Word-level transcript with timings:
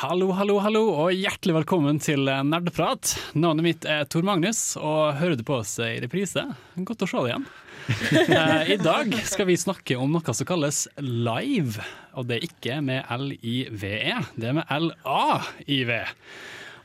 Hallo, 0.00 0.30
hallo, 0.32 0.54
hallo, 0.64 0.80
og 0.96 1.10
hjertelig 1.12 1.58
velkommen 1.58 1.98
til 2.00 2.24
Nerdeprat. 2.24 3.10
Navnet 3.36 3.66
mitt 3.66 3.82
er 3.84 4.06
Tor 4.08 4.24
Magnus, 4.24 4.78
og 4.80 5.18
hører 5.18 5.36
du 5.36 5.42
på 5.44 5.58
oss 5.58 5.74
i 5.84 5.98
reprise? 6.00 6.40
Godt 6.88 7.04
å 7.04 7.08
se 7.10 7.20
deg 7.20 7.34
igjen. 7.34 7.44
Eh, 7.90 8.70
I 8.72 8.78
dag 8.80 9.12
skal 9.28 9.48
vi 9.50 9.58
snakke 9.60 9.98
om 10.00 10.14
noe 10.14 10.32
som 10.36 10.48
kalles 10.48 10.86
live, 11.04 11.84
og 12.16 12.30
det 12.30 12.38
er 12.38 12.46
ikke 12.48 12.78
med 12.86 13.12
L-I-V-E, 13.12 14.16
det 14.40 14.48
er 14.48 14.56
med 14.62 14.72
L-A-I-V. 14.72 15.92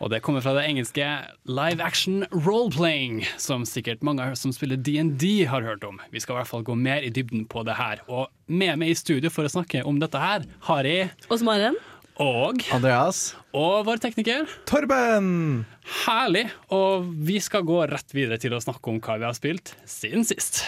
Og 0.04 0.12
det 0.12 0.20
kommer 0.26 0.44
fra 0.44 0.52
det 0.58 0.66
engelske 0.68 1.08
live 1.48 1.84
action 1.84 2.26
role-playing, 2.34 3.22
som 3.40 3.64
sikkert 3.70 4.04
mange 4.04 4.28
som 4.36 4.52
spiller 4.56 4.76
DND 4.76 5.46
har 5.48 5.64
hørt 5.64 5.88
om. 5.88 6.02
Vi 6.12 6.20
skal 6.20 6.36
i 6.36 6.42
hvert 6.42 6.52
fall 6.52 6.68
gå 6.68 6.76
mer 6.76 7.06
i 7.06 7.14
dybden 7.16 7.48
på 7.48 7.64
det 7.68 7.80
her. 7.80 8.04
Og 8.12 8.28
med 8.52 8.76
meg 8.82 8.92
i 8.92 9.00
studio 9.00 9.32
for 9.32 9.48
å 9.48 9.56
snakke 9.56 9.86
om 9.88 10.04
dette 10.04 10.20
her, 10.20 10.48
har 10.68 10.90
jeg 10.90 11.14
Og 11.30 11.46
Maren. 11.48 11.80
Og 12.22 12.62
Andreas. 12.72 13.36
og 13.52 13.86
vår 13.88 14.00
tekniker. 14.04 14.48
Torben! 14.70 15.66
Herlig! 16.06 16.48
Og 16.72 17.10
vi 17.28 17.42
skal 17.44 17.66
gå 17.68 17.82
rett 17.92 18.16
videre 18.16 18.40
til 18.40 18.56
å 18.56 18.62
snakke 18.64 18.90
om 18.92 19.02
hva 19.04 19.18
vi 19.20 19.28
har 19.28 19.36
spilt 19.36 19.76
siden 19.90 20.24
sist. 20.28 20.64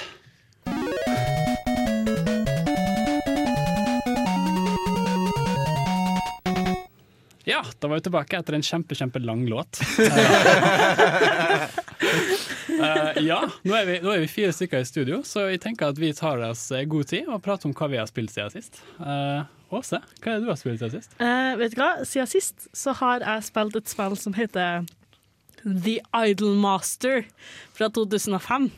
Ja, 7.48 7.64
da 7.80 7.88
var 7.88 7.96
vi 7.96 8.04
tilbake 8.10 8.38
etter 8.42 8.58
en 8.58 8.66
kjempe, 8.66 8.96
kjempe 9.00 9.24
lang 9.24 9.48
låt. 9.48 9.80
uh, 9.80 10.04
ja, 13.30 13.40
nå 13.64 13.72
er, 13.72 13.86
vi, 13.88 14.02
nå 14.04 14.12
er 14.12 14.20
vi 14.26 14.28
fire 14.28 14.52
stykker 14.52 14.84
i 14.84 14.90
studio, 14.90 15.24
så 15.24 15.48
jeg 15.48 15.64
tenker 15.64 15.96
at 15.96 16.02
vi 16.02 16.12
tar 16.12 16.44
oss 16.50 16.68
god 16.92 17.08
tid 17.08 17.32
og 17.32 17.40
prater 17.48 17.72
om 17.72 17.76
hva 17.78 17.88
vi 17.94 18.02
har 18.04 18.12
spilt 18.12 18.36
siden 18.36 18.52
sist. 18.52 18.84
Eh, 19.00 19.48
Åse, 19.68 20.00
hva 20.22 20.32
er 20.32 20.38
det 20.40 20.46
du 20.46 20.52
har 20.52 20.60
spilt 20.60 20.80
siden 20.80 20.94
sist? 21.02 21.16
Eh, 21.20 21.56
vet 21.60 21.74
du 21.76 21.82
hva? 21.82 21.90
Siden 22.08 22.30
sist 22.32 22.70
så 22.78 22.94
har 23.02 23.26
jeg 23.26 23.48
spilt 23.50 23.76
et 23.76 23.92
spill 23.92 24.16
som 24.20 24.36
heter 24.38 24.86
The 25.68 25.98
Idolmaster 26.16 27.26
fra 27.76 27.90
2005. 27.92 28.70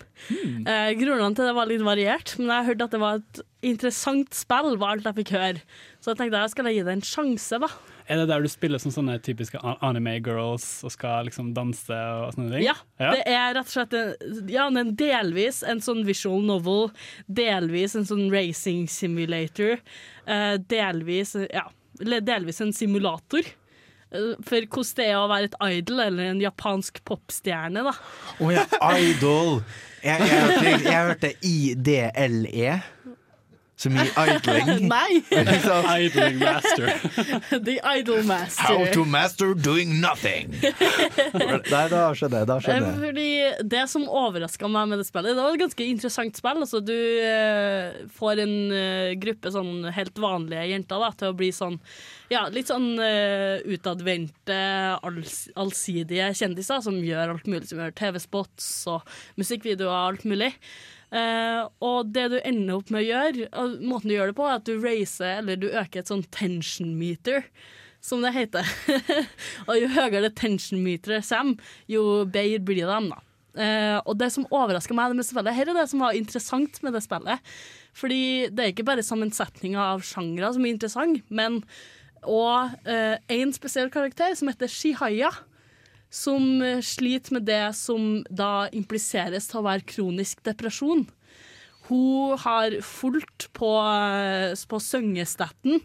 Eh, 0.65 0.91
grunnene 0.97 1.35
til 1.37 1.45
det 1.45 1.53
var 1.57 1.69
litt 1.69 1.83
variert, 1.85 2.33
men 2.39 2.49
jeg 2.49 2.69
hørte 2.71 2.87
at 2.87 2.95
det 2.95 3.01
var 3.03 3.19
et 3.21 3.41
interessant 3.69 4.33
spill, 4.33 4.73
var 4.81 4.95
alt 4.95 5.05
jeg 5.05 5.19
fikk 5.21 5.35
høre. 5.37 5.61
Så 6.01 6.13
jeg 6.13 6.21
tenkte 6.21 6.41
jeg 6.41 6.53
skal 6.55 6.71
gi 6.73 6.81
det 6.87 6.95
en 6.97 7.05
sjanse, 7.05 7.61
da. 7.61 7.69
Er 8.09 8.17
det 8.23 8.29
der 8.31 8.41
du 8.41 8.49
spiller 8.49 8.81
som 8.81 8.93
sånne 8.93 9.19
typiske 9.21 9.59
anime 9.85 10.15
girls 10.25 10.65
og 10.87 10.93
skal 10.95 11.27
liksom 11.27 11.51
danse 11.53 11.93
og 11.93 12.33
sånne 12.33 12.55
ting? 12.55 12.65
Ja, 12.65 12.75
det 12.97 13.21
er 13.29 13.53
rett 13.53 13.69
og 13.69 13.75
slett 13.75 13.93
en, 13.93 14.49
ja, 14.49 14.65
er 14.81 14.91
delvis 14.97 15.61
en 15.61 15.83
sånn 15.85 16.01
visual 16.07 16.41
novel, 16.47 16.89
delvis 17.29 17.93
en 17.99 18.07
sånn 18.09 18.25
racing 18.33 18.87
simulator, 18.89 19.77
eh, 20.25 20.55
delvis, 20.73 21.35
ja, 21.53 21.67
delvis 22.01 22.63
en 22.65 22.73
simulator. 22.73 23.45
Eh, 24.09 24.33
For 24.41 24.65
hvordan 24.65 24.97
det 24.97 25.05
er 25.05 25.19
å 25.19 25.29
være 25.29 25.51
et 25.51 25.59
idol 25.77 26.01
eller 26.07 26.31
en 26.31 26.41
japansk 26.41 27.03
popstjerne, 27.05 27.85
da. 27.85 27.93
Å 28.41 28.51
ja, 28.55 28.65
idol! 28.97 29.59
Jeg, 29.99 30.23
jeg, 30.23 30.51
jeg, 30.63 30.81
jeg 30.87 31.07
hørte 31.11 31.33
IDLE, 31.45 32.75
som 33.79 33.93
mye 33.95 34.11
idling. 34.11 34.87
Nei! 34.93 35.21
Idling 35.31 36.39
master. 36.41 36.89
The 37.69 37.77
Idol 37.95 38.23
How 38.59 38.85
to 38.91 39.05
master 39.07 39.53
doing 39.55 40.01
nothing. 40.01 40.51
Nei, 41.73 41.85
da 41.91 42.09
skjønner 42.17 42.43
jeg. 42.43 42.49
Da 42.49 42.57
Eh, 42.59 42.63
skjønner 42.65 42.89
jeg. 42.91 42.99
Fordi 43.05 43.69
Det 43.75 43.83
som 43.91 44.05
overraska 44.09 44.67
meg 44.71 44.91
med 44.91 44.99
det 45.03 45.07
spillet, 45.07 45.31
det 45.35 45.43
var 45.45 45.55
et 45.55 45.63
ganske 45.63 45.87
interessant 45.87 46.39
spill. 46.39 46.61
Altså, 46.65 46.83
du 46.83 46.95
eh, 46.95 48.03
får 48.19 48.43
en 48.45 48.55
eh, 48.75 49.15
gruppe 49.21 49.51
sånn 49.55 49.87
helt 49.95 50.19
vanlige 50.19 50.67
jenter 50.73 50.99
da, 51.07 51.13
til 51.15 51.31
å 51.31 51.37
bli 51.39 51.51
sånn 51.55 51.79
ja, 52.29 52.43
litt 52.53 52.69
sånn 52.69 52.91
uh, 53.01 53.57
utadvendte, 53.65 54.59
alls 55.01 55.47
allsidige 55.57 56.29
kjendiser 56.37 56.83
som 56.85 56.99
gjør 57.01 57.35
alt 57.35 57.49
mulig. 57.49 57.65
Som 57.69 57.81
gjør 57.81 57.95
TV-spots 57.97 58.69
og 58.91 59.17
musikkvideoer 59.39 59.89
og 59.89 60.13
alt 60.13 60.25
mulig. 60.29 60.53
Uh, 61.09 61.65
og 61.81 62.11
det 62.13 62.27
du 62.35 62.37
ender 62.43 62.77
opp 62.77 62.93
med 62.93 63.01
å 63.01 63.07
gjøre, 63.07 63.49
måten 63.81 64.11
du 64.11 64.15
gjør 64.15 64.31
det 64.31 64.37
på, 64.37 64.45
er 64.45 64.59
at 64.59 64.69
du 64.69 64.75
raiser, 64.77 65.39
eller 65.39 65.57
du 65.57 65.71
øker 65.71 66.03
et 66.03 66.11
sånn 66.11 66.25
tension 66.35 66.93
meter 66.99 67.49
som 68.01 68.21
det 68.23 68.35
heter. 68.35 68.69
og 69.67 69.73
jo 69.79 69.89
høyere 69.97 70.29
tension 70.37 70.83
meteret 70.85 71.27
kommer, 71.27 71.73
jo 71.89 72.05
bedre 72.29 72.61
blir 72.69 72.85
de. 72.85 73.01
da. 73.09 73.23
Uh, 73.59 73.97
og 74.05 74.19
det 74.21 74.29
som 74.31 74.45
overrasker 74.53 74.95
meg 74.95 75.17
med 75.17 75.25
spillet, 75.25 75.55
her 75.57 75.71
er 75.71 75.81
det 75.81 75.89
som 75.91 76.05
var 76.05 76.17
interessant 76.17 76.77
med 76.85 76.93
det 76.95 77.01
spillet. 77.03 77.53
Fordi 77.97 78.23
det 78.53 78.63
er 78.63 78.73
ikke 78.75 78.85
bare 78.87 79.03
sammensetninga 79.03 79.81
av 79.95 80.05
sjangre 80.05 80.53
som 80.53 80.65
er 80.65 80.75
interessant, 80.75 81.25
men 81.33 81.63
og 82.23 82.75
én 83.29 83.53
spesiell 83.55 83.89
karakter 83.93 84.35
som 84.35 84.51
heter 84.51 84.67
Shihaya. 84.71 85.31
Som 86.09 86.63
eh, 86.65 86.79
sliter 86.81 87.35
med 87.35 87.43
det 87.45 87.75
som 87.77 88.23
da 88.33 88.65
impliseres 88.73 89.45
til 89.45 89.59
å 89.59 89.65
være 89.67 89.85
kronisk 89.85 90.39
depresjon. 90.41 91.03
Hun 91.85 92.33
har 92.41 92.73
fulgt 92.81 93.45
på, 93.53 93.69
eh, 93.85 94.55
på 94.57 94.79
syngestetten, 94.81 95.83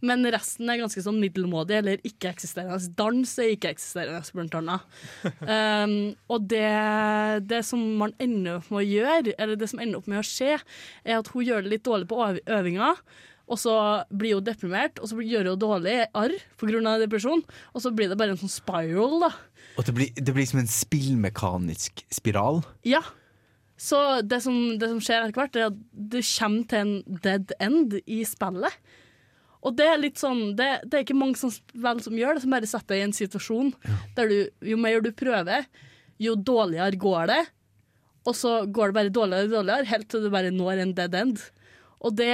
men 0.00 0.24
resten 0.32 0.72
er 0.72 0.80
ganske 0.80 1.04
sånn 1.04 1.20
middelmådig 1.20 1.76
eller 1.76 2.00
ikke-eksisterende. 2.08 2.88
Dans 2.96 3.36
er 3.40 3.52
ikke-eksisterende, 3.52 4.24
blant 4.32 4.56
annet. 4.62 4.88
Um, 5.44 5.94
og 6.32 6.48
det, 6.48 6.72
det 7.48 7.62
som 7.68 7.80
man 8.00 8.16
ender 8.16 8.62
opp 8.62 8.72
med 8.72 8.80
å 8.80 8.88
gjøre, 8.88 9.36
eller 9.36 9.60
det 9.60 9.68
som 9.72 9.80
ender 9.84 10.00
opp 10.00 10.08
med 10.08 10.20
å 10.20 10.26
skje, 10.28 10.56
er 11.04 11.20
at 11.20 11.32
hun 11.32 11.44
gjør 11.44 11.64
det 11.64 11.72
litt 11.76 11.84
dårlig 11.88 12.08
på 12.12 12.20
øv- 12.30 12.42
øvinga. 12.60 12.94
Og 13.46 13.60
så 13.62 13.72
blir 14.10 14.38
hun 14.38 14.46
deprimert, 14.46 14.98
og 14.98 15.10
så 15.10 15.22
gjør 15.22 15.52
hun 15.52 15.60
dårlig 15.62 16.00
arr 16.18 16.34
pga. 16.58 16.96
depresjon. 16.98 17.44
Og 17.74 17.82
så 17.84 17.92
blir 17.94 18.10
det 18.10 18.18
bare 18.18 18.34
en 18.34 18.40
sånn 18.40 18.50
spiral, 18.50 19.20
da. 19.22 19.30
Og 19.76 19.86
det 19.86 19.94
blir, 19.94 20.10
det 20.16 20.34
blir 20.34 20.48
som 20.48 20.60
en 20.62 20.70
spillmekanisk 20.70 22.02
spiral. 22.10 22.64
Ja. 22.82 23.04
Så 23.76 24.22
det 24.24 24.40
som, 24.42 24.78
det 24.80 24.88
som 24.88 25.00
skjer 25.04 25.26
etter 25.26 25.36
hvert, 25.36 25.56
er 25.56 25.68
at 25.68 25.80
du 25.92 26.18
kommer 26.24 26.64
til 26.70 26.78
en 26.80 27.18
dead 27.22 27.52
end 27.60 27.98
i 28.06 28.22
spillet. 28.26 28.78
Og 29.66 29.74
det 29.76 29.86
er 29.90 29.98
litt 29.98 30.20
sånn 30.20 30.54
Det, 30.54 30.66
det 30.86 30.94
er 30.94 31.02
ikke 31.02 31.16
mange 31.18 31.38
som 31.40 31.50
vel, 31.74 32.00
som 32.04 32.14
gjør 32.16 32.36
det, 32.36 32.44
som 32.44 32.54
bare 32.54 32.68
setter 32.70 32.94
deg 32.94 33.02
i 33.02 33.06
en 33.08 33.16
situasjon 33.16 33.72
der 34.14 34.30
du, 34.30 34.36
jo 34.62 34.76
mer 34.78 35.00
du 35.02 35.10
prøver, 35.16 35.66
jo 36.22 36.36
dårligere 36.38 37.00
går 37.02 37.30
det. 37.32 37.42
Og 38.26 38.34
så 38.34 38.58
går 38.64 38.90
det 38.90 38.96
bare 38.96 39.14
dårligere 39.14 39.48
og 39.48 39.56
dårligere, 39.58 39.90
helt 39.90 40.08
til 40.10 40.24
du 40.24 40.30
bare 40.34 40.52
når 40.54 40.82
en 40.82 40.94
dead 40.96 41.14
end. 41.18 41.42
Og 42.02 42.14
det 42.16 42.32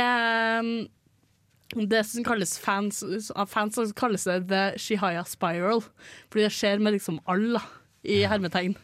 det 1.72 2.02
som 2.08 2.24
kalles 2.26 2.56
fans, 2.60 3.02
av 3.32 3.48
fans 3.50 3.78
som 3.78 3.92
kalles 3.96 4.26
det 4.28 4.42
The 4.50 4.62
Shihaya 4.80 5.24
Spiral. 5.28 5.82
Fordi 6.28 6.46
det 6.46 6.54
skjer 6.54 6.82
med 6.82 6.98
liksom 6.98 7.20
alle, 7.30 7.62
i 8.02 8.24
hermetegn. 8.26 8.74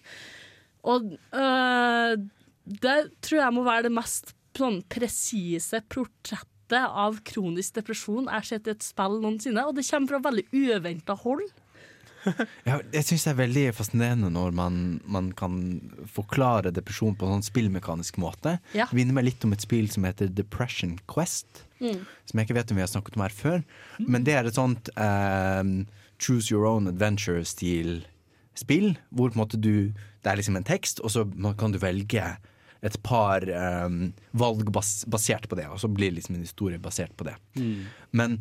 Og 0.86 1.16
øh, 1.34 2.12
det 2.64 2.98
tror 3.24 3.40
jeg 3.40 3.54
må 3.56 3.64
være 3.66 3.88
det 3.88 3.94
mest 3.96 4.34
sånn 4.58 4.80
presise 4.90 5.80
portrettet 5.90 6.84
av 6.86 7.20
kronisk 7.26 7.78
depresjon 7.78 8.26
jeg 8.26 8.34
har 8.34 8.46
sett 8.46 8.68
i 8.68 8.74
et 8.74 8.84
spill 8.84 9.20
noensinne. 9.22 9.64
Og 9.66 9.76
det 9.76 9.86
kommer 9.88 10.14
fra 10.14 10.22
veldig 10.28 10.46
uventa 10.52 11.16
hold. 11.18 11.46
Ja, 12.68 12.78
jeg 12.92 13.04
syns 13.06 13.24
det 13.24 13.30
er 13.32 13.38
veldig 13.38 13.64
fascinerende 13.76 14.30
når 14.32 14.54
man, 14.56 14.80
man 15.08 15.30
kan 15.36 15.54
forklare 16.12 16.72
depresjon 16.74 17.16
på 17.18 17.26
en 17.26 17.38
sånn 17.38 17.46
spillmekanisk 17.46 18.18
måte. 18.20 18.58
Ja. 18.76 18.88
Det 18.90 18.98
minner 18.98 19.16
meg 19.16 19.28
litt 19.30 19.46
om 19.46 19.54
et 19.56 19.64
spill 19.64 19.88
som 19.92 20.06
heter 20.08 20.30
Depression 20.32 20.96
Quest. 21.10 21.64
Mm. 21.78 22.02
Som 22.26 22.40
jeg 22.40 22.48
ikke 22.48 22.58
vet 22.58 22.74
om 22.74 22.80
vi 22.80 22.84
har 22.84 22.92
snakket 22.92 23.18
om 23.18 23.24
her 23.24 23.34
før. 23.34 23.64
Men 24.02 24.26
det 24.26 24.36
er 24.36 24.48
et 24.48 24.58
sånt 24.58 24.90
eh, 24.98 25.72
choose 26.18 26.52
your 26.52 26.68
own 26.68 26.90
adventure-stil 26.90 28.02
spill. 28.58 28.92
Hvor 29.14 29.32
på 29.32 29.38
en 29.38 29.44
måte 29.44 29.60
du 29.60 29.92
Det 30.18 30.32
er 30.32 30.40
liksom 30.40 30.56
en 30.58 30.66
tekst, 30.66 30.98
og 31.00 31.12
så 31.14 31.22
kan 31.56 31.72
du 31.72 31.78
velge 31.78 32.24
et 32.82 32.96
par 33.06 33.42
eh, 33.42 33.92
valg 34.38 34.70
bas 34.74 35.04
basert 35.06 35.46
på 35.48 35.56
det. 35.58 35.68
Og 35.70 35.78
så 35.80 35.88
blir 35.88 36.12
liksom 36.14 36.34
en 36.34 36.42
historie 36.44 36.78
basert 36.82 37.14
på 37.16 37.24
det. 37.30 37.36
Men 38.10 38.40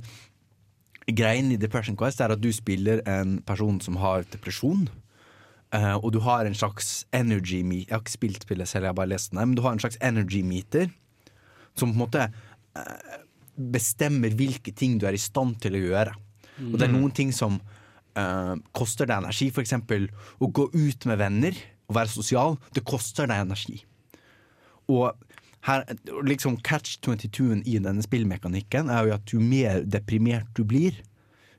greien 1.07 1.51
i 1.53 1.59
Depression 1.59 1.97
Quest 1.99 2.21
er 2.21 2.33
at 2.33 2.41
du 2.43 2.49
spiller 2.53 3.01
en 3.07 3.37
person 3.47 3.79
som 3.83 3.99
har 4.01 4.25
depresjon. 4.33 4.87
Uh, 5.75 5.95
og 5.99 6.13
du 6.15 6.21
har 6.23 6.47
en 6.47 6.55
slags 6.55 7.03
energy 7.11 7.59
meter 7.59 7.89
Jeg 7.89 7.91
har 7.91 8.03
ikke 8.05 8.13
spilt 8.13 8.45
spillet 8.45 8.69
selv, 8.69 8.85
jeg 8.85 8.93
har 8.93 8.95
bare 8.95 9.11
lest 9.11 9.33
her, 9.35 9.43
Men 9.43 9.55
du 9.57 9.61
har 9.65 9.73
en 9.75 9.81
slags 9.83 9.97
energy 9.99 10.39
meter 10.39 10.87
som 11.75 11.91
på 11.91 11.97
en 11.97 11.99
måte 12.05 12.23
uh, 12.23 13.17
bestemmer 13.57 14.31
hvilke 14.31 14.71
ting 14.71 14.95
du 14.97 15.05
er 15.05 15.17
i 15.17 15.19
stand 15.19 15.59
til 15.61 15.75
å 15.75 15.81
gjøre. 15.81 16.13
Og 16.71 16.77
det 16.79 16.87
er 16.87 16.93
noen 16.93 17.11
ting 17.13 17.33
som 17.35 17.59
uh, 18.17 18.55
koster 18.71 19.09
deg 19.09 19.19
energi. 19.19 19.49
For 19.53 19.61
eksempel 19.61 20.07
å 20.39 20.49
gå 20.49 20.69
ut 20.73 21.05
med 21.09 21.19
venner 21.19 21.59
og 21.87 21.99
være 21.99 22.13
sosial. 22.15 22.57
Det 22.73 22.85
koster 22.87 23.29
deg 23.29 23.43
energi. 23.45 23.81
Og 24.87 25.11
her, 25.65 25.83
liksom 26.23 26.57
Catch 26.63 26.99
22-en 27.03 27.63
i 27.67 27.77
denne 27.83 28.03
spillmekanikken 28.05 28.91
er 28.93 29.07
jo 29.07 29.15
at 29.17 29.33
jo 29.33 29.41
mer 29.43 29.81
deprimert 29.83 30.49
du 30.55 30.63
blir, 30.67 30.95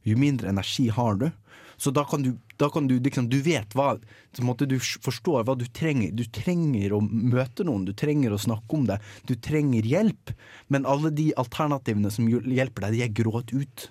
jo 0.06 0.16
mindre 0.18 0.48
energi 0.52 0.88
har 0.94 1.18
du. 1.20 1.28
Så 1.78 1.92
da 1.94 2.02
kan 2.04 2.24
du, 2.24 2.32
da 2.58 2.66
kan 2.74 2.88
du 2.90 2.96
liksom 2.98 3.28
Du 3.30 3.36
vet 3.42 3.74
hva 3.78 3.92
Du 4.66 4.78
forstår 4.80 5.44
hva 5.46 5.54
du 5.54 5.64
trenger. 5.66 6.10
Du 6.10 6.24
trenger 6.24 6.96
å 6.96 6.98
møte 7.00 7.62
noen, 7.62 7.84
du 7.86 7.92
trenger 7.94 8.34
å 8.34 8.40
snakke 8.40 8.74
om 8.74 8.88
det. 8.88 8.98
Du 9.30 9.36
trenger 9.36 9.86
hjelp. 9.86 10.32
Men 10.66 10.86
alle 10.86 11.12
de 11.14 11.30
alternativene 11.36 12.10
som 12.10 12.26
hjelper 12.26 12.88
deg, 12.88 12.96
de 12.96 13.04
er 13.06 13.14
gråt 13.14 13.54
ut. 13.54 13.86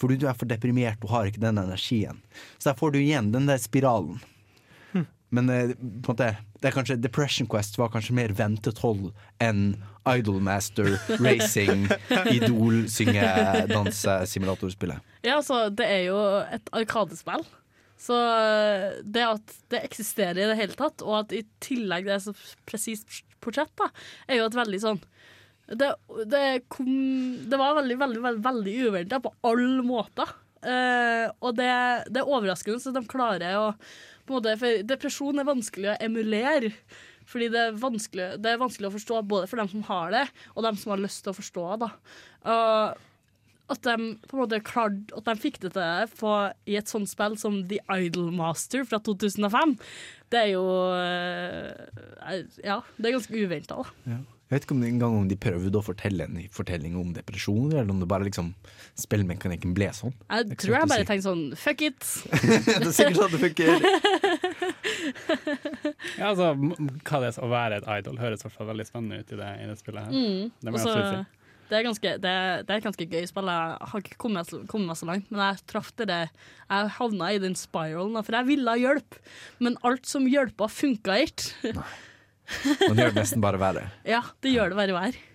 Fordi 0.00 0.16
du 0.18 0.26
er 0.26 0.34
for 0.34 0.50
deprimert 0.50 1.04
og 1.04 1.14
har 1.14 1.30
ikke 1.30 1.44
den 1.44 1.62
energien. 1.62 2.18
Så 2.58 2.72
der 2.72 2.78
får 2.80 2.96
du 2.96 2.98
igjen 2.98 3.30
den 3.30 3.46
der 3.46 3.62
spiralen. 3.62 4.18
Men 5.30 5.50
eh, 5.50 5.74
på 5.78 6.10
en 6.10 6.16
måte, 6.16 6.32
det 6.60 6.68
er 6.68 6.74
kanskje 6.76 6.98
Depression 7.00 7.48
Quest 7.50 7.78
var 7.80 7.92
kanskje 7.92 8.16
mer 8.16 8.34
ventet 8.36 8.80
hold 8.84 9.10
enn 9.40 9.72
Idolmaster, 10.08 10.92
Racing, 11.20 11.86
Idol, 12.34 12.84
synge, 12.92 13.24
danse, 13.70 14.16
simulatorspillet. 14.28 15.00
Ja, 15.24 15.38
altså, 15.38 15.68
det 15.72 15.88
er 15.88 16.04
jo 16.08 16.20
et 16.52 16.70
arkadespill. 16.76 17.46
Så 18.00 18.16
eh, 18.16 19.00
det 19.04 19.24
at 19.26 19.56
det 19.72 19.82
eksisterer 19.84 20.40
i 20.40 20.48
det 20.48 20.58
hele 20.58 20.76
tatt, 20.76 21.04
og 21.04 21.18
at 21.22 21.34
i 21.36 21.42
tillegg 21.64 22.08
det 22.08 22.16
er 22.16 22.22
så 22.24 22.36
presist 22.68 23.22
portrett, 23.44 23.72
da, 23.80 23.90
er 24.28 24.40
jo 24.40 24.48
et 24.48 24.56
veldig 24.56 24.80
sånn 24.82 25.00
Det, 25.70 25.90
det, 26.28 26.44
kom, 26.72 26.88
det 27.48 27.60
var 27.60 27.76
veldig, 27.78 27.96
veldig, 28.00 28.22
veldig, 28.24 28.44
veldig 28.44 28.76
uventa 28.88 29.20
på 29.22 29.32
alle 29.46 29.84
måter. 29.86 30.32
Eh, 30.60 31.28
og 31.40 31.54
det, 31.56 31.70
det 32.10 32.20
er 32.20 32.32
overraskende 32.32 32.82
så 32.82 32.92
de 32.92 33.04
klarer 33.08 33.54
å 33.60 33.68
måte, 34.36 34.56
For 34.60 34.82
depresjon 34.86 35.42
er 35.42 35.48
vanskelig 35.48 35.92
å 35.92 36.00
emulere. 36.06 36.72
Fordi 37.30 37.46
det 37.52 37.60
er, 37.62 37.76
vanskelig, 37.78 38.26
det 38.42 38.50
er 38.50 38.58
vanskelig 38.58 38.88
å 38.88 38.96
forstå 38.96 39.20
både 39.30 39.46
for 39.46 39.60
dem 39.60 39.68
som 39.70 39.84
har 39.86 40.10
det, 40.14 40.24
og 40.56 40.64
dem 40.66 40.78
som 40.80 40.90
har 40.94 41.02
lyst 41.04 41.22
til 41.22 41.30
å 41.30 41.36
forstå 41.36 41.66
det. 41.82 41.90
Og 42.50 43.06
at 43.70 43.84
de 43.86 43.94
på 44.26 44.34
en 44.34 44.40
måte 44.42 44.58
klarte 44.66 45.14
At 45.14 45.28
de 45.28 45.36
fikk 45.38 45.60
det 45.62 45.72
til 45.76 46.10
på, 46.18 46.32
i 46.66 46.74
et 46.80 46.90
sånt 46.90 47.10
spill 47.10 47.36
som 47.38 47.60
The 47.70 47.78
Idolmaster 48.00 48.82
fra 48.88 48.98
2005, 49.06 49.76
det 50.34 50.40
er 50.40 50.50
jo 50.56 50.64
eh, 50.96 52.42
Ja, 52.66 52.80
det 52.98 53.10
er 53.10 53.16
ganske 53.20 53.44
uventa, 53.44 53.78
da. 53.84 54.16
Jeg 54.50 54.56
vet 54.56 54.64
ikke 54.66 54.74
om 54.74 54.82
engang 54.82 55.12
om 55.14 55.26
de 55.30 55.36
prøvde 55.38 55.78
å 55.78 55.84
fortelle 55.86 56.24
en 56.26 56.38
fortelling 56.50 56.96
om 56.98 57.12
depresjoner, 57.14 57.76
eller 57.84 57.92
om 57.94 58.00
det 58.02 58.08
bare 58.10 58.26
liksom 58.26 58.48
spillmekanikken 58.98 59.76
ble 59.76 59.92
sånn. 59.94 60.10
Jeg 60.26 60.48
Det 60.50 60.56
tror 60.64 60.74
jeg 60.74 60.88
bare 60.90 61.04
si. 61.04 61.08
tenkte 61.12 61.28
sånn 61.28 61.44
fuck 61.54 61.84
it. 61.86 62.08
det 62.66 62.80
er 62.80 62.90
sikkert 62.96 63.20
sånn 63.20 63.36
det 63.36 63.42
funker. 63.46 63.70
Ja, 66.18 66.30
altså, 66.32 66.50
hva 66.58 67.20
det 67.22 67.28
er 67.30 67.36
å 67.44 67.48
være 67.50 67.78
et 67.80 67.86
idol 68.00 68.18
høres 68.20 68.42
i 68.42 68.46
hvert 68.48 68.56
fall 68.58 68.68
veldig 68.72 68.86
spennende 68.88 69.20
ut 69.22 69.30
i 69.32 69.38
det, 69.38 69.50
i 69.62 69.68
det 69.70 69.76
spillet. 69.78 70.08
her. 70.08 70.12
Mm. 70.12 70.50
Det 70.60 70.72
må 70.74 70.80
jeg 70.80 70.90
absolutt 70.90 71.14
si. 71.14 71.54
det 71.70 71.78
er, 71.78 71.84
ganske, 71.86 72.12
det, 72.24 72.32
er, 72.42 72.62
det 72.66 72.74
er 72.74 72.82
et 72.82 72.86
ganske 72.88 73.06
gøy 73.14 73.24
spill. 73.30 73.50
Jeg 73.54 73.88
har 73.92 74.04
ikke 74.04 74.18
kommet, 74.20 74.52
kommet 74.70 74.90
meg 74.90 74.98
så 75.00 75.08
langt, 75.08 75.30
men 75.32 75.42
jeg 75.46 75.62
traff 75.70 75.90
det 76.00 76.08
det. 76.10 76.20
Jeg 76.66 76.92
havna 76.98 77.30
i 77.32 77.40
den 77.46 77.56
spiralen, 77.58 78.18
for 78.26 78.36
jeg 78.40 78.48
ville 78.50 78.74
ha 78.76 78.82
hjelp, 78.82 79.20
men 79.62 79.78
alt 79.86 80.10
som 80.10 80.28
hjelpa, 80.28 80.68
funka 80.72 81.16
ikke. 81.28 81.84
Og 82.88 82.94
det 82.96 83.04
gjør 83.04 83.12
det 83.14 83.22
nesten 83.22 83.44
bare 83.44 83.60
verre. 83.60 83.84
Ja, 84.14 84.22
det 84.42 84.54
gjør 84.54 84.72
det 84.72 84.80
bare 84.80 84.96
verre. 84.96 85.26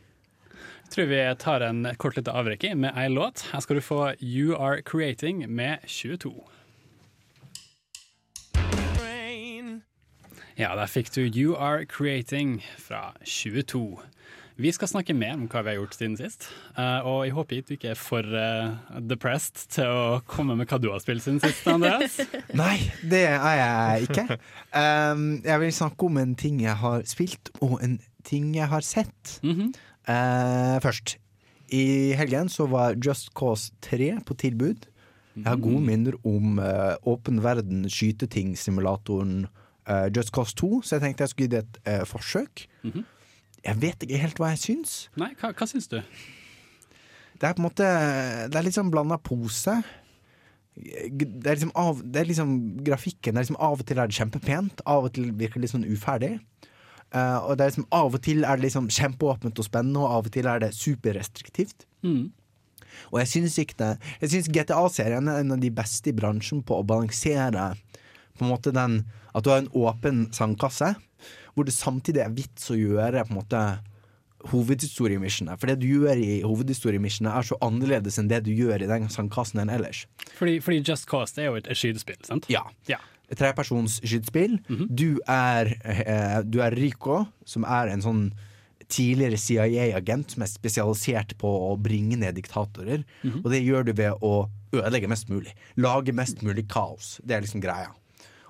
Jeg 0.86 0.92
tror 0.94 1.08
vi 1.10 1.22
tar 1.42 1.64
en 1.66 1.88
kort 1.98 2.18
lite 2.20 2.34
avbrekk 2.36 2.68
med 2.78 2.94
ei 2.96 3.08
låt. 3.10 3.48
Her 3.52 3.64
skal 3.64 3.80
du 3.80 3.84
få 3.84 4.02
You 4.22 4.54
Are 4.54 4.84
Creating 4.86 5.46
med 5.50 5.82
22. 5.90 6.34
Ja, 10.56 10.70
der 10.80 10.88
fikk 10.88 11.10
du 11.12 11.26
You 11.26 11.56
Are 11.60 11.84
Creating 11.86 12.62
fra 12.80 13.10
22. 13.28 14.00
Vi 14.56 14.72
skal 14.72 14.88
snakke 14.88 15.12
mer 15.12 15.34
om 15.36 15.50
hva 15.52 15.62
vi 15.66 15.74
har 15.74 15.81
gjort 15.81 15.98
siden 15.98 16.16
sist, 16.19 16.48
Uh, 16.75 17.00
og 17.07 17.19
jeg 17.24 17.31
håper 17.31 17.62
du 17.63 17.74
ikke 17.75 17.94
er 17.94 18.00
for 18.00 18.19
uh, 18.36 19.00
depressed 19.00 19.69
til 19.72 19.88
å 19.88 20.18
komme 20.28 20.57
med 20.60 20.68
hva 20.68 20.80
du 20.84 20.90
har 20.92 21.00
spilt 21.00 21.24
siden 21.24 21.40
sist, 21.40 21.63
Andreas. 21.72 22.18
Nei, 22.63 22.92
det 23.00 23.22
er 23.30 23.56
jeg 23.62 24.10
ikke. 24.10 24.38
Um, 24.75 25.38
jeg 25.46 25.62
vil 25.62 25.72
snakke 25.75 26.10
om 26.10 26.19
en 26.19 26.34
ting 26.40 26.60
jeg 26.63 26.75
har 26.81 27.06
spilt, 27.07 27.52
og 27.63 27.78
en 27.86 27.96
ting 28.28 28.50
jeg 28.57 28.68
har 28.68 28.84
sett. 28.84 29.40
Mm 29.44 29.56
-hmm. 29.56 29.72
uh, 30.12 30.81
først. 30.84 31.18
I 31.72 32.13
helgen 32.13 32.50
så 32.50 32.68
var 32.68 32.96
Just 33.06 33.31
Cause 33.34 33.72
3 33.81 34.19
på 34.25 34.34
tilbud. 34.34 34.86
Jeg 35.36 35.48
har 35.48 35.56
gode 35.56 35.81
minner 35.81 36.13
om 36.24 36.60
åpen 37.04 37.44
verden 37.44 37.90
skyteting-simulatoren 37.90 39.48
eh, 39.90 40.08
Just 40.16 40.31
Cause 40.31 40.56
2, 40.56 40.81
så 40.81 40.96
jeg 40.96 41.01
tenkte 41.01 41.24
jeg 41.24 41.30
skulle 41.30 41.48
gi 41.48 41.56
det 41.56 41.66
et 41.86 42.08
forsøk. 42.08 42.68
Mhm. 42.84 43.06
Jeg 43.66 43.82
vet 43.82 44.06
ikke 44.06 44.22
helt 44.22 44.40
hva 44.42 44.52
jeg 44.54 44.62
syns. 44.62 44.96
Nei, 45.20 45.32
hva, 45.40 45.52
hva 45.58 45.68
syns 45.70 45.90
du? 45.92 46.00
Det 47.36 47.48
er 47.50 47.56
på 47.56 47.64
en 47.64 47.68
måte 47.68 47.86
Det 48.52 48.60
er 48.60 48.66
litt 48.66 48.78
sånn 48.78 48.92
blanda 48.94 49.18
pose. 49.20 49.80
Det 50.76 51.48
er 51.48 51.56
liksom 51.56 51.74
av, 51.80 52.02
det 52.04 52.22
er 52.22 52.30
liksom 52.30 52.56
grafikken 52.84 53.36
det 53.36 53.40
er 53.40 53.46
liksom 53.48 53.62
Av 53.64 53.80
og 53.80 53.88
til 53.88 54.00
er 54.02 54.12
det 54.12 54.18
kjempepent, 54.18 54.82
av 54.84 55.08
og 55.08 55.14
til 55.16 55.30
virker 55.32 55.60
det 55.60 55.66
litt 55.66 55.76
sånn 55.76 55.88
uferdig. 55.88 56.34
Uh, 57.16 57.40
og 57.48 57.56
det 57.56 57.64
er 57.64 57.72
liksom 57.72 57.88
Av 57.96 58.18
og 58.18 58.24
til 58.26 58.44
er 58.44 58.60
det 58.60 58.68
liksom 58.68 58.90
kjempeåpent 58.92 59.62
og 59.62 59.68
spennende, 59.68 60.02
og 60.04 60.18
av 60.18 60.28
og 60.28 60.36
til 60.36 60.50
er 60.52 60.66
det 60.66 60.74
superrestriktivt. 60.76 61.88
Mm. 62.06 62.34
Og 63.12 63.20
jeg 63.22 63.32
syns 63.32 63.58
ikke 63.60 63.78
det 63.80 63.92
Jeg 64.22 64.32
syns 64.34 64.52
GTA-serien 64.56 65.32
er 65.32 65.42
en 65.42 65.56
av 65.56 65.64
de 65.64 65.72
beste 65.74 66.12
i 66.12 66.16
bransjen 66.16 66.62
på 66.66 66.80
å 66.80 66.88
balansere 66.88 67.72
på 68.36 68.46
en 68.46 68.52
måte 68.52 68.74
den 68.76 69.02
At 69.36 69.46
du 69.46 69.52
har 69.52 69.64
en 69.64 69.72
åpen 69.76 70.28
sandkasse, 70.36 70.94
hvor 71.56 71.68
det 71.68 71.75
samtidig 71.75 72.22
er 72.24 72.34
vits 72.36 72.69
å 72.74 72.78
gjøre 72.78 73.24
på 73.25 73.34
en 73.34 73.40
måte 73.40 73.66
hovedhistoriemissionet. 74.52 75.57
For 75.60 75.72
det 75.72 75.80
du 75.81 75.88
gjør 75.90 76.19
i 76.22 76.40
hovedhistoriemissionet 76.46 77.34
er 77.34 77.48
så 77.48 77.57
annerledes 77.66 78.19
enn 78.22 78.30
det 78.30 78.44
du 78.46 78.52
gjør 78.54 78.84
i 78.86 78.90
den 78.90 79.07
sandkassen 79.10 79.63
enn 79.63 79.72
ellers. 79.74 80.04
Fordi, 80.38 80.60
fordi 80.63 80.84
Just 80.86 81.07
Cause 81.10 81.40
er 81.42 81.50
jo 81.50 81.60
et, 81.60 81.69
et 81.72 81.80
skytespill, 81.80 82.19
sant? 82.28 82.50
Ja. 82.52 82.66
Ja. 82.92 83.00
Trepersons 83.34 84.00
skytespill. 84.06 84.60
Du 84.69 85.18
er 85.25 85.72
eh, 85.81 86.42
Du 86.46 86.60
er 86.62 86.75
Rico, 86.78 87.24
som 87.48 87.66
er 87.66 87.90
en 87.94 88.04
sånn 88.06 88.28
tidligere 88.92 89.40
CIA-agent 89.42 90.36
som 90.36 90.44
er 90.46 90.50
spesialisert 90.51 91.34
på 91.42 91.50
å 91.72 91.72
bringe 91.81 92.19
ned 92.22 92.36
diktatorer. 92.38 93.01
Og 93.42 93.48
det 93.50 93.63
gjør 93.66 93.88
du 93.88 93.96
ved 93.98 94.22
å 94.22 94.46
ødelegge 94.75 95.10
mest 95.10 95.31
mulig. 95.34 95.56
Lage 95.81 96.13
mest 96.13 96.44
mulig 96.46 96.68
kaos. 96.69 97.16
Det 97.25 97.34
er 97.34 97.42
liksom 97.42 97.63
greia. 97.63 97.90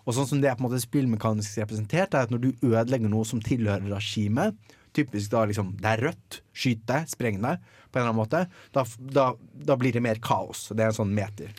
Og 0.05 0.13
sånn 0.13 0.27
som 0.29 0.41
det 0.41 0.51
er 0.51 0.57
på 0.57 0.63
en 0.63 0.69
måte 0.69 0.81
spillmekanisk 0.83 1.59
representert, 1.63 2.13
er 2.13 2.27
at 2.27 2.33
når 2.33 2.43
du 2.43 2.49
ødelegger 2.67 3.09
noe 3.11 3.25
som 3.27 3.41
tilhører 3.43 3.87
regimet, 3.89 4.57
typisk 4.95 5.31
da 5.33 5.43
liksom 5.49 5.73
det 5.81 5.91
er 5.91 6.03
rødt, 6.07 6.39
skyt 6.55 6.85
det, 6.87 7.01
spreng 7.11 7.41
det, 7.43 7.57
på 7.89 7.99
en 7.99 8.03
eller 8.03 8.13
annen 8.13 8.21
måte, 8.21 8.43
da, 8.75 8.85
da, 9.17 9.25
da 9.67 9.77
blir 9.79 9.95
det 9.95 10.03
mer 10.05 10.21
kaos. 10.23 10.69
Det 10.71 10.85
er 10.85 10.93
en 10.93 10.99
sånn 10.99 11.15
meter. 11.15 11.51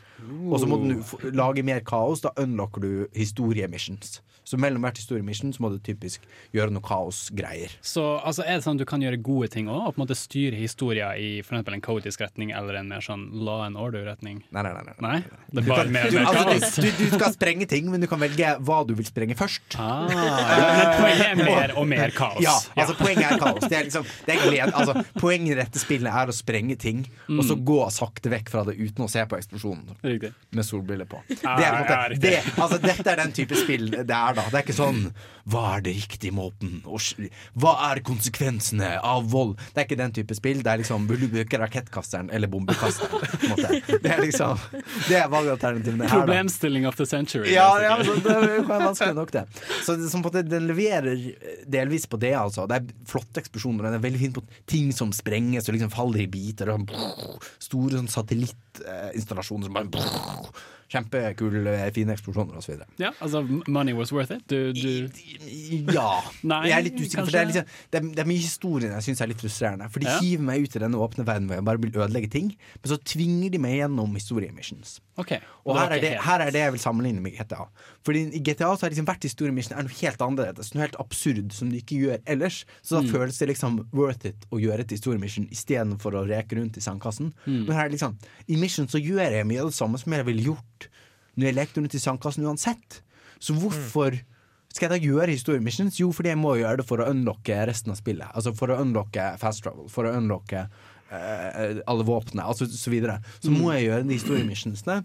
Og 0.47 0.61
så 0.63 0.69
må 0.71 0.79
du 0.83 1.29
lage 1.37 1.65
mer 1.67 1.83
kaos, 1.87 2.25
da 2.25 2.33
unlocker 2.41 2.85
du 2.85 2.91
historiemissions. 3.17 4.21
Så 4.47 4.59
mellom 4.63 4.85
hvert 4.87 4.99
historiemission 5.01 5.51
så 5.55 5.63
må 5.65 5.73
du 5.73 5.81
typisk 5.83 6.23
gjøre 6.55 6.71
noe 6.71 6.85
kaosgreier. 6.87 7.73
Så 7.83 8.05
altså, 8.21 8.45
er 8.47 8.61
det 8.61 8.67
sånn 8.67 8.79
at 8.79 8.85
du 8.85 8.89
kan 8.89 9.03
gjøre 9.03 9.19
gode 9.27 9.51
ting 9.51 9.67
òg, 9.67 9.89
og 9.89 9.97
på 9.97 10.01
en 10.01 10.05
måte 10.05 10.17
styre 10.19 10.59
historier 10.61 11.19
i 11.19 11.31
for 11.43 11.57
eksempel 11.57 11.75
en 11.75 11.83
kaotisk 11.83 12.23
retning 12.23 12.53
eller 12.55 12.79
en 12.79 12.93
mer 12.93 13.03
sånn 13.03 13.27
law 13.35 13.65
and 13.67 13.79
order-retning? 13.81 14.45
Nei, 14.55 14.63
nei, 14.63 14.73
nei. 14.77 14.85
nei. 14.87 14.95
Nei? 15.07 15.19
Det 15.51 15.65
Du, 15.67 15.73
kan, 15.73 15.91
mer, 15.91 16.11
du, 16.13 16.19
mer 16.21 16.31
altså, 16.31 16.85
du, 16.85 16.87
du, 16.87 17.03
du 17.03 17.17
skal 17.17 17.35
sprenge 17.35 17.67
ting, 17.71 17.91
men 17.91 18.03
du 18.03 18.09
kan 18.11 18.23
velge 18.23 18.53
hva 18.67 18.79
du 18.87 18.95
vil 18.99 19.09
sprenge 19.09 19.37
først. 19.39 19.79
Ah, 19.83 20.07
poenget 21.01 21.27
er 21.27 21.43
mer 21.43 21.75
og 21.81 21.89
mer 21.91 22.15
kaos. 22.15 22.39
Ja, 22.45 22.55
altså 22.77 22.95
Poenget 22.97 23.27
er 23.29 23.43
kaos. 23.43 23.67
Det 23.67 23.77
er 23.77 23.89
liksom, 23.89 24.07
det 24.27 24.37
er 24.37 24.45
glede, 24.47 24.71
altså, 24.79 25.03
poenget 25.19 25.57
i 25.57 25.59
dette 25.59 25.83
spillet 25.83 26.21
er 26.23 26.31
å 26.31 26.37
sprenge 26.37 26.79
ting, 26.81 27.03
og 27.33 27.43
så 27.47 27.59
gå 27.59 27.81
sakte 27.95 28.31
vekk 28.33 28.53
fra 28.53 28.63
det 28.69 28.77
uten 28.79 29.07
å 29.07 29.11
se 29.11 29.27
på 29.27 29.39
eksplosjonen. 29.39 29.99
Riktig. 30.07 30.33
Med 30.55 30.67
solbriller 30.67 31.11
på. 31.11 31.23
Det 31.29 31.43
er, 31.43 31.51
på 31.51 31.67
ja, 31.67 31.75
måte, 31.83 32.21
det, 32.23 32.35
altså, 32.55 32.81
dette 32.83 33.13
er 33.13 33.23
den 33.25 33.35
type 33.37 33.59
spill 33.59 33.91
det 33.97 34.05
er, 34.07 34.36
da. 34.37 34.45
Det 34.51 34.59
er 34.61 34.65
ikke 34.67 34.77
sånn 34.77 35.03
Hva 35.47 35.63
er 35.77 35.85
det 35.87 35.95
riktige 35.97 36.35
måten 36.35 36.81
Hva 36.85 37.73
er 37.91 38.03
konsekvensene 38.07 38.97
av 39.05 39.29
vold? 39.33 39.57
Det 39.73 39.83
er 39.83 39.89
ikke 39.89 39.99
den 40.01 40.15
type 40.17 40.37
spill. 40.39 40.63
Det 40.65 40.73
er 40.73 40.83
liksom 40.83 41.07
Vil 41.11 41.25
du 41.25 41.29
bruke 41.33 41.61
rakettkasteren 41.63 42.31
eller 42.35 42.51
bombekasteren? 42.53 43.25
Det 44.03 44.13
er 44.13 44.23
liksom 44.23 44.59
Det 45.09 45.19
er 45.19 45.31
valgalternativene 45.33 46.09
her. 46.09 46.23
Problemstilling 46.23 46.87
of 46.89 46.97
the 46.99 47.07
century. 47.07 47.53
Ja, 47.55 47.69
ja 47.83 47.97
så 48.05 48.17
det 48.23 48.35
er 48.35 48.63
vanskelig 48.67 49.17
nok, 49.17 49.33
det. 49.35 49.45
Så 49.85 49.97
det, 49.99 50.11
som 50.11 50.23
på 50.25 50.33
det, 50.35 50.47
den 50.51 50.67
leverer 50.69 51.15
delvis 51.71 52.07
på 52.11 52.19
det, 52.21 52.33
altså. 52.39 52.67
Det 52.71 52.81
er 52.81 53.09
flotte 53.09 53.43
eksplosjoner. 53.43 53.89
Den 53.89 53.99
er 53.99 54.05
veldig 54.05 54.23
fin 54.23 54.35
på 54.37 54.45
ting 54.69 54.93
som 54.97 55.13
sprenges 55.17 55.69
og 55.69 55.77
liksom 55.77 55.93
faller 55.95 56.25
i 56.25 56.31
biter. 56.31 56.73
Og 56.75 56.91
sånn, 56.93 57.45
store 57.69 58.01
sånn 58.01 58.11
satellittinstallasjoner 58.13 59.69
som 59.69 59.79
bare 59.79 59.95
Kjempekule, 60.93 61.73
fine 61.95 62.15
eksplosjoner 62.15 62.59
osv. 62.61 62.83
Ja, 63.03 63.11
altså 63.25 63.41
money 63.67 63.95
was 63.97 64.13
worth 64.15 64.31
it. 64.35 64.45
Du, 64.49 64.73
du 64.73 65.09
Ja. 65.93 66.21
Nei, 66.47 66.61
jeg 66.71 66.77
er 66.79 66.85
litt 66.87 67.01
usikker, 67.01 67.25
for 67.27 67.35
det 67.35 67.41
er, 67.41 67.49
liksom, 67.51 67.71
det, 67.91 68.01
er, 68.01 68.09
det 68.17 68.23
er 68.25 68.29
mye 68.31 68.43
historien 68.45 68.95
jeg 68.95 69.07
syns 69.09 69.23
er 69.25 69.31
litt 69.33 69.43
frustrerende. 69.43 69.89
For 69.93 70.03
de 70.03 70.07
Ja. 70.11 70.19
hiver 70.23 70.47
meg 70.47 70.63
ut 70.67 70.77
i 70.79 70.83
denne 70.83 71.01
åpne 71.03 71.27
verden 71.27 71.49
hvor 71.51 71.59
jeg 71.59 71.67
bare 71.67 71.83
vil 71.83 71.97
ødelegge 71.99 72.31
ting, 72.37 72.53
men 72.83 72.93
så 72.93 72.99
tvinger 73.03 73.51
de 73.57 73.59
meg 73.63 73.79
gjennom 73.81 74.15
historiemissions. 74.19 75.01
Okay. 75.19 75.41
Og 75.65 75.75
og 75.75 75.81
her 75.81 75.97
er, 75.97 76.01
det, 76.05 76.11
her 76.23 76.43
er 76.45 76.51
det 76.55 76.61
jeg 76.63 76.73
vil 76.77 76.81
sammenligne 76.83 77.23
med 77.25 77.35
GTA. 77.39 77.65
Fordi 78.05 78.23
I 78.37 78.41
GTA 78.45 78.71
så 78.77 78.87
har 78.87 78.93
liksom 78.93 79.07
hvert 79.09 79.25
historiemission 79.27 79.75
er 79.79 79.87
noe 79.89 79.97
helt 79.99 80.23
annerledes. 80.23 80.71
Noe 80.75 80.85
helt 80.87 80.99
absurd 81.03 81.53
som 81.57 81.71
du 81.73 81.77
ikke 81.81 81.99
gjør 82.03 82.21
ellers. 82.29 82.63
Så 82.85 83.01
da 83.01 83.11
føles 83.11 83.39
det 83.41 83.49
liksom 83.51 83.81
worth 83.97 84.29
it 84.29 84.47
å 84.53 84.61
gjøre 84.63 84.85
et 84.87 84.93
historiemission 84.95 85.49
istedenfor 85.53 86.15
å 86.21 86.27
reke 86.29 86.59
rundt 86.61 86.77
i 86.79 86.85
sandkassen. 86.85 87.33
Men 87.47 87.73
her 87.75 87.87
er 87.89 87.95
liksom 87.97 88.17
i 88.47 88.61
mission 88.61 88.89
så 88.93 89.01
gjør 89.03 89.25
jeg 89.41 89.49
mye 89.49 89.65
av 89.65 89.73
det 89.73 89.79
samme 89.79 89.99
som 90.01 90.13
jeg 90.15 90.29
ville 90.29 90.47
gjort 90.53 90.86
når 91.37 91.51
jeg 91.51 91.59
lekte 91.59 91.83
under 91.83 91.93
til 91.93 92.03
sandkassen 92.03 92.49
uansett. 92.49 93.01
Så 93.39 93.57
hvorfor 93.57 94.17
skal 94.73 94.91
jeg 94.91 94.93
da 94.93 95.09
gjøre 95.09 95.33
historie 95.33 95.63
missions? 95.65 96.01
Jo, 96.01 96.11
fordi 96.13 96.35
jeg 96.35 96.41
må 96.41 96.57
gjøre 96.59 96.83
det 96.83 96.89
for 96.89 97.01
å 97.01 97.09
unlocke 97.13 97.57
resten 97.69 97.95
av 97.95 98.01
spillet. 98.01 98.29
Altså 98.37 98.53
for 98.57 98.73
å 98.73 98.81
unlocke 98.83 99.31
fast 99.41 99.65
travel, 99.65 99.89
for 99.93 100.09
å 100.09 100.13
unlocke 100.19 100.67
uh, 100.67 101.81
alle 101.89 102.07
våpnene, 102.09 102.45
altså 102.45 102.69
så 102.69 102.93
videre. 102.93 103.21
Så 103.41 103.53
må 103.55 103.73
jeg 103.77 103.89
gjøre 103.89 104.05
de 104.09 104.19
historiemissionsene. 104.19 105.01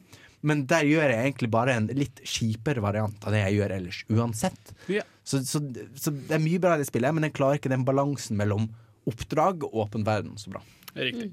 Men 0.48 0.66
der 0.68 0.88
gjør 0.90 1.12
jeg 1.14 1.22
egentlig 1.22 1.52
bare 1.54 1.76
en 1.78 1.88
litt 1.94 2.20
kjipere 2.26 2.82
variant 2.84 3.28
av 3.28 3.36
det 3.36 3.44
jeg 3.44 3.60
gjør 3.60 3.76
ellers, 3.78 4.00
uansett. 4.10 4.72
Ja. 4.90 5.06
Så, 5.24 5.44
så, 5.46 5.62
så 5.94 6.14
det 6.16 6.36
er 6.36 6.44
mye 6.44 6.62
bra 6.62 6.76
i 6.76 6.82
det 6.82 6.90
spillet, 6.90 7.14
men 7.14 7.28
jeg 7.28 7.36
klarer 7.38 7.62
ikke 7.62 7.72
den 7.72 7.86
balansen 7.88 8.40
mellom 8.40 8.72
oppdrag 9.08 9.68
og 9.70 9.84
åpen 9.86 10.06
verden 10.08 10.34
så 10.42 10.52
bra. 10.56 10.64
Riktig. 10.98 11.30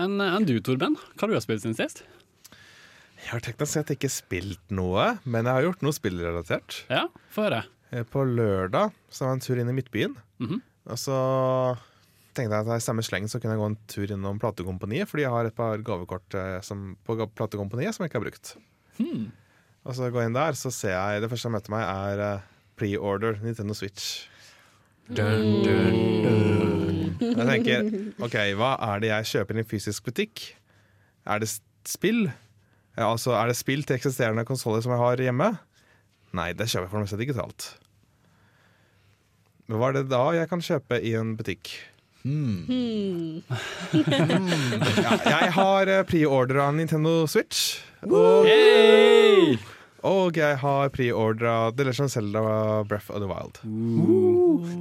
Enn 0.00 0.20
enn 0.20 0.46
du, 0.46 0.58
Torben? 0.64 0.98
Hva 1.14 1.26
har 1.26 1.32
du 1.32 1.40
spilt 1.42 1.64
siden 1.64 1.78
sist? 1.78 2.04
Jeg 3.24 3.30
har 3.32 3.40
teknisk 3.44 3.72
sett 3.72 3.90
ikke 3.94 4.10
spilt 4.12 4.72
noe, 4.74 5.14
men 5.24 5.48
jeg 5.48 5.56
har 5.56 5.64
gjort 5.64 5.82
noe 5.86 5.96
spillrelatert. 5.96 6.82
Ja, 6.92 7.06
få 7.32 7.46
høre. 7.48 7.62
Eh, 7.90 8.04
På 8.04 8.24
lørdag 8.28 8.92
så 9.08 9.24
var 9.24 9.32
jeg 9.32 9.38
en 9.40 9.44
tur 9.46 9.60
inn 9.62 9.70
i 9.72 9.76
Midtbyen. 9.76 10.16
Mhm. 10.44 10.60
Og 10.92 10.98
så 11.00 11.16
tenkte 12.36 12.58
jeg 12.58 12.66
at 12.66 12.76
i 12.76 12.84
samme 12.84 13.02
sleng 13.06 13.24
så 13.30 13.38
kunne 13.40 13.54
jeg 13.54 13.62
gå 13.62 13.68
en 13.70 13.78
tur 13.88 14.10
innom 14.12 14.40
platekompaniet, 14.42 15.08
fordi 15.08 15.24
jeg 15.24 15.32
har 15.32 15.48
et 15.48 15.56
par 15.56 15.80
gavekort 15.86 16.36
eh, 16.36 16.58
som, 16.66 16.90
på 17.06 17.16
platekompaniet 17.32 17.96
som 17.96 18.04
jeg 18.04 18.10
ikke 18.12 18.20
har 18.20 18.26
brukt. 18.26 18.50
Hmm. 18.98 19.30
Og 19.84 19.96
så 19.96 20.10
går 20.12 20.24
jeg 20.24 20.30
inn 20.32 20.36
der, 20.36 20.56
så 20.56 20.70
ser 20.72 20.92
jeg 20.94 21.22
Det 21.24 21.30
første 21.32 21.48
som 21.48 21.56
møter 21.56 21.72
meg, 21.72 21.84
er 21.88 22.22
eh, 22.26 22.44
pre-order 22.76 23.40
Nintendo 23.40 23.72
Switch. 23.76 24.26
Dun, 25.08 25.62
dun, 25.64 25.96
dun. 26.24 27.16
Jeg 27.20 27.48
tenker 27.48 27.88
OK, 28.24 28.36
hva 28.58 28.74
er 28.92 29.02
det 29.02 29.10
jeg 29.10 29.30
kjøper 29.32 29.56
i 29.56 29.62
en 29.64 29.68
fysisk 29.68 30.04
butikk? 30.08 30.44
Er 31.24 31.40
det 31.40 31.48
spill? 31.88 32.26
Ja, 32.94 33.08
altså, 33.10 33.32
er 33.34 33.50
det 33.50 33.56
spill 33.58 33.82
til 33.86 33.96
eksisterende 33.96 34.44
konsoller 34.46 34.82
som 34.84 34.92
jeg 34.94 35.02
har 35.02 35.22
hjemme? 35.26 35.48
Nei, 36.34 36.52
det 36.54 36.68
kjøper 36.70 36.86
jeg 36.86 36.90
for 36.92 36.98
det 37.00 37.06
meste 37.06 37.18
digitalt. 37.20 37.66
Men 39.66 39.80
hva 39.80 39.88
er 39.90 39.96
det 39.98 40.08
da 40.12 40.22
jeg 40.36 40.50
kan 40.50 40.62
kjøpe 40.62 40.98
i 41.02 41.14
en 41.18 41.34
butikk? 41.38 41.72
Hmm. 42.24 42.64
Ja, 45.04 45.18
jeg 45.28 45.50
har 45.56 45.90
eh, 45.92 46.04
preordra 46.08 46.70
Nintendo 46.72 47.26
Switch. 47.28 47.80
Og, 48.08 48.46
Hey! 48.48 49.58
Og 50.04 50.36
jeg 50.36 50.58
har 50.60 50.90
preordra 50.92 51.54
The 51.72 51.86
Legend 51.88 52.10
of 52.10 52.12
Zelda 52.12 52.40
Breath 52.88 53.08
of 53.10 53.22
the 53.22 53.28
Wild. 53.30 53.56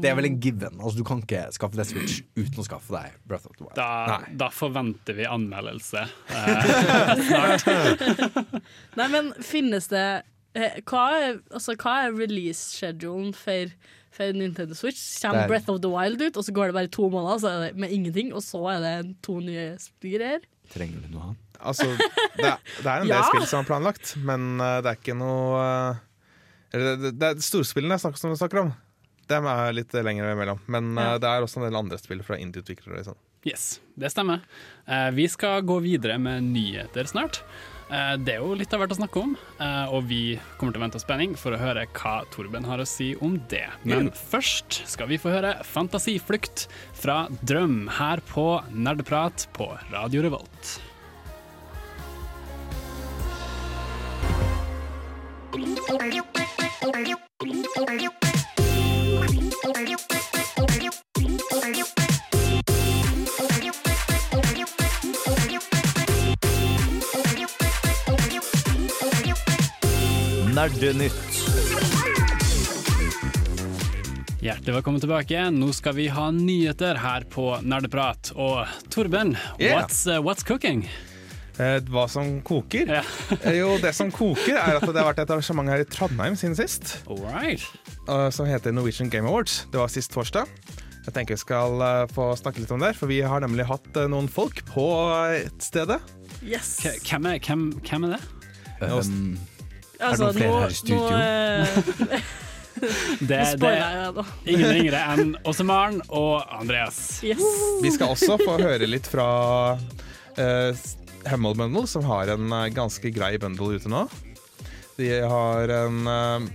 Det 0.03 0.09
er 0.11 0.17
vel 0.19 0.27
en 0.27 0.39
given. 0.43 0.75
Altså, 0.81 0.97
du 0.99 1.05
kan 1.07 1.21
ikke 1.23 1.45
skaffe 1.55 1.79
deg 1.79 1.87
Switch 1.87 2.17
uten 2.35 2.59
å 2.59 2.65
skaffe 2.67 2.91
deg 2.91 3.15
Breath 3.29 3.47
of 3.47 3.55
the 3.55 3.63
Wild. 3.63 3.77
Da, 3.79 4.19
da 4.43 4.49
forventer 4.51 5.15
vi 5.17 5.27
anmeldelse. 5.29 6.03
Nei, 8.99 9.07
men 9.13 9.31
finnes 9.43 9.87
det 9.91 10.05
eh, 10.59 10.79
Hva 10.89 11.03
er, 11.21 11.39
altså, 11.55 11.77
hva 11.79 11.95
er 12.07 12.17
release-schedulen 12.17 13.31
for, 13.37 13.71
for 14.13 14.35
Nintendo 14.35 14.75
Switch? 14.77 15.01
Kommer 15.23 15.45
er- 15.45 15.53
Breath 15.53 15.71
of 15.71 15.79
the 15.85 15.91
Wild 15.93 16.21
ut, 16.21 16.35
og 16.37 16.43
så 16.47 16.55
går 16.55 16.71
det 16.73 16.77
bare 16.81 16.91
to 16.99 17.07
måneder 17.13 17.39
så 17.43 17.53
er 17.53 17.63
det 17.69 17.79
med 17.85 17.95
ingenting, 17.95 18.33
og 18.35 18.43
så 18.45 18.61
er 18.75 18.83
det 18.83 18.97
to 19.25 19.39
nye 19.43 19.71
greier? 20.03 20.43
Trenger 20.73 20.99
du 21.07 21.15
noe 21.15 21.31
annet? 21.31 21.52
Altså, 21.63 21.87
det 22.37 22.45
er, 22.47 22.57
det 22.79 22.85
er 22.87 22.95
en 23.01 23.07
del 23.07 23.15
Ja. 23.15 23.23
spill 23.29 23.45
som 23.49 23.63
er 23.63 23.69
planlagt, 23.69 24.15
men 24.23 24.59
eh, 24.61 24.79
det 24.85 24.91
er 24.93 24.99
ikke 25.01 25.17
noe 25.17 25.59
eh, 25.63 26.01
eller 26.73 26.97
det, 26.97 27.11
det 27.21 27.27
er 27.29 27.43
storspillene 27.45 27.93
jeg 27.97 28.01
snakker, 28.05 28.35
snakker 28.39 28.63
om. 28.63 28.71
Dem 29.29 29.45
er 29.47 29.75
litt 29.77 29.93
lenger 29.93 30.31
imellom. 30.33 30.59
Men 30.67 30.97
eh, 30.97 31.11
Ja. 31.13 31.19
det 31.21 31.29
er 31.29 31.45
også 31.45 31.61
en 31.61 31.67
del 31.69 31.77
andre 31.79 31.99
spill 32.01 32.23
fra 32.25 32.35
indie-utviklere. 32.41 32.97
Liksom. 33.01 33.15
yes, 33.45 33.79
det 33.99 34.09
stemmer. 34.13 34.41
Eh, 34.87 35.11
vi 35.15 35.27
skal 35.29 35.61
gå 35.67 35.77
videre 35.83 36.17
med 36.19 36.43
nyheter 36.49 37.05
snart. 37.11 37.41
Eh, 37.93 38.15
det 38.17 38.33
er 38.33 38.41
jo 38.41 38.55
litt 38.57 38.73
av 38.73 38.79
hvert 38.81 38.93
å 38.95 38.97
snakke 38.97 39.21
om, 39.21 39.35
eh, 39.61 39.91
og 39.93 40.07
vi 40.09 40.39
kommer 40.57 40.73
til 40.73 40.81
å 40.81 40.85
vente 40.87 40.97
av 40.97 41.03
spenning 41.03 41.35
for 41.37 41.53
å 41.53 41.59
høre 41.61 41.83
hva 41.93 42.15
Torben 42.33 42.65
har 42.65 42.81
å 42.81 42.87
si 42.89 43.11
om 43.21 43.35
det. 43.51 43.67
Men 43.85 44.09
først 44.09 44.81
skal 44.89 45.07
vi 45.11 45.19
få 45.21 45.29
høre 45.35 45.53
'Fantasiflukt' 45.61 46.65
fra 46.97 47.27
Drøm 47.45 47.87
her 47.99 48.17
på 48.33 48.63
Nerdprat 48.73 49.45
på 49.53 49.69
Radio 49.91 50.23
Revolt. 50.25 50.79
Nerdenytt. 55.53 55.93
Hjertelig 74.41 74.73
velkommen 74.73 74.99
tilbake. 74.99 75.51
Nå 75.51 75.73
skal 75.73 75.93
vi 75.93 76.07
ha 76.07 76.31
nyheter 76.31 76.95
her 76.95 77.21
på 77.29 77.59
Nerdeprat. 77.61 78.31
Og 78.35 78.65
Torben, 78.89 79.37
Yeah. 79.59 79.77
what's, 79.77 80.07
uh, 80.07 80.19
what's 80.19 80.43
cooking? 80.43 80.89
Eh, 81.61 81.79
hva 81.93 82.07
som 82.09 82.39
koker? 82.41 82.89
Ja. 82.89 83.03
Eh, 83.43 83.59
jo, 83.59 83.75
det 83.81 83.91
som 83.93 84.09
koker, 84.13 84.55
er 84.57 84.79
at 84.79 84.85
det 84.87 84.97
har 84.97 85.11
vært 85.11 85.19
et 85.21 85.33
arrangement 85.35 85.69
her 85.69 85.83
i 85.83 85.85
Trondheim 85.85 86.33
siden 86.39 86.55
sist. 86.57 86.95
All 87.05 87.19
right. 87.27 87.61
eh, 88.07 88.29
som 88.33 88.47
heter 88.49 88.73
Norwegian 88.73 89.11
Game 89.13 89.29
Awards. 89.29 89.67
Det 89.71 89.77
var 89.81 89.91
sist 89.93 90.11
torsdag. 90.15 90.49
Jeg 91.03 91.13
tenker 91.13 91.35
vi 91.35 91.41
skal 91.43 91.81
få 92.15 92.29
snakke 92.39 92.61
litt 92.63 92.71
om 92.71 92.79
det, 92.81 92.93
for 92.95 93.11
vi 93.11 93.19
har 93.27 93.43
nemlig 93.43 93.65
hatt 93.67 93.97
noen 94.07 94.29
folk 94.31 94.61
på 94.71 94.85
et 95.35 95.59
stedet. 95.61 95.99
Yes! 96.41 96.77
Hvem 97.03 97.27
er, 97.33 97.41
hvem, 97.43 97.67
hvem 97.83 98.07
er 98.07 98.15
det? 98.15 98.21
Um, 98.87 99.35
Altså, 100.03 100.25
noen 100.31 100.35
flere 100.35 100.49
nå- 100.49 100.61
her 100.63 100.71
i 100.73 100.77
studio? 100.79 101.03
Nå, 101.11 102.21
Det, 103.29 103.37
det 103.61 103.69
er 103.69 104.17
ingen 104.49 104.71
yngre 104.81 105.01
enn 105.13 105.35
Åse 105.47 105.63
Maren 105.63 105.99
og 106.09 106.41
Andreas. 106.51 106.97
Yes. 107.23 107.43
Vi 107.83 107.91
skal 107.93 108.11
også 108.15 108.35
få 108.41 108.57
høre 108.59 108.87
litt 108.89 109.05
fra 109.07 109.27
uh, 109.77 110.81
Hemmold 111.29 111.57
Bundle, 111.59 111.87
som 111.87 112.05
har 112.07 112.31
en 112.33 112.51
eh, 112.51 112.69
ganske 112.75 113.11
grei 113.15 113.35
bundle 113.41 113.77
ute 113.77 113.91
nå. 113.91 114.05
De 114.97 115.09
har 115.29 115.71
en, 115.73 116.01
eh, 116.07 116.47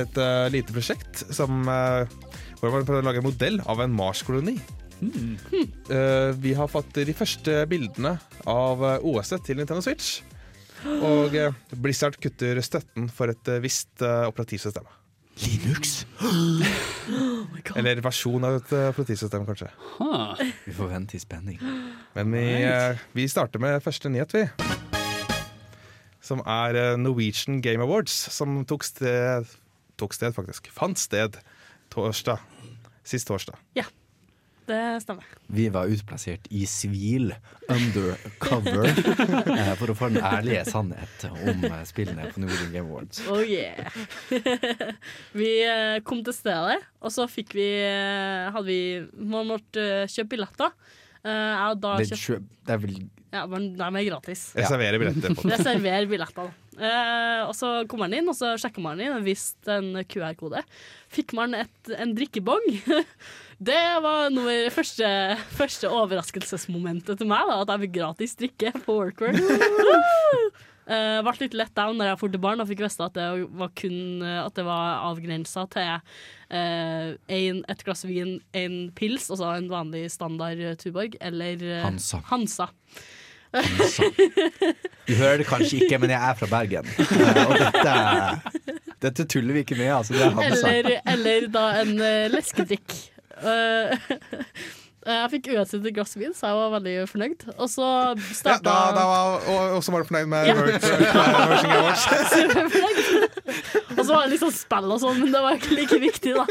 et 0.00 0.20
eh, 0.20 0.50
lite 0.54 0.74
prosjekt 0.74 1.24
som 1.34 1.64
hvor 1.66 2.70
man 2.70 2.86
prøver 2.86 3.02
å 3.02 3.08
lage 3.08 3.18
en 3.22 3.26
modell 3.26 3.58
av 3.66 3.82
en 3.82 3.94
Mars-koloni. 3.96 4.56
Eh, 5.02 6.30
vi 6.38 6.52
har 6.54 6.70
fått 6.70 6.94
de 6.94 7.14
første 7.16 7.64
bildene 7.66 8.14
av 8.46 8.84
OS-et 9.02 9.42
til 9.48 9.58
Nintendo 9.58 9.82
Switch. 9.82 10.20
Og 11.02 11.34
Blizzard 11.82 12.16
kutter 12.22 12.58
støtten 12.62 13.10
for 13.10 13.30
et 13.34 13.50
visst 13.62 14.02
operativsystem. 14.02 14.86
Linux? 15.42 16.02
Eller 17.78 18.02
versjon 18.04 18.44
av 18.46 18.58
et 18.60 18.74
eh, 18.74 18.90
operativsystem, 18.92 19.46
kanskje. 19.48 19.70
Huh. 19.98 20.42
Vi 20.66 20.74
får 20.76 20.90
vente 20.92 21.16
i 21.18 21.22
spenning. 21.22 21.58
Men 22.16 22.34
vi, 22.34 22.44
eh, 22.66 23.00
vi 23.16 23.26
starter 23.30 23.62
med 23.62 23.82
første 23.84 24.12
nyhet, 24.12 24.34
vi. 24.36 24.44
Som 26.22 26.44
er 26.46 26.78
eh, 26.78 26.92
Norwegian 27.00 27.62
Game 27.64 27.82
Awards, 27.84 28.14
som 28.34 28.62
tok 28.68 28.86
sted 28.86 29.50
Tok 30.00 30.14
sted, 30.16 30.32
faktisk. 30.34 30.70
Fant 30.72 30.98
sted 30.98 31.36
torsdag. 31.92 32.40
Sist 33.06 33.28
torsdag. 33.28 33.60
Det 34.68 34.80
stemmer. 35.02 35.26
Vi 35.52 35.64
var 35.74 35.90
utplassert 35.90 36.46
i 36.54 36.62
sivil, 36.70 37.32
undercover, 37.72 38.86
eh, 39.58 39.72
for 39.80 39.90
å 39.92 39.96
få 39.98 40.08
den 40.14 40.22
ærlige 40.22 40.62
sannhet 40.68 41.26
om 41.32 41.64
eh, 41.66 41.80
spillene 41.88 42.28
på 42.32 42.42
Nordic 42.44 42.70
Game 42.74 42.86
Awards. 42.86 43.22
Oh 43.32 43.42
yeah. 43.42 43.90
vi 45.40 45.50
eh, 45.66 45.98
kom 46.06 46.22
til 46.26 46.36
stedet, 46.36 46.78
og 47.02 47.14
så 47.14 47.26
fikk 47.30 47.56
vi 47.58 47.68
Hadde 48.52 48.66
vi 48.68 48.80
Man 49.18 49.48
måtte 49.50 50.06
kjøpe 50.10 50.36
billetter. 50.36 50.72
Eh, 51.22 51.30
Jeg 51.30 51.74
og 51.74 51.82
da 51.82 51.96
Det, 52.00 52.08
er 52.14 52.22
kjøpt 52.22 52.48
det 52.66 52.74
er 52.76 52.82
vel 52.82 52.96
Ja, 53.32 53.44
men 53.50 53.70
de 53.78 53.86
er 53.86 54.06
gratis. 54.10 54.48
Reserverer 54.58 55.02
billetter. 55.02 55.34
på 55.38 55.46
det. 55.48 55.58
Reserver 55.58 56.08
billetter. 56.10 56.50
Eh, 56.80 57.42
og 57.44 57.52
så 57.56 57.82
kommer 57.88 58.06
man 58.06 58.16
inn, 58.16 58.28
og 58.30 58.36
så 58.36 58.54
sjekker 58.60 58.84
man 58.84 59.00
inn 59.02 59.12
viste 59.26 59.76
en 59.76 60.02
QR-kode. 60.08 60.62
Fikk 61.12 61.34
man 61.36 61.56
et, 61.58 61.92
en 61.92 62.14
drikkebong. 62.16 62.68
Det 63.62 63.82
var 64.02 64.32
noe 64.34 64.72
første, 64.74 65.06
første 65.54 65.86
overraskelsesmomentet 65.92 67.20
til 67.20 67.28
meg, 67.30 67.46
da, 67.46 67.60
at 67.62 67.70
jeg 67.70 67.84
fikk 67.84 67.94
gratis 68.00 68.34
drikke 68.40 68.72
på 68.82 68.96
Workwear. 68.96 69.36
Uh, 70.82 71.20
ble 71.28 71.36
litt 71.44 71.54
let 71.54 71.70
down 71.76 72.00
når 72.00 72.10
jeg 72.10 72.20
dro 72.24 72.30
til 72.32 72.42
barn 72.42 72.64
og 72.64 72.66
fikk 72.72 72.82
vite 72.82 73.06
at 73.06 73.14
det 73.14 73.26
var 73.54 73.70
kun 73.78 74.24
At 74.26 74.56
det 74.58 74.64
var 74.66 75.04
avgrensa 75.12 75.62
til 75.70 75.92
uh, 75.94 77.14
en, 77.38 77.62
et 77.70 77.84
glass 77.86 78.02
vin, 78.08 78.40
en 78.50 78.76
pils, 78.98 79.30
altså 79.30 79.52
en 79.60 79.70
vanlig 79.70 80.08
standard 80.10 80.64
Tuborg, 80.82 81.14
eller 81.22 81.62
uh, 81.62 81.82
Hansa. 81.86 82.24
Hansa. 82.32 82.72
Så. 83.92 84.08
Du 85.08 85.14
hører 85.18 85.42
det 85.42 85.46
kanskje 85.48 85.82
ikke, 85.84 85.98
men 86.00 86.12
jeg 86.14 86.28
er 86.30 86.36
fra 86.38 86.48
Bergen. 86.50 86.86
Eh, 86.98 87.40
Og 87.42 87.54
dette, 87.60 87.94
dette 89.02 89.26
tuller 89.28 89.58
vi 89.58 89.64
ikke 89.66 89.76
med. 89.80 89.90
Altså, 89.96 90.14
er 90.16 90.78
Eller, 90.78 91.00
eller 91.14 91.48
da 91.52 91.66
en 91.82 91.92
uh, 92.00 92.30
leskedrikk. 92.32 92.96
Eh, 95.02 95.16
jeg 95.18 95.30
fikk 95.32 95.48
uansett 95.56 95.82
et 95.82 95.94
glass 95.96 96.12
vin, 96.14 96.30
så 96.36 96.46
jeg 96.46 96.58
var 96.58 96.74
veldig 96.76 96.92
fornøyd. 97.10 97.40
Og 97.56 97.68
så 97.70 97.86
Ja, 98.14 98.58
da, 98.62 98.74
da 98.94 99.04
var, 99.08 99.46
og, 99.50 99.76
og 99.78 99.82
så 99.82 99.94
var 99.94 100.04
du 100.04 100.10
fornøyd 100.12 100.28
med 100.30 100.46
Ja. 100.46 100.54
Merging 100.58 101.74
Awards? 101.74 102.04
Og 103.92 104.06
så 104.06 104.14
var 104.14 104.22
det 104.24 104.32
liksom 104.32 104.52
spill 104.54 104.94
og 104.94 105.00
sånn, 105.02 105.18
men 105.24 105.34
det 105.34 105.42
var 105.42 105.58
ikke 105.58 105.76
like 105.76 105.98
viktig, 106.02 106.32
da. 106.38 106.44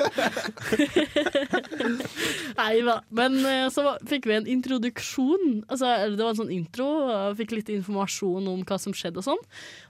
Nei 2.60 2.76
da. 2.86 2.98
Men 3.22 3.40
eh, 3.48 3.66
så 3.74 3.96
fikk 4.10 4.28
vi 4.30 4.38
en 4.38 4.52
introduksjon. 4.58 5.64
Altså, 5.72 5.94
det 6.12 6.22
var 6.22 6.34
en 6.34 6.42
sånn 6.44 6.54
intro, 6.54 6.90
fikk 7.40 7.56
litt 7.56 7.72
informasjon 7.74 8.52
om 8.52 8.62
hva 8.68 8.78
som 8.82 8.96
skjedde 8.96 9.24
og 9.24 9.28
sånn. 9.32 9.42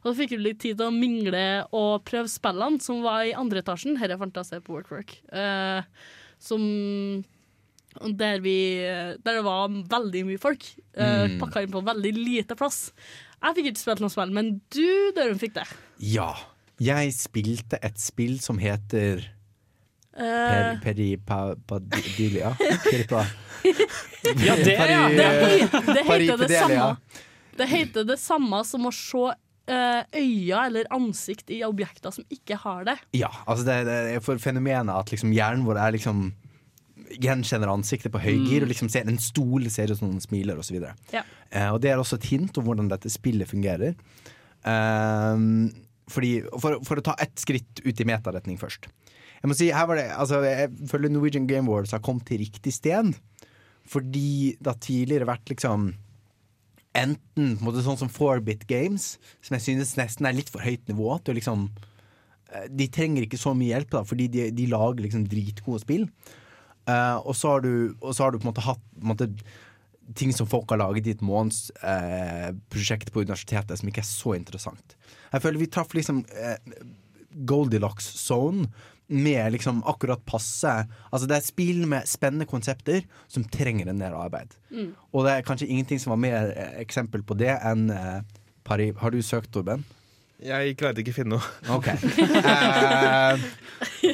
Og 0.04 0.12
så 0.12 0.16
fikk 0.22 0.36
vi 0.36 0.42
litt 0.46 0.62
tid 0.64 0.80
til 0.80 0.90
å 0.92 0.96
mingle 0.96 1.46
og 1.74 2.06
prøve 2.08 2.30
spillene 2.32 2.82
som 2.84 3.02
var 3.06 3.26
i 3.26 3.36
andre 3.38 3.66
etasjen. 3.66 3.98
Dette 3.98 4.22
fant 4.22 4.38
jeg 4.42 4.50
seg 4.54 4.66
på 4.66 4.78
Workwork. 4.78 5.18
Uh, 5.34 5.82
som 6.42 6.62
der, 8.18 8.40
vi, 8.44 8.56
der 9.24 9.40
det 9.40 9.44
var 9.46 9.68
veldig 9.92 10.24
mye 10.30 10.42
folk. 10.42 10.64
Uh, 10.96 11.28
Mm. 11.32 11.38
Pakka 11.42 11.66
inn 11.66 11.74
på 11.74 11.84
veldig 11.86 12.14
lite 12.18 12.56
plass. 12.60 12.92
Jeg 13.42 13.58
fikk 13.58 13.72
ikke 13.72 13.82
spilt 13.82 14.02
noe 14.04 14.14
spill, 14.14 14.34
men 14.36 14.56
du, 14.74 15.12
Dørum, 15.18 15.40
fikk 15.42 15.56
det. 15.60 15.68
Ja. 16.14 16.32
Jeg 16.82 17.12
spilte 17.14 17.78
et 17.86 18.00
spill 18.02 18.40
som 18.42 18.58
heter 18.62 19.22
Eh, 20.12 20.24
per, 20.26 20.80
Peripadilia. 20.84 22.50
Peripa, 22.84 23.22
Ja, 24.44 24.56
det, 24.60 24.74
ja. 24.76 25.08
det, 25.08 25.28
det 25.88 26.04
heter 26.04 26.38
det 26.42 26.50
samme. 26.52 26.98
Det 27.58 27.68
heter 27.72 28.04
det 28.10 28.18
samme 28.20 28.60
som 28.68 28.90
å 28.90 28.92
se 28.96 29.32
øyne 29.72 30.04
øya 30.18 30.66
eller 30.68 30.90
ansikt 30.92 31.52
i 31.54 31.62
objekter 31.64 32.12
som 32.12 32.26
ikke 32.34 32.58
har 32.60 32.84
det. 32.90 32.98
Ja, 33.16 33.30
altså 33.46 33.64
det, 33.68 33.78
det 33.88 33.98
er 34.18 34.24
for 34.26 34.42
fenomenet 34.42 34.92
at 34.92 35.14
liksom 35.14 35.32
hjernen 35.36 35.64
vår 35.68 35.80
er 35.80 35.96
liksom 35.96 36.32
gjenkjenner 37.20 37.72
ansiktet 37.72 38.14
på 38.14 38.22
høygir 38.24 38.66
og 38.66 38.72
liksom 38.72 38.90
ser 38.92 39.10
en 39.10 39.20
stol, 39.22 39.68
ser 39.74 39.92
ut 39.92 40.00
som 40.00 40.12
noen 40.12 40.24
smiler 40.24 40.60
osv. 40.62 40.78
Mm. 40.84 41.08
Ja. 41.16 41.24
Eh, 41.50 41.70
og 41.72 41.82
det 41.84 41.92
er 41.92 42.02
også 42.02 42.20
et 42.20 42.30
hint 42.32 42.58
om 42.60 42.68
hvordan 42.68 42.92
dette 42.92 43.12
spillet 43.12 43.50
fungerer. 43.50 43.98
Ehm, 44.68 45.72
fordi, 46.12 46.36
for, 46.60 46.82
for 46.88 47.02
å 47.02 47.06
ta 47.06 47.16
ett 47.24 47.38
skritt 47.40 47.82
ut 47.86 48.04
i 48.04 48.08
metaretning 48.08 48.60
først. 48.62 48.90
Jeg 49.42 49.50
må 49.50 49.58
si, 49.58 49.72
her 49.74 49.88
var 49.90 49.98
det, 49.98 50.08
altså, 50.14 50.42
jeg 50.46 50.70
føler 50.92 51.10
Norwegian 51.10 51.48
Game 51.50 51.70
Awards 51.70 51.96
har 51.96 52.04
kommet 52.06 52.28
til 52.30 52.44
riktig 52.44 52.76
sted. 52.76 53.16
Fordi 53.90 54.56
det 54.60 54.70
har 54.70 54.82
tidligere 54.82 55.30
vært 55.30 55.54
liksom 55.54 55.92
Enten 56.92 57.54
på 57.56 57.62
en 57.62 57.64
måte 57.64 57.82
sånn 57.86 57.96
som 57.96 58.10
4-bit 58.12 58.66
games, 58.68 59.14
som 59.40 59.56
jeg 59.56 59.64
synes 59.64 59.94
nesten 59.96 60.26
er 60.28 60.36
litt 60.36 60.50
for 60.52 60.60
høyt 60.60 60.90
nivå. 60.92 61.14
Til 61.24 61.32
å 61.32 61.38
liksom 61.38 61.62
eh, 62.52 62.66
De 62.68 62.90
trenger 62.92 63.24
ikke 63.24 63.40
så 63.40 63.54
mye 63.56 63.72
hjelp, 63.72 63.94
da 63.94 64.02
fordi 64.04 64.26
de, 64.34 64.50
de 64.52 64.66
lager 64.68 65.06
liksom 65.06 65.24
dritgode 65.32 65.80
spill. 65.86 66.04
Eh, 66.92 67.18
og, 67.24 67.36
så 67.38 67.56
har 67.56 67.66
du, 67.66 67.74
og 68.00 68.16
så 68.16 68.26
har 68.26 68.34
du 68.34 68.40
på 68.40 68.48
en 68.48 68.52
måte 68.52 68.66
hatt 68.66 68.82
på 68.96 69.06
en 69.06 69.12
måte, 69.14 69.30
ting 70.18 70.34
som 70.36 70.50
folk 70.50 70.72
har 70.74 70.82
laget 70.82 71.08
i 71.08 71.14
et 71.16 71.24
månedsprosjekt 71.24 73.14
på 73.14 73.24
universitetet 73.24 73.80
som 73.80 73.92
ikke 73.92 74.04
er 74.04 74.10
så 74.10 74.36
interessant. 74.36 74.98
Jeg 75.32 75.44
føler 75.44 75.62
vi 75.62 75.70
traff 75.72 75.94
liksom 75.96 76.26
eh, 76.36 76.58
Goldilocks 77.48 78.10
zone 78.20 78.68
med 79.12 79.52
liksom 79.52 79.82
akkurat 79.88 80.24
passe 80.26 80.72
Altså 81.12 81.28
Det 81.28 81.36
er 81.36 81.44
spill 81.44 81.82
med 81.90 82.08
spennende 82.08 82.48
konsepter 82.48 83.04
som 83.32 83.44
trenger 83.44 83.92
en 83.92 84.00
del 84.00 84.16
arbeid. 84.16 84.54
Og 85.12 85.26
det 85.26 85.34
er 85.34 85.48
kanskje 85.48 85.68
ingenting 85.68 86.00
som 86.00 86.16
var 86.16 86.22
mer 86.24 86.52
eh, 86.56 86.78
eksempel 86.84 87.24
på 87.24 87.38
det 87.40 87.54
enn 87.60 87.90
eh, 87.92 88.22
Paris. 88.68 88.96
Har 89.02 89.12
du 89.12 89.22
søkt, 89.22 89.52
Torben? 89.52 89.84
Jeg 90.42 90.76
klarte 90.80 91.04
ikke 91.04 91.14
å 91.14 91.18
finne 91.20 91.38
noe. 91.38 91.78
OK. 91.78 91.90
Eh, 93.82 94.06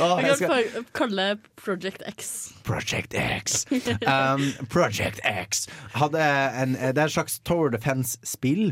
å, 0.00 0.06
Jeg 0.20 0.28
jeg 0.30 0.36
skal- 0.38 0.68
kan 0.72 0.84
kalle 0.96 1.24
det 1.34 1.50
Project 1.60 2.02
X. 2.08 2.28
Project 2.64 3.12
X. 3.16 3.64
Um, 4.08 4.44
Project 4.72 5.20
X 5.24 5.66
hadde 5.96 6.20
en, 6.62 6.72
Det 6.78 6.96
er 6.96 7.04
et 7.08 7.12
slags 7.12 7.38
Tower 7.44 7.68
Defense-spill. 7.74 8.70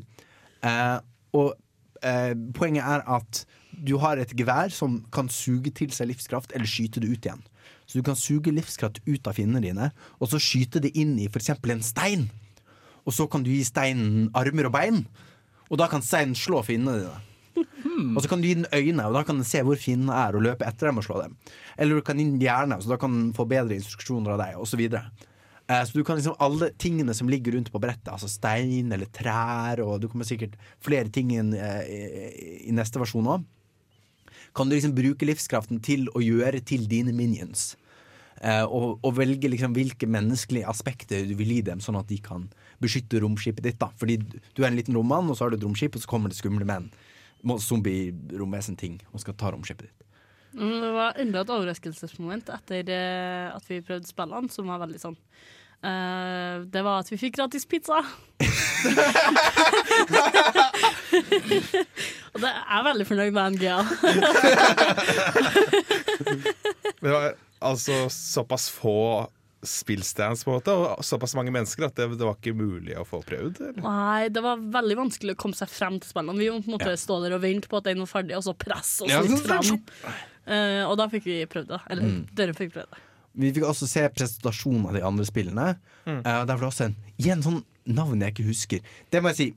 Uh, 0.64 1.00
og 1.36 1.50
uh, 2.04 2.32
poenget 2.56 2.84
er 2.88 3.04
at 3.18 3.42
du 3.84 3.98
har 4.00 4.16
et 4.22 4.32
gevær 4.38 4.72
som 4.72 5.02
kan 5.12 5.28
suge 5.28 5.72
til 5.76 5.92
seg 5.92 6.08
livskraft, 6.12 6.54
eller 6.56 6.68
skyte 6.68 7.02
det 7.04 7.10
ut 7.12 7.26
igjen. 7.28 7.42
Så 7.84 7.98
du 8.00 8.06
kan 8.06 8.16
suge 8.16 8.52
livskraft 8.54 9.02
ut 9.04 9.28
av 9.28 9.36
fiendene 9.36 9.60
dine, 9.64 9.90
og 10.20 10.30
så 10.32 10.40
skyte 10.40 10.80
det 10.80 10.94
inn 10.96 11.18
i 11.20 11.28
f.eks. 11.28 11.50
en 11.52 11.84
stein. 11.84 12.28
Og 13.04 13.12
så 13.12 13.26
kan 13.28 13.44
du 13.44 13.50
gi 13.52 13.60
steinen 13.66 14.30
armer 14.32 14.70
og 14.70 14.76
bein, 14.78 15.04
og 15.70 15.80
da 15.80 15.88
kan 15.90 16.04
steinen 16.04 16.36
slå 16.38 16.62
fiendene 16.66 17.04
dine. 17.04 17.20
Og 18.16 18.22
så 18.24 18.30
kan 18.30 18.40
du 18.42 18.48
gi 18.48 18.56
den 18.58 18.66
øyne, 18.74 19.04
og 19.06 19.14
da 19.14 19.22
kan 19.26 19.38
den 19.38 19.46
se 19.46 19.62
hvor 19.62 19.78
fiendene 19.78 20.16
er, 20.16 20.34
og 20.34 20.42
løpe 20.42 20.66
etter 20.66 20.90
dem 20.90 20.98
og 20.98 21.06
slå 21.06 21.20
dem. 21.22 21.36
Eller 21.78 22.00
du 22.00 22.06
kan 22.06 22.18
gi 22.18 22.26
den 22.26 22.42
hjerne, 22.42 22.80
så 22.82 22.90
da 22.90 22.98
kan 23.00 23.14
den 23.14 23.30
få 23.36 23.46
bedre 23.50 23.76
instruksjoner 23.78 24.34
av 24.34 24.42
deg, 24.42 24.56
osv. 24.60 24.82
Eh, 24.84 25.84
så 25.86 25.94
du 25.94 26.02
kan 26.04 26.18
liksom 26.18 26.36
alle 26.42 26.72
tingene 26.80 27.14
som 27.16 27.30
ligger 27.30 27.54
rundt 27.56 27.70
på 27.72 27.80
brettet, 27.82 28.10
altså 28.12 28.28
stein 28.30 28.92
eller 28.92 29.10
trær, 29.14 29.80
og 29.84 30.02
du 30.02 30.08
kommer 30.10 30.28
sikkert 30.28 30.58
flere 30.84 31.12
ting 31.14 31.30
inn, 31.36 31.54
eh, 31.54 31.84
i, 31.86 32.02
i 32.68 32.74
neste 32.74 33.00
versjon 33.02 33.30
òg, 33.36 33.46
kan 34.54 34.68
du 34.70 34.76
liksom 34.76 34.94
bruke 34.94 35.26
livskraften 35.26 35.80
til 35.82 36.06
å 36.14 36.22
gjøre 36.22 36.60
til 36.66 36.84
dine 36.90 37.14
minions. 37.16 37.72
Eh, 38.42 38.62
og, 38.66 38.98
og 39.00 39.16
velge 39.16 39.48
liksom 39.50 39.74
hvilke 39.74 40.08
menneskelige 40.10 40.68
aspekter 40.68 41.24
du 41.26 41.34
vil 41.38 41.56
gi 41.56 41.62
dem, 41.70 41.80
sånn 41.82 41.98
at 41.98 42.10
de 42.10 42.18
kan 42.22 42.48
beskytte 42.82 43.20
romskipet 43.22 43.62
ditt. 43.64 43.78
da 43.78 43.90
Fordi 44.00 44.16
du 44.18 44.62
er 44.62 44.68
en 44.70 44.76
liten 44.78 44.96
rommann, 44.96 45.28
og 45.30 45.36
så 45.36 45.44
har 45.44 45.50
du 45.50 45.56
et 45.56 45.64
romskip, 45.66 45.94
og 45.96 46.02
så 46.02 46.08
kommer 46.10 46.28
det 46.32 46.38
skumle 46.38 46.64
menn. 46.68 46.90
Zombie-romvesen-ting 47.44 49.02
og 49.12 49.20
skal 49.20 49.34
ta 49.36 49.50
romskipet 49.52 49.84
ditt. 49.88 50.00
Mm, 50.54 50.80
Det 50.80 50.92
var 50.94 51.18
enda 51.18 51.40
et 51.42 51.50
overraskelsesmoment 51.50 52.48
etter 52.54 52.88
eh, 52.88 53.50
at 53.52 53.64
vi 53.68 53.82
prøvde 53.84 54.06
spillene, 54.08 54.48
som 54.50 54.66
var 54.70 54.80
veldig 54.86 55.02
sånn 55.02 55.18
Uh, 55.84 56.64
Det 56.72 56.80
var 56.80 57.02
at 57.02 57.10
vi 57.12 57.18
fikk 57.20 57.34
gratis 57.36 57.66
pizza. 57.68 57.98
Og 62.32 62.40
det 62.40 62.48
er 62.48 62.62
jeg 62.70 62.84
veldig 62.86 63.06
fornøyd 63.10 63.34
med 63.36 63.58
NGA. 63.58 63.78
Det 67.02 67.10
var 67.12 67.34
altså 67.60 68.08
såpass 68.08 68.70
få 68.72 68.94
spillstands 69.68 70.44
på 70.44 70.50
en 70.52 70.58
måte, 70.58 70.74
og 70.76 71.02
såpass 71.04 71.34
mange 71.38 71.52
mennesker 71.54 71.86
at 71.88 71.96
det, 71.98 72.06
det 72.18 72.26
var 72.26 72.36
ikke 72.38 72.54
mulig 72.56 72.94
å 73.00 73.04
få 73.08 73.20
prøvd. 73.26 73.60
Eller? 73.70 73.82
Nei, 73.84 74.28
det 74.34 74.42
var 74.44 74.60
veldig 74.78 74.96
vanskelig 75.00 75.34
å 75.36 75.40
komme 75.44 75.58
seg 75.58 75.72
frem 75.72 75.98
til 76.02 76.10
spillene. 76.12 76.36
Vi 76.38 76.50
måtte 76.52 76.66
på 76.68 76.72
en 76.72 76.76
måte 76.78 76.94
stå 77.00 77.18
der 77.24 77.36
og 77.38 77.42
vente 77.44 77.70
på 77.72 77.80
at 77.80 77.88
den 77.88 78.02
var 78.04 78.10
ferdig, 78.12 78.36
og 78.38 78.44
så 78.46 78.54
presse 78.58 79.04
oss 79.06 79.10
Ja, 79.12 79.22
litt 79.24 79.42
frem. 79.44 79.82
Uh, 80.44 80.84
og 80.90 80.96
da 81.00 81.08
fikk 81.12 81.26
vi 81.30 81.40
prøvd 81.48 81.70
det. 81.72 81.80
Eller 81.90 82.02
Mm. 82.08 82.22
dere 82.36 82.54
fikk 82.56 82.72
prøvd 82.76 82.90
det. 82.94 83.02
Vi 83.34 83.52
fikk 83.56 83.64
også 83.66 83.88
se 83.90 84.06
presentasjonen 84.14 84.86
av 84.86 84.94
de 84.94 85.02
andre 85.02 85.24
spillene. 85.26 85.68
Mm. 86.06 86.20
Uh, 86.20 86.44
der 86.44 86.54
var 86.54 86.60
det 86.66 86.70
også 86.70 86.84
en, 86.90 86.96
igjen 87.18 87.42
sånn 87.42 87.62
navn 87.86 88.20
jeg 88.22 88.34
ikke 88.36 88.48
husker. 88.52 88.80
Det 89.10 89.22
må 89.24 89.32
jeg 89.32 89.36
si. 89.40 89.48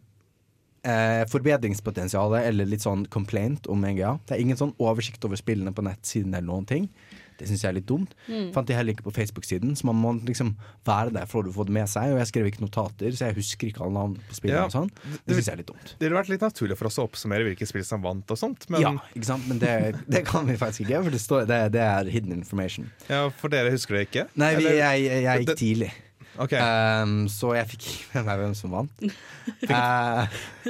Eh, 0.87 1.25
forbedringspotensialet, 1.27 2.45
eller 2.47 2.67
litt 2.69 2.83
sånn 2.85 3.01
complaint 3.11 3.65
om 3.67 3.81
NGA. 3.83 4.13
Det 4.27 4.37
er 4.37 4.43
ingen 4.43 4.55
sånn 4.59 4.73
oversikt 4.79 5.25
over 5.27 5.35
spillene 5.39 5.73
på 5.75 5.83
nettsiden 5.83 6.31
eller 6.37 6.47
noen 6.47 6.67
ting. 6.69 6.85
Det 7.38 7.47
syns 7.50 7.63
jeg 7.63 7.69
er 7.69 7.76
litt 7.78 7.88
dumt. 7.89 8.13
Fant 8.56 8.67
de 8.67 8.73
heller 8.78 8.95
ikke 8.95 9.06
på 9.06 9.13
Facebook-siden, 9.15 9.76
så 9.78 9.86
man 9.89 9.95
må 10.02 10.13
liksom 10.26 10.56
være 10.88 11.13
der 11.15 11.26
for 11.30 11.45
å 11.47 11.54
få 11.54 11.65
det 11.67 11.76
med 11.78 11.89
seg. 11.91 12.13
Og 12.15 12.21
jeg 12.21 12.30
skrev 12.32 12.50
ikke 12.50 12.63
notater, 12.65 13.12
så 13.13 13.28
jeg 13.30 13.38
husker 13.38 13.69
ikke 13.71 13.84
alle 13.86 13.93
navn 14.00 14.15
på 14.30 14.38
spillene 14.39 14.63
Ja, 14.63 14.65
og 14.69 14.73
sånn. 14.73 14.89
Det 15.28 15.38
syns 15.38 15.47
jeg 15.52 15.54
er 15.54 15.62
litt 15.62 15.69
dumt. 15.69 15.93
Det 16.00 16.08
ville 16.08 16.17
vært 16.19 16.32
litt 16.34 16.45
naturlig 16.47 16.78
for 16.80 16.89
oss 16.89 16.97
å 16.97 17.06
oppsummere 17.08 17.45
hvilke 17.47 17.67
spill 17.69 17.86
som 17.88 18.02
vant 18.06 18.34
og 18.34 18.41
sånt, 18.41 18.65
men 18.73 18.82
ja, 18.84 18.93
ikke 19.13 19.30
sant? 19.30 19.45
Men 19.52 19.62
det, 19.62 19.73
det 20.10 20.23
kan 20.28 20.50
vi 20.50 20.58
faktisk 20.58 20.88
ikke, 20.88 21.04
for 21.06 21.13
det, 21.17 21.21
står, 21.21 21.45
det, 21.50 21.62
det 21.78 21.86
er 21.86 22.10
hidden 22.12 22.34
information. 22.39 22.89
ja, 23.10 23.28
for 23.38 23.54
dere 23.54 23.71
husker 23.76 24.00
det 24.00 24.08
ikke? 24.10 24.28
Nei, 24.39 24.56
vi, 24.58 24.65
jeg, 24.80 25.06
jeg, 25.06 25.23
jeg 25.28 25.43
gikk 25.45 25.54
Det- 25.54 25.58
tidlig. 25.62 25.93
Ok. 26.38 26.54
Um, 26.54 27.15
så 27.32 27.54
jeg 27.58 27.67
fikk 27.71 27.86
ikke 27.89 28.19
med 28.19 28.28
meg 28.30 28.41
hvem 28.43 28.56
som 28.60 28.76
vant. 28.78 28.91
Eh, 29.47 30.28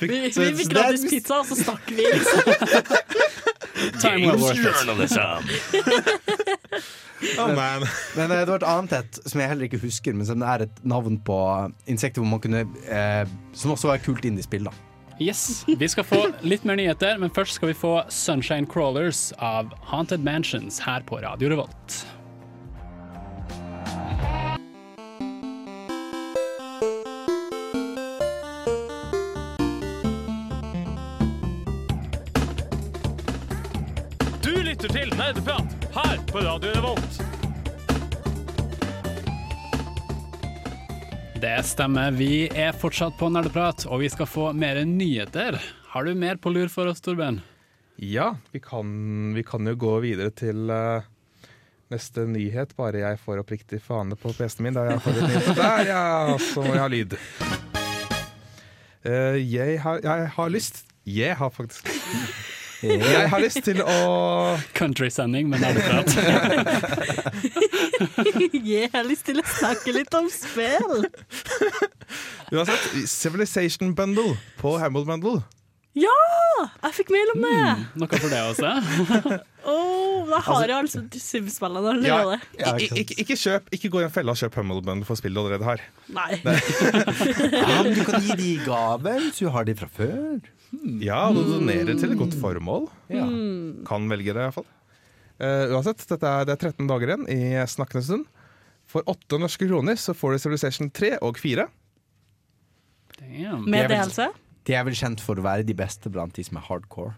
Vi, 0.00 0.06
Så- 0.08 0.08
vi 0.08 0.30
så 0.32 0.44
fikk 0.56 0.70
er- 0.70 0.72
gratis 0.72 1.02
pizza, 1.10 1.34
og 1.42 1.46
så 1.50 1.56
stakk 1.58 1.90
vi. 1.92 2.06
Liksom. 2.14 2.40
Time 4.00 4.32
it. 4.32 5.18
Oh, 7.38 7.48
men, 7.52 7.84
men 8.16 8.30
det 8.32 8.46
var 8.48 8.56
et 8.60 8.64
annet 8.68 8.92
et 8.98 9.18
som 9.28 9.40
jeg 9.40 9.48
heller 9.52 9.68
ikke 9.68 9.80
husker, 9.82 10.16
men 10.16 10.26
som 10.28 10.42
er 10.44 10.64
et 10.66 10.80
navn 10.84 11.18
på 11.24 11.36
insekter 11.92 12.20
hvor 12.24 12.28
man 12.30 12.40
kunne 12.44 12.64
eh, 12.88 13.24
Som 13.56 13.72
også 13.76 13.88
var 13.90 14.00
et 14.00 14.04
kult 14.08 14.24
indiespill, 14.28 14.64
da. 14.68 14.72
Yes, 15.20 15.62
Vi 15.68 15.88
skal 15.88 16.04
få 16.04 16.22
litt 16.44 16.64
mer 16.68 16.76
nyheter, 16.76 17.16
men 17.20 17.30
først 17.32 17.56
skal 17.56 17.70
vi 17.72 17.76
få 17.78 17.94
Sunshine 18.12 18.66
Crawlers 18.68 19.30
av 19.40 19.70
Haunted 19.88 20.20
Mansions 20.24 20.80
her 20.84 21.00
på 21.08 21.20
Radio 21.24 21.48
Revolt. 21.54 22.02
Stemmer, 41.66 42.14
vi 42.14 42.46
er 42.54 42.76
fortsatt 42.76 43.16
på 43.18 43.28
Nerdeprat, 43.32 43.86
og 43.90 44.00
vi 44.04 44.08
skal 44.12 44.28
få 44.30 44.50
mer 44.56 44.78
nyheter. 44.86 45.58
Har 45.92 46.06
du 46.06 46.14
mer 46.14 46.38
på 46.38 46.52
lur 46.54 46.70
for 46.72 46.86
oss, 46.90 47.02
Torben? 47.02 47.40
Ja, 47.96 48.36
vi 48.52 48.60
kan, 48.60 49.34
vi 49.34 49.42
kan 49.46 49.66
jo 49.66 49.74
gå 49.80 49.92
videre 50.04 50.30
til 50.36 50.70
uh, 50.70 51.06
neste 51.92 52.26
nyhet, 52.30 52.76
bare 52.78 53.02
jeg 53.02 53.20
får 53.22 53.42
opp 53.42 53.54
riktig 53.54 53.80
fane 53.82 54.18
på 54.20 54.34
PC-en 54.36 54.68
min. 54.68 54.76
Der, 54.76 54.92
jeg 54.94 55.04
får. 55.06 55.22
Der, 55.58 55.84
ja! 55.90 56.02
Så 56.52 56.62
må 56.62 56.74
jeg 56.74 56.84
ha 56.84 56.90
lyd. 56.92 57.16
Uh, 59.06 59.38
jeg, 59.40 59.80
har, 59.82 60.02
jeg 60.02 60.30
har 60.34 60.50
lyst 60.50 60.84
Jeg 61.06 61.36
har 61.38 61.50
faktisk 61.54 61.86
Jeg 62.82 63.30
har 63.32 63.40
lyst 63.40 63.62
til 63.64 63.80
å 63.80 63.92
Countrysending 64.76 65.48
det 65.52 65.60
Nerdeprat. 65.62 66.08
Jeg 68.66 68.90
har 68.92 69.04
lyst 69.08 69.24
til 69.28 69.40
å 69.40 69.44
snakke 69.48 69.92
litt 69.96 70.12
om 70.16 70.28
spill. 70.32 71.06
Uansett, 72.54 72.84
Civilization 73.08 73.94
Bundle 73.96 74.36
på 74.60 74.76
Hamble 74.82 75.04
Bundle. 75.08 75.40
Ja! 75.96 76.12
Jeg 76.84 76.92
fikk 76.98 77.10
mail 77.14 77.30
om 77.32 77.40
det. 77.44 77.60
Noe 78.00 78.18
for 78.20 78.28
det 78.32 78.40
også. 78.50 78.70
oh, 79.72 80.18
da 80.28 80.38
har 80.44 80.64
jeg 80.68 80.76
altså 80.76 80.98
Sims-spillene 81.20 81.94
Ja, 82.04 82.18
ja, 82.60 82.74
ikke, 82.76 83.16
ikke, 83.16 83.36
kjøp, 83.40 83.62
ikke 83.72 83.88
gå 83.92 83.98
i 84.02 84.04
en 84.06 84.12
felle 84.12 84.30
og 84.32 84.38
kjøp 84.40 84.54
Hummel 84.60 84.80
Bundle 84.84 85.06
for 85.08 85.16
spill 85.20 85.34
du 85.36 85.40
allerede 85.42 85.64
har. 85.68 85.78
Nei. 86.12 86.32
Ja, 86.44 87.80
men 87.80 87.92
du 87.96 88.02
kan 88.04 88.20
gi 88.24 88.32
de 88.36 88.48
i 88.52 88.60
gave 88.64 89.12
hvis 89.24 89.38
du 89.40 89.46
har 89.52 89.62
de 89.68 89.74
fra 89.80 89.88
før. 89.88 90.38
Ja, 91.00 91.20
du 91.32 91.42
donerer 91.46 91.94
til 91.98 92.12
et 92.12 92.18
godt 92.18 92.34
formål. 92.40 92.88
Ja. 93.12 93.26
Kan 93.86 94.08
velge 94.10 94.34
det, 94.34 94.42
iallfall. 94.48 94.66
Uh, 95.36 95.74
uansett, 95.76 96.00
dette 96.08 96.24
er, 96.26 96.46
det 96.48 96.54
er 96.56 96.70
13 96.72 96.86
dager 96.88 97.12
igjen 97.12 97.26
i 97.30 97.38
snakkende 97.68 98.04
stund. 98.06 98.26
For 98.88 99.02
8 99.10 99.38
norske 99.42 99.66
kroner 99.68 99.98
så 100.00 100.14
får 100.16 100.36
du 100.36 100.38
Civilization 100.44 100.90
3 100.94 101.16
og 101.26 101.38
4. 101.42 101.66
Damn. 103.18 103.64
Med 103.70 103.88
Jeg 103.90 103.90
vil- 103.90 104.32
De 104.66 104.74
er 104.74 104.84
vel 104.84 104.94
kjent 104.94 105.20
for 105.22 105.36
å 105.38 105.42
være 105.44 105.64
de 105.66 105.74
beste 105.74 106.10
blant 106.10 106.32
de 106.34 106.42
som 106.44 106.56
er 106.58 106.66
hardcore. 106.66 107.14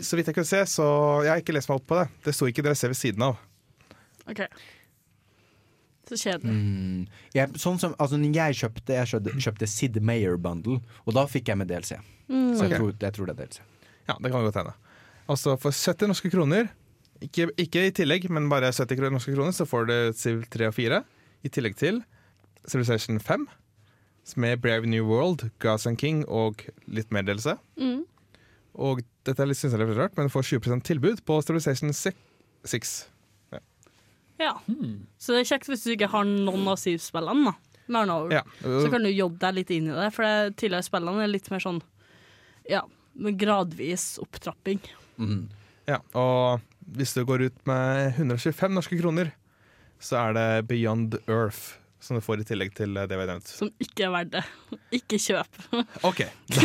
Så 0.00 0.16
vidt 0.16 0.26
jeg 0.30 0.34
kunne 0.34 0.48
se, 0.48 0.62
så 0.64 1.22
Jeg 1.24 1.28
har 1.30 1.40
ikke 1.42 1.52
lest 1.52 1.68
meg 1.68 1.76
opp 1.76 1.86
på 1.86 1.98
det. 2.00 2.08
Det 2.24 2.34
sto 2.34 2.46
ikke 2.46 2.62
dere 2.64 2.74
ser 2.74 2.88
ved 2.88 2.96
siden 2.96 3.22
av. 3.22 3.36
OK. 4.28 4.40
Så 6.06 6.18
kjedelig. 6.20 6.54
Mm. 6.54 7.06
Jeg, 7.34 7.58
sånn 7.58 7.80
som, 7.82 7.94
altså, 7.98 8.18
jeg 8.22 8.58
kjøpte 8.60 8.94
Jeg 8.94 9.10
kjøpte, 9.10 9.32
kjøpte 9.42 9.68
Sid 9.70 9.98
Mayer 10.06 10.36
Bundle, 10.38 10.78
og 11.04 11.16
da 11.16 11.26
fikk 11.30 11.50
jeg 11.50 11.58
med 11.58 11.70
DLC. 11.70 11.96
Så 12.28 12.66
jeg, 12.66 12.78
tror, 12.78 12.92
jeg 12.94 13.14
tror 13.16 13.30
det 13.30 13.34
er 13.34 13.40
DLC. 13.40 13.62
Ja, 14.06 14.14
det 14.22 14.30
kan 14.30 14.44
godt 14.46 14.58
hende. 14.60 14.74
Altså 15.26 15.56
for 15.58 15.74
70 15.74 16.12
norske 16.12 16.30
kroner, 16.30 16.68
ikke, 17.22 17.48
ikke 17.58 17.86
i 17.88 17.94
tillegg, 17.94 18.28
men 18.30 18.48
bare 18.50 18.70
70 18.70 19.10
norske 19.10 19.34
kroner, 19.34 19.54
så 19.56 19.66
får 19.66 19.88
du 19.88 19.96
Civ 20.14 20.44
3 20.52 20.68
og 20.70 20.76
4. 20.76 21.00
I 21.46 21.50
tillegg 21.52 21.76
til 21.78 22.02
Civilization 22.66 23.18
5, 23.20 23.46
med 24.36 24.62
Brave 24.62 24.86
New 24.86 25.06
World, 25.06 25.48
Gas 25.62 25.86
and 25.86 25.98
King 25.98 26.24
og 26.26 26.66
litt 26.86 27.12
mer 27.14 27.26
DLC. 27.26 27.54
Mm. 27.78 28.04
Og 28.74 29.02
dette 29.26 29.42
er 29.42 29.50
litt, 29.50 29.58
synes 29.58 29.74
jeg 29.74 29.82
er 29.82 29.90
litt 29.90 29.98
rart, 29.98 30.16
men 30.18 30.28
du 30.28 30.34
får 30.34 30.50
20% 30.54 30.86
tilbud 30.86 31.22
på 31.26 31.38
Civilization 31.42 31.94
6. 31.94 32.94
Ja. 34.42 34.52
Så 35.18 35.32
det 35.32 35.42
er 35.42 35.48
kjekt 35.54 35.70
hvis 35.70 35.84
du 35.86 35.92
ikke 35.94 36.10
har 36.12 36.26
noen 36.28 36.66
av 36.68 36.78
Siv-spillene, 36.80 37.52
da. 37.52 37.54
Ja. 38.34 38.42
Så 38.60 38.90
kan 38.90 39.04
du 39.06 39.10
jobbe 39.12 39.38
deg 39.44 39.54
litt 39.60 39.70
inn 39.70 39.88
i 39.92 39.94
det, 39.94 40.10
for 40.14 40.26
det 40.26 40.56
tidligere 40.58 40.86
spillene 40.88 41.22
er 41.22 41.30
litt 41.30 41.50
mer 41.52 41.62
sånn 41.62 41.82
Ja, 42.66 42.82
med 43.14 43.38
gradvis 43.38 44.16
opptrapping. 44.18 44.80
Mm. 45.22 45.46
Ja, 45.86 46.00
og 46.18 46.64
hvis 46.98 47.14
du 47.14 47.22
går 47.24 47.46
ut 47.46 47.60
med 47.68 48.16
125 48.18 48.74
norske 48.74 48.98
kroner, 48.98 49.30
så 50.02 50.18
er 50.26 50.34
det 50.36 50.48
Beyond 50.68 51.14
Earth 51.24 51.78
som 52.06 52.18
du 52.18 52.22
får 52.24 52.42
i 52.42 52.46
tillegg 52.48 52.72
til 52.76 52.94
det 52.96 53.06
vi 53.10 53.18
har 53.18 53.30
nevnt. 53.32 53.48
Som 53.50 53.70
ikke 53.82 54.06
er 54.06 54.12
verdt 54.14 54.32
det. 54.36 54.42
Ikke 54.98 55.18
kjøp. 55.20 55.58
OK. 56.06 56.22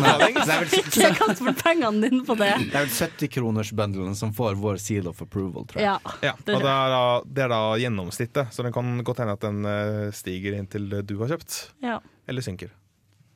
Da, 0.00 0.14
vel, 0.20 0.66
Ikke 0.80 1.10
kast 1.16 1.42
bort 1.44 1.60
pengene 1.62 2.02
dine 2.08 2.20
på 2.26 2.34
det. 2.38 2.50
det 2.70 2.76
er 2.76 2.86
vel 2.86 2.92
70-kronersbundlen 2.92 4.16
som 4.18 4.32
får 4.36 4.58
vår 4.60 4.80
seal 4.82 5.08
of 5.10 5.20
approval, 5.22 5.66
tror 5.70 5.82
jeg. 5.82 5.88
Ja. 5.88 6.14
Ja, 6.30 6.34
Det 6.46 6.56
og 6.56 6.64
det 6.64 6.72
er, 6.74 6.94
da, 6.94 7.02
det 7.24 7.44
er 7.46 7.52
da 7.52 7.60
gjennomsnittet, 7.82 8.52
så 8.54 8.66
det 8.66 8.74
kan 8.76 8.92
godt 9.06 9.22
hende 9.22 9.36
at 9.38 9.46
den 9.46 9.70
eh, 9.70 10.10
stiger 10.16 10.58
inntil 10.58 10.88
du 11.06 11.16
har 11.22 11.34
kjøpt, 11.34 11.58
ja. 11.84 11.98
eller 12.30 12.44
synker. 12.46 12.72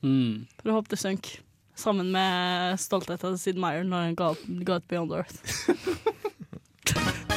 Mm. 0.04 0.44
For 0.60 0.72
å 0.72 0.80
håpe 0.80 0.94
det 0.94 1.00
synker. 1.00 1.40
Sammen 1.78 2.12
med 2.14 2.78
stoltheten 2.78 3.34
til 3.34 3.40
Sid 3.40 3.58
Meyer 3.60 3.86
når 3.86 4.10
han 4.10 4.18
ga, 4.18 4.32
ga 4.66 4.78
ut 4.78 4.90
Beyond 4.90 5.16
Earth. 5.18 5.38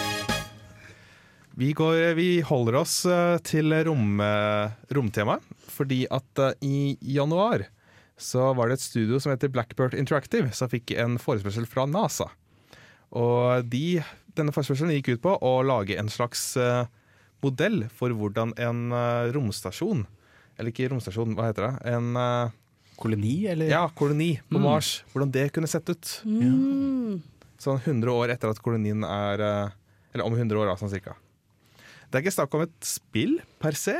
Vi, 1.57 1.71
går, 1.73 2.13
vi 2.13 2.41
holder 2.45 2.75
oss 2.83 2.99
eh, 3.09 3.39
til 3.41 3.73
rom, 3.87 4.19
eh, 4.21 4.75
romtemaet, 4.93 5.41
fordi 5.73 6.03
at 6.13 6.41
eh, 6.43 6.53
i 6.61 6.77
januar 7.01 7.63
så 8.13 8.51
var 8.53 8.69
det 8.69 8.77
et 8.77 8.83
studio 8.83 9.17
som 9.17 9.33
heter 9.33 9.49
Blackbird 9.49 9.95
Interactive 9.97 10.51
som 10.53 10.69
fikk 10.69 10.93
en 11.01 11.17
forespørsel 11.17 11.65
fra 11.65 11.87
NASA. 11.89 12.29
Og 13.09 13.65
de, 13.73 14.03
denne 14.37 14.53
forespørselen 14.53 14.93
gikk 14.99 15.15
ut 15.15 15.25
på 15.25 15.33
å 15.33 15.55
lage 15.65 15.97
en 15.97 16.13
slags 16.13 16.45
modell 17.41 17.87
for 17.89 18.13
hvordan 18.13 18.51
en 18.59 18.93
romstasjon 19.33 20.03
Eller 20.57 20.73
ikke 20.73 20.89
romstasjon, 20.91 21.37
hva 21.37 21.49
heter 21.49 21.69
det? 21.69 21.93
En 21.93 22.17
Koloni, 22.97 23.37
eller? 23.49 23.69
ja, 23.71 23.85
koloni 23.95 24.33
på 24.49 24.59
Mars. 24.61 24.99
Hvordan 25.13 25.33
det 25.33 25.51
kunne 25.55 25.69
sett 25.69 25.89
ut. 25.89 26.17
Mm. 26.25 27.21
Sånn 27.61 27.79
100 27.81 28.13
år 28.13 28.33
etter 28.33 28.53
at 28.53 28.61
kolonien 28.61 29.05
er 29.07 29.41
Eller 29.47 30.25
om 30.25 30.35
100 30.35 30.57
år, 30.57 30.69
da, 30.69 30.77
sånn 30.77 30.93
cirka. 30.93 31.17
Det 32.07 32.17
er 32.17 32.23
ikke 32.23 32.37
snakk 32.37 32.55
om 32.55 32.63
et 32.63 32.87
spill 32.87 33.37
per 33.61 33.75
se. 33.77 33.97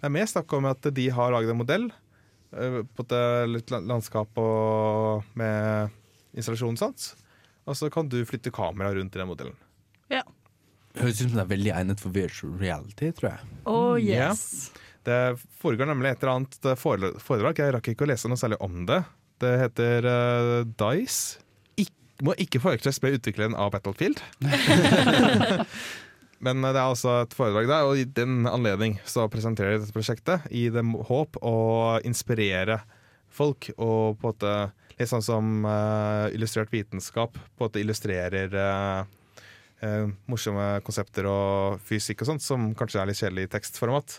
Det 0.00 0.08
er 0.08 0.12
mer 0.12 0.28
snakk 0.28 0.52
om 0.56 0.68
at 0.68 0.90
de 0.96 1.06
har 1.12 1.32
laget 1.32 1.52
en 1.52 1.60
modell 1.60 1.86
eh, 2.52 2.82
på 2.84 3.06
et 3.06 3.16
eh, 3.16 3.46
litt 3.48 3.72
landskap 3.72 4.40
og 4.40 5.24
med 5.40 5.96
installasjonen. 6.36 6.80
og. 6.80 7.08
Og 7.68 7.76
så 7.78 7.90
kan 7.92 8.08
du 8.10 8.20
flytte 8.28 8.52
kamera 8.52 8.92
rundt 8.96 9.16
i 9.16 9.20
den 9.20 9.30
modellen. 9.30 9.56
Ja. 10.12 10.24
Høres 10.98 11.20
ut 11.20 11.28
som 11.28 11.38
det 11.38 11.44
er 11.44 11.52
veldig 11.52 11.72
egnet 11.76 12.02
for 12.02 12.14
virtual 12.14 12.56
reality, 12.60 13.12
tror 13.16 13.32
jeg. 13.32 13.50
Oh 13.70 13.96
yes. 13.96 14.44
Yeah. 14.72 14.86
Det 15.06 15.20
foregår 15.62 15.88
nemlig 15.88 16.10
et 16.10 16.24
eller 16.24 16.40
annet 16.40 16.70
foredrag. 16.76 17.60
Jeg 17.60 17.76
rakk 17.76 17.92
ikke 17.92 18.04
å 18.04 18.10
lese 18.10 18.28
noe 18.28 18.40
særlig 18.40 18.58
om 18.64 18.82
det. 18.88 19.00
Det 19.40 19.54
heter 19.62 20.08
uh, 20.08 20.56
Dice. 20.82 21.40
Ik 21.80 21.92
må 22.26 22.34
ikke 22.42 22.60
forveksles 22.60 23.00
med 23.04 23.16
utvikleren 23.16 23.56
av 23.56 23.72
Battlefield. 23.72 24.20
Men 26.44 26.64
eh, 26.64 26.72
det 26.72 26.80
er 26.80 26.88
altså 26.88 27.20
et 27.22 27.36
foredrag 27.36 27.68
der, 27.70 27.86
og 27.88 28.00
i 28.00 28.08
den 28.08 28.48
anledning 28.50 28.98
så 29.08 29.28
presenterer 29.32 29.76
de 29.76 29.84
dette 29.84 29.96
prosjektet 29.96 30.48
i 30.50 30.68
det 30.72 30.84
håp 31.10 31.40
å 31.44 31.56
inspirere 32.06 32.80
folk, 33.30 33.70
og 33.76 34.18
på 34.18 34.26
en 34.26 34.32
måte 34.32 34.54
litt 35.00 35.08
sånn 35.08 35.24
som 35.24 35.62
uh, 35.64 36.26
illustrert 36.34 36.72
vitenskap 36.74 37.32
på 37.32 37.62
en 37.62 37.68
måte 37.68 37.80
illustrerer 37.80 38.52
uh, 38.52 39.06
uh, 39.80 40.10
morsomme 40.28 40.66
konsepter 40.84 41.28
og 41.30 41.78
fysikk 41.86 42.24
og 42.24 42.32
sånt, 42.32 42.44
som 42.44 42.72
kanskje 42.76 43.00
er 43.00 43.08
litt 43.08 43.20
kjedelig 43.20 43.46
i 43.46 43.52
tekstformat. 43.54 44.18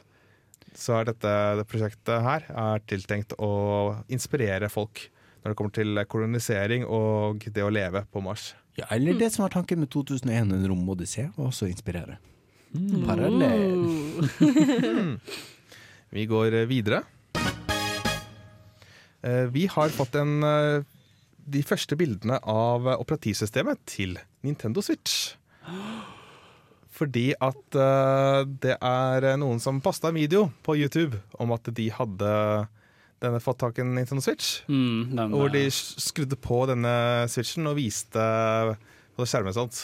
Så 0.73 0.95
er 0.97 1.11
dette 1.11 1.33
det 1.59 1.67
prosjektet 1.69 2.25
her 2.25 2.47
er 2.49 2.85
tiltenkt 2.89 3.35
å 3.37 3.51
inspirere 4.09 4.71
folk 4.73 5.03
når 5.41 5.51
det 5.53 5.57
kommer 5.59 5.73
til 5.75 6.01
kolonisering 6.09 6.85
og 6.85 7.43
det 7.49 7.63
å 7.65 7.71
leve 7.73 8.05
på 8.11 8.21
Mars. 8.23 8.51
Ja, 8.79 8.85
eller 8.95 9.17
det 9.19 9.31
som 9.33 9.43
var 9.43 9.51
tanken 9.53 9.81
med 9.81 9.89
2001, 9.91 10.51
en 10.53 10.67
romodyssé, 10.69 11.27
og 11.37 11.49
også 11.49 11.67
inspirere. 11.67 12.17
inspirere. 12.71 13.07
Parallell. 13.07 15.19
Vi 16.15 16.25
går 16.27 16.55
videre. 16.67 17.03
Eh, 19.23 19.45
Vi 19.51 19.67
har 19.67 19.89
fått 19.89 20.15
en, 20.15 20.43
eh, 20.43 20.83
de 21.51 21.61
første 21.63 21.95
bildene 21.97 22.39
av 22.43 22.85
operativsystemet 22.97 23.77
til 23.85 24.17
Nintendo 24.43 24.81
Switch. 24.81 25.35
Fordi 26.91 27.33
at 27.39 27.75
eh, 27.75 28.43
det 28.61 28.77
er 28.81 29.37
noen 29.37 29.59
som 29.59 29.81
posta 29.81 30.09
en 30.09 30.15
video 30.19 30.51
på 30.63 30.75
YouTube 30.77 31.17
om 31.39 31.51
at 31.55 31.63
de 31.73 31.89
hadde 31.89 32.67
denne 33.21 33.41
fått 33.43 33.61
tak 33.61 33.77
i 33.77 33.83
en 33.83 33.93
Nintendo 33.95 34.23
Switch. 34.23 34.61
Mm, 34.67 35.13
den, 35.13 35.33
Hvor 35.35 35.51
de 35.53 35.65
eh, 35.67 35.79
skrudde 36.01 36.37
på 36.41 36.63
denne 36.69 36.93
switchen 37.31 37.69
og 37.69 37.77
viste 37.77 38.27
på 39.17 39.27
skjermen 39.29 39.55
sånt. 39.55 39.81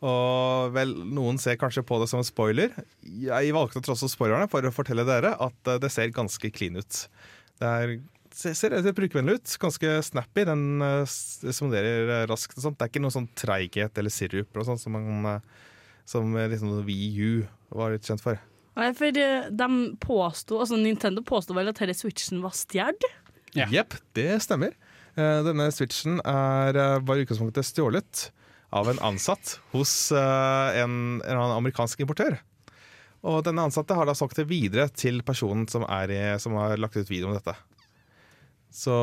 Og 0.00 0.72
vel, 0.72 0.92
noen 1.12 1.40
ser 1.40 1.58
kanskje 1.60 1.84
på 1.84 1.98
det 2.00 2.08
som 2.10 2.20
en 2.20 2.28
spoiler. 2.28 2.72
Jeg 3.04 3.56
valgte 3.56 3.80
å 3.80 3.84
trosse 3.84 4.08
spoilerne 4.12 4.48
for 4.52 4.64
å 4.64 4.72
fortelle 4.72 5.04
dere 5.08 5.34
at 5.40 5.72
eh, 5.72 5.80
det 5.80 5.92
ser 5.92 6.12
ganske 6.16 6.52
clean 6.52 6.80
ut. 6.80 7.00
Det 7.60 7.70
er, 7.70 7.96
ser, 8.32 8.56
ser 8.56 8.96
brukervennlig 8.96 9.40
ut. 9.40 9.56
Ganske 9.64 9.96
snappy. 10.10 10.44
Den 10.48 10.84
eh, 10.84 11.16
responderer 11.48 12.28
raskt. 12.28 12.58
og 12.58 12.68
sånt. 12.68 12.80
Det 12.80 12.88
er 12.88 12.92
ikke 12.92 13.04
noe 13.06 13.16
sånn 13.16 13.32
treighet 13.40 14.00
eller 14.00 14.12
sirup 14.12 14.52
eller 14.52 14.68
sånt 14.68 14.84
som, 14.84 15.00
man, 15.00 15.40
som 16.08 16.36
liksom 16.36 16.80
VU 16.84 17.44
var 17.72 17.96
litt 17.96 18.08
kjent 18.08 18.24
for. 18.24 18.40
Nei, 18.78 18.90
for 18.94 19.18
eh, 19.18 19.48
de 19.50 19.68
påsto, 20.02 20.60
altså 20.62 20.78
Nintendo 20.78 21.24
påsto 21.26 21.56
vel 21.56 21.70
at 21.72 21.80
denne 21.80 21.96
switchen 21.96 22.42
var 22.44 22.54
stjålet? 22.56 23.08
Ja. 23.56 23.66
Jepp, 23.72 23.96
det 24.14 24.28
stemmer. 24.44 24.76
Eh, 25.18 25.40
Denne 25.46 25.70
switchen 25.74 26.20
er, 26.22 26.76
eh, 26.78 26.98
var 27.02 27.18
i 27.18 27.24
utgangspunktet 27.24 27.66
stjålet 27.66 28.28
av 28.70 28.86
en 28.92 29.00
ansatt 29.02 29.56
hos 29.72 30.12
en, 30.14 30.92
en 31.26 31.40
amerikansk 31.56 32.04
importør. 32.04 32.36
Og 33.26 33.40
denne 33.42 33.64
ansatte 33.66 33.96
har 33.98 34.06
da 34.06 34.14
solgt 34.14 34.38
det 34.38 34.46
videre 34.46 34.86
til 34.94 35.18
personen 35.26 35.66
som, 35.68 35.82
er 35.90 36.12
i, 36.14 36.20
som 36.38 36.54
har 36.54 36.78
lagt 36.78 36.94
ut 36.94 37.10
video 37.10 37.26
om 37.26 37.34
dette. 37.34 37.56
Så, 38.70 38.94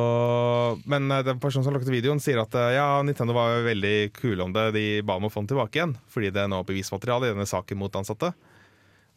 men 0.88 1.12
den 1.12 1.42
personen 1.44 1.66
som 1.66 1.74
har 1.74 1.82
lagt 1.82 1.90
ut 1.90 1.92
videoen, 1.92 2.24
sier 2.24 2.40
at 2.40 2.56
ja, 2.72 2.88
Nintendo 3.04 3.36
var 3.36 3.60
veldig 3.68 4.14
kule 4.16 4.48
om 4.48 4.56
det. 4.56 4.70
De 4.80 4.86
ba 5.04 5.20
om 5.20 5.28
å 5.28 5.34
få 5.34 5.44
den 5.44 5.52
tilbake 5.52 5.82
igjen, 5.82 5.98
fordi 6.16 6.32
det 6.32 6.46
er 6.46 6.54
nå 6.56 6.64
bevismateriale 6.64 7.28
i 7.28 7.36
denne 7.36 7.50
saken 7.52 7.84
mot 7.84 8.00
ansatte. 8.00 8.32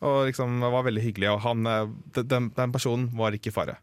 Og 0.00 0.30
liksom 0.30 0.60
det 0.62 0.72
var 0.72 0.86
veldig 0.86 1.04
hyggelig, 1.04 1.28
og 1.34 1.42
han, 1.44 1.66
eh, 1.68 1.88
den, 2.22 2.48
den 2.56 2.72
personen 2.72 3.10
var 3.16 3.36
ikke 3.36 3.52
i 3.52 3.56
fare. 3.56 3.76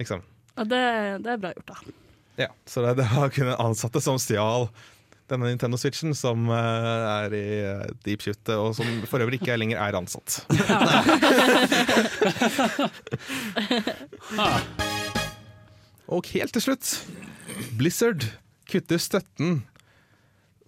Liksom. 0.00 0.24
Ja, 0.56 0.66
det, 0.66 0.84
det 1.24 1.34
er 1.34 1.42
bra 1.42 1.52
gjort, 1.54 1.70
da. 1.70 1.76
Ja, 2.40 2.48
så 2.66 2.82
det, 2.84 2.96
det 3.02 3.08
var 3.12 3.30
kun 3.34 3.52
en 3.52 3.62
ansatte 3.68 4.00
som 4.02 4.18
stjal 4.22 4.70
denne 5.30 5.46
Nintendo 5.46 5.78
Switchen, 5.78 6.14
som 6.16 6.48
eh, 6.50 7.24
er 7.24 7.34
i 7.36 7.62
uh, 7.62 7.84
deep 8.06 8.22
shit, 8.24 8.48
og 8.50 8.74
som 8.78 8.86
for 9.06 9.20
øvrig 9.22 9.40
ikke 9.40 9.56
lenger 9.60 9.78
er 9.78 9.96
ansatt. 9.98 10.30
og 16.10 16.26
helt 16.34 16.52
til 16.56 16.62
slutt, 16.66 16.86
Blizzard 17.78 18.22
kutter 18.70 18.98
støtten 18.98 19.50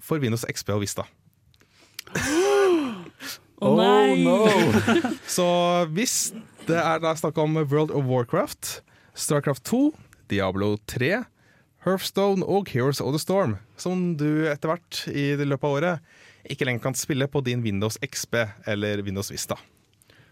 for 0.03 0.19
Windows 0.23 0.45
XP 0.47 0.69
og 0.77 0.83
Vista. 0.87 1.03
Å 3.63 3.73
nei! 3.79 4.25
Så 5.37 5.47
hvis 5.95 6.33
det 6.67 6.79
er 6.79 7.03
da 7.03 7.13
snakk 7.19 7.39
om 7.39 7.61
World 7.61 7.93
of 7.95 8.09
Warcraft, 8.11 8.81
Starcraft 9.15 9.63
2, 9.71 9.83
Diablo 10.33 10.75
3, 10.91 11.21
Hearthstone 11.87 12.47
og 12.47 12.71
Heroes 12.75 13.03
of 13.03 13.15
the 13.15 13.21
Storm, 13.23 13.57
som 13.79 14.17
du 14.19 14.49
etter 14.51 14.73
hvert 14.73 15.05
i 15.11 15.33
løpet 15.39 15.67
av 15.67 15.77
året 15.77 16.51
ikke 16.51 16.67
lenger 16.67 16.89
kan 16.89 16.99
spille 16.99 17.29
på 17.31 17.43
din 17.47 17.63
Windows 17.63 17.99
XP 18.03 18.41
eller 18.71 19.03
Windows 19.07 19.31
Vista. 19.31 19.59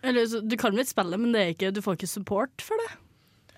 Eller, 0.03 0.27
du 0.27 0.57
kan 0.59 0.75
vel 0.75 0.89
spille, 0.89 1.19
men 1.21 1.35
det 1.35 1.43
er 1.43 1.55
ikke, 1.55 1.71
du 1.75 1.83
får 1.85 1.99
ikke 1.99 2.11
support 2.11 2.65
for 2.65 2.83
det? 2.83 2.91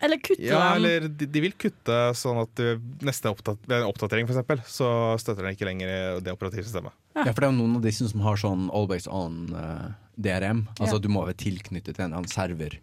Eller 0.03 0.19
kutte 0.19 0.43
Ja, 0.43 0.59
dem? 0.75 0.77
eller 0.85 1.09
de, 1.09 1.27
de 1.31 1.43
vil 1.45 1.53
kutte 1.55 1.99
sånn 2.19 2.41
at 2.43 2.53
du, 2.59 2.81
neste 3.07 3.31
oppdat 3.31 3.59
oppdatering 3.87 4.27
for 4.27 4.35
eksempel, 4.35 4.62
så 4.67 4.88
støtter 5.23 5.47
den 5.47 5.55
ikke 5.57 5.69
lenger 5.69 6.21
det 6.27 6.35
operativsystemet. 6.35 6.95
Ja, 7.15 7.29
for 7.31 7.38
det 7.45 7.49
er 7.49 7.53
jo 7.53 7.59
noen 7.61 7.77
av 7.79 7.85
disse 7.87 8.09
som 8.11 8.25
har 8.27 8.41
sånn 8.41 8.67
always 8.75 9.07
on 9.07 9.45
uh, 9.55 9.93
DRM. 10.17 10.65
Altså 10.81 10.97
Ja. 10.99 11.03
Du 11.05 11.09
må 11.12 11.23
være 11.27 11.38
tilknyttet 11.38 11.95
til 11.97 12.05
en 12.09 12.17
annen 12.19 12.31
server 12.31 12.79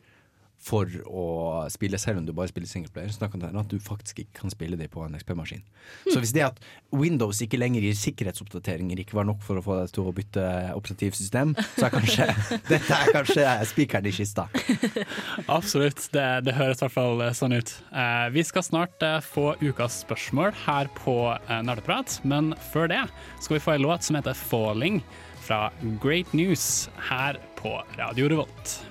for 0.60 0.92
å 1.08 1.26
spille, 1.72 1.98
selv 2.02 2.20
om 2.20 2.26
du 2.28 2.34
bare 2.36 2.52
spiller 2.52 2.68
singleplayer. 2.70 3.12
Så 3.14 3.30
kan 3.32 3.42
det 3.42 3.52
at 3.56 3.72
du 3.72 3.80
faktisk 3.82 4.20
ikke 4.24 4.42
kan 4.42 4.54
spille 4.54 4.78
det 4.80 4.90
på 4.92 5.02
en 5.06 5.16
XP-maskin. 5.16 5.64
Så 6.10 6.20
hvis 6.20 6.34
det 6.36 6.44
at 6.46 6.60
Windows 6.92 7.40
ikke 7.44 7.60
lenger 7.62 7.86
gir 7.86 7.96
sikkerhetsoppdateringer 7.98 9.00
ikke 9.04 9.18
var 9.18 9.28
nok 9.30 9.42
for 9.46 9.60
å 9.60 9.64
få 9.64 9.78
deg 9.80 9.94
til 9.96 10.10
å 10.10 10.14
bytte 10.16 10.44
operativsystem, 10.76 11.56
så 11.78 11.88
er 11.88 11.96
kanskje 11.96 12.28
dette 12.74 13.00
er 13.00 13.14
kanskje 13.16 13.48
spikeren 13.72 14.12
i 14.12 14.14
kista. 14.16 14.50
Absolutt, 15.48 16.10
det, 16.16 16.28
det 16.48 16.58
høres 16.60 16.82
i 16.82 16.86
hvert 16.86 16.98
fall 16.98 17.24
eh, 17.24 17.34
sånn 17.38 17.56
ut. 17.56 17.74
Eh, 17.94 18.28
vi 18.36 18.44
skal 18.48 18.68
snart 18.68 19.06
eh, 19.06 19.20
få 19.24 19.54
ukas 19.64 20.02
spørsmål 20.04 20.54
her 20.66 20.92
på 21.00 21.18
eh, 21.38 21.64
Nerdeprat, 21.66 22.20
men 22.28 22.52
før 22.74 22.92
det 22.92 23.06
skal 23.40 23.58
vi 23.58 23.64
få 23.64 23.78
en 23.78 23.88
låt 23.88 24.06
som 24.06 24.20
heter 24.20 24.36
'Falling' 24.36 25.02
fra 25.50 25.72
Great 26.04 26.34
News 26.34 26.90
her 27.10 27.40
på 27.58 27.80
Radio 27.98 28.30
Revolt. 28.30 28.89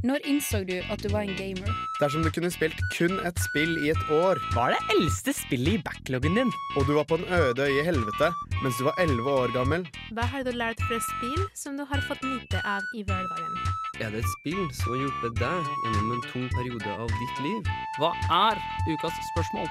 Når 0.00 0.22
innså 0.24 0.62
du 0.64 0.78
at 0.80 1.02
du 1.04 1.10
var 1.12 1.26
en 1.28 1.34
gamer? 1.36 1.68
Dersom 2.00 2.22
du 2.24 2.30
kunne 2.32 2.48
spilt 2.48 2.78
kun 2.94 3.18
et 3.28 3.40
spill 3.44 3.74
i 3.84 3.90
et 3.92 4.12
år 4.16 4.38
Hva 4.54 4.70
er 4.70 4.78
det 4.78 4.94
eldste 4.94 5.34
spillet 5.36 5.76
i 5.76 5.80
backloggen 5.84 6.38
din? 6.38 6.52
Og 6.80 6.86
du 6.88 6.94
var 6.96 7.04
på 7.04 7.18
en 7.20 7.26
øde 7.28 7.66
øye 7.66 7.82
i 7.82 7.84
helvete 7.84 8.30
mens 8.62 8.78
du 8.80 8.86
var 8.86 8.96
11 9.02 9.28
år 9.28 9.52
gammel 9.52 9.84
Hva 10.16 10.24
har 10.32 10.46
du 10.46 10.54
lært 10.56 10.80
fra 10.88 10.96
spill 11.04 11.42
som 11.52 11.76
du 11.76 11.84
har 11.84 12.00
fått 12.08 12.24
nyte 12.24 12.62
av 12.64 12.80
i 12.96 13.04
hverdagen? 13.04 13.58
Er 14.00 14.14
det 14.14 14.22
et 14.22 14.30
spill 14.38 14.62
som 14.78 14.94
har 14.94 15.02
hjulpet 15.02 15.36
deg 15.42 15.68
gjennom 15.84 16.14
en 16.16 16.24
tung 16.30 16.46
periode 16.54 16.94
av 16.96 17.12
ditt 17.20 17.42
liv? 17.44 17.68
Hva 18.00 18.14
er 18.38 18.62
ukas 18.88 19.20
spørsmål? 19.34 19.68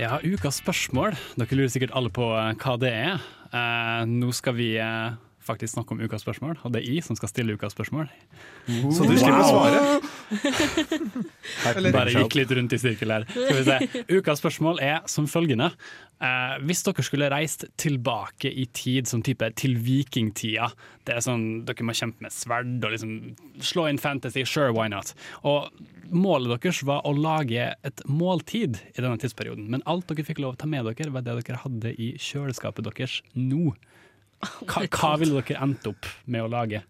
Ja, 0.00 0.16
ukas 0.24 0.62
spørsmål. 0.62 1.18
Dere 1.36 1.60
lurer 1.60 1.74
sikkert 1.74 1.92
alle 1.92 2.08
på 2.08 2.30
eh, 2.40 2.54
hva 2.56 2.78
det 2.80 2.94
er. 2.96 3.20
Eh, 3.52 4.08
nå 4.08 4.32
skal 4.32 4.56
vi 4.56 4.70
eh, 4.80 5.12
faktisk 5.44 5.74
snakke 5.74 5.94
om 5.94 6.02
ukas 6.02 6.22
spørsmål, 6.24 6.58
og 6.62 6.72
det 6.74 6.82
er 6.82 6.88
jeg 6.94 7.04
som 7.06 7.18
skal 7.18 7.30
stille 7.30 7.56
ukas 7.56 7.74
spørsmål. 7.74 8.08
Så 8.68 9.06
du 9.08 9.16
slipper 9.16 9.42
å 9.42 9.48
svare? 9.50 9.80
Bare 11.92 12.14
gikk 12.14 12.38
litt 12.38 12.54
rundt 12.58 12.76
i 12.76 12.80
sirkel 12.80 13.14
her. 13.14 13.26
Skal 13.28 13.58
vi 13.58 13.66
se. 13.66 14.04
Ukas 14.18 14.42
spørsmål 14.42 14.82
er 14.84 15.02
som 15.10 15.28
følgende. 15.30 15.72
Eh, 16.22 16.56
hvis 16.62 16.84
dere 16.86 17.02
skulle 17.02 17.30
reist 17.32 17.64
tilbake 17.82 18.50
i 18.50 18.68
tid, 18.70 19.08
som 19.10 19.24
type 19.26 19.48
til 19.58 19.74
vikingtida 19.82 20.68
Det 21.02 21.16
er 21.16 21.24
sånn, 21.24 21.64
Dere 21.66 21.82
må 21.82 21.96
kjempe 21.98 22.22
med 22.22 22.30
sverd 22.30 22.76
og 22.78 22.92
liksom 22.94 23.16
slå 23.58 23.88
inn 23.90 23.98
fantasy, 23.98 24.44
sure, 24.46 24.70
why 24.70 24.86
not? 24.92 25.16
Og 25.42 25.72
Målet 26.12 26.50
deres 26.52 26.82
var 26.84 27.06
å 27.08 27.14
lage 27.16 27.70
et 27.72 28.02
måltid 28.04 28.76
i 28.92 29.00
denne 29.00 29.16
tidsperioden, 29.16 29.70
men 29.72 29.84
alt 29.88 30.10
dere 30.10 30.26
fikk 30.26 30.42
lov 30.44 30.52
å 30.52 30.58
ta 30.60 30.68
med 30.68 30.84
dere, 30.84 31.08
var 31.14 31.24
det 31.24 31.38
dere 31.38 31.62
hadde 31.62 31.94
i 31.96 32.10
kjøleskapet 32.20 32.84
deres 32.84 33.22
nå. 33.32 33.72
Hva, 34.42 34.82
hva 34.90 35.12
ville 35.20 35.40
dere 35.42 35.60
endt 35.62 35.86
opp 35.86 36.06
med 36.26 36.42
å 36.42 36.50
lage? 36.50 36.82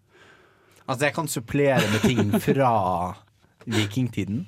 Altså, 0.88 1.04
jeg 1.06 1.14
kan 1.14 1.28
supplere 1.30 1.84
med 1.92 2.00
ting 2.04 2.32
fra 2.40 2.70
vikingtiden. 3.66 4.46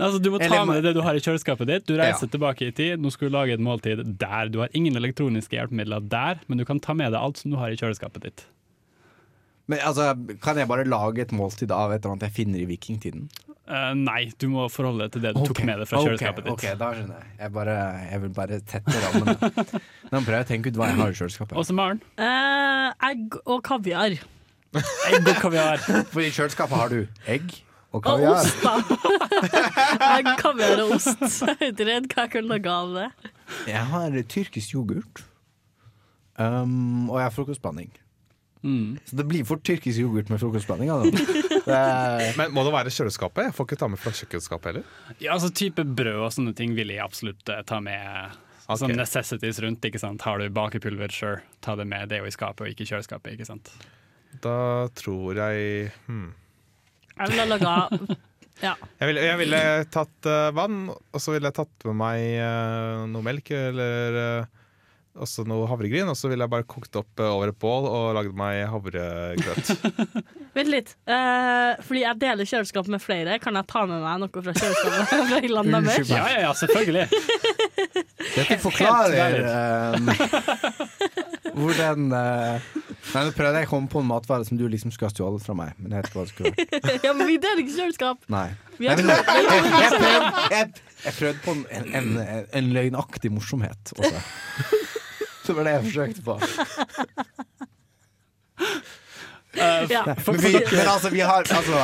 Altså, 0.00 0.18
du 0.22 0.30
må 0.32 0.38
ta 0.40 0.46
Eller- 0.48 0.64
med 0.66 0.82
det 0.84 0.94
du 0.96 1.02
har 1.04 1.14
i 1.14 1.20
kjøleskapet 1.20 1.66
ditt. 1.68 1.86
Du 1.86 1.94
reiser 1.96 2.26
Ja. 2.26 2.32
tilbake 2.32 2.68
i 2.68 2.72
tid, 2.72 2.98
nå 3.00 3.10
skal 3.12 3.28
du 3.28 3.34
lage 3.36 3.52
et 3.52 3.60
måltid 3.60 4.00
der. 4.18 4.48
Du 4.48 4.58
har 4.60 4.68
ingen 4.74 4.94
elektroniske 4.96 5.52
hjelpemidler 5.56 6.08
der, 6.08 6.40
men 6.48 6.58
du 6.58 6.64
kan 6.64 6.80
ta 6.80 6.94
med 6.94 7.12
deg 7.12 7.20
alt 7.20 7.36
som 7.36 7.50
du 7.50 7.56
har 7.58 7.68
i 7.70 7.76
kjøleskapet 7.76 8.20
ditt. 8.22 8.44
Men 9.68 9.78
altså, 9.80 10.14
Kan 10.40 10.56
jeg 10.56 10.66
bare 10.68 10.84
lage 10.84 11.18
et 11.20 11.30
måltid 11.32 11.70
av 11.70 11.92
et 11.92 12.00
eller 12.04 12.14
annet 12.16 12.32
jeg 12.32 12.46
finner 12.46 12.60
i 12.60 12.66
vikingtiden? 12.76 13.28
Eh, 13.68 13.90
nei, 14.00 14.30
du 14.40 14.46
må 14.48 14.64
forholde 14.72 15.04
deg 15.04 15.12
til 15.12 15.24
det 15.26 15.34
du 15.36 15.42
tok 15.44 15.60
med 15.68 15.82
deg 15.82 15.88
fra 15.90 16.00
kjøleskapet 16.00 16.46
ditt. 16.46 16.54
Ok, 16.54 16.64
da 16.80 16.88
skjønner 16.96 17.20
jeg. 17.20 17.32
Jeg, 17.36 17.52
bare, 17.52 17.76
jeg 18.08 18.22
vil 18.22 18.32
bare 18.38 18.58
tette 18.64 19.02
rammene. 19.04 19.34
Nå 20.12 20.20
prøver 20.24 20.36
jeg 20.38 20.46
å 20.46 20.48
tenke 20.48 20.72
ut 20.72 20.80
hva 20.80 20.88
jeg 20.88 20.98
har 21.02 21.12
i 21.12 21.18
kjøleskapet. 21.18 21.54
Og 21.60 21.66
så 21.68 21.76
Maren. 21.76 22.00
Uh, 22.16 22.88
egg 23.10 23.36
og 23.44 23.60
kaviar. 23.68 24.16
Egg 25.10 25.28
og 25.34 25.40
kaviar. 25.42 25.84
For 26.12 26.24
i 26.24 26.30
kjøleskapet 26.32 26.80
har 26.80 26.92
du 26.92 27.28
egg 27.28 27.52
og 27.92 28.02
kaviar. 28.04 28.36
Og 28.36 28.40
ost, 28.40 28.64
da. 28.64 28.74
egg, 30.16 30.32
kaviar 30.40 30.84
og 30.86 30.96
ost. 30.96 31.22
Jeg 31.44 31.56
er 31.56 31.72
ikke 31.72 31.88
redd 31.88 32.08
hva 32.12 32.24
jeg 32.24 32.34
kan 32.38 32.50
lage 32.54 32.72
av 32.72 32.96
det. 32.96 33.06
Jeg 33.68 33.84
har 33.92 34.18
tyrkisk 34.32 34.76
yoghurt. 34.76 35.24
Um, 36.40 37.08
og 37.10 37.18
jeg 37.20 37.26
har 37.26 37.36
frokostblanding. 37.36 37.92
Så 39.08 39.16
det 39.16 39.24
blir 39.28 39.44
fort 39.48 39.62
tyrkisk 39.64 40.00
yoghurt 40.02 40.32
med 40.32 40.40
frokostblanding. 40.40 40.92
Er- 41.68 42.34
Men 42.40 42.52
må 42.56 42.64
det 42.66 42.74
være 42.74 42.92
kjøleskapet? 42.94 43.48
Jeg 43.48 43.56
får 43.56 43.68
ikke 43.68 43.80
ta 43.80 43.88
med 43.92 44.02
fra 44.02 44.12
kjøkkenskapet 44.16 44.70
heller. 44.70 44.90
Ja, 45.18 45.34
altså 45.36 45.50
type 45.54 45.84
brød 45.84 46.20
og 46.26 46.34
sånne 46.34 46.54
ting 46.58 46.74
vil 46.78 46.92
jeg 46.94 47.04
absolutt 47.04 47.52
eh, 47.52 47.64
ta 47.68 47.80
med. 47.84 48.36
Sånn 48.68 48.92
necessities 48.98 49.62
rundt, 49.64 49.86
ikke 49.88 50.00
sant. 50.00 50.20
Har 50.28 50.42
du 50.42 50.50
bakepulver, 50.52 51.08
sure, 51.14 51.40
ta 51.64 51.72
det 51.78 51.86
med. 51.88 52.10
Det 52.10 52.18
er 52.18 52.26
jo 52.26 52.28
i 52.28 52.34
skapet 52.34 52.66
og 52.66 52.72
ikke 52.74 52.84
i 52.84 52.90
kjøleskapet, 52.90 53.38
ikke 53.38 53.48
sant. 53.48 53.70
Da 54.44 54.58
tror 54.98 55.38
jeg 55.40 55.88
hmm. 56.04 56.26
Jeg 57.16 57.32
ville 57.32 57.46
laga 57.48 57.76
Ja. 58.58 58.72
Jeg 58.98 59.12
ville, 59.12 59.22
jeg 59.22 59.38
ville 59.38 59.60
tatt 59.94 60.26
uh, 60.26 60.48
vann, 60.54 60.88
og 60.90 61.22
så 61.22 61.34
ville 61.34 61.46
jeg 61.46 61.58
tatt 61.60 61.86
med 61.86 61.98
meg 62.00 62.22
uh, 62.42 63.04
noe 63.10 63.22
melk 63.22 63.52
eller 63.54 64.18
eh, 64.22 64.57
også 65.24 65.44
noe 65.48 65.68
havregryn. 65.70 66.08
Og 66.10 66.18
så 66.18 66.30
ville 66.30 66.44
jeg 66.44 66.52
bare 66.52 66.66
kokt 66.68 66.98
opp 67.00 67.22
eh, 67.22 67.30
over 67.30 67.52
et 67.52 67.58
bål 67.60 67.88
og 67.90 68.06
lagd 68.18 68.36
meg 68.38 68.64
havregrøt. 68.70 69.72
Vent 70.56 70.72
litt. 70.72 70.94
Eh, 71.08 71.78
fordi 71.84 72.04
jeg 72.04 72.20
deler 72.22 72.48
kjøleskap 72.48 72.90
med 72.92 73.02
flere. 73.04 73.38
Kan 73.42 73.58
jeg 73.58 73.68
ta 73.70 73.84
med 73.88 74.04
meg 74.04 74.24
noe 74.24 74.44
fra 74.44 74.54
kjøleskapet? 74.56 75.14
fra 75.32 75.42
Irland 75.44 75.74
deres? 75.78 76.12
Ja, 76.12 76.24
ja, 76.32 76.44
ja, 76.48 76.54
selvfølgelig. 76.58 77.08
Dette 78.38 78.58
forklarer 78.60 79.36
um, 79.96 80.08
hvordan 81.58 82.10
uh, 82.12 82.66
Nei, 83.14 83.22
Nå 83.24 83.32
prøvde 83.32 83.62
jeg 83.62 83.68
å 83.68 83.70
komme 83.70 83.88
på 83.90 84.02
en 84.02 84.08
matvare 84.08 84.44
som 84.44 84.58
du 84.58 84.66
liksom 84.68 84.92
skulle 84.92 85.08
ha 85.08 85.14
stjålet 85.14 85.44
fra 85.44 85.54
meg. 85.56 85.76
Men 85.78 85.94
jeg 85.94 86.02
vet 86.02 86.10
ikke 86.10 86.18
hva 86.18 86.24
det 86.26 86.32
skulle 86.32 86.52
vært. 86.52 86.88
ja, 87.06 87.14
men 87.16 87.30
vi 87.30 87.38
deler 87.40 87.62
ikke 87.62 87.76
kjøleskap. 87.76 88.26
Nei. 88.32 88.48
Vi 88.76 88.90
Nei 88.90 88.98
men, 89.00 89.12
jeg, 89.14 89.24
jeg, 89.26 89.46
jeg, 89.48 90.02
prøvde, 90.02 90.44
jeg, 90.52 90.84
jeg 91.06 91.16
prøvde 91.20 91.42
på 91.46 91.54
en, 91.54 91.64
en, 91.78 91.88
en, 92.02 92.44
en 92.60 92.70
løgnaktig 92.76 93.32
morsomhet 93.34 93.94
også. 93.96 94.22
Det 95.48 95.56
var 95.56 95.64
det 95.68 95.72
jeg 95.76 95.84
forsøkte 95.88 96.22
på. 96.28 96.38
Ja. 99.58 100.02
Men, 100.06 100.36
vi, 100.38 100.52
men 100.52 100.86
altså, 100.86 101.08
vi 101.10 101.20
har 101.24 101.40
altså, 101.42 101.78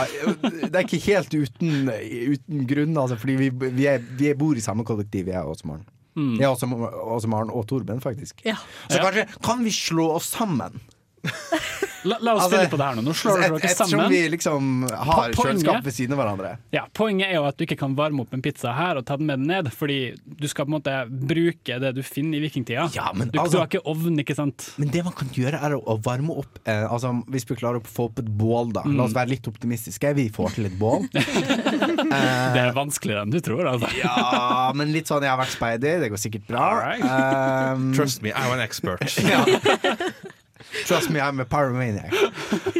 Det 0.63 0.75
er 0.77 0.85
ikke 0.85 0.99
helt 1.09 1.33
uten, 1.35 1.89
uten 2.35 2.67
grunn, 2.71 2.93
altså, 3.01 3.17
fordi 3.19 3.35
vi, 3.41 3.49
vi, 3.75 3.87
er, 3.91 3.99
vi 4.19 4.31
bor 4.39 4.55
i 4.55 4.63
samme 4.63 4.85
kollektiv, 4.87 5.27
jeg 5.33 5.41
og 5.43 5.57
Åse-Maren. 5.57 5.83
Mm. 6.15 6.37
Jeg 6.39 6.47
og 6.53 6.59
Åse- 6.61 7.01
Åse-Maren 7.17 7.51
og 7.51 7.65
Torben, 7.71 8.01
faktisk. 8.05 8.45
Ja. 8.47 8.55
Så 8.87 9.01
kanskje 9.03 9.25
kan 9.43 9.65
vi 9.67 9.73
slå 9.75 10.11
oss 10.21 10.29
sammen? 10.37 10.77
La, 12.05 12.19
la 12.21 12.35
oss 12.37 12.43
Altså, 12.45 12.57
spille 12.59 12.71
på 12.75 12.79
det 12.81 12.87
her 12.91 12.97
nå. 12.99 13.03
Nå 13.07 13.13
slår 13.17 13.41
dere 13.41 13.59
dere 13.59 13.75
sammen. 13.75 14.01
Ettersom 14.01 14.11
vi 14.13 14.21
liksom 14.35 14.71
har 15.09 15.33
Po- 15.35 15.45
kjøleskap 15.47 15.85
ved 15.87 15.95
siden 15.97 16.13
av 16.17 16.21
hverandre. 16.23 16.51
Ja, 16.77 16.83
Poenget 16.95 17.31
er 17.31 17.39
jo 17.39 17.45
at 17.49 17.57
du 17.57 17.65
ikke 17.65 17.79
kan 17.81 17.95
varme 17.97 18.21
opp 18.27 18.35
en 18.37 18.43
pizza 18.45 18.73
her 18.77 19.01
og 19.01 19.07
ta 19.09 19.17
den 19.17 19.27
med 19.31 19.41
den 19.41 19.49
ned, 19.49 19.71
fordi 19.73 19.99
du 20.25 20.47
skal 20.51 20.67
på 20.67 20.73
en 20.75 20.77
måte 20.77 20.97
bruke 21.09 21.79
det 21.81 21.95
du 21.97 22.03
finner 22.05 22.39
i 22.39 22.45
vikingtida. 22.45 22.89
Ja, 22.95 23.11
men 23.17 23.31
du, 23.33 23.39
altså- 23.41 23.57
du 23.57 23.59
har 23.63 23.71
ikke 23.73 23.83
ovn, 23.89 24.19
ikke 24.21 24.37
sant? 24.37 24.69
Men 24.79 24.89
det 24.95 25.05
man 25.05 25.17
kan 25.17 25.29
gjøre, 25.35 25.61
er 25.65 25.77
å, 25.79 25.99
varme 26.05 26.31
opp 26.45 26.59
eh, 26.67 26.85
Altså 26.91 27.11
Hvis 27.31 27.47
vi 27.49 27.57
klarer 27.57 27.81
å 27.81 27.87
få 27.87 28.11
opp 28.11 28.19
et 28.21 28.29
bål, 28.29 28.73
da. 28.77 28.83
La 28.85 28.93
Mm. 28.95 29.01
oss 29.09 29.15
være 29.17 29.29
litt 29.33 29.47
optimistiske. 29.49 30.15
Vi 30.15 30.29
får 30.31 30.55
til 30.59 30.67
et 30.67 30.79
bål. 30.79 31.09
Det 31.15 32.61
er 32.61 32.73
vanskeligere 32.77 33.23
enn 33.25 33.33
du 33.33 33.41
tror, 33.41 33.65
altså. 33.67 33.89
Ja, 33.99 34.71
men 34.77 34.93
litt 34.93 35.09
sånn 35.11 35.23
Jeg 35.25 35.31
har 35.33 35.41
vært 35.41 35.55
speider, 35.57 36.01
det 36.05 36.11
går 36.13 36.21
sikkert 36.21 36.47
bra. 36.49 36.67
Um, 37.75 37.93
Trust 37.97 38.23
me, 38.23 38.31
I'm 38.33 38.53
an 38.53 38.61
expert. 38.61 39.03
ja. 39.33 39.45
Trust 40.89 41.11
me, 41.11 41.21
I'm 41.21 41.41
a 41.41 41.47
pyromaniac. 41.49 42.13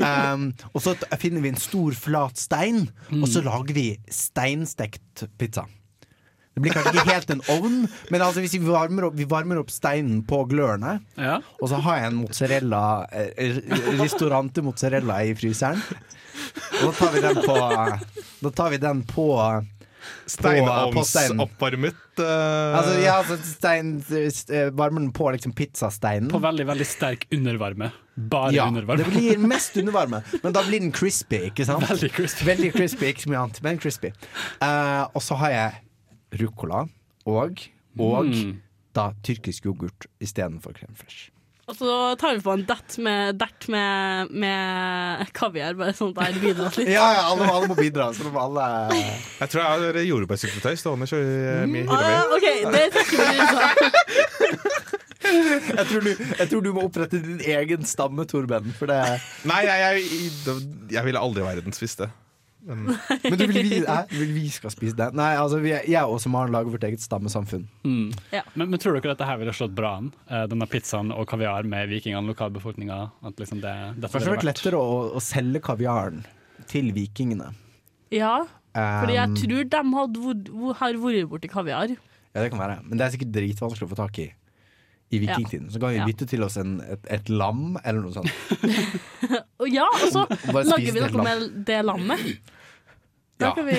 Um, 0.05 0.51
og 0.77 0.83
så 0.85 0.93
finner 1.19 1.41
vi 1.41 1.49
en 1.55 1.57
stor, 1.61 1.95
flat 1.97 2.37
stein, 2.37 2.91
og 3.17 3.25
så 3.31 3.41
lager 3.47 3.73
vi 3.77 3.85
steinstekt 4.13 5.23
pizza. 5.41 5.65
Det 6.55 6.63
blir 6.63 6.75
kanskje 6.77 6.93
ikke 6.93 7.09
helt 7.15 7.31
en 7.33 7.41
ovn, 7.55 7.79
men 8.13 8.23
altså 8.23 8.43
hvis 8.45 8.53
vi 8.59 8.61
varmer 8.67 9.09
opp, 9.09 9.17
vi 9.19 9.25
varmer 9.31 9.59
opp 9.63 9.73
steinen 9.75 10.21
på 10.29 10.43
glørne, 10.51 10.99
Ja. 11.19 11.39
og 11.63 11.71
så 11.73 11.81
har 11.87 12.03
jeg 12.03 12.11
en 12.13 12.21
mozzarella 12.21 12.83
eh, 13.11 13.59
Ristorante 14.03 14.63
mozzarella 14.63 15.23
i 15.25 15.33
fryseren. 15.39 15.81
Og 16.83 16.91
da 16.91 16.93
tar 16.99 17.13
vi 17.17 17.25
den 17.25 17.41
på 17.47 17.57
Da 18.45 18.51
tar 18.61 18.71
vi 18.75 18.79
den 18.83 19.03
på. 19.09 19.27
Steinovnsoppvarmet 20.31 22.21
uh, 22.21 22.77
Altså, 22.79 22.95
ja, 23.03 23.15
altså 23.21 23.37
stein, 23.45 23.91
eh, 24.11 24.71
varmer 24.77 25.01
den 25.05 25.13
på 25.17 25.29
liksom 25.35 25.55
pizzasteinen. 25.57 26.31
På 26.33 26.41
veldig 26.43 26.67
veldig 26.69 26.87
sterk 26.89 27.27
undervarme. 27.35 27.91
Bare 28.15 28.53
ja, 28.55 28.67
undervarme. 28.71 29.03
det 29.03 29.11
blir 29.11 29.39
mest 29.43 29.77
undervarme, 29.81 30.23
men 30.43 30.55
da 30.55 30.63
blir 30.67 30.81
den 30.85 30.93
crispy, 30.95 31.49
ikke 31.51 31.67
sant? 31.67 31.83
Veldig 31.91 32.13
crispy. 32.15 32.47
Veldig 32.47 32.73
crispy, 32.77 33.09
ikke 33.11 33.25
så 33.27 33.33
mye 33.33 33.41
annet, 33.43 33.63
men 33.67 33.81
crispy. 33.83 34.13
Uh, 34.63 35.05
og 35.11 35.23
så 35.25 35.39
har 35.43 35.55
jeg 35.57 36.41
ruccola 36.45 36.85
og, 37.27 37.65
og 37.99 38.31
Mm. 38.31 38.57
da 38.95 39.09
tyrkisk 39.27 39.67
yoghurt 39.67 40.07
istedenfor 40.23 40.75
crème 40.79 40.95
fraîche. 40.99 41.34
Og 41.65 41.77
så 41.79 41.91
tar 42.21 42.35
vi 42.37 42.43
på 42.45 42.53
en 42.53 42.65
dert 42.69 42.97
med, 43.01 43.39
dert 43.41 43.65
med, 43.73 44.29
med 44.37 45.31
kaviar, 45.33 45.73
bare 45.79 45.95
sånn 45.97 46.11
at 46.21 46.35
jeg 46.35 46.43
bidrar 46.43 46.75
litt. 46.77 46.91
Ja, 46.93 47.07
ja, 47.17 47.23
alle, 47.31 47.47
alle 47.49 47.71
må 47.71 47.77
bidra. 47.79 48.11
Så 48.13 48.29
må 48.29 48.37
alle 48.43 48.67
Jeg 48.99 49.49
tror 49.49 49.63
jeg 49.63 49.71
har 49.71 50.01
jordbærsyltetøy 50.11 50.77
stående 50.83 51.09
så 51.09 51.17
Mm. 51.25 51.73
mye 51.73 51.87
Ah, 51.89 51.97
hylla 51.97 52.11
mi. 52.11 52.37
OK, 52.37 52.47
det 52.75 52.85
trekker 52.93 53.17
vi 53.17 53.25
ut. 53.41 53.55
jeg, 55.25 55.87
tror 55.89 56.01
du, 56.05 56.11
jeg 56.39 56.49
tror 56.51 56.61
du 56.67 56.71
må 56.77 56.85
opprette 56.89 57.21
din 57.25 57.41
egen 57.57 57.87
stamme, 57.89 58.27
Torben. 58.29 58.69
For 58.77 58.91
det 58.93 59.01
Nei, 59.49 59.63
jeg, 59.65 60.05
jeg, 60.05 60.61
jeg 60.99 61.05
ville 61.09 61.23
aldri 61.25 61.47
verdens 61.47 61.81
visste. 61.81 62.11
Men 62.65 62.97
Men 63.23 63.39
du 63.39 63.45
vil 63.45 63.59
vi, 63.69 63.79
jeg, 63.83 64.07
vil 64.15 64.33
vi 64.35 64.45
skal 64.53 64.73
spise 64.73 64.97
det? 64.99 65.11
Nei, 65.17 65.31
altså 65.37 65.59
vi, 65.63 65.75
jeg 65.75 66.01
og 66.09 66.23
Maren 66.33 66.55
lager 66.55 66.73
vårt 66.73 66.87
eget 66.89 67.05
stammesamfunn. 67.05 67.67
Mm. 67.85 68.09
Ja. 68.33 68.43
Men, 68.55 68.71
men 68.73 68.81
tror 68.83 68.97
dere 68.97 69.13
dette 69.13 69.29
her 69.29 69.41
ville 69.41 69.55
slått 69.57 69.75
bra 69.77 69.97
an? 70.01 70.11
Eh, 70.29 70.47
Denne 70.51 70.69
pizzaen 70.71 71.13
og 71.15 71.29
kaviar 71.31 71.69
med 71.69 71.93
vikingene, 71.93 72.25
lokalbefolkninga? 72.33 73.01
At 73.29 73.41
liksom 73.43 73.61
det, 73.65 73.75
det 74.01 74.13
hadde 74.13 74.33
vært 74.33 74.49
lettere 74.49 74.81
å, 74.81 74.97
å 75.15 75.23
selge 75.25 75.61
kaviaren 75.65 76.25
til 76.71 76.93
vikingene. 76.97 77.53
Ja, 78.15 78.37
fordi 78.75 79.19
jeg 79.19 79.31
Um, 79.31 79.37
tror 79.39 79.69
de 79.71 79.81
hadde, 79.95 80.73
har 80.81 80.97
vært 80.99 81.29
borti 81.31 81.51
kaviar. 81.51 81.93
Ja, 82.35 82.43
det 82.43 82.49
kan 82.51 82.59
være. 82.59 82.81
Men 82.83 82.99
det 82.99 83.07
er 83.07 83.13
sikkert 83.15 83.35
dritvanskelig 83.37 83.87
å 83.87 83.91
få 83.93 83.99
tak 84.01 84.19
i 84.19 84.33
i 85.15 85.21
vikingtiden. 85.23 85.71
Så 85.75 85.81
kan 85.83 85.95
vi 85.95 86.03
bytte 86.11 86.29
til 86.31 86.45
oss 86.47 86.59
en, 86.61 86.77
et, 86.85 87.07
et 87.19 87.31
lam 87.33 87.79
eller 87.85 88.05
noe 88.05 88.15
sånt. 88.17 88.33
Ja, 89.75 89.87
og 89.89 90.11
så 90.13 90.27
lager 90.67 90.93
vi 90.93 91.01
noe 91.01 91.15
lam. 91.15 91.25
med 91.25 91.49
det 91.71 91.81
lammet. 91.89 92.29
Da 93.41 93.49
Ja. 93.49 93.55
kan 93.57 93.67
vi 93.67 93.79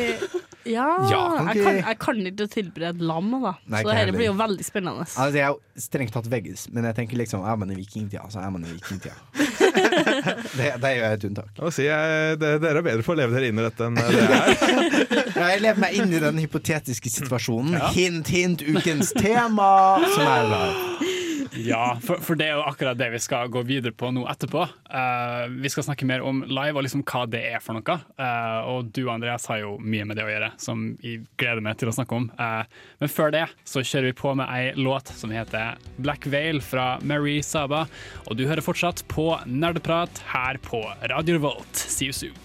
Ja, 0.67 0.85
Ja, 1.13 1.19
kan 1.37 1.47
jeg, 1.55 1.63
kan, 1.63 1.75
jeg 1.77 1.97
kan 2.01 2.17
ikke 2.27 2.47
tilberede 2.51 3.05
lam, 3.07 3.29
da. 3.43 3.53
Nei, 3.71 3.83
så 3.85 3.93
dette 3.93 4.15
blir 4.17 4.27
jo 4.31 4.33
veldig 4.39 4.65
spennende. 4.65 5.05
Altså, 5.05 5.29
jeg 5.37 5.45
er 5.45 5.53
jo 5.53 5.81
strengt 5.85 6.11
tatt 6.15 6.27
veggis, 6.31 6.65
men 6.75 6.87
jeg 6.89 6.97
tenker 6.97 7.19
liksom 7.21 7.45
er 7.47 7.55
man 7.61 7.71
i 7.71 7.77
vikingtida, 7.77 8.25
så 8.33 8.41
er 8.43 8.51
man 8.51 8.65
i 8.67 8.73
vikingtida. 8.73 9.15
det, 10.57 10.71
det 10.81 10.89
er 10.89 10.97
jo 10.97 11.05
et 11.07 11.25
unntak. 11.29 11.63
si, 11.71 11.85
jeg, 11.87 12.39
det, 12.41 12.51
dere 12.65 12.81
er 12.81 12.87
bedre 12.89 13.05
på 13.07 13.15
å 13.15 13.17
leve 13.21 13.37
dere 13.37 13.51
inn 13.53 13.61
i 13.61 13.67
dette 13.69 13.87
enn 13.87 13.95
det 13.95 14.05
jeg 14.09 14.25
er. 14.25 15.33
Ja, 15.35 15.47
jeg 15.53 15.63
lever 15.69 15.81
meg 15.85 15.99
inn 16.01 16.11
i 16.17 16.23
den 16.25 16.41
hypotetiske 16.43 17.13
situasjonen. 17.13 17.77
Ja. 17.79 17.91
Hint, 17.95 18.27
hint, 18.33 18.65
ukens 18.65 19.13
tema, 19.15 19.69
som 20.17 20.25
er 20.27 20.49
live. 20.51 21.13
Ja, 21.57 21.97
for, 22.03 22.19
for 22.23 22.37
det 22.39 22.49
er 22.49 22.57
jo 22.57 22.65
akkurat 22.67 22.97
det 22.99 23.07
vi 23.13 23.19
skal 23.23 23.49
gå 23.51 23.61
videre 23.67 23.95
på 23.95 24.09
nå 24.13 24.25
etterpå. 24.29 24.65
Uh, 24.89 25.45
vi 25.61 25.71
skal 25.71 25.85
snakke 25.87 26.07
mer 26.07 26.23
om 26.25 26.43
live 26.47 26.75
og 26.75 26.85
liksom 26.85 27.03
hva 27.07 27.23
det 27.29 27.41
er 27.53 27.63
for 27.63 27.77
noe. 27.77 27.97
Uh, 28.19 28.59
og 28.71 28.91
du 28.95 29.05
Andreas 29.11 29.47
har 29.51 29.61
jo 29.63 29.75
mye 29.79 30.07
med 30.07 30.19
det 30.19 30.25
å 30.25 30.31
gjøre, 30.31 30.51
som 30.61 30.87
jeg 31.03 31.23
gleder 31.39 31.63
meg 31.65 31.79
til 31.79 31.91
å 31.91 31.95
snakke 31.95 32.19
om. 32.19 32.27
Uh, 32.39 32.63
men 33.01 33.11
før 33.11 33.33
det 33.35 33.45
så 33.67 33.83
kjører 33.83 34.11
vi 34.11 34.17
på 34.19 34.33
med 34.37 34.51
ei 34.51 34.73
låt 34.79 35.11
som 35.15 35.33
heter 35.33 35.79
Black 35.97 36.27
Veil 36.31 36.61
fra 36.63 36.95
Mary 37.05 37.39
Saba. 37.45 37.85
Og 38.27 38.39
du 38.39 38.45
hører 38.49 38.65
fortsatt 38.65 39.05
på 39.11 39.31
Nerdeprat 39.47 40.23
her 40.33 40.59
på 40.65 40.83
Radio 41.11 41.39
Revolt. 41.39 41.75
See 41.75 42.09
you 42.09 42.15
soon. 42.15 42.35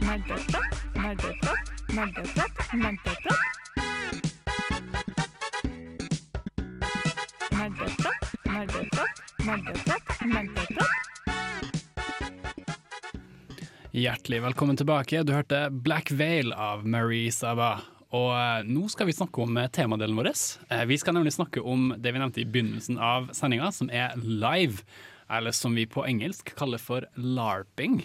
Nerdeprat, 0.00 0.78
nerdeprat, 0.96 1.72
nerdeprat, 1.94 2.62
nerdeprat. 2.74 3.69
Nerdeprat, 9.46 10.02
nerdeprat. 10.26 10.88
Hjertelig 13.90 14.42
velkommen 14.42 14.76
tilbake. 14.76 15.22
Du 15.22 15.32
hørte 15.32 15.70
Black 15.70 16.10
Veil 16.10 16.52
av 16.52 16.86
Marie 16.86 17.32
Saba. 17.32 17.80
Og 18.14 18.30
eh, 18.34 18.66
nå 18.66 18.88
skal 18.90 19.08
vi 19.08 19.14
snakke 19.14 19.42
om 19.42 19.56
eh, 19.58 19.70
temadelen 19.72 20.18
vår. 20.18 20.30
Eh, 20.68 20.84
vi 20.90 20.98
skal 20.98 21.16
nemlig 21.16 21.32
snakke 21.34 21.62
om 21.62 21.92
det 21.96 22.12
vi 22.12 22.22
nevnte 22.22 22.42
i 22.42 22.46
begynnelsen 22.46 22.98
av 22.98 23.30
sendinga, 23.36 23.70
som 23.72 23.90
er 23.90 24.14
live. 24.18 24.84
Eller 25.30 25.54
som 25.54 25.74
vi 25.78 25.86
på 25.86 26.04
engelsk 26.06 26.52
kaller 26.58 26.82
for 26.82 27.06
larping. 27.16 28.02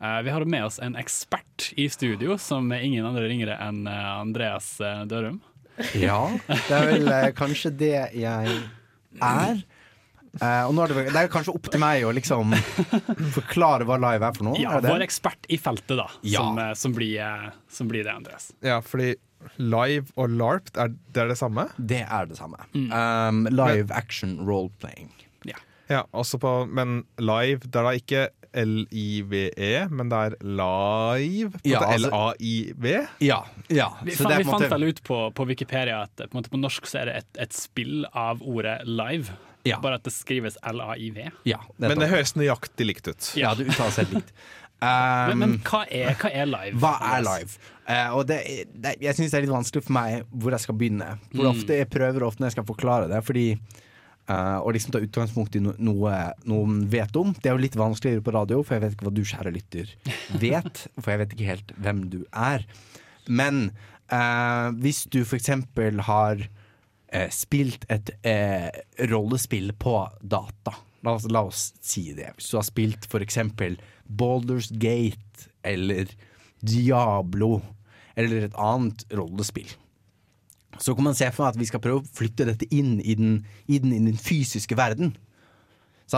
Eh, 0.00 0.20
vi 0.24 0.32
har 0.34 0.46
med 0.48 0.64
oss 0.70 0.80
en 0.82 0.96
ekspert 0.98 1.72
i 1.76 1.88
studio, 1.92 2.38
som 2.38 2.70
er 2.72 2.86
ingen 2.86 3.06
andre 3.06 3.26
ringere 3.28 3.58
enn 3.60 3.84
Andreas 3.90 4.78
Dørum. 5.10 5.42
Ja, 5.96 6.26
det 6.48 6.76
er 6.76 6.88
vel 6.90 7.12
kanskje 7.38 7.70
det 7.72 7.94
jeg 8.18 8.56
er. 9.20 9.62
Eh, 10.38 10.62
og 10.68 10.74
nå 10.76 10.84
er 10.84 10.92
det, 10.92 11.04
det 11.10 11.22
er 11.24 11.30
kanskje 11.32 11.54
opp 11.56 11.70
til 11.72 11.82
meg 11.82 12.04
å 12.06 12.12
liksom 12.14 12.54
forklare 13.38 13.86
hva 13.88 13.98
live 14.00 14.28
er 14.28 14.36
for 14.36 14.46
noe. 14.50 14.60
Ja, 14.62 14.76
er 14.78 14.86
vår 14.86 15.06
ekspert 15.08 15.48
i 15.50 15.58
feltet, 15.60 15.96
da. 15.98 16.06
Ja. 16.22 16.44
Som, 16.44 16.60
eh, 16.62 16.74
som, 16.78 16.94
blir, 16.96 17.16
eh, 17.26 17.48
som 17.70 17.90
blir 17.90 18.06
det, 18.06 18.14
Andreas. 18.14 18.50
Ja, 18.64 18.78
fordi 18.84 19.14
live 19.56 20.12
og 20.20 20.36
larp, 20.36 20.70
er, 20.76 20.92
det 21.10 21.24
er 21.24 21.32
det 21.32 21.38
samme? 21.40 21.66
Det 21.78 22.04
er 22.04 22.28
det 22.30 22.38
samme. 22.38 22.60
Mm. 22.76 22.90
Um, 22.92 23.42
live 23.50 23.90
action 23.96 24.38
role-playing. 24.46 25.10
Ja, 25.90 26.04
også 26.14 26.38
på, 26.38 26.50
men 26.70 27.00
live, 27.18 27.66
det 27.66 27.74
er 27.80 27.86
da 27.88 27.92
ikke 27.98 28.20
L-I-V-E, 28.62 29.88
men 29.90 30.10
det 30.10 30.20
er 30.20 30.36
live? 30.46 31.50
På 31.56 31.66
Ja, 31.66 31.80
altså- 31.82 32.10
L-A-I-V? 32.10 32.86
Ja. 33.26 33.40
ja. 33.68 33.88
Vi, 34.04 34.14
Så 34.14 34.22
fa 34.22 34.28
det 34.28 34.34
er 34.36 34.44
vi 34.44 34.44
måtte... 34.44 34.68
fant 34.68 34.74
vel 34.76 34.88
ut 34.90 35.02
på, 35.02 35.18
på 35.34 35.46
Wikipedia 35.50 36.02
at 36.06 36.14
på, 36.16 36.38
måte 36.38 36.50
på 36.52 36.60
norsk 36.62 36.86
så 36.86 37.02
er 37.02 37.10
det 37.10 37.16
et, 37.24 37.30
et 37.46 37.52
spill 37.58 38.06
av 38.14 38.42
ordet 38.42 38.78
live. 38.86 39.34
Ja. 39.68 39.76
Bare 39.82 39.98
at 40.00 40.06
det 40.06 40.12
skrives 40.14 40.56
L-A-I-V. 40.64 41.26
Ja, 41.44 41.58
Men 41.76 41.98
det 42.00 42.08
høres 42.08 42.32
nøyaktig 42.38 42.86
likt 42.88 43.10
ut. 43.10 43.32
Ja, 43.36 43.52
det 43.54 43.66
uttaler 43.68 43.92
seg 43.98 44.14
likt. 44.16 44.32
Men, 44.80 45.34
Um, 45.34 45.38
men 45.42 45.50
hva, 45.60 45.82
er, 45.92 46.14
hva 46.16 46.30
er 46.32 46.46
live? 46.48 46.78
Hva 46.80 46.94
er 47.10 47.20
live? 47.20 47.58
Uh, 47.84 48.14
og 48.16 48.22
det, 48.30 48.38
det, 48.80 48.94
jeg 49.04 49.12
syns 49.18 49.34
det 49.34 49.36
er 49.36 49.44
litt 49.44 49.52
vanskelig 49.52 49.82
for 49.84 49.92
meg 49.92 50.22
hvor 50.32 50.54
jeg 50.56 50.62
skal 50.64 50.78
begynne. 50.80 51.08
Hvor 51.34 51.44
Mm. 51.44 51.50
ofte 51.50 51.76
Jeg 51.76 51.88
prøver 51.92 52.24
ofte 52.24 52.40
når 52.40 52.48
jeg 52.48 52.54
skal 52.54 52.66
forklare 52.70 53.10
det, 53.10 53.18
fordi 53.26 53.44
eh, 53.50 54.56
å 54.64 54.72
liksom 54.72 54.94
ta 54.94 55.02
utgangspunkt 55.04 55.58
i 55.58 55.60
no, 55.60 55.74
noe 55.76 56.14
noen 56.48 56.80
vet 56.88 57.12
om. 57.20 57.34
Det 57.36 57.50
er 57.50 57.58
jo 57.58 57.64
litt 57.66 57.76
vanskeligere 57.76 58.24
på 58.24 58.32
radio, 58.38 58.62
for 58.64 58.78
jeg 58.78 58.86
vet 58.86 58.96
ikke 58.96 59.08
hva 59.10 59.14
du, 59.18 59.22
kjære 59.34 59.52
lytter, 59.58 59.92
vet. 60.40 60.82
For 60.96 61.12
jeg 61.12 61.22
vet 61.26 61.36
ikke 61.36 61.50
helt 61.50 61.76
hvem 61.76 62.00
du 62.16 62.18
er. 62.32 62.64
Men 63.28 63.60
uh, 64.08 64.72
hvis 64.80 65.04
du 65.12 65.20
for 65.26 65.36
eksempel 65.36 66.00
har 66.08 66.46
eh, 67.12 67.28
spilt 67.34 67.86
et 67.90 68.12
eh, 68.26 68.70
rollespill 69.10 69.74
på 69.78 69.96
data 70.22 70.76
La 71.00 71.14
oss, 71.16 71.24
la 71.32 71.40
oss 71.48 71.70
si 71.80 72.10
det. 72.12 72.34
Hvis 72.36 72.50
du 72.52 72.58
har 72.58 72.66
spilt 72.66 73.06
for 73.08 73.24
eksempel 73.24 73.78
Baldur's 74.04 74.68
Gate 74.68 75.48
eller 75.64 76.10
Diablo 76.60 77.62
eller 78.20 78.50
et 78.50 78.58
annet 78.60 79.06
rollespill. 79.16 79.70
Så 80.80 80.94
kan 80.94 81.06
man 81.08 81.16
se 81.16 81.28
for 81.32 81.46
meg 81.46 81.54
at 81.54 81.60
vi 81.60 81.68
skal 81.68 81.82
prøve 81.84 82.02
å 82.02 82.12
flytte 82.16 82.46
dette 82.48 82.68
inn 82.72 82.98
i 83.00 83.16
den, 83.16 83.40
i 83.66 83.80
den, 83.80 83.94
i 83.96 84.02
den 84.10 84.20
fysiske 84.20 84.76
verden. 84.76 85.14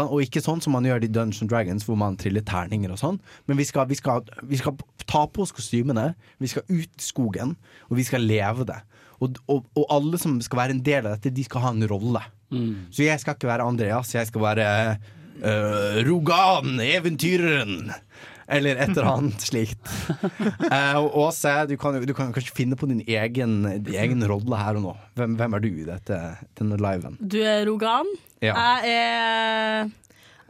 Og 0.01 0.23
ikke 0.25 0.41
sånn 0.41 0.63
som 0.65 0.73
man 0.73 0.87
gjør 0.89 1.05
i 1.05 1.11
Dungeons 1.13 1.51
Dragons, 1.51 1.85
hvor 1.85 1.99
man 2.01 2.17
triller 2.19 2.45
terninger 2.49 2.95
og 2.95 3.01
sånn. 3.01 3.19
Men 3.47 3.59
vi 3.61 3.67
skal, 3.69 3.87
vi, 3.91 3.99
skal, 3.99 4.25
vi 4.49 4.59
skal 4.59 4.79
ta 5.05 5.27
på 5.29 5.45
oss 5.45 5.53
kostymene, 5.55 6.13
vi 6.41 6.49
skal 6.49 6.65
ut 6.71 6.89
i 6.89 7.05
skogen, 7.05 7.55
og 7.91 7.99
vi 8.01 8.07
skal 8.09 8.25
leve 8.25 8.67
det. 8.71 8.79
Og, 9.23 9.41
og, 9.47 9.67
og 9.79 9.89
alle 9.95 10.19
som 10.21 10.39
skal 10.43 10.65
være 10.65 10.77
en 10.77 10.85
del 10.85 11.07
av 11.07 11.17
dette, 11.17 11.35
de 11.35 11.45
skal 11.47 11.67
ha 11.67 11.75
en 11.75 11.87
rolle. 11.91 12.23
Så 12.93 13.07
jeg 13.07 13.21
skal 13.23 13.37
ikke 13.37 13.49
være 13.49 13.67
Andreas, 13.67 14.13
jeg 14.13 14.29
skal 14.29 14.43
være 14.45 14.67
uh, 15.41 16.01
Rogan, 16.09 16.81
eventyreren. 16.85 17.93
Eller 18.53 18.77
et 18.83 18.91
eller 18.93 19.09
annet 19.09 19.45
slikt. 19.49 19.81
Uh, 20.11 20.99
og 21.01 21.17
Åse, 21.29 21.55
du 21.71 21.77
kan, 21.81 21.97
du 22.05 22.13
kan 22.17 22.35
kanskje 22.35 22.53
finne 22.57 22.77
på 22.77 22.89
din 22.91 23.01
egen, 23.07 23.63
din 23.87 23.97
egen 23.97 24.27
rolle 24.29 24.59
her 24.61 24.81
og 24.81 24.87
nå. 24.89 24.95
Hvem, 25.17 25.39
hvem 25.41 25.57
er 25.57 25.65
du 25.65 25.71
i 25.71 25.89
dette, 25.89 26.21
denne 26.61 26.81
liven? 26.83 27.17
Du 27.23 27.39
er 27.41 27.65
Rogan. 27.71 28.11
Ja. 28.43 28.59
Jeg 28.83 28.99
er 28.99 29.91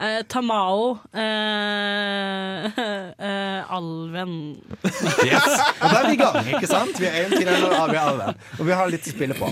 eh, 0.03 0.22
Tamao. 0.28 0.98
eh, 1.14 2.66
eh, 3.28 3.72
alven. 3.72 4.34
Yes. 5.24 5.46
Og 5.80 5.86
da 5.86 6.00
er 6.03 6.09
vi 6.11 6.16
i 6.16 6.20
gang, 6.20 6.50
ikke 6.57 6.68
sant? 6.70 6.98
Vi 7.00 7.07
er 7.09 7.20
eventyrere 7.24 7.70
og 7.78 7.92
vi 7.92 7.98
er 8.00 8.03
alven. 8.11 8.42
Og 8.59 8.66
vi 8.68 8.76
har 8.76 8.90
litt 8.92 9.07
å 9.09 9.14
spille 9.14 9.36
på. 9.38 9.50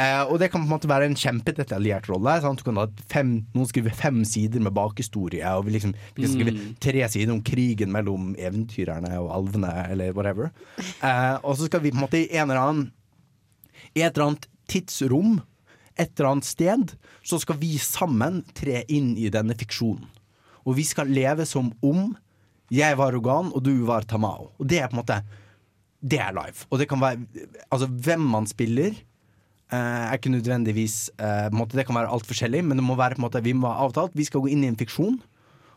Eh, 0.00 0.22
og 0.30 0.38
det 0.40 0.48
kan 0.52 0.62
på 0.62 0.68
en 0.68 0.72
måte 0.72 0.88
være 0.88 1.08
en 1.10 1.16
kjempedetaljert 1.18 2.06
rolle. 2.08 2.38
Sant? 2.40 2.62
Du 2.62 2.64
kan 2.70 2.78
ha 2.80 2.86
fem, 3.12 3.34
noen 3.52 3.68
skriver 3.68 3.92
fem 3.96 4.22
sider 4.28 4.62
med 4.64 4.72
bakhistorie, 4.76 5.44
og 5.58 5.66
vi, 5.68 5.74
liksom, 5.76 5.92
vi 6.16 6.24
kan 6.24 6.32
skrive 6.32 6.54
Mm. 6.56 6.70
tre 6.82 7.04
sider 7.12 7.32
om 7.34 7.42
krigen 7.46 7.92
mellom 7.92 8.32
eventyrerne 8.40 9.12
og 9.20 9.28
alvene, 9.36 9.70
eller 9.92 10.14
whatever. 10.16 10.50
Eh, 10.80 11.36
og 11.44 11.56
så 11.60 11.68
skal 11.68 11.84
vi 11.84 11.92
på 11.92 12.00
en 12.00 12.06
måte 12.06 12.22
i 12.24 12.30
en 12.36 12.48
eller 12.50 12.60
annen 12.62 12.88
I 13.94 14.02
et 14.06 14.14
eller 14.16 14.30
annet 14.30 14.44
tidsrom, 14.70 15.40
et 16.00 16.14
eller 16.16 16.32
annet 16.32 16.48
sted, 16.48 16.96
så 17.22 17.38
skal 17.42 17.58
vi 17.60 17.74
sammen 17.82 18.40
tre 18.56 18.82
inn 18.88 19.12
i 19.20 19.28
denne 19.32 19.56
fiksjonen. 19.58 20.08
Og 20.64 20.76
vi 20.76 20.84
skal 20.84 21.10
leve 21.12 21.46
som 21.48 21.70
om 21.84 22.10
jeg 22.70 22.94
var 23.00 23.14
Rogan 23.16 23.50
og 23.50 23.64
du 23.66 23.72
var 23.88 24.06
Tamao. 24.06 24.52
Og 24.60 24.68
det 24.70 24.78
er 24.78 24.90
på 24.90 24.96
en 24.96 25.02
måte 25.02 25.20
Det 26.00 26.20
er 26.22 26.32
live. 26.32 26.66
Og 26.70 26.78
det 26.78 26.88
kan 26.88 27.00
være 27.00 27.18
Altså, 27.70 27.86
hvem 27.86 28.20
man 28.20 28.46
spiller 28.46 28.94
eh, 28.94 29.76
er 29.76 30.14
ikke 30.16 30.30
nødvendigvis 30.30 31.10
eh, 31.18 31.50
måte, 31.52 31.76
Det 31.76 31.86
kan 31.86 31.98
være 31.98 32.08
alt 32.08 32.26
forskjellig, 32.26 32.62
men 32.64 32.78
det 32.78 32.84
må 32.84 32.94
være 32.94 33.18
på 33.18 33.20
en 33.20 33.26
måte 33.26 33.42
vi 33.42 33.52
må 33.52 33.68
ha 33.68 33.84
avtalt. 33.84 34.14
Vi 34.14 34.24
skal 34.24 34.40
gå 34.40 34.52
inn 34.54 34.64
i 34.64 34.70
en 34.70 34.78
fiksjon, 34.78 35.20